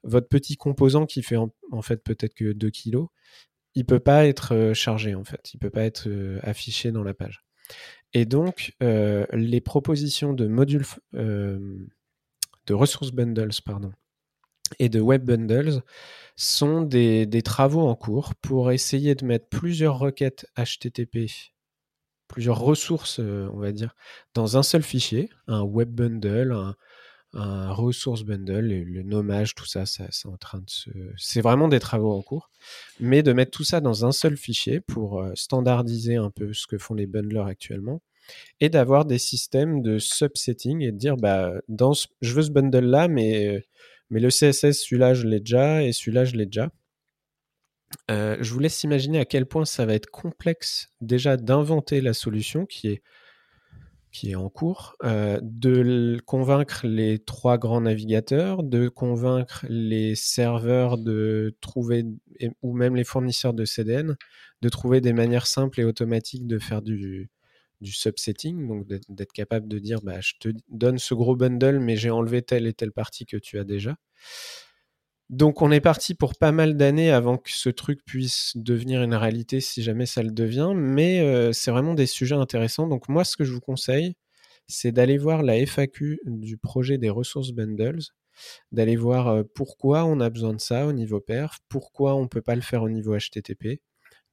votre 0.04 0.28
petit 0.28 0.56
composant 0.58 1.06
qui 1.06 1.22
fait 1.22 1.38
en, 1.38 1.52
fait 1.84 2.04
peut-être 2.04 2.34
que 2.34 2.54
2 2.54 2.70
kilos, 2.72 3.08
il 3.76 3.86
peut 3.86 4.00
pas 4.00 4.26
être 4.26 4.74
chargé 4.74 5.14
en 5.14 5.24
fait, 5.24 5.54
il 5.54 5.60
peut 5.60 5.70
pas 5.70 5.84
être 5.84 6.10
affiché 6.42 6.92
dans 6.92 7.04
la 7.04 7.14
page. 7.14 7.46
Et 8.14 8.26
donc, 8.26 8.76
euh, 8.84 9.26
les 9.32 9.62
propositions 9.62 10.34
de 10.34 10.48
modules, 10.48 10.86
euh, 11.16 11.88
de 12.68 12.74
ressources 12.74 13.12
bundles, 13.12 13.52
pardon, 13.66 13.92
et 14.80 14.90
de 14.90 15.00
web 15.00 15.26
bundles 15.26 15.82
sont 16.36 16.82
des, 16.82 17.42
travaux 17.44 17.88
en 17.88 17.96
cours 17.96 18.36
pour 18.36 18.72
essayer 18.72 19.16
de 19.16 19.26
mettre 19.26 19.48
plusieurs 19.50 20.00
requêtes 20.00 20.46
HTTP, 20.58 21.30
plusieurs 22.28 22.60
ressources, 22.60 23.20
euh, 23.20 23.50
on 23.54 23.60
va 23.60 23.72
dire, 23.72 23.96
dans 24.34 24.58
un 24.58 24.64
seul 24.64 24.84
fichier, 24.84 25.30
un 25.48 25.62
web 25.62 25.90
bundle, 25.90 26.52
un, 26.52 26.76
un 27.34 27.72
ressource 27.72 28.24
bundle, 28.24 28.68
le, 28.68 29.04
nommage, 29.04 29.56
tout 29.56 29.66
ça, 29.66 29.86
c'est 29.86 30.28
en 30.28 30.38
train 30.38 30.60
de 30.60 30.70
se... 30.70 30.90
C'est 31.18 31.42
vraiment 31.42 31.68
des 31.68 31.80
travaux 31.80 32.12
en 32.12 32.22
cours. 32.22 32.50
Mais 33.00 33.24
de 33.24 33.34
mettre 33.34 33.52
tout 33.52 33.64
ça 33.64 33.80
dans 33.80 34.06
un 34.06 34.12
seul 34.12 34.38
fichier 34.38 34.82
pour 34.82 35.22
euh, 35.22 35.32
standardiser 35.36 36.18
un 36.18 36.30
peu 36.30 36.54
ce 36.54 36.68
que 36.68 36.78
font 36.78 36.94
les 36.94 37.08
bundlers 37.08 37.46
actuellement 37.46 38.02
et 38.60 38.70
d'avoir 38.70 39.06
des 39.06 39.18
systèmes 39.18 39.82
de 39.82 39.98
subsetting 40.00 40.82
et 40.82 40.92
de 40.92 40.98
dire, 40.98 41.18
bah, 41.18 41.54
dans 41.68 41.94
je 42.22 42.34
veux 42.34 42.44
ce 42.44 42.52
bundle-là, 42.52 43.08
mais, 43.08 43.66
mais 44.10 44.20
le 44.20 44.30
CSS, 44.30 44.84
celui-là, 44.84 45.14
je 45.14 45.28
l'ai 45.28 45.40
déjà 45.40 45.84
et 45.84 45.94
celui-là, 45.94 46.26
je 46.26 46.36
l'ai 46.36 46.46
déjà. 46.46 46.70
Euh, 48.10 48.38
je 48.40 48.54
vous 48.54 48.60
laisse 48.60 48.84
imaginer 48.84 49.20
à 49.20 49.26
quel 49.26 49.46
point 49.46 49.66
ça 49.66 49.86
va 49.86 49.94
être 49.94 50.10
complexe 50.10 50.90
déjà 51.02 51.38
d'inventer 51.38 52.00
la 52.02 52.14
solution 52.14 52.66
qui 52.66 52.88
est 52.88 53.02
qui 54.12 54.32
est 54.32 54.36
en 54.36 54.50
cours, 54.50 54.96
euh, 55.04 55.40
de 55.42 56.20
convaincre 56.26 56.86
les 56.86 57.20
trois 57.20 57.58
grands 57.58 57.82
navigateurs, 57.82 58.64
de 58.64 58.90
convaincre 58.90 59.66
les 59.70 60.16
serveurs 60.16 60.98
de 60.98 61.56
trouver, 61.62 62.06
ou 62.62 62.74
même 62.74 62.96
les 62.96 63.04
fournisseurs 63.04 63.54
de 63.54 63.66
CDN, 63.66 64.18
de 64.62 64.70
trouver 64.70 65.02
des 65.02 65.14
manières 65.14 65.48
simples 65.48 65.80
et 65.80 65.84
automatiques 65.86 66.46
de 66.46 66.60
faire 66.60 66.82
du, 66.82 67.30
du 67.80 67.92
subsetting, 67.92 68.68
donc 68.68 68.88
d'être 68.88 69.34
capable 69.34 69.68
de 69.68 69.80
dire 69.80 70.02
bah, 70.02 70.20
je 70.22 70.34
te 70.40 70.50
donne 70.70 71.00
ce 71.00 71.14
gros 71.14 71.36
bundle, 71.36 71.80
mais 71.80 71.96
j'ai 71.96 72.12
enlevé 72.12 72.42
telle 72.42 72.68
et 72.68 72.74
telle 72.74 72.92
partie 72.92 73.26
que 73.26 73.38
tu 73.38 73.60
as 73.60 73.64
déjà. 73.64 73.96
Donc 75.32 75.62
on 75.62 75.72
est 75.72 75.80
parti 75.80 76.14
pour 76.14 76.36
pas 76.36 76.52
mal 76.52 76.76
d'années 76.76 77.10
avant 77.10 77.38
que 77.38 77.52
ce 77.52 77.70
truc 77.70 78.04
puisse 78.06 78.52
devenir 78.56 79.02
une 79.02 79.16
réalité 79.16 79.62
si 79.62 79.82
jamais 79.82 80.06
ça 80.06 80.24
le 80.24 80.32
devient, 80.32 80.74
mais 80.76 81.22
euh, 81.22 81.54
c'est 81.54 81.72
vraiment 81.72 81.94
des 81.94 82.06
sujets 82.06 82.36
intéressants. 82.36 82.88
Donc 82.88 83.08
moi 83.08 83.24
ce 83.24 83.38
que 83.38 83.46
je 83.46 83.54
vous 83.54 83.62
conseille, 83.62 84.16
c'est 84.68 84.92
d'aller 84.92 85.18
voir 85.18 85.42
la 85.42 85.66
FAQ 85.66 86.20
du 86.26 86.58
projet 86.58 86.98
des 86.98 87.10
ressources 87.10 87.52
bundles, 87.52 88.02
d'aller 88.74 88.98
voir 88.98 89.30
euh, 89.30 89.44
pourquoi 89.56 90.04
on 90.04 90.20
a 90.20 90.30
besoin 90.30 90.54
de 90.54 90.60
ça 90.60 90.86
au 90.86 90.92
niveau 90.92 91.22
perf, 91.22 91.60
pourquoi 91.70 92.16
on 92.16 92.24
ne 92.24 92.28
peut 92.28 92.42
pas 92.42 92.56
le 92.56 92.62
faire 92.62 92.84
au 92.84 92.90
niveau 92.90 93.16
HTTP, 93.18 93.82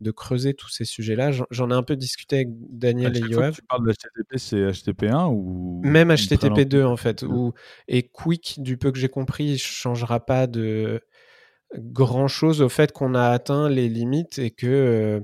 de 0.01 0.11
creuser 0.11 0.55
tous 0.55 0.69
ces 0.69 0.85
sujets-là. 0.85 1.31
J'en 1.51 1.71
ai 1.71 1.75
un 1.75 1.83
peu 1.83 1.97
discuté 1.97 2.37
avec 2.37 2.49
Daniel 2.71 3.17
et 3.17 3.21
Yoav. 3.21 3.55
Tu 3.55 3.63
parles 3.63 3.87
de 3.87 3.93
HTTP, 3.93 4.37
c'est 4.37 4.71
HTTP1 4.71 5.31
ou 5.33 5.81
même 5.85 6.11
HTTP2 6.11 6.85
en 6.85 6.97
fait. 6.97 7.25
Et 7.89 8.05
Quick, 8.05 8.63
du 8.63 8.77
peu 8.77 8.93
que 8.93 8.99
j'ai 8.99 9.09
compris, 9.09 9.53
ne 9.53 9.57
changera 9.57 10.21
pas 10.21 10.47
de 10.47 11.01
grand 11.77 12.29
chose 12.29 12.63
au 12.63 12.69
fait 12.69 12.93
qu'on 12.93 13.15
a 13.15 13.29
atteint 13.29 13.69
les 13.69 13.89
limites 13.89 14.39
et 14.39 14.51
que 14.51 14.67
euh, 14.67 15.21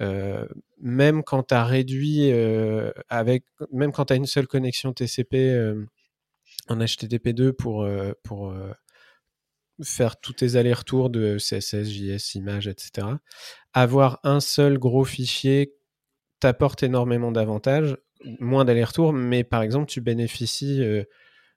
euh, 0.00 0.46
même 0.80 1.22
quand 1.22 1.44
tu 1.44 1.54
as 1.54 1.64
réduit 1.64 2.30
euh, 2.32 2.90
avec, 3.08 3.44
même 3.72 3.92
quand 3.92 4.06
tu 4.06 4.12
as 4.12 4.16
une 4.16 4.26
seule 4.26 4.46
connexion 4.46 4.92
TCP 4.92 5.74
en 6.68 6.76
HTTP2 6.76 7.52
pour, 7.52 7.88
pour 8.22 8.54
faire 9.82 10.20
tous 10.20 10.34
tes 10.34 10.56
allers-retours 10.56 11.10
de 11.10 11.36
CSS, 11.38 11.90
JS, 11.90 12.34
images, 12.36 12.68
etc. 12.68 13.08
Avoir 13.72 14.20
un 14.22 14.40
seul 14.40 14.78
gros 14.78 15.04
fichier 15.04 15.74
t'apporte 16.40 16.82
énormément 16.82 17.32
d'avantages, 17.32 17.96
moins 18.38 18.64
d'allers-retours, 18.64 19.12
mais 19.12 19.44
par 19.44 19.62
exemple, 19.62 19.86
tu 19.86 20.00
bénéficies 20.00 20.82
euh, 20.82 21.04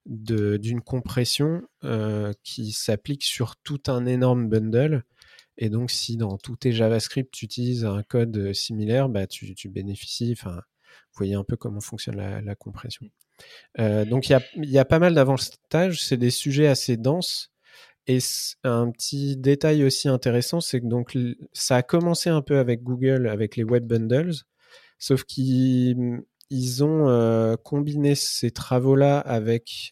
d'une 0.05 0.81
compression 0.81 1.61
euh, 1.83 2.33
qui 2.43 2.71
s'applique 2.71 3.23
sur 3.23 3.57
tout 3.57 3.81
un 3.87 4.05
énorme 4.05 4.47
bundle. 4.47 5.03
Et 5.57 5.69
donc, 5.69 5.91
si 5.91 6.17
dans 6.17 6.37
tous 6.37 6.55
tes 6.55 6.71
JavaScript, 6.71 7.33
tu 7.33 7.45
utilises 7.45 7.83
un 7.83 8.03
code 8.03 8.53
similaire, 8.53 9.09
bah, 9.09 9.27
tu, 9.27 9.69
bénéficies, 9.69 10.33
enfin, 10.37 10.61
voyez 11.13 11.33
un 11.33 11.43
peu 11.43 11.57
comment 11.57 11.81
fonctionne 11.81 12.15
la, 12.15 12.55
compression. 12.55 13.07
Euh, 13.79 14.05
donc, 14.05 14.29
il 14.29 14.39
y 14.57 14.69
y 14.69 14.79
a, 14.79 14.85
pas 14.85 14.99
mal 14.99 15.15
d'avantages, 15.15 16.03
c'est 16.03 16.17
des 16.17 16.29
sujets 16.29 16.67
assez 16.67 16.95
denses 16.95 17.51
et 18.07 18.19
un 18.63 18.89
petit 18.91 19.37
détail 19.37 19.83
aussi 19.83 20.07
intéressant, 20.07 20.61
c'est 20.61 20.81
que 20.81 20.87
donc 20.87 21.17
ça 21.53 21.77
a 21.77 21.83
commencé 21.83 22.29
un 22.29 22.41
peu 22.41 22.57
avec 22.57 22.83
Google, 22.83 23.27
avec 23.27 23.55
les 23.55 23.63
web 23.63 23.85
bundles, 23.85 24.33
sauf 24.99 25.23
qu'ils 25.23 26.21
ils 26.49 26.83
ont 26.83 27.57
combiné 27.63 28.15
ces 28.15 28.51
travaux-là 28.51 29.19
avec 29.19 29.91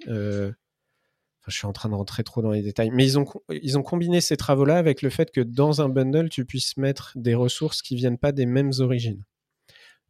je 1.48 1.56
suis 1.58 1.68
en 1.68 1.74
train 1.74 1.90
de 1.90 1.96
rentrer 1.96 2.24
trop 2.24 2.42
dans 2.42 2.52
les 2.52 2.62
détails, 2.62 2.90
mais 2.92 3.06
ils 3.06 3.20
ont, 3.20 3.26
ils 3.50 3.78
ont 3.78 3.84
combiné 3.84 4.22
ces 4.22 4.38
travaux-là 4.38 4.78
avec 4.78 5.02
le 5.02 5.10
fait 5.10 5.32
que 5.32 5.42
dans 5.42 5.82
un 5.82 5.90
bundle, 5.90 6.30
tu 6.30 6.46
puisses 6.46 6.78
mettre 6.78 7.14
des 7.16 7.36
ressources 7.36 7.82
qui 7.82 7.96
viennent 7.96 8.18
pas 8.18 8.32
des 8.32 8.46
mêmes 8.46 8.72
origines. 8.80 9.24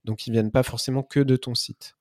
Donc, 0.05 0.27
ils 0.27 0.31
viennent 0.31 0.51
pas 0.51 0.63
forcément 0.63 1.03
que 1.03 1.19
de 1.19 1.35
ton 1.35 1.55
site. 1.55 1.95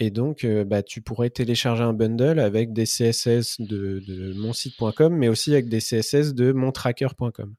Et 0.00 0.10
donc, 0.10 0.44
euh, 0.44 0.64
bah, 0.64 0.82
tu 0.82 1.00
pourrais 1.00 1.30
télécharger 1.30 1.82
un 1.82 1.92
bundle 1.92 2.40
avec 2.40 2.72
des 2.72 2.84
CSS 2.84 3.60
de, 3.60 4.00
de 4.06 4.34
monsite.com, 4.34 5.14
mais 5.14 5.28
aussi 5.28 5.52
avec 5.52 5.68
des 5.68 5.78
CSS 5.78 6.34
de 6.34 6.52
montracker.com. 6.52 7.54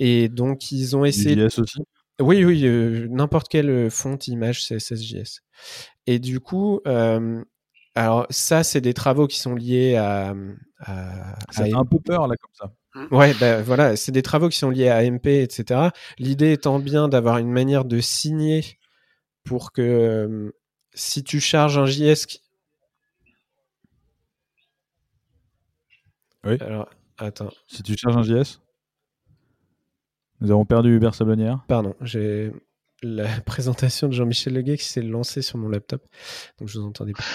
Et 0.00 0.28
donc, 0.28 0.72
ils 0.72 0.96
ont 0.96 1.04
essayé. 1.04 1.36
JS 1.48 1.60
aussi? 1.60 1.82
Oui, 2.20 2.44
oui, 2.44 2.62
euh, 2.64 3.06
n'importe 3.10 3.48
quelle 3.48 3.70
euh, 3.70 3.90
font 3.90 4.16
image 4.26 4.66
CSS.js. 4.66 5.42
Et 6.06 6.18
du 6.18 6.40
coup, 6.40 6.80
alors 7.94 8.26
ça, 8.30 8.62
c'est 8.62 8.80
des 8.80 8.94
travaux 8.94 9.26
qui 9.26 9.38
sont 9.38 9.54
liés 9.54 9.96
à. 9.96 10.34
ça 11.50 11.62
a 11.62 11.76
un 11.76 11.84
peu 11.84 11.98
peur 12.00 12.26
là 12.26 12.34
comme 12.36 12.54
ça. 12.54 12.72
Mmh. 12.94 13.14
Ouais, 13.14 13.34
ben 13.40 13.62
voilà, 13.62 13.96
c'est 13.96 14.12
des 14.12 14.22
travaux 14.22 14.48
qui 14.48 14.56
sont 14.56 14.70
liés 14.70 14.88
à 14.88 15.02
MP, 15.08 15.42
etc. 15.42 15.90
L'idée 16.18 16.52
étant 16.52 16.78
bien 16.78 17.08
d'avoir 17.08 17.38
une 17.38 17.50
manière 17.50 17.84
de 17.84 18.00
signer 18.00 18.78
pour 19.44 19.72
que 19.72 20.52
si 20.96 21.22
tu 21.22 21.38
charges 21.38 21.78
un 21.78 21.86
JS. 21.86 22.40
Oui. 26.44 26.56
Alors, 26.60 26.88
attends. 27.18 27.50
Si 27.66 27.82
tu 27.82 27.96
charges 27.96 28.16
un 28.16 28.22
JS, 28.22 28.60
nous 30.40 30.50
avons 30.50 30.64
perdu 30.64 30.96
Hubert 30.96 31.14
Sablonnière. 31.14 31.64
Pardon, 31.68 31.94
j'ai 32.00 32.52
la 33.02 33.26
présentation 33.46 34.08
de 34.08 34.12
Jean-Michel 34.12 34.54
Leguet 34.54 34.78
qui 34.78 34.84
s'est 34.84 35.02
lancée 35.02 35.42
sur 35.42 35.58
mon 35.58 35.68
laptop, 35.68 36.02
donc 36.58 36.68
je 36.68 36.78
vous 36.78 36.86
entendais 36.86 37.12
pas. 37.12 37.22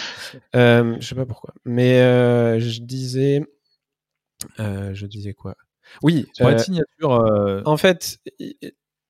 Euh, 0.56 0.96
je 1.00 1.08
sais 1.08 1.16
pas 1.16 1.26
pourquoi, 1.26 1.54
mais 1.66 2.02
euh, 2.02 2.58
je 2.60 2.80
disais, 2.80 3.46
euh, 4.62 4.94
je 4.94 5.06
disais 5.06 5.34
quoi? 5.34 5.58
Oui. 6.04 6.26
Sur 6.34 6.58
signature. 6.58 7.64
En 7.66 7.76
fait, 7.76 8.20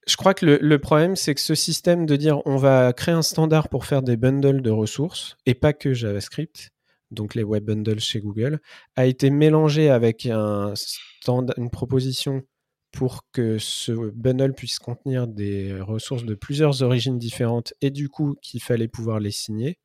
je 0.08 0.16
crois 0.16 0.34
que 0.34 0.46
le, 0.46 0.80
problème, 0.80 1.16
c'est 1.16 1.36
que 1.36 1.42
ce 1.42 1.56
système 1.56 2.06
de 2.06 2.16
dire 2.16 2.42
on 2.46 2.58
va 2.58 2.92
créer 2.94 3.14
un 3.14 3.22
standard 3.22 3.70
pour 3.70 3.86
faire 3.86 4.02
des 4.02 4.18
bundles 4.18 4.62
de 4.62 4.72
ressources 4.72 5.38
et 5.46 5.54
pas 5.54 5.74
que 5.74 5.94
JavaScript, 5.94 6.72
donc 7.12 7.36
les 7.36 7.44
web 7.44 7.66
bundles 7.66 8.00
chez 8.00 8.20
Google, 8.20 8.60
a 8.96 9.06
été 9.06 9.30
mélangé 9.30 9.90
avec 9.90 10.26
un 10.26 10.74
une 11.58 11.70
proposition 11.70 12.44
pour 12.92 13.26
que 13.32 13.58
ce 13.58 13.92
bundle 14.12 14.54
puisse 14.54 14.80
contenir 14.80 15.28
des 15.28 15.80
ressources 15.80 16.26
de 16.26 16.36
plusieurs 16.36 16.82
origines 16.82 17.20
différentes 17.20 17.74
et 17.82 17.92
du 17.92 18.10
coup 18.10 18.36
qu'il 18.42 18.62
fallait 18.62 18.88
pouvoir 18.88 19.20
les 19.20 19.32
signer, 19.32 19.78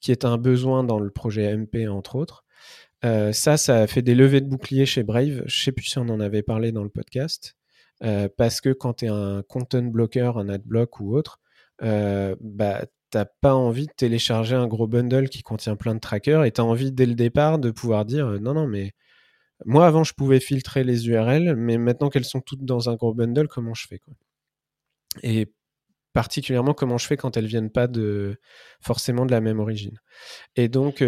qui 0.00 0.10
est 0.10 0.24
un 0.24 0.38
besoin 0.38 0.84
dans 0.84 0.98
le 0.98 1.10
projet 1.10 1.54
MP 1.54 1.86
entre 1.88 2.16
autres. 2.16 2.44
Euh, 3.04 3.32
ça, 3.32 3.56
ça 3.56 3.82
a 3.82 3.86
fait 3.86 4.02
des 4.02 4.14
levées 4.14 4.40
de 4.40 4.48
boucliers 4.48 4.86
chez 4.86 5.02
Brave. 5.02 5.42
Je 5.46 5.62
sais 5.64 5.72
plus 5.72 5.84
si 5.84 5.98
on 5.98 6.08
en 6.08 6.20
avait 6.20 6.42
parlé 6.42 6.72
dans 6.72 6.82
le 6.82 6.88
podcast. 6.88 7.54
Parce 8.00 8.60
que 8.60 8.70
quand 8.70 8.94
tu 8.94 9.06
es 9.06 9.08
un 9.08 9.42
content 9.42 9.82
blocker, 9.82 10.36
un 10.38 10.48
adblock 10.48 11.00
ou 11.00 11.16
autre, 11.16 11.40
euh, 11.82 12.36
bah, 12.40 12.84
t'as 13.10 13.24
pas 13.24 13.54
envie 13.54 13.86
de 13.86 13.92
télécharger 13.92 14.54
un 14.54 14.66
gros 14.66 14.86
bundle 14.86 15.28
qui 15.28 15.42
contient 15.42 15.76
plein 15.76 15.94
de 15.94 16.00
trackers 16.00 16.44
et 16.44 16.52
tu 16.52 16.60
as 16.60 16.64
envie 16.64 16.92
dès 16.92 17.06
le 17.06 17.14
départ 17.14 17.58
de 17.58 17.70
pouvoir 17.70 18.04
dire 18.04 18.26
non, 18.40 18.54
non, 18.54 18.66
mais 18.66 18.92
moi, 19.64 19.86
avant, 19.86 20.04
je 20.04 20.14
pouvais 20.14 20.40
filtrer 20.40 20.84
les 20.84 21.08
URL, 21.08 21.56
mais 21.56 21.78
maintenant 21.78 22.10
qu'elles 22.10 22.24
sont 22.24 22.40
toutes 22.40 22.64
dans 22.64 22.90
un 22.90 22.96
gros 22.96 23.14
bundle, 23.14 23.48
comment 23.48 23.74
je 23.74 23.86
fais 23.86 23.98
quoi? 23.98 24.14
Et 25.22 25.52
particulièrement, 26.12 26.74
comment 26.74 26.98
je 26.98 27.06
fais 27.06 27.16
quand 27.16 27.36
elles 27.36 27.46
viennent 27.46 27.70
pas 27.70 27.88
forcément 28.80 29.26
de 29.26 29.30
la 29.30 29.40
même 29.40 29.60
origine? 29.60 30.00
Et 30.56 30.68
donc, 30.68 31.04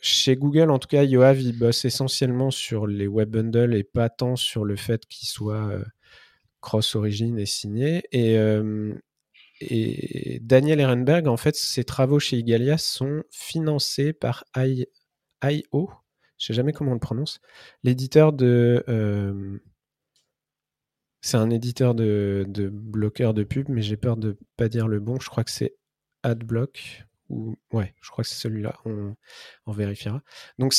chez 0.00 0.36
Google, 0.36 0.70
en 0.70 0.78
tout 0.78 0.88
cas, 0.88 1.02
Yoav, 1.04 1.40
il 1.40 1.58
bosse 1.58 1.84
essentiellement 1.84 2.50
sur 2.50 2.86
les 2.86 3.08
web 3.08 3.30
bundles 3.30 3.74
et 3.74 3.84
pas 3.84 4.08
tant 4.08 4.36
sur 4.36 4.64
le 4.64 4.76
fait 4.76 5.04
qu'ils 5.06 5.28
soient 5.28 5.78
cross-origine 6.64 7.38
et 7.38 7.46
signés. 7.46 8.02
Et, 8.10 8.38
euh, 8.38 8.94
et 9.60 10.40
Daniel 10.42 10.80
Ehrenberg, 10.80 11.28
en 11.28 11.36
fait, 11.36 11.54
ses 11.54 11.84
travaux 11.84 12.18
chez 12.18 12.38
Igalia 12.38 12.78
sont 12.78 13.22
financés 13.30 14.12
par 14.12 14.44
I.O., 14.56 15.90
je 16.38 16.46
sais 16.46 16.54
jamais 16.54 16.72
comment 16.72 16.90
on 16.90 16.94
le 16.94 17.00
prononce, 17.00 17.40
l'éditeur 17.84 18.32
de... 18.32 18.82
Euh, 18.88 19.58
c'est 21.20 21.36
un 21.38 21.48
éditeur 21.48 21.94
de, 21.94 22.44
de 22.48 22.68
bloqueur 22.68 23.32
de 23.32 23.44
pub, 23.44 23.68
mais 23.68 23.80
j'ai 23.80 23.96
peur 23.96 24.16
de 24.16 24.36
pas 24.58 24.68
dire 24.68 24.88
le 24.88 25.00
bon. 25.00 25.18
Je 25.20 25.30
crois 25.30 25.42
que 25.42 25.50
c'est 25.50 25.74
AdBlock. 26.22 27.06
Ou... 27.28 27.56
Ouais, 27.72 27.94
je 28.02 28.10
crois 28.10 28.24
que 28.24 28.30
c'est 28.30 28.40
celui-là. 28.40 28.76
On, 28.84 29.72
vérifiera. 29.72 30.22
Donc, 30.58 30.74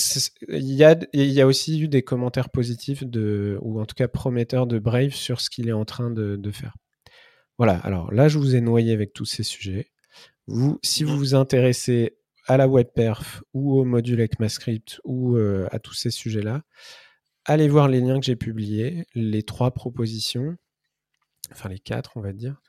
il 0.48 0.74
y 0.74 0.84
a, 0.84 1.48
aussi 1.48 1.82
eu 1.82 1.88
des 1.88 2.04
commentaires 2.04 2.50
positifs, 2.50 3.04
de, 3.04 3.58
ou 3.62 3.80
en 3.80 3.86
tout 3.86 3.96
cas 3.96 4.08
prometteurs 4.08 4.68
de 4.68 4.80
Brave 4.80 5.14
sur 5.14 5.42
ce 5.42 5.50
qu'il 5.50 5.68
est 5.68 5.74
en 5.74 5.86
train 5.86 6.12
de, 6.12 6.36
de, 6.36 6.52
faire. 6.52 6.76
Voilà, 7.58 7.78
alors 7.80 8.12
là, 8.12 8.28
je 8.28 8.38
vous 8.38 8.56
ai 8.56 8.62
noyé 8.62 8.94
avec 8.94 9.14
tous 9.14 9.26
ces 9.26 9.44
sujets. 9.44 9.92
Vous, 10.48 10.80
si 10.84 11.04
vous 11.04 11.18
vous 11.18 11.36
intéressez 11.36 12.18
à 12.48 12.58
la 12.58 12.68
WebPerf 12.68 13.44
ou 13.54 13.80
au 13.80 13.86
module 13.86 14.22
ECMAScript 14.22 15.02
ou 15.04 15.36
euh, 15.36 15.68
à 15.72 15.80
tous 15.80 15.94
ces 15.94 16.12
sujets-là, 16.12 16.62
allez 17.46 17.68
voir 17.68 17.88
les 17.88 18.02
liens 18.02 18.20
que 18.20 18.26
j'ai 18.26 18.36
publiés, 18.36 19.06
les 19.16 19.44
trois 19.44 19.72
propositions, 19.72 20.56
enfin 21.52 21.70
les 21.70 21.80
quatre, 21.80 22.18
on 22.18 22.22
va 22.22 22.34
dire. 22.34 22.62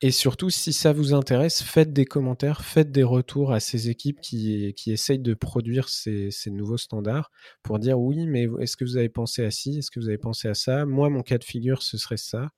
Et 0.00 0.10
surtout, 0.10 0.50
si 0.50 0.72
ça 0.72 0.92
vous 0.92 1.14
intéresse, 1.14 1.62
faites 1.62 1.92
des 1.92 2.04
commentaires, 2.04 2.64
faites 2.64 2.92
des 2.92 3.02
retours 3.02 3.52
à 3.52 3.60
ces 3.60 3.88
équipes 3.88 4.20
qui, 4.20 4.74
qui 4.74 4.92
essayent 4.92 5.18
de 5.18 5.34
produire 5.34 5.88
ces, 5.88 6.30
nouveaux 6.46 6.76
standards 6.76 7.30
pour 7.62 7.78
dire 7.78 7.98
oui, 7.98 8.26
mais 8.26 8.46
est-ce 8.60 8.76
que 8.76 8.84
vous 8.84 8.96
avez 8.96 9.08
pensé 9.08 9.44
à 9.44 9.50
ci, 9.50 9.78
est-ce 9.78 9.90
que 9.90 10.00
vous 10.00 10.08
avez 10.08 10.18
pensé 10.18 10.48
à 10.48 10.54
ça? 10.54 10.84
Moi, 10.84 11.10
mon 11.10 11.22
cas 11.22 11.38
de 11.38 11.44
figure, 11.44 11.82
ce 11.82 11.96
serait 11.96 12.16
ça. 12.16 12.50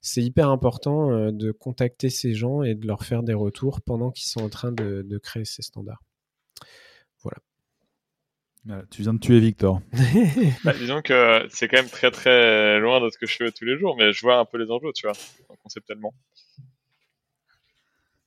C'est 0.00 0.22
hyper 0.22 0.48
important 0.50 1.12
euh, 1.12 1.30
de 1.32 1.52
contacter 1.52 2.10
ces 2.10 2.34
gens 2.34 2.62
et 2.62 2.74
de 2.74 2.86
leur 2.86 3.04
faire 3.04 3.22
des 3.22 3.34
retours 3.34 3.80
pendant 3.80 4.10
qu'ils 4.10 4.28
sont 4.28 4.42
en 4.42 4.48
train 4.48 4.72
de 4.72 5.18
créer 5.22 5.44
ces 5.44 5.62
standards. 5.62 6.02
Voilà. 8.64 8.84
tu 8.90 9.02
viens 9.02 9.14
de 9.14 9.18
tuer 9.18 9.40
Victor. 9.40 9.80
bah, 10.64 10.72
disons 10.72 11.02
que 11.02 11.46
c'est 11.50 11.68
quand 11.68 11.78
même 11.78 11.90
très 11.90 12.10
très 12.10 12.78
loin 12.78 13.00
de 13.00 13.10
ce 13.10 13.18
que 13.18 13.26
je 13.26 13.36
fais 13.36 13.50
tous 13.50 13.64
les 13.64 13.78
jours, 13.78 13.96
mais 13.96 14.12
je 14.12 14.20
vois 14.22 14.38
un 14.38 14.44
peu 14.44 14.58
les 14.58 14.70
enjeux, 14.70 14.92
tu 14.94 15.06
vois, 15.06 15.16
conceptuellement. 15.62 16.14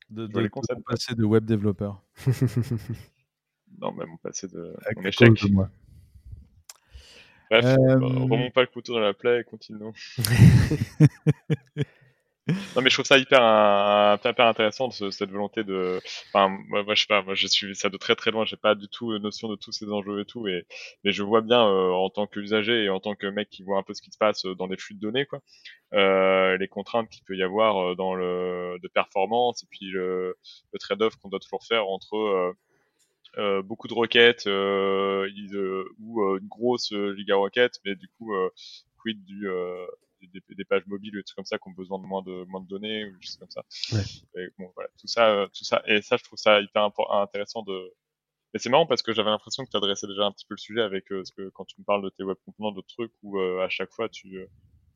De, 0.10 0.28
de, 0.28 0.41
de 0.41 0.84
passé 0.86 1.16
de 1.16 1.24
web 1.24 1.45
développeur. 1.45 2.02
non, 3.80 3.91
mais 3.94 4.06
mon 4.06 4.18
passé 4.18 4.48
de 4.48 4.76
Avec 4.86 4.98
mon 4.98 5.03
échec. 5.06 5.30
De 5.30 5.52
moi. 5.52 5.70
Bref, 7.49 7.66
euh... 7.66 7.98
remonte 7.99 8.53
pas 8.53 8.62
le 8.62 8.68
couteau 8.68 8.94
dans 8.94 8.99
la 8.99 9.14
plaie 9.14 9.41
et 9.41 9.44
continuons. 9.44 9.94
Non, 12.47 12.81
mais 12.84 12.91
je 12.91 12.95
trouve 12.95 13.07
ça 13.07 13.17
hyper, 13.17 13.41
hyper 14.23 14.45
intéressant 14.45 14.91
cette 14.91 15.31
volonté 15.31 15.63
de. 15.63 15.99
Enfin, 16.27 16.55
moi, 16.67 16.84
je 16.93 17.01
sais 17.01 17.07
pas, 17.07 17.23
moi 17.23 17.34
j'ai 17.34 17.47
suivi 17.47 17.76
ça 17.76 17.89
de 17.89 17.97
très 17.97 18.15
très 18.15 18.30
loin. 18.30 18.45
J'ai 18.45 18.55
pas 18.57 18.76
du 18.76 18.88
tout 18.88 19.17
notion 19.17 19.49
de 19.49 19.55
tous 19.55 19.72
ces 19.72 19.89
enjeux 19.91 20.22
et 20.22 20.26
tout, 20.26 20.47
et 20.47 20.67
mais 21.03 21.11
je 21.11 21.23
vois 21.23 21.41
bien 21.41 21.65
euh, 21.67 21.89
en 21.91 22.09
tant 22.11 22.27
qu'usager 22.27 22.84
et 22.84 22.89
en 22.89 22.99
tant 22.99 23.15
que 23.15 23.26
mec 23.26 23.49
qui 23.49 23.63
voit 23.63 23.80
un 23.80 23.84
peu 23.84 23.95
ce 23.95 24.01
qui 24.03 24.11
se 24.11 24.17
passe 24.19 24.45
dans 24.45 24.67
des 24.67 24.77
flux 24.77 24.93
de 24.93 24.99
données, 24.99 25.26
quoi, 25.26 25.41
euh, 25.93 26.55
les 26.57 26.67
contraintes 26.67 27.09
qu'il 27.09 27.23
peut 27.23 27.35
y 27.35 27.41
avoir 27.43 27.77
euh, 27.91 27.95
dans 27.95 28.13
le 28.13 28.77
de 28.81 28.88
performance 28.89 29.63
et 29.63 29.67
puis 29.69 29.89
le, 29.89 30.38
trade-off 30.80 31.15
qu'on 31.15 31.30
doit 31.30 31.39
toujours 31.39 31.63
faire 31.63 31.88
entre 31.88 32.53
euh, 33.38 33.61
beaucoup 33.63 33.88
de 33.88 33.93
requêtes 33.93 34.45
euh, 34.47 35.27
ou 35.99 36.23
une 36.38 36.47
grosse 36.47 36.93
giga 37.17 37.35
requête, 37.35 37.80
mais 37.85 37.95
du 37.95 38.07
coup 38.17 38.34
quid 39.01 39.23
du 39.26 39.47
des, 40.31 40.65
pages 40.65 40.85
mobiles, 40.88 41.11
des 41.14 41.23
trucs 41.23 41.35
comme 41.35 41.45
ça 41.45 41.57
qui 41.57 41.68
ont 41.68 41.73
besoin 41.73 41.99
de 41.99 42.06
moins 42.06 42.22
de 42.22 42.45
moins 42.45 42.61
de 42.61 42.68
données 42.68 43.06
ou 43.06 43.15
juste 43.22 43.39
comme 43.39 43.49
ça. 43.49 43.64
Et 44.38 44.47
bon, 44.57 44.72
voilà, 44.76 44.89
tout 44.99 45.07
ça, 45.07 45.30
euh, 45.30 45.47
tout 45.47 45.64
ça, 45.64 45.81
et 45.88 46.02
ça, 46.02 46.18
je 46.18 46.23
trouve 46.23 46.39
ça 46.39 46.61
hyper 46.61 46.89
intéressant 47.11 47.64
de. 47.64 47.93
Et 48.53 48.60
c'est 48.60 48.69
marrant 48.69 48.85
parce 48.85 49.02
que 49.02 49.11
j'avais 49.11 49.30
l'impression 49.30 49.65
que 49.65 49.69
tu 49.69 49.77
adressais 49.77 50.07
déjà 50.07 50.23
un 50.23 50.31
petit 50.31 50.45
peu 50.45 50.53
le 50.53 50.60
sujet 50.60 50.81
avec 50.81 51.11
euh, 51.11 51.23
ce 51.26 51.34
que 51.34 51.49
quand 51.49 51.65
tu 51.65 51.76
me 51.80 51.85
parles 51.85 52.03
de 52.03 52.10
tes 52.10 52.23
web 52.23 52.38
components, 52.45 52.72
d'autres 52.72 52.88
trucs 52.88 53.11
où 53.22 53.39
euh, 53.39 53.64
à 53.64 53.69
chaque 53.69 53.91
fois 53.91 54.07
tu. 54.10 54.30
j'ai 54.30 54.47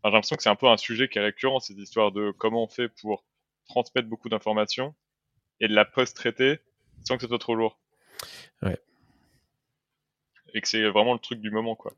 l'impression 0.03 0.35
que 0.35 0.43
c'est 0.43 0.49
un 0.49 0.55
peu 0.55 0.67
un 0.67 0.77
sujet 0.77 1.09
qui 1.09 1.19
est 1.19 1.23
récurrent, 1.23 1.59
cette 1.59 1.77
histoire 1.77 2.11
de 2.11 2.31
comment 2.31 2.63
on 2.63 2.67
fait 2.67 2.89
pour 2.89 3.25
transmettre 3.67 4.07
beaucoup 4.07 4.29
d'informations 4.29 4.95
et 5.59 5.67
de 5.67 5.75
la 5.75 5.85
post-traiter 5.85 6.59
sans 7.05 7.15
que 7.15 7.21
ce 7.21 7.27
soit 7.27 7.39
trop 7.39 7.55
lourd. 7.55 7.79
Ouais 8.61 8.77
et 10.53 10.61
que 10.61 10.67
c'est 10.67 10.87
vraiment 10.89 11.13
le 11.13 11.19
truc 11.19 11.39
du 11.39 11.51
moment 11.51 11.75
quoi. 11.75 11.93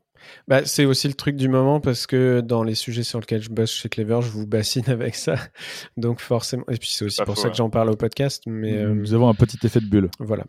Bah, 0.48 0.64
c'est 0.64 0.84
aussi 0.84 1.08
le 1.08 1.14
truc 1.14 1.36
du 1.36 1.48
moment 1.48 1.80
parce 1.80 2.06
que 2.06 2.40
dans 2.40 2.62
les 2.62 2.74
sujets 2.74 3.02
sur 3.02 3.20
lesquels 3.20 3.42
je 3.42 3.50
bosse 3.50 3.72
chez 3.72 3.88
Clever, 3.88 4.20
je 4.22 4.28
vous 4.28 4.46
bassine 4.46 4.84
avec 4.88 5.14
ça. 5.14 5.36
Donc 5.96 6.20
forcément, 6.20 6.64
et 6.68 6.76
puis 6.76 6.90
c'est 6.90 7.04
aussi 7.04 7.22
pour 7.24 7.36
ça 7.36 7.50
que 7.50 7.56
j'en 7.56 7.70
parle 7.70 7.90
au 7.90 7.96
podcast. 7.96 8.44
Mais 8.46 8.84
nous 8.84 9.14
avons 9.14 9.28
un 9.28 9.34
petit 9.34 9.58
effet 9.64 9.80
de 9.80 9.86
bulle. 9.86 10.10
Voilà. 10.18 10.44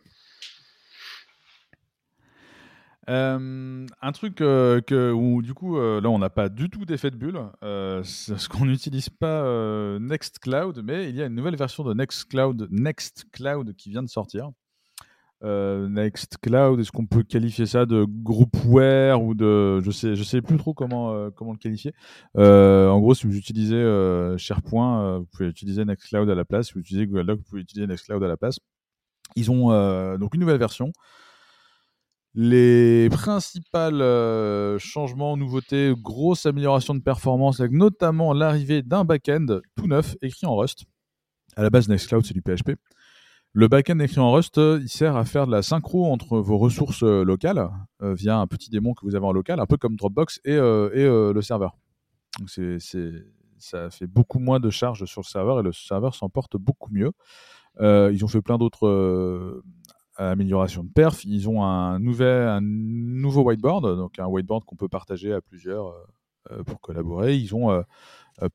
un 3.08 4.12
truc 4.14 4.36
que, 4.36 5.12
où 5.12 5.42
du 5.42 5.54
coup, 5.54 5.78
là, 5.78 6.10
on 6.10 6.20
n'a 6.20 6.30
pas 6.30 6.50
du 6.50 6.70
tout 6.70 6.86
d'effet 6.86 7.12
de 7.12 7.18
bulle, 7.18 7.42
ce 7.62 8.48
qu'on 8.48 8.66
n'utilise 8.66 9.10
pas 9.10 9.44
Nextcloud, 10.00 10.82
mais 10.84 11.10
il 11.10 11.16
y 11.16 11.22
a 11.22 11.26
une 11.26 11.36
nouvelle 11.36 11.56
version 11.56 11.84
de 11.84 11.94
Nextcloud, 11.94 12.68
Nextcloud 12.72 13.76
qui 13.76 13.90
vient 13.90 14.04
de 14.04 14.10
sortir. 14.10 14.52
Nextcloud, 15.44 16.80
est-ce 16.80 16.92
qu'on 16.92 17.06
peut 17.06 17.24
qualifier 17.24 17.66
ça 17.66 17.86
de 17.86 18.06
groupware 18.08 19.22
ou 19.22 19.34
de, 19.36 19.82
je 19.82 19.92
sais, 19.92 20.16
je 20.16 20.24
sais 20.24 20.42
plus 20.42 20.58
trop 20.58 20.74
comment 20.74 21.30
comment 21.32 21.52
le 21.52 21.58
qualifier. 21.58 21.94
en 22.36 23.00
gros, 23.00 23.14
si 23.14 23.28
vous 23.28 23.36
utilisez 23.36 23.84
SharePoint, 24.38 25.20
vous 25.20 25.26
pouvez 25.26 25.50
utiliser 25.50 25.84
Nextcloud 25.86 26.30
à 26.30 26.36
la 26.36 26.46
place. 26.46 26.68
Si 26.68 26.74
vous 26.74 26.80
utilisez 26.80 27.08
Google 27.08 27.26
Doc, 27.26 27.38
vous 27.40 27.46
pouvez 27.50 27.62
utiliser 27.62 27.88
Nextcloud 27.88 28.24
à 28.24 28.28
la 28.28 28.38
place. 28.38 28.60
Ils 29.36 29.52
ont 29.52 30.18
donc 30.18 30.34
une 30.34 30.42
nouvelle 30.42 30.60
version 30.60 30.92
les 32.36 33.10
principales 33.10 34.02
euh, 34.02 34.80
changements, 34.80 35.38
nouveautés, 35.38 35.94
grosses 35.96 36.46
améliorations 36.46 36.96
de 36.96 37.02
performance, 37.02 37.60
avec 37.60 37.72
notamment 37.72 38.34
l'arrivée 38.34 38.82
d'un 38.82 39.06
back-end 39.06 39.60
tout 39.76 39.88
neuf 39.88 40.16
écrit 40.22 40.48
en 40.48 40.56
Rust. 40.56 40.86
À 41.56 41.62
la 41.62 41.70
base, 41.70 41.88
Nextcloud, 41.88 42.26
c'est 42.26 42.34
du 42.34 42.42
PHP. 42.42 42.72
Le 43.56 43.68
back-end 43.68 44.00
écrit 44.00 44.20
en 44.20 44.32
Rust, 44.32 44.58
il 44.58 44.90
sert 44.90 45.16
à 45.16 45.26
faire 45.26 45.46
de 45.46 45.52
la 45.52 45.62
synchro 45.62 46.12
entre 46.12 46.40
vos 46.40 46.58
ressources 46.58 47.04
euh, 47.04 47.24
locales 47.24 47.70
euh, 48.02 48.16
via 48.16 48.38
un 48.38 48.48
petit 48.48 48.72
démon 48.72 48.96
que 48.96 49.06
vous 49.06 49.16
avez 49.16 49.26
en 49.26 49.32
local, 49.32 49.60
un 49.60 49.68
peu 49.68 49.78
comme 49.78 49.96
Dropbox 49.96 50.42
et, 50.44 50.56
le 50.56 51.42
serveur. 51.42 51.78
Ça 53.60 53.90
fait 53.92 54.08
beaucoup 54.08 54.40
moins 54.40 54.60
de 54.60 54.70
charges 54.70 55.06
sur 55.06 55.22
le 55.22 55.28
serveur 55.28 55.60
et 55.60 55.64
le 55.64 55.72
serveur 55.72 56.16
s'en 56.16 56.30
porte 56.30 56.58
beaucoup 56.58 56.92
mieux. 56.92 57.12
ils 57.80 58.26
ont 58.26 58.28
fait 58.28 58.42
plein 58.42 58.58
d'autres 58.58 59.62
amélioration 60.16 60.84
de 60.84 60.90
perf. 60.90 61.26
Ils 61.26 61.50
ont 61.50 61.64
un, 61.64 61.96
un 61.96 62.62
nouveau 62.62 63.44
whiteboard, 63.44 63.98
donc 63.98 64.20
un 64.20 64.28
whiteboard 64.28 64.66
qu'on 64.66 64.76
peut 64.76 64.90
partager 64.90 65.34
à 65.34 65.42
plusieurs 65.42 65.88
euh, 65.88 66.06
euh, 66.52 66.64
pour 66.64 66.82
collaborer. 66.82 67.36
Ils 67.36 67.56
ont 67.56 67.72
euh, 67.72 67.82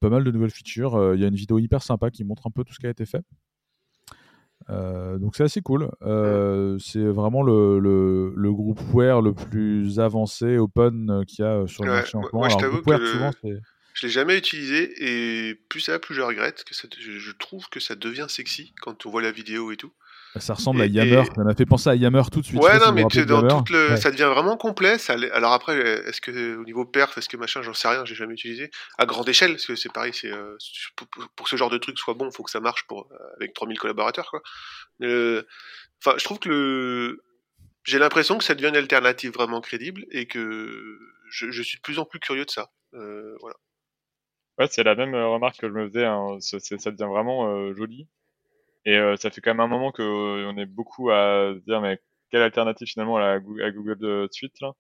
pas 0.01 0.09
mal 0.09 0.25
de 0.25 0.31
nouvelles 0.31 0.51
features. 0.51 1.15
Il 1.15 1.21
y 1.21 1.25
a 1.25 1.29
une 1.29 1.35
vidéo 1.35 1.59
hyper 1.59 1.83
sympa 1.83 2.11
qui 2.11 2.25
montre 2.25 2.47
un 2.47 2.51
peu 2.51 2.65
tout 2.65 2.75
ce 2.75 2.79
qui 2.79 2.87
a 2.87 2.91
été 2.91 3.07
fait. 3.07 3.25
Donc 4.69 5.37
c'est 5.37 5.45
assez 5.45 5.61
cool. 5.61 5.91
c'est 6.81 7.05
vraiment 7.05 7.43
le, 7.43 7.79
le, 7.79 8.33
le 8.37 8.53
groupware 8.53 9.23
le 9.23 9.35
plus 9.35 9.99
avancé 9.99 10.59
open 10.59 11.25
qu'il 11.27 11.45
y 11.45 11.49
a 11.49 11.67
sur 11.67 11.85
le 11.85 11.91
marché 11.91 12.17
en 12.17 12.23
moment. 12.33 12.49
je 12.49 12.57
t'avoue 12.57 12.83
que 12.83 13.31
je 13.99 14.07
l'ai 14.07 14.13
jamais 14.13 14.39
utilisé 14.39 14.93
et 15.01 15.57
plus 15.69 15.81
ça 15.81 15.93
va, 15.93 15.99
plus 15.99 16.15
je 16.15 16.21
regrette. 16.21 16.63
Que 16.63 16.73
je, 16.73 17.33
trouve 17.33 17.69
que 17.69 17.81
ça 17.81 17.97
devient 17.97 18.27
sexy 18.29 18.73
quand 18.81 19.07
on 19.07 19.11
voit 19.11 19.23
la 19.23 19.33
vidéo 19.33 19.73
et 19.73 19.77
tout. 19.77 19.93
Ça 20.37 20.55
ressemble 20.55 20.83
à 20.83 20.87
Yammer. 20.87 21.25
Ça 21.35 21.43
m'a 21.43 21.55
fait 21.55 21.67
penser 21.67 21.89
à 21.89 21.95
Yammer 21.95 22.23
tout 22.31 22.41
de 22.41 22.47
suite. 22.47 22.63
Ouais, 22.63 22.79
non, 22.79 22.93
mais 22.93 23.03
dans 23.03 23.47
toute 23.47 23.71
le... 23.71 23.97
ça 23.97 24.11
devient 24.11 24.31
vraiment 24.31 24.57
complet. 24.57 24.99
Ça... 24.99 25.15
Alors 25.33 25.53
après, 25.53 25.79
est-ce 25.79 26.21
que 26.21 26.57
au 26.57 26.65
niveau 26.65 26.85
perf, 26.85 27.17
est-ce 27.19 27.29
que 27.29 27.37
machin, 27.37 27.63
j'en 27.63 27.75
sais 27.75 27.89
rien, 27.89 28.05
j'ai 28.05 28.15
jamais 28.15 28.35
utilisé. 28.35 28.71
À 28.99 29.07
grande 29.07 29.29
échelle, 29.29 29.53
parce 29.53 29.67
que 29.67 29.75
c'est 29.75 29.93
pareil, 29.93 30.13
c'est 30.13 30.31
euh, 30.31 30.57
pour, 30.97 31.45
que 31.45 31.51
ce 31.51 31.57
genre 31.57 31.71
de 31.71 31.79
truc 31.79 31.99
soit 31.99 32.15
bon, 32.15 32.27
il 32.27 32.33
faut 32.33 32.43
que 32.43 32.51
ça 32.51 32.61
marche 32.61 32.87
pour 32.87 33.09
euh, 33.13 33.17
avec 33.37 33.55
3000 33.55 33.79
collaborateurs, 33.79 34.31
quoi. 34.31 34.43
Euh, 35.03 35.43
enfin, 36.05 36.17
je 36.19 36.25
trouve 36.25 36.39
que 36.39 36.49
le... 36.49 37.25
j'ai 37.85 37.99
l'impression 37.99 38.39
que 38.39 38.45
ça 38.45 38.55
devient 38.55 38.69
une 38.69 38.77
alternative 38.77 39.33
vraiment 39.33 39.61
crédible 39.61 40.05
et 40.11 40.27
que 40.27 40.99
je, 41.31 41.63
suis 41.63 41.79
de 41.79 41.83
plus 41.83 41.99
en 41.99 42.05
plus 42.05 42.21
curieux 42.21 42.45
de 42.45 42.51
ça. 42.51 42.71
voilà. 42.93 43.57
Ouais, 44.59 44.67
c'est 44.71 44.83
la 44.83 44.97
même 44.97 45.15
remarque 45.15 45.59
que 45.59 45.69
je 45.69 45.73
me 45.73 45.89
faisais. 45.89 46.05
Hein. 46.05 46.39
Ça, 46.41 46.59
ça 46.61 46.91
devient 46.91 47.09
vraiment 47.09 47.73
joli. 47.75 48.09
Et 48.89 48.97
euh, 48.97 49.17
ça 49.17 49.31
fait 49.31 49.43
quand 49.43 49.51
même 49.51 49.61
un 49.61 49.67
moment 49.67 49.93
qu'on 49.93 50.03
euh, 50.03 50.57
est 50.57 50.65
beaucoup 50.65 51.11
à 51.11 51.53
se 51.55 51.63
dire, 51.67 51.83
mais 51.83 52.01
quelle 52.31 52.41
alternative 52.41 52.89
finalement 52.89 53.19
à, 53.19 53.39
Google 53.39 54.29
Suite 54.31 54.59
là? 54.63 54.73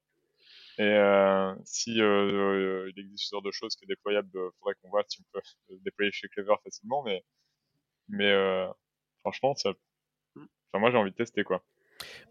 Et 0.78 0.82
euh, 0.82 1.55
si 1.66 1.97
il 1.97 2.93
existe 2.97 3.24
ce 3.24 3.35
genre 3.35 3.43
de 3.43 3.51
choses 3.51 3.76
qui 3.76 3.85
est 3.85 3.89
déployable, 3.89 4.30
il 4.32 4.51
faudrait 4.59 4.74
qu'on 4.80 4.89
voit 4.89 5.05
si 5.09 5.20
on 5.20 5.24
peut 5.30 5.43
déployer 5.85 6.10
chez 6.10 6.26
Clever 6.28 6.55
facilement. 6.64 7.02
Mais, 7.05 7.22
mais 8.09 8.32
franchement, 9.20 9.55
ça... 9.56 9.74
enfin, 10.36 10.80
moi 10.80 10.90
j'ai 10.90 10.97
envie 10.97 11.10
de 11.10 11.16
tester 11.16 11.44
quoi. 11.44 11.62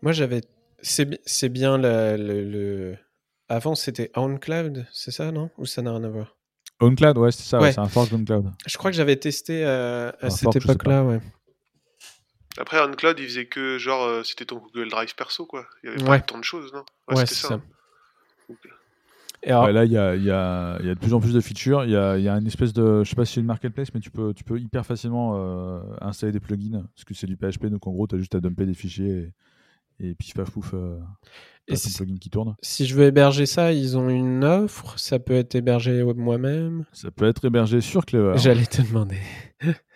Moi 0.02 0.14
j'avais. 0.14 0.42
C'est 0.82 1.50
bien 1.50 1.78
le, 1.78 2.16
le... 2.18 2.98
Avant 3.50 3.76
c'était 3.76 4.10
OnCloud, 4.16 4.88
c'est 4.92 5.12
ça, 5.12 5.32
non? 5.32 5.52
Ou 5.60 5.68
ça 5.68 5.84
n'a 5.84 5.92
rien 5.92 6.06
à 6.06 6.10
voir? 6.10 6.38
OnCloud, 6.80 7.20
ouais, 7.20 7.32
c'est 7.32 7.44
ça, 7.44 7.72
c'est 7.72 7.80
un 7.80 7.88
fork 7.88 8.12
OnCloud. 8.12 8.52
Je 8.66 8.78
crois 8.80 8.90
que 8.90 8.98
j'avais 8.98 9.18
testé 9.18 9.64
à 9.64 10.30
cette 10.32 10.56
époque-là, 10.56 11.04
ouais. 11.04 11.20
Après, 12.58 12.80
OnCloud, 12.80 13.20
il 13.20 13.26
faisait 13.26 13.46
que 13.46 13.78
genre, 13.78 14.04
euh, 14.04 14.24
c'était 14.24 14.46
ton 14.46 14.58
Google 14.58 14.90
Drive 14.90 15.16
perso, 15.16 15.46
quoi. 15.46 15.68
Il 15.84 15.90
y 15.90 15.94
avait 15.94 16.04
pas 16.04 16.20
tant 16.20 16.38
de 16.38 16.44
choses, 16.44 16.74
non? 16.74 16.84
Ouais, 17.08 17.26
c'est 17.26 17.36
ça. 17.36 17.60
là, 19.44 19.86
il 19.86 19.92
y 19.92 19.98
a, 19.98 20.16
y, 20.16 20.32
a, 20.32 20.80
y 20.82 20.90
a, 20.90 20.96
de 20.96 21.00
plus 21.00 21.14
en 21.14 21.20
plus 21.20 21.34
de 21.34 21.42
features. 21.42 21.86
Il 21.86 21.92
y 21.92 21.96
a, 21.96 22.18
y 22.18 22.28
a, 22.28 22.34
une 22.34 22.48
espèce 22.48 22.74
de. 22.74 23.04
Je 23.04 23.10
sais 23.10 23.16
pas 23.16 23.26
si 23.26 23.34
c'est 23.34 23.40
une 23.42 23.46
marketplace, 23.46 23.94
mais 23.94 24.00
tu 24.00 24.10
peux, 24.10 24.34
tu 24.34 24.44
peux 24.44 24.60
hyper 24.60 24.86
facilement 24.86 25.34
euh, 25.36 25.80
installer 26.02 26.32
des 26.32 26.40
plugins. 26.40 26.84
Parce 26.96 27.06
que 27.06 27.14
c'est 27.14 27.28
du 27.28 27.38
PHP, 27.38 27.68
donc 27.68 27.86
en 27.86 27.92
gros, 27.92 28.08
tu 28.08 28.16
as 28.16 28.18
juste 28.18 28.36
à 28.36 28.40
dumper 28.40 28.66
des 28.66 28.74
fichiers 28.74 29.32
et, 30.00 30.10
et 30.10 30.16
pif 30.16 30.34
paf 30.34 30.50
pouf. 30.50 30.72
Euh, 30.74 30.98
et 31.68 31.76
si, 31.76 31.94
plugin 31.94 32.16
qui 32.16 32.30
tourne. 32.30 32.56
Si 32.62 32.86
je 32.86 32.96
veux 32.96 33.06
héberger 33.06 33.46
ça, 33.46 33.74
ils 33.74 33.98
ont 33.98 34.10
une 34.10 34.44
offre? 34.44 34.98
Ça 34.98 35.20
peut 35.20 35.34
être 35.34 35.54
hébergé 35.54 36.04
moi-même? 36.04 36.86
Ça 36.94 37.12
peut 37.12 37.28
être 37.28 37.46
hébergé 37.46 37.82
sur 37.82 38.06
Clever. 38.06 38.38
J'allais 38.38 38.66
te 38.66 38.82
demander. 38.82 39.20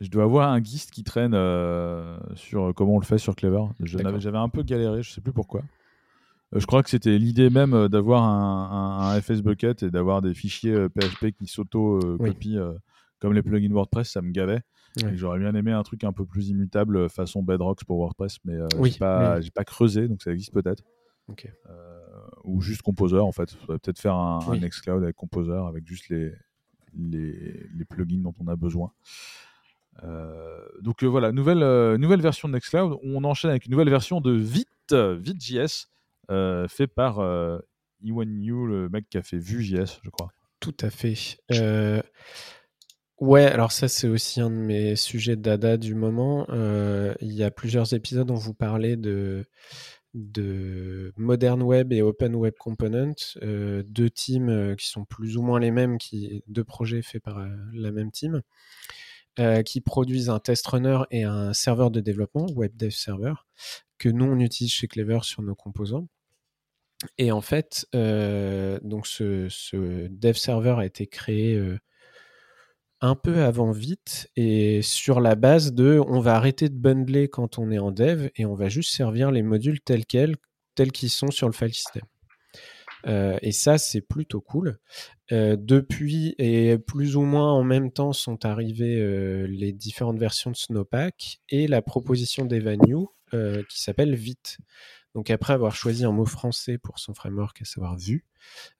Je 0.00 0.08
dois 0.08 0.24
avoir 0.24 0.50
un 0.50 0.62
gist 0.62 0.90
qui 0.90 1.02
traîne 1.02 1.34
euh, 1.34 2.16
sur 2.36 2.72
comment 2.74 2.94
on 2.94 2.98
le 3.00 3.04
fait 3.04 3.18
sur 3.18 3.34
Clever. 3.34 3.64
J'avais 3.82 4.38
un 4.38 4.48
peu 4.48 4.62
galéré, 4.62 5.02
je 5.02 5.10
sais 5.10 5.20
plus 5.20 5.32
pourquoi. 5.32 5.62
Euh, 6.54 6.60
je 6.60 6.66
crois 6.66 6.82
que 6.82 6.90
c'était 6.90 7.18
l'idée 7.18 7.50
même 7.50 7.74
euh, 7.74 7.88
d'avoir 7.88 8.22
un, 8.22 9.10
un, 9.10 9.20
FS 9.20 9.42
Bucket 9.42 9.82
et 9.82 9.90
d'avoir 9.90 10.22
des 10.22 10.34
fichiers 10.34 10.88
PHP 10.88 11.32
qui 11.36 11.46
s'auto-copient 11.46 12.74
comme 13.18 13.32
les 13.32 13.42
plugins 13.42 13.72
WordPress, 13.72 14.12
ça 14.12 14.22
me 14.22 14.30
gavait. 14.30 14.62
J'aurais 15.14 15.38
bien 15.38 15.54
aimé 15.54 15.72
un 15.72 15.82
truc 15.82 16.04
un 16.04 16.12
peu 16.12 16.24
plus 16.24 16.48
immutable 16.48 17.08
façon 17.08 17.42
Bedrocks 17.42 17.84
pour 17.84 17.98
WordPress, 17.98 18.38
mais 18.44 18.56
oui, 18.76 18.92
j'ai 18.92 18.98
pas, 18.98 19.40
pas, 19.54 19.64
creusé, 19.64 20.08
donc 20.08 20.22
ça 20.22 20.32
existe 20.32 20.52
peut-être. 20.52 20.84
ou 22.44 22.60
juste 22.60 22.82
Composer 22.82 23.18
en 23.18 23.32
fait. 23.32 23.50
Faudrait 23.52 23.78
peut-être 23.78 23.98
faire 23.98 24.14
un, 24.14 24.38
un, 24.48 24.56
Nextcloud 24.56 25.02
avec 25.02 25.16
Composer 25.16 25.60
avec 25.68 25.86
juste 25.86 26.08
les, 26.08 26.32
les, 26.96 27.68
les 27.74 27.84
plugins 27.84 28.22
dont 28.22 28.34
on 28.40 28.46
a 28.46 28.54
besoin. 28.54 28.92
Euh, 30.04 30.60
donc 30.80 31.02
euh, 31.02 31.06
voilà, 31.06 31.32
nouvelle, 31.32 31.62
euh, 31.62 31.98
nouvelle 31.98 32.20
version 32.20 32.48
de 32.48 32.54
Nextcloud. 32.54 32.98
On 33.02 33.24
enchaîne 33.24 33.50
avec 33.50 33.66
une 33.66 33.72
nouvelle 33.72 33.90
version 33.90 34.20
de 34.20 34.32
Vite, 34.32 34.92
Vite.js, 34.92 35.88
fait 36.68 36.86
par 36.86 37.16
Iwan 38.02 38.42
Yu, 38.42 38.66
le 38.66 38.88
mec 38.88 39.08
qui 39.10 39.18
a 39.18 39.22
fait 39.22 39.38
Vue.js, 39.38 40.00
je 40.02 40.10
crois. 40.10 40.30
Tout 40.60 40.76
à 40.80 40.90
fait. 40.90 41.14
Ouais, 43.20 43.46
alors 43.46 43.72
ça 43.72 43.88
c'est 43.88 44.06
aussi 44.06 44.40
un 44.40 44.48
de 44.48 44.54
mes 44.54 44.94
sujets 44.94 45.34
dada 45.34 45.76
du 45.76 45.94
moment. 45.94 46.46
il 47.20 47.32
y 47.32 47.42
a 47.42 47.50
plusieurs 47.50 47.92
épisodes 47.92 48.30
où 48.30 48.36
vous 48.36 48.54
parlez 48.54 48.96
de, 48.96 49.44
de 50.14 51.12
Modern 51.16 51.60
Web 51.62 51.92
et 51.92 52.00
Open 52.00 52.34
Web 52.34 52.54
Component, 52.58 53.14
deux 53.42 54.10
teams 54.10 54.74
qui 54.76 54.88
sont 54.88 55.04
plus 55.04 55.36
ou 55.36 55.42
moins 55.42 55.60
les 55.60 55.70
mêmes, 55.70 55.98
qui, 55.98 56.42
deux 56.46 56.64
projets 56.64 57.02
faits 57.02 57.22
par 57.22 57.46
la 57.74 57.90
même 57.90 58.10
team. 58.10 58.40
Euh, 59.38 59.62
qui 59.62 59.80
produisent 59.80 60.30
un 60.30 60.40
test 60.40 60.66
runner 60.66 61.02
et 61.12 61.22
un 61.22 61.52
serveur 61.52 61.92
de 61.92 62.00
développement, 62.00 62.46
Web 62.56 62.76
Dev 62.76 62.90
Server, 62.90 63.34
que 63.96 64.08
nous 64.08 64.24
on 64.24 64.40
utilise 64.40 64.72
chez 64.72 64.88
Clever 64.88 65.20
sur 65.22 65.42
nos 65.42 65.54
composants. 65.54 66.08
Et 67.18 67.30
en 67.30 67.40
fait, 67.40 67.86
euh, 67.94 68.80
donc 68.82 69.06
ce, 69.06 70.08
dev 70.08 70.32
server 70.32 70.74
a 70.78 70.84
été 70.84 71.06
créé 71.06 71.54
euh, 71.54 71.78
un 73.00 73.14
peu 73.14 73.44
avant 73.44 73.70
vite 73.70 74.28
et 74.34 74.82
sur 74.82 75.20
la 75.20 75.36
base 75.36 75.72
de 75.72 76.00
on 76.08 76.18
va 76.18 76.34
arrêter 76.34 76.68
de 76.68 76.76
bundler 76.76 77.28
quand 77.28 77.60
on 77.60 77.70
est 77.70 77.78
en 77.78 77.92
dev 77.92 78.30
et 78.34 78.44
on 78.44 78.54
va 78.54 78.68
juste 78.68 78.92
servir 78.92 79.30
les 79.30 79.42
modules 79.42 79.80
tels 79.80 80.04
quels, 80.04 80.34
tels 80.74 80.90
qu'ils 80.90 81.10
sont 81.10 81.30
sur 81.30 81.46
le 81.46 81.52
file 81.52 81.74
system. 81.74 82.02
Euh, 83.06 83.38
et 83.42 83.52
ça, 83.52 83.78
c'est 83.78 84.00
plutôt 84.00 84.40
cool. 84.40 84.78
Euh, 85.30 85.56
depuis 85.58 86.34
et 86.38 86.78
plus 86.78 87.16
ou 87.16 87.22
moins 87.22 87.52
en 87.52 87.62
même 87.62 87.92
temps 87.92 88.12
sont 88.12 88.46
arrivées 88.46 88.98
euh, 88.98 89.46
les 89.46 89.72
différentes 89.72 90.18
versions 90.18 90.50
de 90.50 90.56
Snowpack 90.56 91.40
et 91.50 91.66
la 91.66 91.82
proposition 91.82 92.44
d'Evanew 92.44 93.08
qui 93.68 93.82
s'appelle 93.82 94.14
Vite. 94.14 94.56
Donc 95.14 95.28
après 95.28 95.52
avoir 95.52 95.74
choisi 95.74 96.06
un 96.06 96.12
mot 96.12 96.24
français 96.24 96.78
pour 96.78 96.98
son 96.98 97.12
framework, 97.12 97.60
à 97.60 97.66
savoir 97.66 97.98
Vue, 97.98 98.24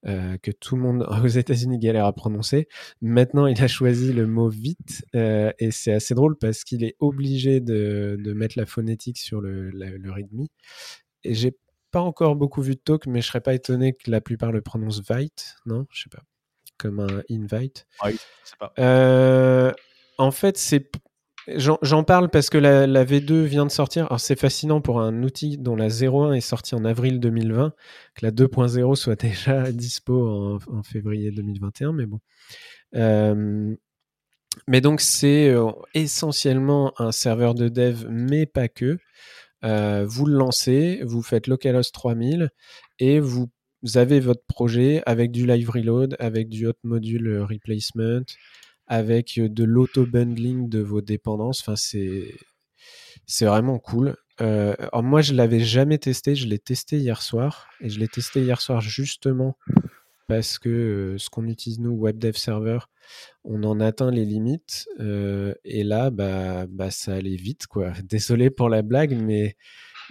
que 0.04 0.50
tout 0.50 0.74
le 0.74 0.80
monde 0.80 1.06
aux 1.22 1.26
États-Unis 1.26 1.78
galère 1.78 2.06
à 2.06 2.14
prononcer, 2.14 2.66
maintenant 3.02 3.46
il 3.46 3.62
a 3.62 3.68
choisi 3.68 4.14
le 4.14 4.26
mot 4.26 4.48
Vite 4.48 5.04
et 5.12 5.70
c'est 5.70 5.92
assez 5.92 6.14
drôle 6.14 6.38
parce 6.38 6.64
qu'il 6.64 6.82
est 6.82 6.96
obligé 6.98 7.60
de, 7.60 8.16
mettre 8.34 8.58
la 8.58 8.64
phonétique 8.64 9.18
sur 9.18 9.42
le, 9.42 9.68
le 9.68 10.10
README. 10.10 10.46
Et 11.24 11.34
j'ai 11.34 11.54
pas 11.90 12.00
encore 12.00 12.36
beaucoup 12.36 12.62
vu 12.62 12.74
de 12.74 12.80
talk, 12.80 13.06
mais 13.06 13.20
je 13.20 13.28
serais 13.28 13.40
pas 13.40 13.54
étonné 13.54 13.94
que 13.94 14.10
la 14.10 14.20
plupart 14.20 14.52
le 14.52 14.60
prononcent 14.60 15.02
Vite, 15.08 15.56
non? 15.66 15.86
Je 15.90 16.02
sais 16.02 16.10
pas. 16.10 16.22
Comme 16.76 17.00
un 17.00 17.22
invite. 17.30 17.86
Ouais, 18.04 18.14
pas. 18.58 18.72
Euh, 18.78 19.72
en 20.16 20.30
fait, 20.30 20.56
c'est 20.56 20.90
J'en 21.56 22.04
parle 22.04 22.28
parce 22.28 22.50
que 22.50 22.58
la, 22.58 23.04
V2 23.04 23.44
vient 23.44 23.64
de 23.64 23.70
sortir. 23.70 24.06
Alors 24.06 24.20
c'est 24.20 24.38
fascinant 24.38 24.80
pour 24.80 25.00
un 25.00 25.22
outil 25.22 25.56
dont 25.56 25.76
la 25.76 25.88
0.1 25.88 26.34
est 26.34 26.40
sortie 26.42 26.74
en 26.74 26.84
avril 26.84 27.20
2020, 27.20 27.72
que 28.14 28.26
la 28.26 28.32
2.0 28.32 28.94
soit 28.96 29.16
déjà 29.20 29.72
dispo 29.72 30.58
en, 30.70 30.82
février 30.82 31.30
2021, 31.30 31.92
mais 31.92 32.06
bon. 32.06 32.20
Euh, 32.96 33.74
mais 34.66 34.80
donc 34.80 35.00
c'est 35.00 35.48
euh, 35.48 35.70
essentiellement 35.94 36.92
un 37.00 37.12
serveur 37.12 37.54
de 37.54 37.68
dev, 37.68 38.04
mais 38.10 38.44
pas 38.44 38.68
que. 38.68 38.98
Euh, 39.64 40.06
vous 40.06 40.26
le 40.26 40.36
lancez, 40.36 41.00
vous 41.04 41.22
faites 41.22 41.46
localhost 41.46 41.92
3000 41.92 42.50
et 42.98 43.20
vous, 43.20 43.50
avez 43.94 44.20
votre 44.20 44.44
projet 44.44 45.02
avec 45.06 45.30
du 45.30 45.46
live 45.46 45.70
reload, 45.70 46.16
avec 46.18 46.48
du 46.48 46.66
hot 46.66 46.72
module 46.82 47.42
replacement, 47.42 48.24
avec 48.86 49.38
de 49.38 49.64
l'auto-bundling 49.64 50.68
de 50.68 50.80
vos 50.80 51.00
dépendances. 51.00 51.60
Enfin, 51.60 51.76
c'est, 51.76 52.34
vraiment 53.44 53.78
cool. 53.78 54.16
Euh, 54.40 54.74
moi, 54.94 55.20
je 55.20 55.34
l'avais 55.34 55.60
jamais 55.60 55.98
testé. 55.98 56.34
Je 56.34 56.46
l'ai 56.46 56.58
testé 56.58 56.98
hier 56.98 57.22
soir. 57.22 57.68
Et 57.80 57.88
je 57.88 58.00
l'ai 58.00 58.08
testé 58.08 58.40
hier 58.40 58.60
soir 58.60 58.80
justement 58.80 59.56
parce 60.28 60.58
que 60.58 61.16
ce 61.18 61.30
qu'on 61.30 61.48
utilise 61.48 61.80
nous, 61.80 61.92
Web 61.92 62.18
Dev 62.18 62.34
Server, 62.34 62.78
on 63.44 63.64
en 63.64 63.80
atteint 63.80 64.10
les 64.10 64.24
limites. 64.24 64.86
Euh, 65.00 65.54
et 65.64 65.82
là, 65.82 66.10
bah, 66.10 66.66
bah, 66.68 66.90
ça 66.90 67.14
allait 67.14 67.36
vite. 67.36 67.66
Quoi. 67.66 67.92
Désolé 68.04 68.50
pour 68.50 68.68
la 68.68 68.82
blague, 68.82 69.20
mais, 69.20 69.56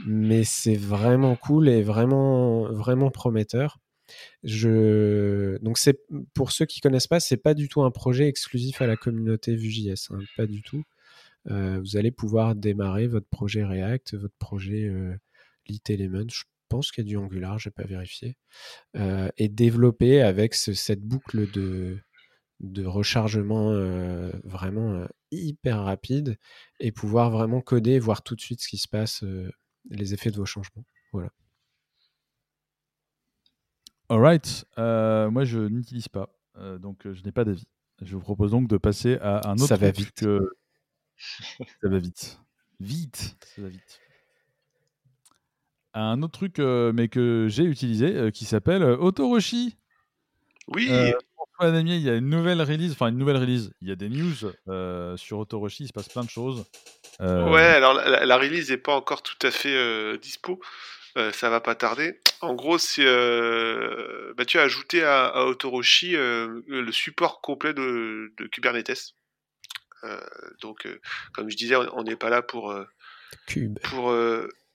mais 0.05 0.43
c'est 0.43 0.75
vraiment 0.75 1.35
cool 1.35 1.69
et 1.69 1.83
vraiment, 1.83 2.71
vraiment 2.73 3.11
prometteur. 3.11 3.79
Je... 4.43 5.57
Donc 5.61 5.77
c'est 5.77 5.99
pour 6.33 6.51
ceux 6.51 6.65
qui 6.65 6.79
connaissent 6.79 7.07
pas, 7.07 7.19
c'est 7.19 7.37
pas 7.37 7.53
du 7.53 7.67
tout 7.67 7.83
un 7.83 7.91
projet 7.91 8.27
exclusif 8.27 8.81
à 8.81 8.87
la 8.87 8.95
communauté 8.95 9.55
Vue.js, 9.55 10.11
hein, 10.11 10.19
pas 10.37 10.47
du 10.47 10.61
tout. 10.61 10.83
Euh, 11.51 11.79
vous 11.79 11.97
allez 11.97 12.11
pouvoir 12.11 12.55
démarrer 12.55 13.07
votre 13.07 13.27
projet 13.27 13.63
React, 13.63 14.15
votre 14.15 14.35
projet 14.39 14.85
euh, 14.85 15.15
Element. 15.89 16.27
Je 16.29 16.43
pense 16.69 16.91
qu'il 16.91 17.03
y 17.03 17.07
a 17.07 17.09
du 17.09 17.17
Angular, 17.17 17.59
j'ai 17.59 17.71
pas 17.71 17.83
vérifié, 17.83 18.37
euh, 18.95 19.29
et 19.37 19.49
développer 19.49 20.21
avec 20.21 20.53
cette 20.55 21.01
boucle 21.01 21.49
de 21.51 21.99
de 22.59 22.85
rechargement 22.85 23.71
euh, 23.71 24.31
vraiment 24.43 25.07
hyper 25.29 25.83
rapide 25.83 26.37
et 26.79 26.91
pouvoir 26.91 27.29
vraiment 27.29 27.61
coder, 27.61 27.99
voir 27.99 28.23
tout 28.23 28.35
de 28.35 28.41
suite 28.41 28.61
ce 28.61 28.67
qui 28.67 28.79
se 28.79 28.87
passe, 28.87 29.23
les 29.89 30.13
effets 30.13 30.31
de 30.31 30.37
vos 30.37 30.45
changements. 30.45 30.85
Voilà. 31.13 31.29
Alright, 34.09 34.65
euh, 34.77 35.29
moi 35.29 35.43
je 35.43 35.59
n'utilise 35.59 36.07
pas, 36.07 36.33
euh, 36.55 36.77
donc 36.77 37.05
euh, 37.05 37.13
je 37.13 37.23
n'ai 37.23 37.33
pas 37.33 37.43
d'avis. 37.43 37.67
Je 38.01 38.15
vous 38.15 38.21
propose 38.21 38.51
donc 38.51 38.69
de 38.69 38.77
passer 38.77 39.17
à 39.21 39.49
un 39.49 39.55
autre. 39.55 39.67
Ça 39.67 39.75
va 39.75 39.91
vite. 39.91 40.13
Que... 40.13 40.39
ça 41.17 41.89
va 41.89 41.99
vite. 41.99 42.39
Vite, 42.79 43.35
ça 43.55 43.61
va 43.61 43.67
vite. 43.67 43.99
Un 45.99 46.21
autre 46.21 46.33
truc, 46.33 46.59
mais 46.59 47.07
que 47.07 47.47
j'ai 47.49 47.63
utilisé, 47.63 48.31
qui 48.31 48.45
s'appelle 48.45 48.83
Autoroshi. 48.83 49.77
Oui. 50.67 50.89
il 50.89 51.99
y 51.99 52.09
a 52.09 52.15
une 52.15 52.29
nouvelle 52.29 52.61
release, 52.61 52.91
enfin 52.91 53.07
une 53.07 53.17
nouvelle 53.17 53.37
release. 53.37 53.71
Il 53.81 53.87
y 53.87 53.91
a 53.91 53.95
des 53.95 54.09
news 54.09 54.35
sur 55.17 55.39
Autoroshi, 55.39 55.83
il 55.83 55.87
se 55.87 55.93
passe 55.93 56.09
plein 56.09 56.23
de 56.23 56.29
choses. 56.29 56.65
Ouais, 57.19 57.61
alors 57.61 57.93
la, 57.93 58.25
la 58.25 58.37
release 58.37 58.69
n'est 58.69 58.77
pas 58.77 58.95
encore 58.95 59.23
tout 59.23 59.47
à 59.47 59.51
fait 59.51 60.17
dispo. 60.19 60.59
Euh, 61.17 61.31
ça 61.31 61.49
va 61.49 61.59
pas 61.59 61.73
tarder. 61.73 62.19
En 62.41 62.53
gros, 62.53 62.77
c'est 62.77 63.05
euh, 63.05 64.33
bah, 64.37 64.45
tu 64.45 64.59
as 64.59 64.61
ajouté 64.61 65.03
à, 65.03 65.25
à 65.25 65.45
Autoroshi 65.45 66.15
euh, 66.15 66.61
le 66.67 66.91
support 66.91 67.41
complet 67.41 67.73
de, 67.73 68.31
Kubernetes. 68.51 69.15
donc, 70.61 70.87
comme 71.33 71.49
je 71.49 71.57
disais, 71.57 71.75
on 71.75 72.03
n'est 72.03 72.15
pas 72.15 72.29
là 72.29 72.43
pour 72.43 72.75
pour 73.83 74.15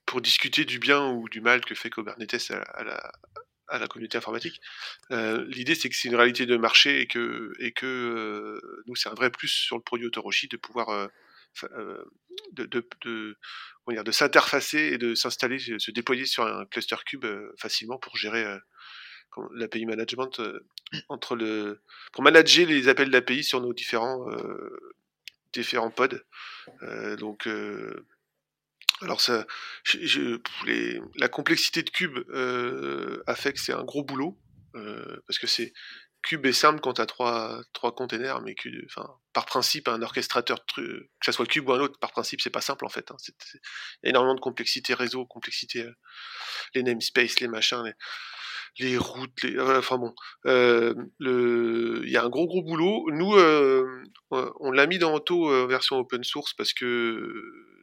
pour 0.06 0.20
discuter 0.20 0.64
du 0.64 0.78
bien 0.78 1.08
ou 1.08 1.28
du 1.28 1.40
mal 1.40 1.64
que 1.64 1.74
fait 1.74 1.90
Kubernetes 1.90 2.50
à, 2.50 2.84
la 2.84 3.12
à 3.68 3.78
la 3.78 3.86
communauté 3.86 4.18
informatique. 4.18 4.60
L'idée, 5.10 5.74
c'est 5.74 5.88
que 5.88 5.96
c'est 5.96 6.08
une 6.08 6.16
réalité 6.16 6.44
de 6.44 6.56
marché 6.56 7.00
et 7.00 7.06
que, 7.06 7.52
et 7.58 7.72
que 7.72 8.60
nous, 8.86 8.96
c'est 8.96 9.08
un 9.08 9.14
vrai 9.14 9.30
plus 9.30 9.48
sur 9.48 9.76
le 9.76 9.82
produit 9.82 10.06
Autoroshi 10.06 10.48
de 10.48 10.58
pouvoir 10.58 11.08
de, 12.52 12.64
de, 12.66 12.86
de, 13.04 13.36
dire, 13.90 14.04
de 14.04 14.12
s'interfacer 14.12 14.78
et 14.92 14.98
de 14.98 15.14
s'installer, 15.14 15.58
se 15.58 15.90
déployer 15.90 16.26
sur 16.26 16.46
un 16.46 16.66
cluster 16.66 16.96
cube 17.06 17.24
euh, 17.24 17.52
facilement 17.58 17.98
pour 17.98 18.16
gérer 18.16 18.44
euh, 18.44 18.58
l'API 19.54 19.86
management 19.86 20.40
euh, 20.40 20.66
entre 21.08 21.36
le 21.36 21.80
pour 22.12 22.22
manager 22.22 22.66
les 22.66 22.88
appels 22.88 23.10
d'API 23.10 23.44
sur 23.44 23.60
nos 23.60 23.72
différents 23.72 24.26
différents 25.54 25.90
pods. 25.90 26.20
donc 27.18 27.48
alors 29.02 29.20
ça, 29.20 29.46
la 29.94 31.28
complexité 31.28 31.82
de 31.82 31.90
cube 31.90 32.18
a 33.26 33.34
fait 33.34 33.52
que 33.52 33.60
c'est 33.60 33.72
un 33.72 33.84
gros 33.84 34.04
boulot 34.04 34.38
parce 35.26 35.38
que 35.38 35.46
c'est 35.46 35.72
Cube 36.22 36.46
est 36.46 36.52
simple 36.52 36.80
quand 36.80 36.94
tu 36.94 37.00
as 37.00 37.06
trois, 37.06 37.62
trois 37.72 37.94
containers, 37.94 38.40
mais 38.42 38.54
par 39.32 39.44
principe, 39.44 39.88
un 39.88 40.02
orchestrateur, 40.02 40.64
que 40.74 41.08
ce 41.20 41.32
soit 41.32 41.46
Cube 41.46 41.68
ou 41.68 41.72
un 41.72 41.80
autre, 41.80 41.98
par 41.98 42.12
principe, 42.12 42.40
c'est 42.40 42.50
pas 42.50 42.60
simple 42.60 42.86
en 42.86 42.88
fait. 42.88 43.10
Hein. 43.10 43.16
C'est, 43.18 43.34
énormément 44.04 44.36
de 44.36 44.40
complexité 44.40 44.94
réseau, 44.94 45.26
complexité, 45.26 45.82
euh, 45.82 45.92
les 46.74 46.84
namespaces, 46.84 47.40
les 47.40 47.48
machins, 47.48 47.92
les, 48.78 48.96
routes, 48.96 49.42
les, 49.42 49.58
enfin 49.58 49.98
bon, 49.98 50.14
euh, 50.46 50.94
il 51.20 52.10
y 52.10 52.16
a 52.16 52.22
un 52.22 52.28
gros 52.28 52.46
gros 52.46 52.62
boulot. 52.62 53.08
Nous, 53.10 53.34
euh, 53.34 54.04
on 54.30 54.70
l'a 54.70 54.86
mis 54.86 54.98
dans 54.98 55.12
Auto 55.12 55.66
version 55.66 55.98
open 55.98 56.22
source 56.22 56.54
parce 56.54 56.72
que 56.72 57.32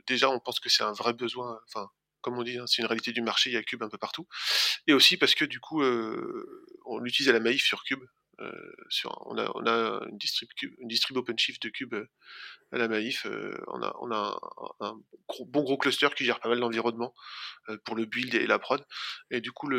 déjà, 0.10 0.30
on 0.30 0.40
pense 0.40 0.60
que 0.60 0.70
c'est 0.70 0.84
un 0.84 0.94
vrai 0.94 1.14
besoin. 1.14 1.60
Enfin, 1.68 1.90
comme 2.22 2.38
on 2.38 2.44
dit, 2.44 2.58
hein, 2.58 2.66
c'est 2.68 2.82
une 2.82 2.88
réalité 2.88 3.12
du 3.14 3.22
marché, 3.22 3.50
il 3.50 3.54
y 3.54 3.58
a 3.58 3.64
Cube 3.64 3.84
un 3.84 3.90
peu 3.90 3.98
partout. 3.98 4.28
Et 4.88 4.94
aussi 4.94 5.18
parce 5.18 5.36
que 5.36 5.46
du 5.46 5.60
coup, 5.60 5.84
on 5.84 7.00
l'utilise 7.00 7.30
à 7.30 7.34
la 7.34 7.40
Maïf 7.40 7.64
sur 7.64 7.84
Cube. 7.84 8.04
Euh, 8.42 8.72
on, 9.26 9.38
a, 9.38 10.02
une 10.10 10.18
distrib, 10.18 11.18
OpenShift 11.18 11.62
de 11.62 11.70
Cube 11.70 11.94
euh, 11.94 12.08
à 12.72 12.78
la 12.78 12.88
Maïf. 12.88 13.26
Euh, 13.26 13.58
on 13.68 13.82
a, 13.82 14.40
un, 14.80 15.00
bon 15.46 15.64
gros 15.64 15.78
cluster 15.78 16.08
qui 16.16 16.26
gère 16.26 16.40
pas 16.40 16.50
mal 16.50 16.60
d'environnement 16.60 17.14
pour 17.86 17.96
le 17.96 18.06
build 18.06 18.36
et 18.36 18.48
la 18.48 18.60
prod. 18.60 18.84
Et 19.32 19.42
du 19.42 19.52
coup, 19.52 19.70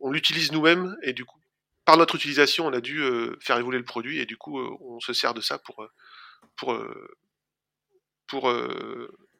on 0.00 0.10
l'utilise 0.10 0.52
nous-mêmes 0.52 0.96
et 1.02 1.12
du 1.12 1.24
coup, 1.24 1.38
par 1.84 1.96
notre 1.96 2.16
utilisation, 2.16 2.66
on 2.66 2.72
a 2.72 2.80
dû 2.80 3.02
faire 3.40 3.58
évoluer 3.58 3.78
le 3.78 3.84
produit 3.84 4.18
et 4.18 4.26
du 4.26 4.36
coup, 4.36 4.58
on 4.58 5.00
se 5.00 5.12
sert 5.12 5.34
de 5.34 5.40
ça 5.40 5.58
pour 5.58 5.86
pour 6.56 6.76
pour 8.30 8.48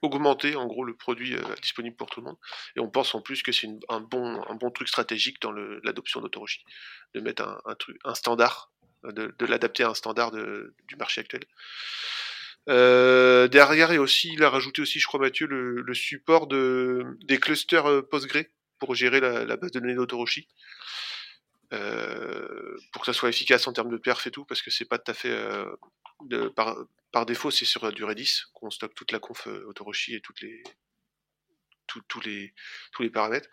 augmenter 0.02 0.56
en 0.56 0.66
gros 0.66 0.84
le 0.84 0.94
produit 0.94 1.34
euh, 1.34 1.42
disponible 1.62 1.96
pour 1.96 2.08
tout 2.08 2.20
le 2.20 2.26
monde. 2.26 2.36
Et 2.76 2.80
on 2.80 2.90
pense 2.90 3.14
en 3.14 3.20
plus 3.20 3.42
que 3.42 3.52
c'est 3.52 3.68
un 3.88 4.00
bon, 4.00 4.42
un 4.48 4.54
bon 4.54 4.70
truc 4.70 4.88
stratégique 4.88 5.40
dans 5.40 5.52
l'adoption 5.52 6.20
d'autorogie, 6.20 6.64
de 7.14 7.20
mettre 7.20 7.60
un, 7.64 7.74
truc, 7.74 7.98
un 8.04 8.14
standard, 8.14 8.72
euh, 9.04 9.12
de, 9.12 9.34
de 9.38 9.46
l'adapter 9.46 9.82
à 9.84 9.90
un 9.90 9.94
standard 9.94 10.30
de, 10.30 10.74
du 10.88 10.96
marché 10.96 11.20
actuel. 11.20 11.42
Euh, 12.68 13.48
derrière, 13.48 13.90
et 13.92 13.98
aussi, 13.98 14.32
il 14.32 14.44
a 14.44 14.50
rajouté 14.50 14.82
aussi, 14.82 15.00
je 15.00 15.06
crois, 15.06 15.20
Mathieu, 15.20 15.46
le, 15.46 15.94
support 15.94 16.46
de, 16.46 17.04
des 17.22 17.38
clusters 17.38 17.86
euh, 17.86 18.02
Postgre 18.02 18.44
pour 18.78 18.94
gérer 18.94 19.20
la, 19.20 19.56
base 19.56 19.72
de 19.72 19.80
données 19.80 19.94
d'Autoroshi. 19.94 20.48
Euh, 21.72 22.76
pour 22.92 23.02
que 23.02 23.06
ça 23.06 23.12
soit 23.12 23.28
efficace 23.28 23.68
en 23.68 23.72
termes 23.72 23.90
de 23.90 23.96
perf 23.96 24.26
et 24.26 24.32
tout, 24.32 24.44
parce 24.44 24.60
que 24.60 24.72
c'est 24.72 24.86
pas 24.86 24.98
tout 24.98 25.10
à 25.12 25.14
fait 25.14 25.30
euh, 25.30 25.64
de, 26.24 26.48
par, 26.48 26.76
par 27.12 27.26
défaut, 27.26 27.50
c'est 27.50 27.64
sur 27.64 27.92
du 27.92 28.04
Redis 28.04 28.42
qu'on 28.54 28.70
stocke 28.70 28.94
toute 28.94 29.12
la 29.12 29.18
conf 29.18 29.46
euh, 29.46 29.64
Autoroshi 29.66 30.14
et 30.14 30.20
toutes 30.20 30.40
les, 30.40 30.62
tous 31.86 32.20
les, 32.20 32.54
tous 32.92 33.02
les 33.02 33.10
paramètres. 33.10 33.48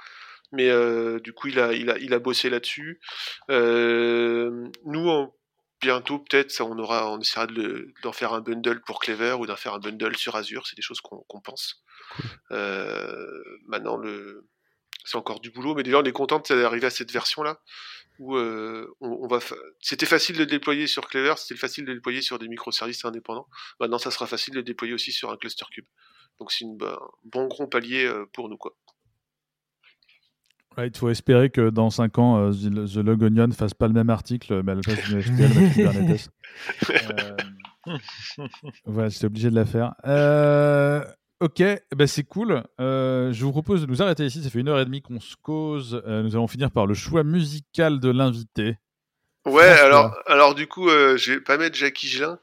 Mais 0.51 0.69
euh, 0.69 1.19
du 1.19 1.33
coup, 1.33 1.47
il 1.47 1.59
a, 1.59 1.73
il 1.73 1.89
a, 1.89 1.97
il 1.97 2.13
a 2.13 2.19
bossé 2.19 2.49
là-dessus. 2.49 3.01
Euh, 3.49 4.69
nous, 4.85 5.33
bientôt, 5.81 6.19
peut-être, 6.19 6.61
on 6.61 6.77
aura, 6.79 7.11
on 7.11 7.19
essaiera 7.19 7.47
d'en 8.03 8.13
faire 8.13 8.33
un 8.33 8.41
bundle 8.41 8.81
pour 8.81 8.99
Clever 8.99 9.33
ou 9.33 9.45
d'en 9.45 9.57
faire 9.57 9.73
un 9.73 9.79
bundle 9.79 10.15
sur 10.15 10.35
Azure. 10.35 10.65
C'est 10.67 10.75
des 10.75 10.81
choses 10.81 11.01
qu'on 11.01 11.41
pense. 11.41 11.83
Euh, 12.51 13.43
maintenant, 13.65 13.97
le, 13.97 14.47
c'est 15.07 15.17
encore 15.17 15.39
du 15.39 15.51
boulot, 15.51 15.73
mais 15.73 15.83
déjà, 15.83 15.99
on 15.99 16.03
est 16.03 16.11
content 16.11 16.41
d'arriver 16.49 16.87
à 16.87 16.89
cette 16.89 17.11
version-là 17.11 17.61
où 18.19 18.35
euh, 18.35 18.93
on, 18.99 19.25
va. 19.27 19.39
C'était 19.79 20.05
facile 20.05 20.35
de 20.35 20.41
le 20.41 20.47
déployer 20.47 20.85
sur 20.85 21.07
Clever, 21.07 21.35
c'était 21.37 21.57
facile 21.57 21.85
de 21.85 21.91
le 21.91 21.95
déployer 21.95 22.21
sur 22.21 22.37
des 22.39 22.49
microservices 22.49 23.05
indépendants. 23.05 23.47
Maintenant, 23.79 23.99
ça 23.99 24.11
sera 24.11 24.27
facile 24.27 24.53
de 24.55 24.59
le 24.59 24.63
déployer 24.63 24.93
aussi 24.93 25.13
sur 25.13 25.31
un 25.31 25.37
cluster 25.37 25.65
cube. 25.71 25.85
Donc, 26.39 26.51
c'est 26.51 26.65
un 26.65 26.97
bon 27.23 27.47
gros 27.47 27.67
palier 27.67 28.05
euh, 28.05 28.25
pour 28.33 28.49
nous, 28.49 28.57
quoi. 28.57 28.75
il 30.79 30.97
faut 30.97 31.09
espérer 31.09 31.51
que 31.51 31.69
dans 31.69 31.89
5 31.89 32.17
ans, 32.17 32.37
euh, 32.39 32.51
The 32.51 32.97
Log 32.97 33.23
Onion 33.23 33.51
fasse 33.51 33.73
pas 33.73 33.87
le 33.87 33.93
même 33.93 34.09
article, 34.09 34.61
mais 34.61 34.73
à 34.73 34.75
la 34.75 34.81
place 34.81 35.03
d'une 35.07 35.21
HTML 35.21 35.73
Kubernetes. 35.73 36.29
voilà, 38.85 39.07
j'étais 39.07 39.25
obligé 39.25 39.49
de 39.49 39.55
la 39.55 39.65
faire. 39.65 39.93
Ok, 41.39 41.61
bah 41.95 42.07
c'est 42.07 42.23
cool. 42.23 42.63
Euh, 42.79 43.31
je 43.31 43.45
vous 43.45 43.51
propose 43.51 43.81
de 43.81 43.85
nous 43.85 44.01
arrêter 44.01 44.25
ici. 44.25 44.43
Ça 44.43 44.49
fait 44.49 44.59
une 44.59 44.69
heure 44.69 44.79
et 44.79 44.85
demie 44.85 45.01
qu'on 45.01 45.19
se 45.19 45.35
cause. 45.41 46.01
Euh, 46.07 46.23
nous 46.23 46.35
allons 46.35 46.47
finir 46.47 46.71
par 46.71 46.87
le 46.87 46.95
choix 46.95 47.23
musical 47.23 47.99
de 47.99 48.09
l'invité. 48.09 48.77
Ouais, 49.47 49.63
alors, 49.63 50.17
alors 50.25 50.55
du 50.55 50.67
coup, 50.67 50.89
euh, 50.89 51.15
je 51.15 51.33
vais 51.33 51.39
pas 51.39 51.57
mettre 51.57 51.77
Jackie 51.77 52.07
Gelin. 52.07 52.39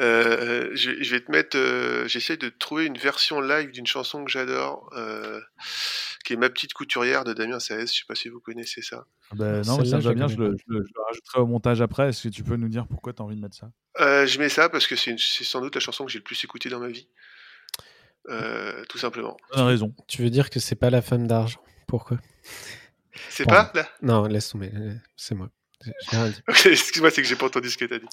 Euh, 0.00 0.70
je, 0.74 1.10
vais 1.10 1.20
te 1.20 1.30
mettre. 1.30 1.56
Euh, 1.56 2.06
j'essaie 2.08 2.36
de 2.36 2.48
trouver 2.48 2.86
une 2.86 2.98
version 2.98 3.40
live 3.40 3.70
d'une 3.70 3.86
chanson 3.86 4.24
que 4.24 4.30
j'adore, 4.30 4.92
qui 6.24 6.32
est 6.32 6.36
Ma 6.36 6.50
petite 6.50 6.72
couturière 6.72 7.24
de 7.24 7.32
Damien 7.32 7.60
Saez. 7.60 7.86
Je 7.86 7.92
sais 7.92 8.04
pas 8.08 8.14
si 8.14 8.28
vous 8.28 8.40
connaissez 8.40 8.82
ça. 8.82 9.06
Ah 9.30 9.34
ben, 9.36 9.62
non, 9.62 9.78
mais 9.78 9.84
ça 9.84 9.98
va 9.98 10.14
bien. 10.14 10.26
Je 10.26 10.36
le, 10.36 10.56
rajouterai 11.06 11.40
au 11.40 11.46
montage 11.46 11.80
après. 11.80 12.08
Est-ce 12.08 12.28
que 12.28 12.32
tu 12.32 12.42
peux 12.42 12.56
nous 12.56 12.68
dire 12.68 12.86
pourquoi 12.88 13.12
tu 13.12 13.22
as 13.22 13.24
envie 13.24 13.36
de 13.36 13.40
mettre 13.40 13.56
ça? 13.56 13.70
Je 13.98 14.38
mets 14.38 14.48
ça 14.48 14.68
parce 14.68 14.86
que 14.86 14.96
c'est 14.96 15.16
sans 15.18 15.60
doute 15.60 15.74
la 15.74 15.80
chanson 15.80 16.04
que 16.04 16.10
j'ai 16.10 16.18
le 16.18 16.24
plus 16.24 16.42
écoutée 16.44 16.68
dans 16.68 16.80
ma 16.80 16.88
vie. 16.88 17.08
Tout 18.88 18.98
simplement. 18.98 19.36
Tu 19.52 19.58
as 19.58 19.64
raison. 19.64 19.94
Tu 20.06 20.22
veux 20.22 20.30
dire 20.30 20.50
que 20.50 20.60
c'est 20.60 20.76
pas 20.76 20.90
la 20.90 21.02
femme 21.02 21.26
d'argent 21.26 21.60
Pourquoi 21.86 22.18
C'est 23.30 23.46
pas 23.46 23.70
là 23.74 23.88
Non, 24.02 24.24
laisse 24.24 24.48
tomber. 24.50 24.70
C'est 25.16 25.34
moi. 25.34 25.50
Excuse-moi, 26.64 27.10
c'est 27.10 27.22
que 27.22 27.28
j'ai 27.28 27.36
pas 27.36 27.46
entendu 27.46 27.70
ce 27.70 27.78
que 27.78 27.84
tu 27.84 27.94
as 27.94 27.98
dit. 27.98 28.08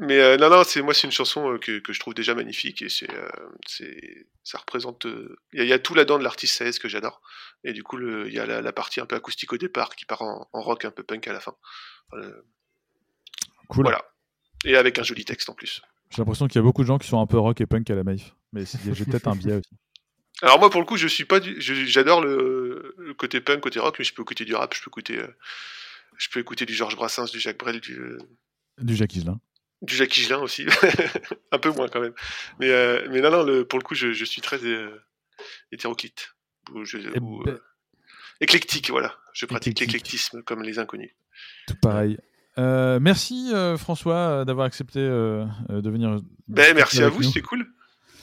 Mais 0.00 0.18
euh, 0.18 0.38
non, 0.38 0.48
non, 0.48 0.64
c'est 0.64 0.80
moi, 0.80 0.94
c'est 0.94 1.06
une 1.06 1.12
chanson 1.12 1.52
euh, 1.52 1.58
que, 1.58 1.78
que, 1.78 1.92
je 1.92 2.00
trouve 2.00 2.14
déjà 2.14 2.34
magnifique 2.34 2.80
et 2.80 2.88
c'est, 2.88 3.10
euh, 3.10 3.28
c'est, 3.66 4.26
ça 4.44 4.56
représente. 4.56 5.06
Il 5.52 5.62
y, 5.62 5.74
a 5.74 5.78
tout 5.78 5.94
là-dedans 5.94 6.18
de 6.18 6.24
l'artiste 6.24 6.56
16 6.56 6.78
que 6.78 6.88
j'adore. 6.88 7.20
Et 7.64 7.74
du 7.74 7.82
coup, 7.82 7.98
il 8.00 8.32
y 8.32 8.38
a 8.38 8.46
la, 8.46 8.72
partie 8.72 9.00
un 9.00 9.06
peu 9.06 9.16
acoustique 9.16 9.52
au 9.52 9.58
départ 9.58 9.94
qui 9.94 10.06
part 10.06 10.22
en, 10.22 10.48
rock 10.54 10.86
un 10.86 10.90
peu 10.90 11.02
punk 11.02 11.28
à 11.28 11.34
la 11.34 11.40
fin. 11.40 11.54
cool. 13.68 13.84
Voilà. 13.84 14.02
Et 14.64 14.76
avec 14.76 14.98
un 14.98 15.02
joli 15.02 15.26
texte 15.26 15.50
en 15.50 15.54
plus. 15.54 15.82
J'ai 16.10 16.18
l'impression 16.18 16.48
qu'il 16.48 16.56
y 16.56 16.58
a 16.58 16.62
beaucoup 16.62 16.82
de 16.82 16.86
gens 16.86 16.98
qui 16.98 17.08
sont 17.08 17.20
un 17.20 17.26
peu 17.26 17.38
rock 17.38 17.60
et 17.60 17.66
punk 17.66 17.88
à 17.90 17.94
la 17.94 18.04
Maïf. 18.04 18.34
Mais 18.52 18.64
j'ai 18.66 19.04
peut-être 19.04 19.28
un 19.28 19.36
biais 19.36 19.54
aussi. 19.54 19.70
Alors 20.42 20.58
moi, 20.58 20.70
pour 20.70 20.80
le 20.80 20.86
coup, 20.86 20.96
je 20.96 21.06
suis 21.06 21.24
pas 21.24 21.38
du... 21.38 21.60
j'adore 21.60 22.22
le... 22.22 22.94
côté 23.18 23.40
punk, 23.40 23.60
côté 23.60 23.78
rock, 23.78 23.96
mais 23.98 24.04
je 24.04 24.14
peux 24.14 24.22
écouter 24.22 24.44
du 24.44 24.54
rap, 24.54 24.74
je 24.74 24.82
peux 24.82 24.88
écouter, 24.88 25.20
je 26.16 26.28
peux 26.28 26.40
écouter 26.40 26.66
du 26.66 26.74
Georges 26.74 26.96
Brassens, 26.96 27.30
du 27.30 27.40
Jacques 27.40 27.58
Brel, 27.58 27.80
du. 27.80 28.00
Du 28.78 28.96
Jacques 28.96 29.14
Higelin. 29.14 29.40
Du 29.82 29.94
Jacques 29.94 30.16
Higelin 30.16 30.38
aussi, 30.38 30.66
un 31.52 31.58
peu 31.58 31.70
moins 31.70 31.88
quand 31.88 32.00
même. 32.00 32.12
Mais, 32.58 32.68
euh, 32.70 33.06
mais 33.10 33.20
non, 33.20 33.30
non, 33.30 33.42
le, 33.42 33.64
pour 33.64 33.78
le 33.78 33.82
coup, 33.82 33.94
je, 33.94 34.12
je 34.12 34.24
suis 34.26 34.42
très 34.42 34.62
euh, 34.64 34.90
hétéroclite. 35.72 36.34
Ou, 36.74 36.84
je, 36.84 36.98
eh 36.98 37.18
ou, 37.18 37.42
ben 37.42 37.52
euh, 37.52 37.58
éclectique, 38.40 38.90
voilà. 38.90 39.16
Je 39.32 39.46
pratique 39.46 39.80
l'éclectisme 39.80 40.42
comme 40.42 40.62
les 40.62 40.78
inconnus. 40.78 41.14
Tout 41.66 41.76
pareil. 41.80 42.18
Merci 43.00 43.52
François 43.78 44.44
d'avoir 44.44 44.66
accepté 44.66 45.00
de 45.00 45.90
venir. 45.90 46.20
Ben, 46.48 46.74
merci 46.74 47.02
à 47.02 47.08
vous, 47.08 47.22
c'était 47.22 47.42
cool. 47.42 47.66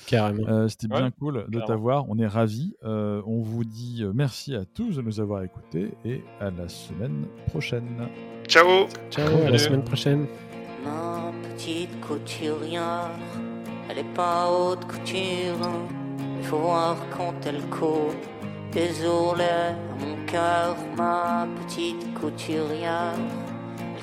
Carrément. 0.05 0.69
c'était 0.69 0.87
bien 0.87 1.11
cool 1.11 1.45
de 1.49 1.59
t'avoir. 1.59 2.05
On 2.09 2.17
est 2.17 2.27
ravis. 2.27 2.75
on 2.83 3.41
vous 3.41 3.63
dit 3.63 4.03
merci 4.13 4.55
à 4.55 4.65
tous 4.65 4.95
de 4.95 5.01
nous 5.01 5.19
avoir 5.19 5.43
écoutés 5.43 5.91
et 6.05 6.23
à 6.39 6.49
la 6.51 6.69
semaine 6.69 7.25
prochaine. 7.47 8.07
Ciao. 8.47 8.87
Ciao, 9.11 9.27
à 9.45 9.49
la 9.49 9.57
semaine 9.57 9.83
prochaine 9.83 10.27
petite 11.57 11.99
couturière, 12.01 13.09
elle 13.89 13.97
est 13.97 14.13
pas 14.13 14.47
haute 14.47 14.85
couture, 14.85 15.57
il 16.37 16.43
faut 16.43 16.59
voir 16.59 16.95
quand 17.09 17.33
elle 17.45 17.61
court. 17.69 18.13
Désolé 18.71 19.73
mon 19.99 20.25
cœur, 20.27 20.77
ma 20.95 21.47
petite 21.57 22.13
couturière, 22.13 23.15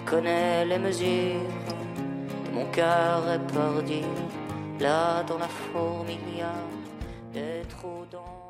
connaît 0.05 0.65
les 0.65 0.79
mesures, 0.79 1.07
et 1.07 2.55
mon 2.55 2.67
cœur 2.67 3.29
est 3.31 3.53
perdu, 3.53 4.03
là 4.81 5.23
dans 5.25 5.39
la 5.39 5.49
fourmilière, 5.49 6.69
des 7.33 7.63
trous 7.69 8.07
dans 8.11 8.44